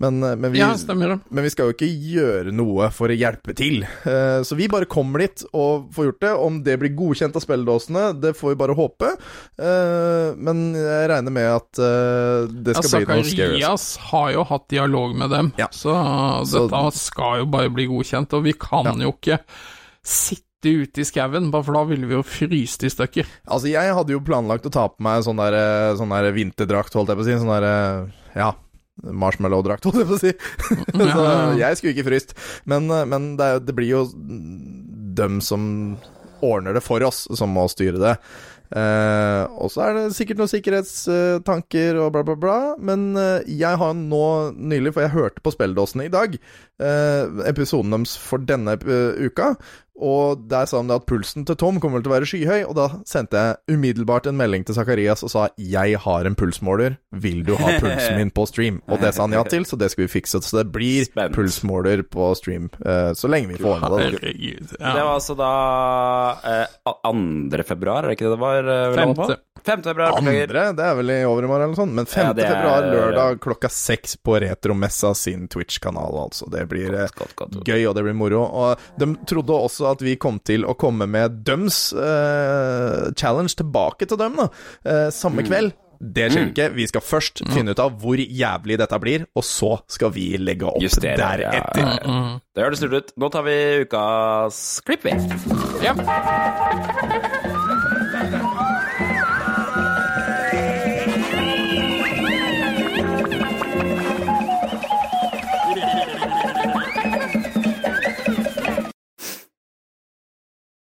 Men, 0.00 0.22
eh, 0.22 0.36
men, 0.38 0.52
vi, 0.52 0.60
Ja, 0.60 0.70
men 0.86 1.42
vi 1.42 1.50
skal 1.50 1.66
jo 1.66 1.74
ikke 1.74 1.88
gjøre 1.90 2.52
noe 2.54 2.86
for 2.94 3.10
å 3.10 3.16
hjelpe 3.18 3.54
til. 3.58 3.80
Eh, 4.06 4.42
Så 4.46 4.54
vi 4.54 4.68
bare 4.70 4.86
kommer 4.86 5.18
dit 5.24 5.42
og 5.52 5.88
får 5.94 6.06
gjort 6.12 6.20
det. 6.22 6.32
Om 6.38 6.60
det 6.62 6.76
blir 6.78 6.94
godkjent 6.94 7.34
av 7.34 7.42
spilledåsene, 7.42 8.04
det 8.22 8.36
får 8.38 8.52
vi 8.54 8.58
bare 8.62 8.76
håpe. 8.78 9.10
Eh, 9.58 10.34
Men 10.38 10.62
jeg 10.78 11.08
regner 11.10 11.34
med 11.34 11.48
at 11.50 11.72
det 11.72 12.64
det 12.68 12.76
Ja, 12.76 12.82
skal 12.82 13.04
bli 13.06 13.16
noe 13.16 13.24
scary. 13.24 13.58
Zakarias 13.58 13.96
har 14.12 14.32
jo 14.36 14.44
hatt 14.44 14.68
dialog 14.68 15.16
med 15.16 15.30
dem, 15.30 15.52
så, 15.70 15.96
Så- 16.46 16.68
dette 16.70 16.94
skal 16.94 17.38
jo 17.40 17.46
bare 17.46 17.68
bli 17.70 17.86
godkjent. 17.90 18.32
Og 18.38 18.44
vi 18.44 18.52
kan 18.52 19.00
jo 19.00 19.10
ikke 19.12 19.40
sitte 20.04 20.44
ute 20.62 21.00
i 21.02 21.04
skauen, 21.06 21.50
bare 21.50 21.62
for 21.64 21.72
da 21.74 21.84
ville 21.84 22.06
vi 22.06 22.14
jo 22.14 22.22
fryst 22.22 22.82
i 22.86 22.90
stykker. 22.90 23.26
Altså, 23.48 23.68
jeg 23.70 23.94
hadde 23.94 24.10
jo 24.14 24.20
planlagt 24.20 24.66
å 24.66 24.70
ta 24.74 24.88
på 24.88 25.00
meg 25.00 25.22
sånn 25.26 25.36
der, 25.38 25.94
sånn 25.98 26.10
der 26.10 26.30
vinterdrakt, 26.32 26.94
holdt 26.94 27.08
jeg 27.08 27.16
på 27.18 27.22
å 27.22 27.28
si. 27.28 27.36
Sånn 27.38 27.52
der, 27.60 28.12
ja 28.34 28.52
Marshmallow-drakt, 29.02 29.88
holdt 29.88 30.02
jeg 30.02 30.08
på 30.08 30.18
å 30.18 30.22
si. 30.22 30.34
så 31.14 31.26
jeg 31.60 31.78
skulle 31.78 31.94
ikke 31.94 32.08
fryst. 32.10 32.36
Men, 32.68 32.90
eh, 32.90 33.06
men 33.08 33.32
det, 33.38 33.48
er, 33.48 33.64
det 33.64 33.76
blir 33.76 33.92
jo 33.92 34.04
dem 35.18 35.42
som 35.44 35.62
ordner 36.44 36.76
det 36.76 36.84
for 36.86 37.02
oss, 37.06 37.26
som 37.38 37.52
må 37.54 37.66
styre 37.70 38.00
det. 38.02 38.14
Eh, 38.68 39.42
og 39.56 39.70
så 39.72 39.86
er 39.86 39.94
det 39.96 40.16
sikkert 40.16 40.42
noen 40.42 40.50
sikkerhetstanker 40.52 41.96
og 42.02 42.10
bla, 42.12 42.22
bla, 42.26 42.36
bla. 42.38 42.58
Men 42.76 43.10
eh, 43.16 43.48
jeg 43.62 43.80
har 43.80 43.94
nå 43.96 44.24
nylig, 44.54 44.92
for 44.94 45.06
jeg 45.06 45.14
hørte 45.14 45.44
på 45.44 45.54
spilledåsene 45.54 46.08
i 46.08 46.12
dag, 46.12 46.36
eh, 46.82 47.44
episoden 47.48 47.96
deres 47.96 48.16
for 48.20 48.44
denne 48.44 48.76
eh, 48.78 49.24
uka. 49.28 49.54
Og 49.98 50.44
der 50.50 50.68
sa 50.70 50.78
han 50.78 50.90
det 50.90 51.00
at 51.00 51.06
pulsen 51.10 51.46
til 51.48 51.58
Tom 51.58 51.80
kommer 51.82 52.02
til 52.02 52.12
å 52.12 52.14
være 52.14 52.28
skyhøy, 52.30 52.62
og 52.68 52.76
da 52.78 52.86
sendte 53.08 53.40
jeg 53.42 53.76
umiddelbart 53.76 54.28
en 54.30 54.38
melding 54.38 54.66
til 54.66 54.76
Zakarias 54.78 55.24
og 55.26 55.32
sa 55.32 55.48
'Jeg 55.58 55.98
har 55.98 56.26
en 56.26 56.36
pulsmåler, 56.38 56.98
vil 57.12 57.42
du 57.42 57.56
ha 57.56 57.78
pulsen 57.82 58.16
min 58.16 58.30
på 58.30 58.46
stream?' 58.46 58.80
Og 58.88 59.00
det 59.00 59.14
sa 59.14 59.26
han 59.26 59.32
ja 59.32 59.42
til, 59.42 59.64
så 59.64 59.76
det 59.78 59.90
skal 59.90 60.06
vi 60.06 60.20
fikse. 60.20 60.40
Så 60.42 60.62
det 60.62 60.72
blir 60.72 61.06
pulsmåler 61.34 62.02
på 62.02 62.34
stream 62.38 62.70
eh, 62.84 63.12
så 63.12 63.28
lenge 63.28 63.48
vi 63.48 63.58
får 63.58 63.80
ordna 63.80 63.96
det. 63.96 64.20
Det 64.78 65.02
var 65.02 65.14
altså 65.14 65.34
da 65.34 65.52
eh, 66.44 66.66
2. 66.86 67.64
februar, 67.66 68.04
er 68.04 68.08
det 68.08 68.18
ikke 68.18 68.30
det 68.30 68.38
det 68.38 68.40
var? 68.40 68.58
eh, 68.62 68.90
vi 68.90 68.96
landet 68.96 69.16
på? 69.16 69.26
Femte. 69.26 69.47
5. 69.64 69.82
februar, 69.82 70.12
beklager. 70.16 70.42
Andre, 70.48 70.62
det 70.78 70.84
er 70.84 70.94
vel 70.98 71.10
i 71.10 71.18
overmorgen 71.28 71.62
eller 71.64 71.72
noe 71.74 71.80
sånt. 71.80 71.92
Men 71.98 72.06
5. 72.06 72.22
Ja, 72.24 72.30
er- 72.32 72.52
februar, 72.54 72.86
lørdag 72.92 73.40
klokka 73.44 73.68
seks 73.72 74.16
på 74.16 74.38
Retromessa 74.40 75.14
sin 75.14 75.48
Twitch-kanal, 75.48 76.14
altså. 76.26 76.48
Det 76.50 76.66
blir 76.70 76.94
eh, 76.94 77.08
gøy, 77.64 77.86
og 77.90 77.94
det 77.98 78.04
blir 78.06 78.14
moro. 78.16 78.44
Og 78.46 78.78
de 79.00 79.10
trodde 79.28 79.58
også 79.58 79.90
at 79.92 80.00
vi 80.04 80.16
kom 80.16 80.38
til 80.40 80.64
å 80.68 80.74
komme 80.78 81.06
med 81.10 81.42
døms 81.44 81.92
uh, 81.96 83.10
challenge 83.16 83.54
tilbake 83.58 84.06
til 84.08 84.16
dem, 84.20 84.36
da. 84.40 84.48
Uh, 84.86 85.10
samme 85.14 85.42
Mm. 85.42 85.46
kveld. 85.50 85.72
Det 85.98 86.28
skjer 86.30 86.44
ikke. 86.52 86.66
Vi 86.76 86.84
skal 86.86 87.02
først 87.02 87.40
finne 87.50 87.72
ut 87.74 87.80
av 87.82 87.96
hvor 87.98 88.14
jævlig 88.22 88.76
dette 88.78 88.98
blir, 89.02 89.24
og 89.34 89.42
så 89.42 89.80
skal 89.90 90.12
vi 90.14 90.28
legge 90.38 90.62
opp 90.70 90.78
Justere, 90.80 91.16
deretter. 91.18 91.82
ja. 92.06 92.38
Det 92.54 92.62
høres 92.62 92.82
lurt 92.86 92.94
ut. 93.02 93.12
Nå 93.18 93.30
tar 93.34 93.42
vi 93.42 93.56
ukas 93.82 94.60
klipp, 94.86 95.02
vi. 95.02 95.16
Ja. 95.82 95.94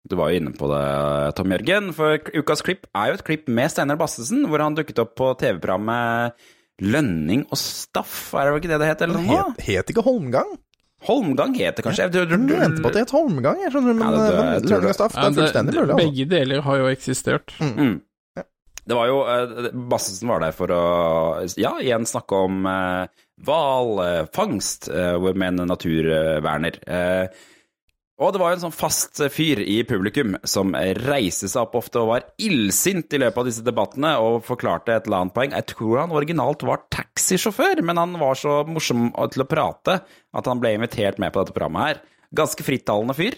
Du 0.06 0.14
var 0.18 0.30
jo 0.30 0.40
inne 0.40 0.52
på 0.54 0.68
det, 0.70 0.82
Tom 1.38 1.50
Jørgen. 1.54 1.90
For 1.96 2.20
ukas 2.36 2.62
klipp 2.66 2.86
er 2.94 3.10
jo 3.10 3.18
et 3.18 3.24
klipp 3.26 3.48
med 3.50 3.72
Steinar 3.72 3.98
Bastesen, 4.00 4.44
hvor 4.50 4.62
han 4.62 4.76
dukket 4.78 5.00
opp 5.02 5.16
på 5.18 5.32
TV-programmet 5.40 6.36
Lønning 6.84 7.46
og 7.48 7.58
Staff, 7.58 8.34
er 8.36 8.50
det 8.50 8.60
ikke 8.60 8.72
det 8.74 8.80
det 8.82 8.88
het? 8.90 9.04
Eller 9.06 9.22
noe? 9.22 9.44
Het, 9.56 9.68
het 9.70 9.92
ikke 9.92 10.04
Holmgang? 10.04 10.50
Holmgang 11.06 11.54
het 11.56 11.78
det 11.78 11.84
kanskje? 11.86 12.08
Jeg 12.12 12.40
mente 12.40 12.82
på 12.84 12.90
at 12.90 12.98
det 12.98 13.06
het 13.06 13.14
Holmgang, 13.16 13.62
jeg 13.64 13.72
skjønner, 13.72 13.96
men, 13.96 14.04
Ja, 14.04 14.34
men 14.36 14.66
Lønning 14.66 14.90
og 14.90 14.98
Staff, 14.98 15.16
det 15.16 15.24
er 15.24 15.38
fullstendig 15.38 15.76
mulig. 15.76 15.86
Altså. 15.86 16.02
Begge 16.02 16.28
deler 16.34 16.62
har 16.66 16.82
jo 16.82 16.90
eksistert. 16.92 17.56
Mm. 17.62 17.96
Det 18.86 18.94
var 18.94 19.08
jo 19.10 19.16
eh, 19.26 19.70
Bassesen 19.90 20.30
var 20.30 20.44
der 20.44 20.52
for 20.54 20.70
å 20.70 20.82
ja, 21.58 21.72
igjen 21.82 22.06
snakke 22.06 22.38
om 22.46 22.68
eh, 22.70 23.24
hvalfangst 23.48 24.90
eh, 24.92 25.16
med 25.32 25.48
en 25.48 25.70
naturverner. 25.72 26.78
Eh, 26.86 27.46
Og 28.16 28.32
det 28.32 28.40
var 28.40 28.52
jo 28.52 28.56
en 28.56 28.62
sånn 28.64 28.72
fast 28.72 29.20
fyr 29.32 29.60
i 29.60 29.82
publikum 29.84 30.38
som 30.48 30.72
reiste 31.04 31.50
seg 31.52 31.66
opp 31.66 31.74
ofte 31.82 32.00
og 32.00 32.10
var 32.14 32.24
illsint 32.40 33.12
i 33.12 33.20
løpet 33.20 33.42
av 33.42 33.48
disse 33.50 33.64
debattene 33.64 34.14
og 34.24 34.38
forklarte 34.46 34.94
et 34.94 35.08
eller 35.08 35.26
annet 35.26 35.36
poeng. 35.36 35.52
Jeg 35.52 35.68
tror 35.74 36.00
han 36.00 36.14
originalt 36.16 36.64
var 36.64 36.86
taxisjåfør, 36.96 37.82
men 37.84 38.00
han 38.00 38.16
var 38.20 38.38
så 38.40 38.62
morsom 38.64 39.10
til 39.34 39.44
å 39.44 39.48
prate 39.50 39.98
at 40.00 40.48
han 40.48 40.62
ble 40.62 40.72
invitert 40.78 41.20
med 41.20 41.34
på 41.34 41.44
dette 41.44 41.56
programmet 41.56 41.90
her. 41.90 42.00
Ganske 42.40 42.64
frittalende 42.64 43.16
fyr. 43.18 43.36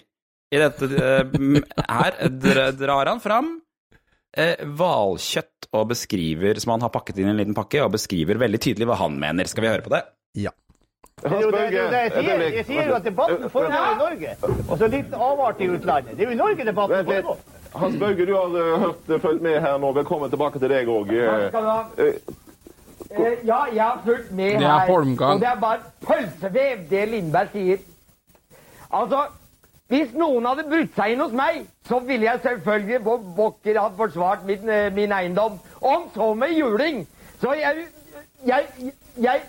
I 0.49 0.63
dette 0.63 0.87
eh, 0.95 1.59
her 1.83 2.71
drar 2.79 3.11
han 3.11 3.19
fram 3.21 3.51
eh, 4.39 4.63
hvalkjøtt 4.63 5.69
og 5.75 5.91
beskriver, 5.91 6.57
som 6.63 6.73
han 6.77 6.87
har 6.87 6.93
pakket 6.93 7.19
inn 7.19 7.29
i 7.29 7.35
en 7.35 7.43
liten 7.43 7.57
pakke, 7.57 7.83
og 7.83 7.93
beskriver 7.99 8.39
veldig 8.41 8.63
tydelig 8.63 8.87
hva 8.89 8.97
han 9.03 9.19
mener. 9.19 9.49
Skal 9.51 9.67
vi 9.67 9.73
høre 9.73 9.85
på 9.85 9.93
det? 9.93 10.05
Ja. 10.39 10.55
Det 11.23 11.29
det, 11.31 11.71
det, 11.71 11.77
jeg 11.91 12.11
sier. 12.23 12.43
Jeg 12.55 12.65
sier 12.65 12.87
jo 12.87 12.95
at 12.95 13.03
debatten 13.05 13.49
foregår 13.49 13.87
i 13.93 13.97
Norge. 13.99 14.35
Og 14.69 14.77
så 14.77 14.89
avart 15.13 15.61
i 15.61 15.67
utlandet. 15.67 16.17
Det 16.17 16.23
er 16.25 16.29
jo 16.29 16.35
i 16.35 16.39
Norge 16.39 16.65
debatten 16.65 17.05
foregår. 17.05 17.37
Hans 17.75 17.95
Bauge, 17.99 18.25
du 18.25 18.35
har 18.35 18.55
eh, 18.57 18.79
hørt, 18.79 19.09
eh, 19.09 19.19
fulgt 19.21 19.41
med 19.41 19.59
her 19.61 19.77
nå. 19.77 19.91
Velkommen 19.93 20.29
tilbake 20.29 20.59
til 20.59 20.69
deg 20.69 20.87
òg. 20.87 21.11
Eh, 21.13 22.13
Ja, 23.45 23.63
jeg 23.73 23.83
har 23.83 24.01
fulgt 24.05 24.31
med 24.31 24.51
her. 24.51 24.59
Det 24.59 24.67
er. 24.67 24.85
Holmgang. 24.87 25.33
Og 25.33 25.39
det 25.39 25.47
er 25.47 25.59
bare 25.59 25.79
pølsevev, 26.07 26.89
det 26.89 27.07
Lindberg 27.09 27.47
sier. 27.53 27.77
Altså, 28.93 29.21
hvis 29.89 30.13
noen 30.13 30.45
hadde 30.45 30.65
brutt 30.69 30.95
seg 30.97 31.13
inn 31.13 31.21
hos 31.23 31.31
meg, 31.33 31.63
så 31.89 31.99
ville 32.05 32.25
jeg 32.25 32.41
selvfølgelig 32.43 33.03
på 33.03 33.15
Bokker 33.37 33.79
ha 33.79 33.87
forsvart 33.97 34.45
min, 34.45 34.65
min 34.95 35.11
eiendom. 35.13 35.59
Om 35.81 36.09
så 36.15 36.33
med 36.33 36.53
juling. 36.57 37.07
Så 37.41 37.53
jeg, 37.57 37.87
jeg, 38.45 38.65
jeg 39.17 39.41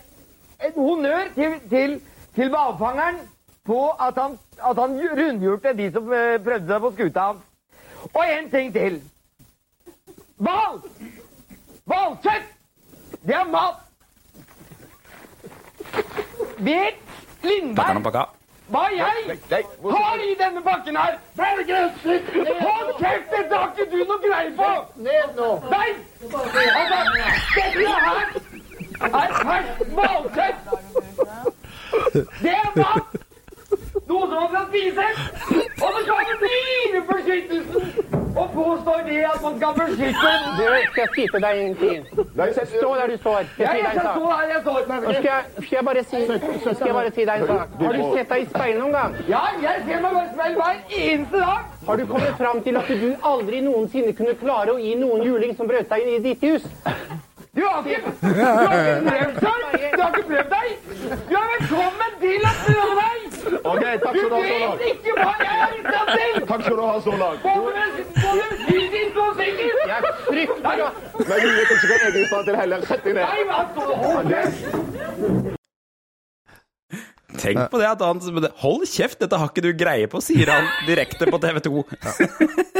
En 0.60 0.72
honnør 0.76 1.30
til, 1.34 1.54
til, 1.70 2.00
til 2.34 2.48
hvalfangeren 2.48 3.20
på 3.64 3.88
at 3.90 4.18
han, 4.22 4.38
at 4.70 4.76
han 4.76 4.98
rundhjulte 5.18 5.76
de 5.76 5.92
som 5.92 6.12
eh, 6.12 6.40
prøvde 6.44 6.66
seg 6.68 6.80
på 6.80 6.90
skuta 6.96 7.20
hans. 7.20 7.46
Og 8.14 8.24
en 8.24 8.50
ting 8.50 8.72
til. 8.74 8.98
Hval! 10.36 10.80
Hvalkjøtt! 11.84 12.52
Det 13.26 13.34
er 13.36 13.48
mat! 13.52 13.86
Vet 16.58 17.00
Lindberg 17.42 18.36
hva 18.70 18.84
jeg 18.94 19.34
har 19.82 20.20
i 20.22 20.34
denne 20.38 20.60
pakken 20.62 20.96
her? 20.96 21.16
Hold 21.40 21.64
kjeft! 21.66 23.32
Dette 23.32 23.56
har 23.56 23.72
ikke 23.72 23.88
du 23.90 23.96
noe 24.04 24.20
greie 24.22 24.52
på! 24.54 24.68
Ned 25.06 25.34
nå. 25.40 25.48
Nei! 25.72 25.88
Altså, 26.22 26.44
dette 26.54 27.96
her 27.96 28.49
er 29.00 29.34
ferskt 29.48 29.80
hvalkjøtt! 29.96 30.60
Det 32.42 32.54
er 32.54 32.70
mat! 32.76 33.18
Noe 34.10 34.26
som 34.26 34.36
man 34.36 34.48
skal 34.50 34.64
spise! 34.68 35.06
Og 35.80 35.88
så 35.94 36.00
kommer 36.08 36.34
Dyrebeskyttelsen 36.44 38.10
og 38.40 38.50
påstår 38.54 39.00
det 39.06 39.18
at 39.34 39.42
man 39.42 39.56
skal 39.58 39.72
beskytte 39.78 40.30
Du, 40.58 40.62
skal 40.90 41.02
jeg 41.02 41.08
si 41.14 41.24
til 41.32 41.42
deg 41.44 41.62
en 41.64 41.74
ting? 41.76 42.04
Stå 42.72 42.90
der 43.00 43.06
du 43.12 43.16
står. 43.16 43.40
Ja, 43.58 43.72
jeg 43.72 43.90
skal 43.90 44.08
stå 44.16 44.26
her 44.30 44.44
jeg 44.52 44.60
står. 44.62 44.80
Nå 44.88 45.12
skal 45.12 45.30
jeg, 45.30 45.42
skal 45.54 45.76
jeg 45.76 45.84
bare 45.88 46.04
si, 46.10 46.16
så 46.64 46.74
skal 46.74 46.86
jeg 46.86 46.94
bare 46.98 47.10
si 47.16 47.24
deg 47.30 47.40
en 47.40 47.46
sak. 47.46 47.68
Har 47.80 47.92
du 47.92 48.02
sett 48.16 48.28
deg 48.34 48.44
i 48.44 48.48
speilet 48.52 48.80
noen 48.82 48.94
gang? 48.98 49.16
Ja, 49.28 49.42
jeg 49.62 49.82
ser 49.88 50.04
meg 50.04 50.12
bare 50.18 50.26
i 50.28 50.34
speil 50.36 50.54
hver 50.60 50.76
eneste 51.00 51.42
dag. 51.46 51.58
Har 51.88 51.96
du 51.96 52.06
kommet 52.12 52.38
fram 52.42 52.62
til 52.62 52.76
at 52.82 52.94
du 53.02 53.08
aldri 53.32 53.64
noensinne 53.66 54.14
kunne 54.20 54.36
klare 54.44 54.76
å 54.76 54.78
gi 54.78 54.94
noen 55.00 55.26
juling 55.26 55.56
som 55.58 55.70
brøt 55.70 55.90
deg 55.90 56.06
inn 56.06 56.14
i 56.18 56.22
ditt 56.30 56.46
hus? 56.46 56.70
Har 57.70 57.82
ikke, 57.86 58.10
du 58.10 58.40
har 58.40 59.26
ikke 59.26 59.40
prøvd! 59.40 59.90
Du 59.96 60.02
har 60.02 60.10
ikke 60.10 60.26
prøvd 60.30 60.48
deg! 60.54 60.68
Du 61.30 61.34
er 61.40 61.46
velkommen 61.54 62.12
til 62.22 62.42
å 62.42 62.52
prøve 62.64 62.94
deg! 63.00 63.18
Ok, 63.70 63.84
takk 64.04 64.14
skal 64.16 64.30
du 64.30 64.34
ha 64.34 64.40
så 64.40 64.56
langt. 64.64 64.80
vet 64.80 64.90
ikke 64.90 65.12
hva 65.20 65.34
jeg 65.44 65.54
er 65.60 65.70
stand 65.90 66.08
til! 66.16 66.32
Takk 66.50 66.60
skal 66.66 66.76
du 66.76 66.84
ha 66.86 66.96
og! 67.04 67.38
Jeg 69.90 70.00
frykter 70.26 70.74
Men 71.30 71.38
du 71.44 71.48
vet 71.60 71.70
ikke 71.76 71.86
hva 71.86 71.96
jeg 72.00 72.08
er 72.08 72.14
stand 72.32 72.44
til 72.50 72.60
heller. 72.64 72.78
Sett 72.90 73.02
deg 73.06 73.12
Nei, 73.14 73.22
ned. 73.22 73.30
hva 73.54 73.60
så? 73.78 73.82
Hold 74.02 74.26
kjeft! 74.34 75.49
Tenk 77.40 77.60
på 77.72 77.80
det 77.80 77.88
at 77.90 78.02
han 78.04 78.20
Hold 78.62 78.86
kjeft, 78.90 79.18
dette 79.22 79.38
har 79.40 79.48
ikke 79.50 79.64
du 79.64 79.70
greie 79.78 80.08
på, 80.10 80.20
sier 80.24 80.50
han 80.52 80.66
direkte 80.88 81.28
på 81.30 81.40
TV 81.42 81.60
2. 81.64 81.84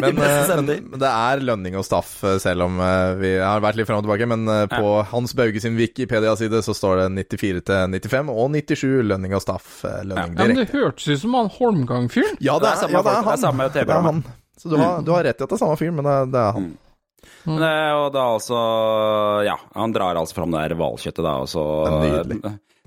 Men, 0.01 0.19
eh, 0.27 0.53
men, 0.57 0.71
men 0.91 1.01
det 1.03 1.11
er 1.11 1.43
lønning 1.45 1.77
og 1.81 1.85
staff, 1.87 2.13
eh, 2.25 2.39
selv 2.43 2.67
om 2.69 2.81
eh, 2.85 3.15
vi 3.21 3.33
har 3.41 3.63
vært 3.65 3.79
litt 3.81 3.89
frem 3.91 4.01
og 4.01 4.07
tilbake. 4.09 4.29
Men 4.31 4.47
på 4.71 4.81
på 4.81 4.93
Hans 5.11 5.35
Bauge 5.37 5.61
sin 5.61 5.77
Wikipedia-side 5.77 6.63
så 6.65 6.73
står 6.77 7.03
det 7.03 7.27
94 7.31 7.65
til 7.69 7.97
95 8.01 8.31
og 8.33 8.53
97 8.55 9.09
lønning 9.11 9.35
og 9.37 9.43
staff. 9.45 9.81
Lønning 9.85 10.37
Ja, 10.39 10.47
men 10.47 10.57
det 10.57 10.69
hørtes 10.73 11.09
ut 11.11 11.21
som 11.25 11.35
han 11.37 11.51
Holmgang-fyren. 11.57 12.39
Ja, 12.41 12.57
det 12.59 12.71
Det 12.71 12.77
er 12.77 12.81
samme 12.85 12.97
ja, 12.97 13.03
det 13.03 13.11
er 13.11 13.11
det 13.11 13.19
er 13.19 13.27
han. 13.31 13.43
samme 13.45 13.69
Det 13.75 13.83
er 13.85 14.07
han. 14.09 14.23
Så 14.61 14.69
du 14.69 14.77
har, 14.77 15.01
du 15.05 15.11
har 15.13 15.25
rett 15.25 15.41
i 15.41 15.45
at 15.45 15.51
det 15.51 15.57
er 15.57 15.63
samme 15.65 15.77
fyr, 15.81 15.93
men 15.97 16.05
det, 16.07 16.15
er- 16.21 16.31
det 16.33 16.41
er 16.47 16.57
han. 16.57 16.71
Men, 17.45 17.63
eh, 17.65 17.93
og 18.01 18.07
da 18.15 18.23
altså 18.35 18.57
Ja, 19.45 19.55
han 19.77 19.93
drar 19.93 20.17
altså 20.17 20.37
fram 20.39 20.53
det 20.55 20.63
der 20.71 20.75
hvalkjøttet, 20.81 21.21
da, 21.25 21.35
og 21.45 21.49
så 21.53 21.63
Nydelig. 22.01 22.41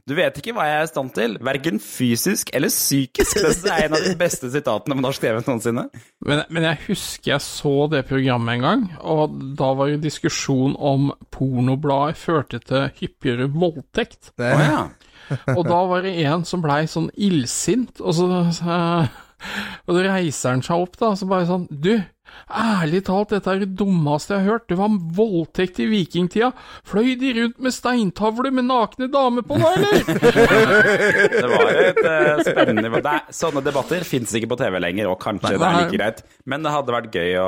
Du 0.03 0.11
vet 0.17 0.35
ikke 0.35 0.51
hva 0.51 0.65
jeg 0.67 0.79
er 0.81 0.83
i 0.83 0.89
stand 0.91 1.13
til, 1.15 1.37
verken 1.47 1.77
fysisk 1.79 2.49
eller 2.57 2.71
psykisk. 2.71 3.37
Det 3.63 3.71
er 3.71 3.85
en 3.85 3.95
av 3.95 4.03
de 4.03 4.15
beste 4.19 4.49
sitatene 4.51 4.97
på 4.97 5.03
norsk 5.05 5.23
TV 5.23 5.37
noensinne. 5.45 5.85
Men, 6.27 6.41
men 6.51 6.67
jeg 6.67 6.81
husker 6.89 7.31
jeg 7.31 7.45
så 7.45 7.71
det 7.93 8.01
programmet 8.09 8.57
en 8.57 8.65
gang, 8.67 8.83
og 8.99 9.37
da 9.59 9.69
var 9.79 9.93
det 9.93 10.01
diskusjon 10.03 10.75
om 10.75 11.13
pornobladet 11.31 12.19
førte 12.19 12.59
til 12.67 12.89
hyppigere 12.99 13.47
voldtekt. 13.53 14.33
Det, 14.35 14.51
Oh, 14.53 14.65
ja. 14.67 14.83
Og 15.55 15.63
da 15.63 15.77
var 15.87 16.03
det 16.03 16.17
en 16.27 16.41
som 16.43 16.59
blei 16.59 16.81
sånn 16.91 17.07
illsint, 17.15 18.01
og 18.03 18.11
så, 18.17 18.27
så 18.51 18.75
Og 19.87 19.95
så 19.95 20.01
reiser 20.03 20.51
han 20.51 20.63
seg 20.65 20.83
opp, 20.83 20.97
da, 20.99 21.13
og 21.13 21.19
så 21.19 21.27
bare 21.31 21.47
sånn 21.47 21.63
Du, 21.71 21.93
ærlig 22.53 23.03
talt, 23.07 23.31
dette 23.33 23.49
er 23.53 23.63
det 23.63 23.71
dummeste 23.79 24.35
jeg 24.35 24.43
har 24.43 24.57
hørt. 24.57 24.67
Det 24.69 24.77
var 24.79 24.93
voldtekt 25.17 25.79
i 25.83 25.87
vikingtida. 25.91 26.51
Fløy 26.87 27.13
de 27.19 27.33
rundt 27.39 27.59
med 27.63 27.73
steintavler 27.75 28.51
med 28.53 28.67
nakne 28.69 29.07
damer 29.13 29.45
på 29.47 29.57
nå, 29.59 29.71
eller? 29.77 30.03
Det 31.43 31.49
var 31.49 31.69
et 31.73 31.99
uh, 32.03 32.41
spennende 32.45 32.89
det 32.93 33.09
er, 33.09 33.23
Sånne 33.33 33.61
debatter 33.65 34.03
fins 34.07 34.31
ikke 34.37 34.49
på 34.53 34.57
TV 34.59 34.77
lenger, 34.81 35.09
og 35.11 35.17
kanskje 35.23 35.55
det 35.57 35.67
er 35.67 35.77
like 35.79 35.97
greit. 35.97 36.21
Men 36.49 36.63
det 36.65 36.71
hadde 36.73 36.93
vært 36.95 37.15
gøy 37.15 37.35
å, 37.41 37.47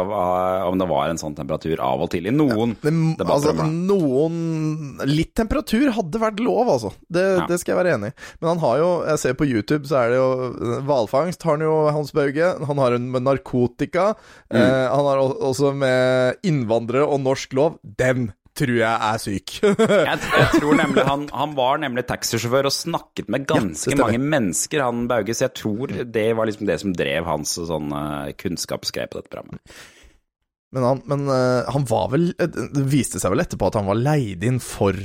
om 0.70 0.80
det 0.80 0.88
var 0.90 1.12
en 1.12 1.20
sånn 1.22 1.36
temperatur 1.38 1.82
av 1.84 2.04
og 2.06 2.12
til 2.14 2.28
i 2.30 2.34
noen 2.34 2.76
det, 2.82 2.94
altså, 3.26 3.52
debatter. 3.54 3.72
noen 3.92 5.06
Litt 5.10 5.34
temperatur 5.38 5.90
hadde 5.96 6.22
vært 6.22 6.42
lov, 6.44 6.70
altså. 6.78 6.94
Det, 7.08 7.24
Ja. 7.36 7.46
det 7.50 7.60
skal 7.62 7.74
jeg 7.76 7.80
være 7.82 7.94
enig 7.98 8.12
i. 8.12 8.16
Men 8.40 8.50
han 8.54 8.62
har 8.64 8.78
jo 8.80 8.90
Jeg 9.10 9.20
ser 9.22 9.34
på 9.38 9.48
YouTube, 9.48 9.88
så 9.90 9.98
er 10.04 10.14
det 10.14 10.20
jo 10.20 10.80
Hvalfangst 10.88 11.44
har 11.46 11.58
han 11.58 11.66
jo, 11.66 11.74
Hans 11.96 12.12
Bauge. 12.16 12.52
Han 12.70 12.80
har 12.82 12.96
en 12.98 13.10
med 13.12 13.26
narkotika. 13.26 14.14
Mm. 14.54 14.60
Eh, 14.76 14.88
han 14.92 15.08
har 15.10 15.22
også 15.24 15.72
med 15.78 16.42
innvandrere 16.48 17.08
og 17.08 17.24
norsk 17.24 17.56
lov. 17.58 17.80
Den 17.84 18.30
tror 18.56 18.78
jeg 18.80 19.08
er 19.10 19.20
syk. 19.20 19.58
jeg, 19.64 20.20
jeg 20.22 20.62
tror 20.62 20.78
nemlig 20.80 21.04
han, 21.08 21.26
han 21.36 21.56
var 21.58 21.82
nemlig 21.84 22.06
taxisjåfør 22.08 22.70
og 22.70 22.76
snakket 22.76 23.32
med 23.32 23.48
ganske 23.50 23.92
ja, 23.92 24.00
mange 24.00 24.22
mennesker, 24.22 24.86
han 24.86 25.10
Bauge, 25.12 25.36
så 25.36 25.50
jeg 25.50 25.58
tror 25.60 25.92
det 26.16 26.30
var 26.38 26.48
liksom 26.50 26.70
det 26.70 26.80
som 26.84 26.96
drev 26.96 27.28
hans 27.28 27.58
sånn 27.60 27.92
eh, 27.92 28.32
kunnskapsgreie 28.40 29.12
på 29.12 29.20
dette 29.20 29.34
programmet. 29.34 29.76
Men 30.76 30.88
han, 30.88 31.04
men, 31.08 31.28
eh, 31.32 31.68
han 31.72 31.86
var 31.88 32.10
vel 32.12 32.26
Det 32.36 32.82
viste 32.92 33.22
seg 33.22 33.32
vel 33.32 33.46
etterpå 33.46 33.70
at 33.70 33.78
han 33.80 33.88
var 33.88 34.00
leid 34.00 34.44
inn 34.44 34.58
for 34.64 34.98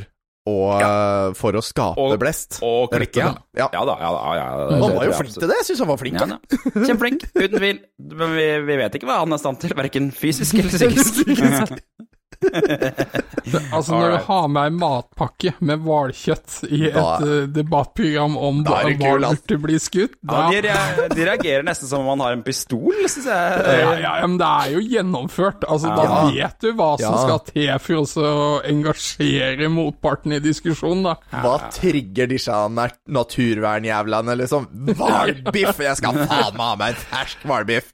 å, 0.51 0.75
eh, 0.81 1.33
for 1.39 1.57
å 1.59 1.63
skape 1.65 2.03
Og- 2.03 2.19
blest. 2.21 2.59
Og 2.67 2.91
klikke, 2.93 3.23
ja. 3.23 3.33
ja. 3.57 3.69
Ja 3.73 3.85
da, 3.87 3.97
ja 4.03 4.11
da. 4.13 4.21
Ja, 4.21 4.35
ja, 4.41 4.69
det 4.71 4.81
Han 4.83 4.97
var 4.99 5.09
jo 5.09 5.17
flink 5.21 5.35
til 5.39 5.49
det. 5.49 5.59
Jeg 5.63 5.69
syns 5.71 5.83
han 5.85 5.93
var 5.93 6.01
flink. 6.03 6.21
Ja. 6.21 6.39
Kjempeflink, 6.75 7.27
uten 7.35 7.59
tvil. 7.59 7.83
Men 8.21 8.37
vi, 8.37 8.47
vi 8.71 8.81
vet 8.85 8.99
ikke 9.01 9.11
hva 9.11 9.21
han 9.23 9.33
er 9.37 9.43
stand 9.43 9.61
til, 9.63 9.77
verken 9.79 10.11
fysisk 10.15 10.59
eller 10.61 10.75
psykisk. 10.75 11.79
Altså, 12.41 13.93
når 13.93 14.11
du 14.15 14.17
har 14.27 14.47
med 14.53 14.63
ei 14.69 14.73
matpakke 14.79 15.53
med 15.67 15.83
hvalkjøtt 15.85 16.55
i 16.73 16.81
et 16.89 16.95
Da- 16.95 17.19
eh, 17.25 17.47
debattprogram 17.53 18.37
om 18.39 18.63
Da 18.65 18.79
er 18.81 18.89
det 18.91 18.99
hval 19.01 19.19
kul, 19.19 19.25
ass. 19.29 19.41
burde 19.43 19.59
bli 19.65 19.79
skutt, 19.83 20.15
Ja, 20.31 20.51
de, 20.51 21.15
de 21.15 21.27
reagerer 21.29 21.65
nesten 21.67 21.89
som 21.91 22.01
om 22.01 22.07
man 22.19 22.21
har 22.25 22.33
en 22.37 22.43
pistol, 22.47 22.93
syns 23.07 23.27
jeg. 23.27 23.65
ja, 23.83 23.93
ja, 24.01 24.27
men 24.27 24.39
det 24.41 24.47
er 24.47 24.71
jo 24.77 24.81
gjennomført. 24.81 25.65
Altså, 25.69 25.95
Da 25.97 26.31
vet 26.31 26.59
du 26.61 26.73
hva 26.73 26.99
som 27.01 27.15
Ja. 27.15 27.27
skal 27.27 27.39
til 27.51 27.79
for 27.79 28.23
å 28.25 28.63
engasjere 28.65 29.69
motparten 29.71 30.33
i 30.33 30.41
diskusjonen, 30.41 31.03
da. 31.05 31.15
Hva 31.43 31.71
trigger 31.73 32.27
disse 32.31 32.53
nat- 32.71 32.99
naturvernjævlene, 33.09 34.37
liksom? 34.39 34.67
Hvalbiff! 34.97 35.79
Jeg 35.81 35.97
skal 35.97 36.13
faen 36.27 36.57
meg 36.57 36.67
ha 36.67 36.77
meg 36.77 36.89
en 36.95 37.03
fersk 37.11 37.45
hvalbiff! 37.45 37.93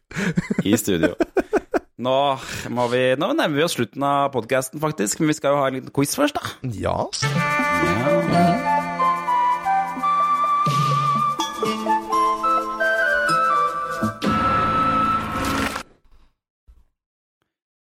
I 0.64 0.76
studio. 0.76 1.14
Nå, 1.96 2.14
må 2.76 2.84
vi, 2.92 2.98
nå 3.16 3.30
nærmer 3.38 3.56
vi 3.56 3.64
oss 3.64 3.76
slutten 3.78 4.04
av 4.04 4.28
podkasten, 4.34 4.82
faktisk. 4.82 5.22
Men 5.22 5.32
vi 5.32 5.38
skal 5.38 5.54
jo 5.56 5.62
ha 5.62 5.70
en 5.70 5.78
liten 5.78 5.94
quiz 5.96 6.12
først, 6.18 6.36
da. 6.36 6.72
Ja. 6.76 6.98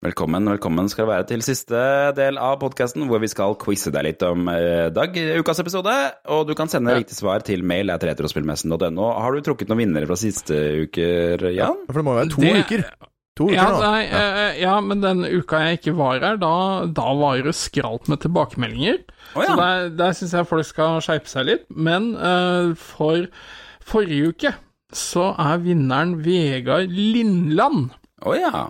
Velkommen, 0.00 0.46
velkommen 0.48 0.86
skal 0.88 1.04
det 1.04 1.10
være 1.10 1.24
til 1.28 1.42
siste 1.44 1.80
del 2.16 2.38
av 2.40 2.54
podkasten, 2.62 3.04
hvor 3.10 3.20
vi 3.20 3.28
skal 3.28 3.52
quize 3.60 3.90
deg 3.92 4.06
litt 4.06 4.22
om 4.24 4.46
eh, 4.48 4.86
Dag, 4.96 5.12
ukas 5.42 5.60
episode. 5.60 5.92
Og 6.32 6.46
du 6.48 6.54
kan 6.56 6.72
sende 6.72 6.94
riktig 6.96 7.18
svar 7.18 7.44
til 7.44 7.60
mail 7.68 7.92
etter 7.92 8.08
retrospillmessen.no. 8.14 9.10
Har 9.20 9.36
du 9.36 9.44
trukket 9.44 9.68
noen 9.68 9.82
vinnere 9.82 10.08
fra 10.08 10.16
siste 10.16 10.56
uker, 10.86 11.44
Jan? 11.52 11.60
Ja, 11.60 11.68
For 11.90 12.00
det 12.00 12.06
må 12.08 12.16
jo 12.16 12.20
være 12.22 12.32
to 12.32 12.40
Det- 12.46 12.64
uker. 12.64 12.86
To 13.40 13.46
uker 13.48 13.56
Ja, 13.56 13.68
nå. 13.72 13.78
nei, 13.80 14.00
eh, 14.04 14.58
ja, 14.60 14.74
men 14.84 15.00
den 15.00 15.22
uka 15.24 15.62
jeg 15.64 15.78
ikke 15.78 15.94
var 15.96 16.18
her, 16.20 16.36
da, 16.40 16.52
da 16.92 17.06
var 17.16 17.40
det 17.46 17.54
skralt 17.56 18.10
med 18.12 18.20
tilbakemeldinger. 18.20 18.98
Oh, 19.32 19.40
ja. 19.40 19.54
Så 19.54 19.56
der, 19.62 19.86
der 19.96 20.18
syns 20.18 20.34
jeg 20.36 20.48
folk 20.50 20.68
skal 20.68 21.00
skjerpe 21.06 21.30
seg 21.30 21.48
litt. 21.48 21.64
Men 21.72 22.10
eh, 22.20 22.74
for 22.76 23.30
forrige 23.80 24.34
uke 24.34 24.52
så 24.92 25.30
er 25.40 25.62
vinneren 25.64 26.18
Vegard 26.24 26.92
Lindland. 26.92 27.94
Å 28.26 28.36
ja. 28.36 28.66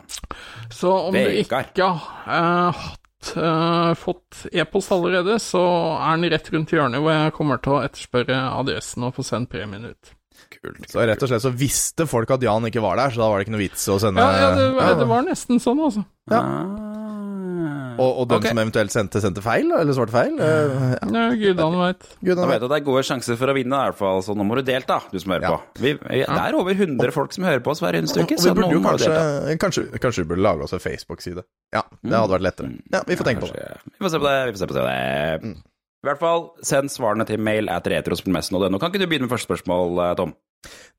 Så 0.70 0.92
om 1.08 1.16
du 1.16 1.32
ikke 1.40 1.64
har 1.74 2.76
hatt 2.76 3.32
eh, 3.34 3.90
fått 3.98 4.44
e-post 4.54 4.94
allerede, 4.94 5.40
så 5.42 5.64
er 5.96 6.14
den 6.20 6.30
rett 6.30 6.52
rundt 6.54 6.76
hjørnet, 6.76 7.02
hvor 7.02 7.16
jeg 7.16 7.34
kommer 7.34 7.58
til 7.64 7.74
å 7.74 7.82
etterspørre 7.88 8.38
adressen 8.60 9.08
og 9.08 9.16
få 9.18 9.26
sendt 9.26 9.50
premien 9.50 9.90
ut. 9.90 10.14
Så 10.90 11.06
rett 11.06 11.22
og 11.22 11.30
slett 11.30 11.44
så 11.44 11.52
visste 11.54 12.06
folk 12.10 12.30
at 12.34 12.42
Jan 12.44 12.66
ikke 12.68 12.82
var 12.84 12.98
der, 13.00 13.14
så 13.14 13.22
da 13.22 13.30
var 13.30 13.40
det 13.40 13.46
ikke 13.46 13.56
noe 13.56 13.64
vits 13.64 13.86
å 13.90 13.98
sende 14.02 14.24
Ja, 14.24 14.30
ja, 14.34 14.52
det, 14.58 14.68
Ja. 14.76 14.94
det 14.98 15.10
var 15.10 15.26
nesten 15.26 15.62
sånn, 15.62 15.82
altså. 15.86 16.06
Og, 18.00 18.22
og 18.22 18.28
den 18.30 18.38
okay. 18.40 18.52
som 18.54 18.60
eventuelt 18.62 18.92
sendte, 18.94 19.20
sendte 19.20 19.42
feil, 19.44 19.68
eller 19.76 19.92
svarte 19.96 20.14
feil? 20.14 20.38
Uh, 20.40 20.94
ja. 20.94 21.08
Ja, 21.12 21.24
Gudene 21.36 21.80
veit. 21.82 22.06
Da 22.24 22.48
vet 22.48 22.64
at 22.64 22.72
det 22.72 22.78
er 22.78 22.84
gode 22.86 23.02
sjanser 23.06 23.36
for 23.40 23.52
å 23.52 23.56
vinne, 23.56 23.76
i 23.76 23.90
hvert 23.90 23.98
fall, 23.98 24.22
så 24.24 24.36
nå 24.38 24.46
må 24.48 24.56
du 24.56 24.62
delta, 24.66 25.00
du 25.12 25.18
som 25.20 25.34
hører 25.34 25.52
på. 25.52 25.82
Vi, 25.84 25.94
vi, 26.00 26.22
det 26.24 26.38
er 26.46 26.56
over 26.56 26.76
100 26.76 27.14
folk 27.16 27.36
som 27.36 27.44
hører 27.48 27.60
på 27.64 27.74
oss 27.74 27.82
hver 27.84 27.98
eneste 28.00 28.22
uke, 28.24 28.38
Og 28.38 28.40
vi 28.40 28.46
så 28.46 28.54
burde 28.56 28.70
noen 28.72 28.84
må 28.86 28.94
kanskje, 28.94 29.10
delta. 29.12 29.56
kanskje, 29.66 29.86
kanskje 30.00 30.24
vi 30.24 30.30
burde 30.32 30.46
lage 30.46 30.68
oss 30.68 30.76
en 30.76 30.84
Facebook-side. 30.84 31.44
Ja, 31.76 31.84
det 32.00 32.16
hadde 32.16 32.36
vært 32.38 32.46
lettere. 32.48 32.72
Ja, 32.94 33.02
vi 33.06 33.18
får 33.20 33.30
tenke 33.32 33.44
på 33.44 33.52
det. 33.52 33.66
Vi 33.92 34.00
får 34.00 34.14
se 34.14 34.22
på 34.22 34.30
det, 34.30 34.38
vi 34.48 34.56
får 34.56 34.64
se 34.64 34.70
på 34.72 34.78
det. 34.80 35.54
I 36.00 36.08
hvert 36.08 36.20
fall, 36.22 36.46
send 36.64 36.88
svarene 36.88 37.26
til 37.28 37.40
mail 37.44 37.68
at 37.68 37.88
retrospillmessen.no. 37.92 38.78
Kan 38.80 38.88
ikke 38.88 39.02
du 39.02 39.08
begynne 39.10 39.26
med 39.28 39.34
første 39.34 39.50
spørsmål, 39.50 39.98
eh, 40.00 40.14
Tom? 40.16 40.32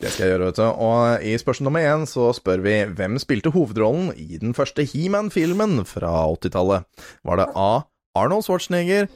Det 0.01 0.09
skal 0.09 0.25
jeg 0.25 0.33
gjøre, 0.33 0.49
vet 0.49 0.59
du. 0.59 0.63
Og 0.65 1.23
i 1.25 1.33
spørsmål 1.37 1.67
nummer 1.69 1.85
én 1.85 2.05
så 2.09 2.27
spør 2.37 2.61
vi 2.65 2.75
hvem 2.97 3.17
spilte 3.21 3.53
hovedrollen 3.53 4.11
i 4.17 4.37
den 4.41 4.53
første 4.57 4.85
He-Man-filmen 4.85 5.85
fra 5.89 6.13
80-tallet? 6.33 6.85
Var 7.25 7.41
det 7.41 7.49
A. 7.55 7.71
Arnold 8.17 8.45
Schwarzenegger, 8.45 9.09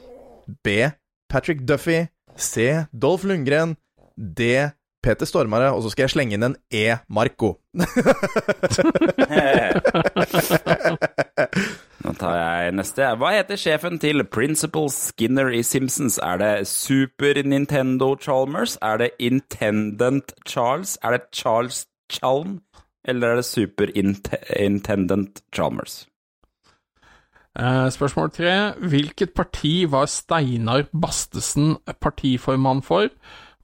B. 0.64 0.90
Patrick 1.30 1.66
Duffy, 1.68 2.06
C. 2.38 2.86
Dolph 2.90 3.26
Lundgren, 3.26 3.76
D. 4.16 4.70
Peter 5.06 5.28
Stormare, 5.28 5.70
og 5.70 5.84
så 5.84 5.92
skal 5.92 6.02
jeg 6.06 6.12
slenge 6.16 6.34
inn 6.34 6.42
en 6.48 6.56
E. 6.74 6.96
Marco. 7.06 7.50
Nå 12.02 12.10
tar 12.18 12.34
jeg 12.40 12.74
neste. 12.74 13.06
Hva 13.20 13.30
heter 13.36 13.60
sjefen 13.60 14.00
til 14.02 14.24
Principal 14.26 14.90
Skinner 14.94 15.52
i 15.54 15.62
Simpsons? 15.66 16.18
Er 16.18 16.36
det 16.42 16.66
Super 16.70 17.38
Nintendo 17.46 18.16
Chalmers? 18.18 18.74
Er 18.82 18.96
det 19.04 19.10
Intendant 19.22 20.34
Charles? 20.48 20.98
Er 21.06 21.10
det 21.16 21.22
Charles 21.34 21.86
Chalm? 22.10 22.60
Eller 23.06 23.28
er 23.28 23.36
det 23.40 23.46
Super 23.46 23.86
Int 23.94 24.34
Intendant 24.58 25.42
Chalmers? 25.54 26.08
Eh, 27.56 27.88
spørsmål 27.94 28.30
tre. 28.34 28.72
Hvilket 28.82 29.30
parti 29.38 29.86
var 29.90 30.10
Steinar 30.10 30.82
Bastesen 30.92 31.76
partiformann 32.02 32.82
for? 32.82 33.08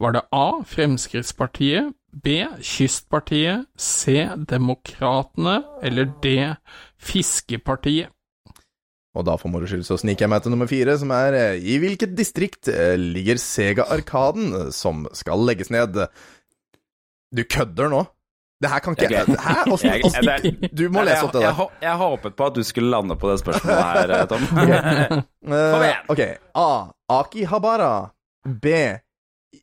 Var 0.03 0.17
det 0.17 0.23
A. 0.35 0.47
Fremskrittspartiet, 0.67 1.93
B. 2.25 2.41
Kystpartiet, 2.67 3.67
C. 3.79 4.25
Demokratene 4.51 5.61
eller 5.83 6.09
D. 6.25 6.33
Fiskepartiet? 6.99 8.11
Og 9.13 9.27
da 9.29 9.35
for 9.37 9.53
moro 9.53 9.67
skyld 9.69 9.85
så 9.85 9.99
sniker 10.01 10.25
jeg 10.25 10.31
meg 10.33 10.41
til 10.45 10.55
nummer 10.55 10.69
fire, 10.71 10.95
som 10.97 11.11
er 11.13 11.35
eh, 11.37 11.59
I 11.69 11.75
hvilket 11.83 12.15
distrikt 12.17 12.71
eh, 12.73 12.95
ligger 12.97 13.37
Sega-arkaden 13.41 14.55
eh, 14.57 14.71
som 14.73 15.05
skal 15.13 15.43
legges 15.45 15.69
ned? 15.75 15.99
Du 17.37 17.43
kødder 17.45 17.93
nå? 17.93 18.01
Det 18.63 18.71
her 18.71 18.81
kan 18.81 18.95
ikke 18.97 19.11
Jeg- 19.11 19.37
Hæ? 19.43 19.55
Åssen 19.75 19.91
Jeg- 19.91 20.05
åssen- 20.07 20.43
det- 20.63 20.71
Du 20.79 20.89
må 20.89 21.03
lese 21.05 21.25
opp 21.27 21.33
det 21.35 21.43
der. 21.43 21.53
jeg, 21.61 21.69
jeg 21.83 21.97
håpet 22.01 22.37
på 22.39 22.47
at 22.47 22.55
du 22.55 22.63
skulle 22.65 22.91
lande 22.91 23.17
på 23.21 23.31
det 23.33 23.41
spørsmålet 23.43 24.17
her, 24.17 24.27
Tom. 24.31 24.47
Kom 25.45 25.83
igjen. 25.85 26.03
ok. 26.09 26.21
A. 26.55 26.69
Akihabara. 27.21 28.11
B. 28.47 28.67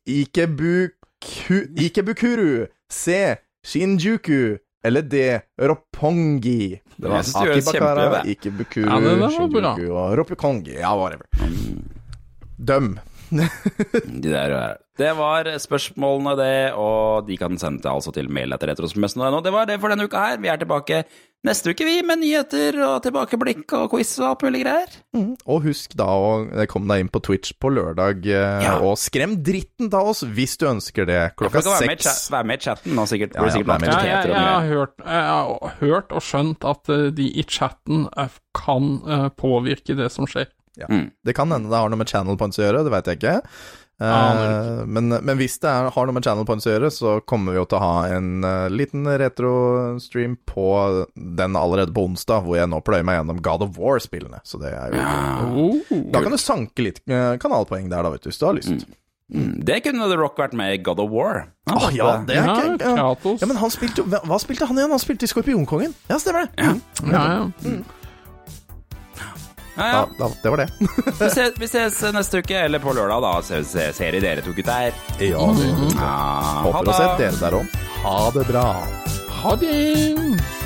Ikebuku, 0.06 1.54
Ikebukuru. 1.78 2.68
C. 2.92 3.36
Shinjuku. 3.66 4.58
Eller 4.84 5.02
D. 5.02 5.42
Roppongi. 5.62 6.82
Det 6.98 7.08
var 7.08 7.20
Akibakara. 7.20 8.24
Ikebukuru, 8.26 8.86
Ja, 8.90 9.00
var. 9.16 9.30
Shinjuku 9.30 9.92
og 9.94 10.18
Roppongi. 10.18 10.74
Ja, 10.80 10.96
whatever. 10.96 11.26
Døm. 12.58 13.00
De 14.22 14.30
der. 14.30 14.78
Det 15.00 15.14
var 15.18 15.48
spørsmålene, 15.64 16.36
det, 16.40 16.54
og 16.78 17.26
de 17.28 17.38
kan 17.40 17.56
sende 17.62 17.82
til, 17.84 17.92
altså 17.94 18.12
til 18.16 18.28
mail 18.36 18.52
etter 18.56 18.74
retrospillmessen.no. 18.74 19.40
Det 19.46 19.54
var 19.56 19.68
det 19.70 19.80
for 19.82 19.92
denne 19.94 20.06
uka 20.10 20.24
her. 20.28 20.42
Vi 20.44 20.50
er 20.52 20.60
tilbake 20.62 21.04
neste 21.48 21.72
uke, 21.72 21.86
vi, 21.88 22.02
med 22.04 22.20
nyheter 22.20 22.76
og 22.84 22.98
tilbakeblikk 23.06 23.72
og 23.78 23.86
quiz 23.94 24.12
og 24.20 24.26
alt 24.34 24.44
mulig 24.44 24.62
greier. 24.66 24.98
Mm. 25.16 25.30
Og 25.48 25.64
husk 25.70 25.96
da 26.00 26.10
å 26.12 26.66
komme 26.72 26.92
deg 26.92 27.06
inn 27.06 27.12
på 27.14 27.22
Twitch 27.24 27.54
på 27.64 27.72
lørdag, 27.72 28.28
eh, 28.28 28.66
Ja. 28.66 28.76
og 28.84 28.98
skrem 29.00 29.38
dritten 29.46 29.88
av 29.96 30.12
oss 30.12 30.26
hvis 30.28 30.58
du 30.60 30.68
ønsker 30.68 31.08
det 31.08 31.22
klokka 31.40 31.64
seks. 31.64 31.72
være 31.72 31.88
med, 31.88 32.06
være 32.36 32.50
med 32.52 32.60
i 32.60 32.64
chatten 32.68 32.96
nå, 33.00 33.08
sikkert. 33.08 33.40
Ja, 33.40 33.48
ja, 33.48 33.56
sikkert 33.56 33.88
Ja, 33.88 34.04
jeg, 34.04 34.30
jeg, 34.36 34.36
har 34.36 34.68
hørt, 34.68 34.96
jeg 35.00 35.28
har 35.32 35.76
hørt 35.80 36.12
og 36.12 36.22
skjønt 36.28 36.68
at 36.76 36.90
eh, 36.92 37.10
de 37.16 37.32
i 37.40 37.44
chatten 37.48 38.08
eh, 38.18 38.40
kan 38.60 38.92
eh, 39.08 39.30
påvirke 39.40 39.96
det 39.96 40.12
som 40.12 40.28
skjer. 40.28 40.52
Ja. 40.80 40.88
Mm. 40.92 41.12
Det 41.26 41.36
kan 41.36 41.52
hende 41.52 41.72
det 41.72 41.80
har 41.80 41.90
noe 41.92 42.00
med 42.00 42.08
channel 42.12 42.38
points 42.40 42.60
å 42.60 42.68
gjøre, 42.68 42.84
det 42.84 42.92
vet 42.94 43.08
jeg 43.08 43.20
ikke. 43.20 43.38
Eh, 44.00 44.86
men, 44.88 45.12
men 45.12 45.40
hvis 45.40 45.58
det 45.60 45.68
er, 45.68 45.90
har 45.92 46.08
noe 46.08 46.16
med 46.16 46.24
channel 46.24 46.48
points 46.48 46.68
å 46.70 46.72
gjøre, 46.72 46.92
så 46.94 47.18
kommer 47.28 47.56
vi 47.56 47.60
jo 47.60 47.66
til 47.68 47.80
å 47.80 47.84
ha 47.84 47.96
en 48.16 48.46
uh, 48.48 48.70
liten 48.72 49.04
retro-stream 49.20 50.38
på 50.48 50.68
den 51.16 51.58
allerede 51.60 51.94
på 51.96 52.06
onsdag, 52.08 52.46
hvor 52.48 52.60
jeg 52.60 52.72
nå 52.72 52.80
pløyer 52.86 53.04
meg 53.08 53.20
gjennom 53.20 53.42
God 53.44 53.66
of 53.68 53.76
War-spillene. 53.80 54.40
Så 54.48 54.62
det 54.62 54.72
er 54.76 54.96
jo 54.96 55.08
Oh. 55.50 55.76
Da 56.14 56.22
kan 56.22 56.34
du 56.34 56.38
sanke 56.40 56.84
litt 56.84 57.00
eh, 57.10 57.36
kanalpoeng 57.42 57.88
der, 57.90 58.04
da, 58.06 58.12
vet 58.14 58.24
du, 58.24 58.30
hvis 58.30 58.40
du 58.40 58.46
har 58.46 58.56
lyst. 58.58 58.86
Mm. 59.30 59.60
Det 59.66 59.80
kunne 59.86 60.08
The 60.10 60.18
Rock 60.18 60.40
vært 60.42 60.56
med 60.58 60.74
i 60.74 60.80
God 60.84 61.02
of 61.04 61.12
War. 61.14 61.44
Han 61.70 61.78
Åh, 61.78 61.90
ja, 61.96 62.10
det 62.26 62.38
er 62.40 62.50
ikke 62.50 62.94
ja. 62.98 63.10
Ja, 63.42 63.50
men 63.50 63.60
han 63.62 63.74
spilte 63.74 64.02
jo 64.02 64.08
hva, 64.10 64.22
hva 64.26 64.40
spilte 64.42 64.68
han 64.70 64.80
igjen? 64.80 64.94
Han 64.94 65.02
spilte 65.02 65.28
i 65.28 65.32
Skorpionkongen. 65.32 65.94
Ja, 66.10 66.18
stemmer 66.22 66.48
det. 66.48 66.66
Mm. 66.66 67.14
Ja, 67.14 67.24
ja. 67.36 67.74
Ja, 69.80 69.90
Da, 69.90 70.00
ja. 70.04 70.06
da, 70.20 70.30
det 70.44 70.50
var 70.54 70.58
det. 70.64 70.70
Vi, 71.20 71.30
ses, 71.32 71.54
vi 71.60 71.68
ses 71.72 72.02
neste 72.16 72.44
uke, 72.44 72.58
eller 72.68 72.84
på 72.84 72.94
lørdag, 72.94 73.22
da. 73.24 73.34
Se, 73.48 73.64
se, 73.64 73.90
serie 73.96 74.20
dere 74.24 74.44
to 74.46 74.52
gutter. 74.58 74.92
Ja, 75.20 75.48
det. 75.56 75.70
Ja, 75.96 76.14
vi. 76.60 76.70
Håper 76.70 76.92
å 76.92 76.98
se 77.00 77.10
dere 77.24 77.40
der 77.40 77.60
òg. 77.64 77.78
Ha 78.04 78.18
det 78.36 78.48
bra. 78.52 78.68
Ha 79.40 79.56
det! 79.56 80.59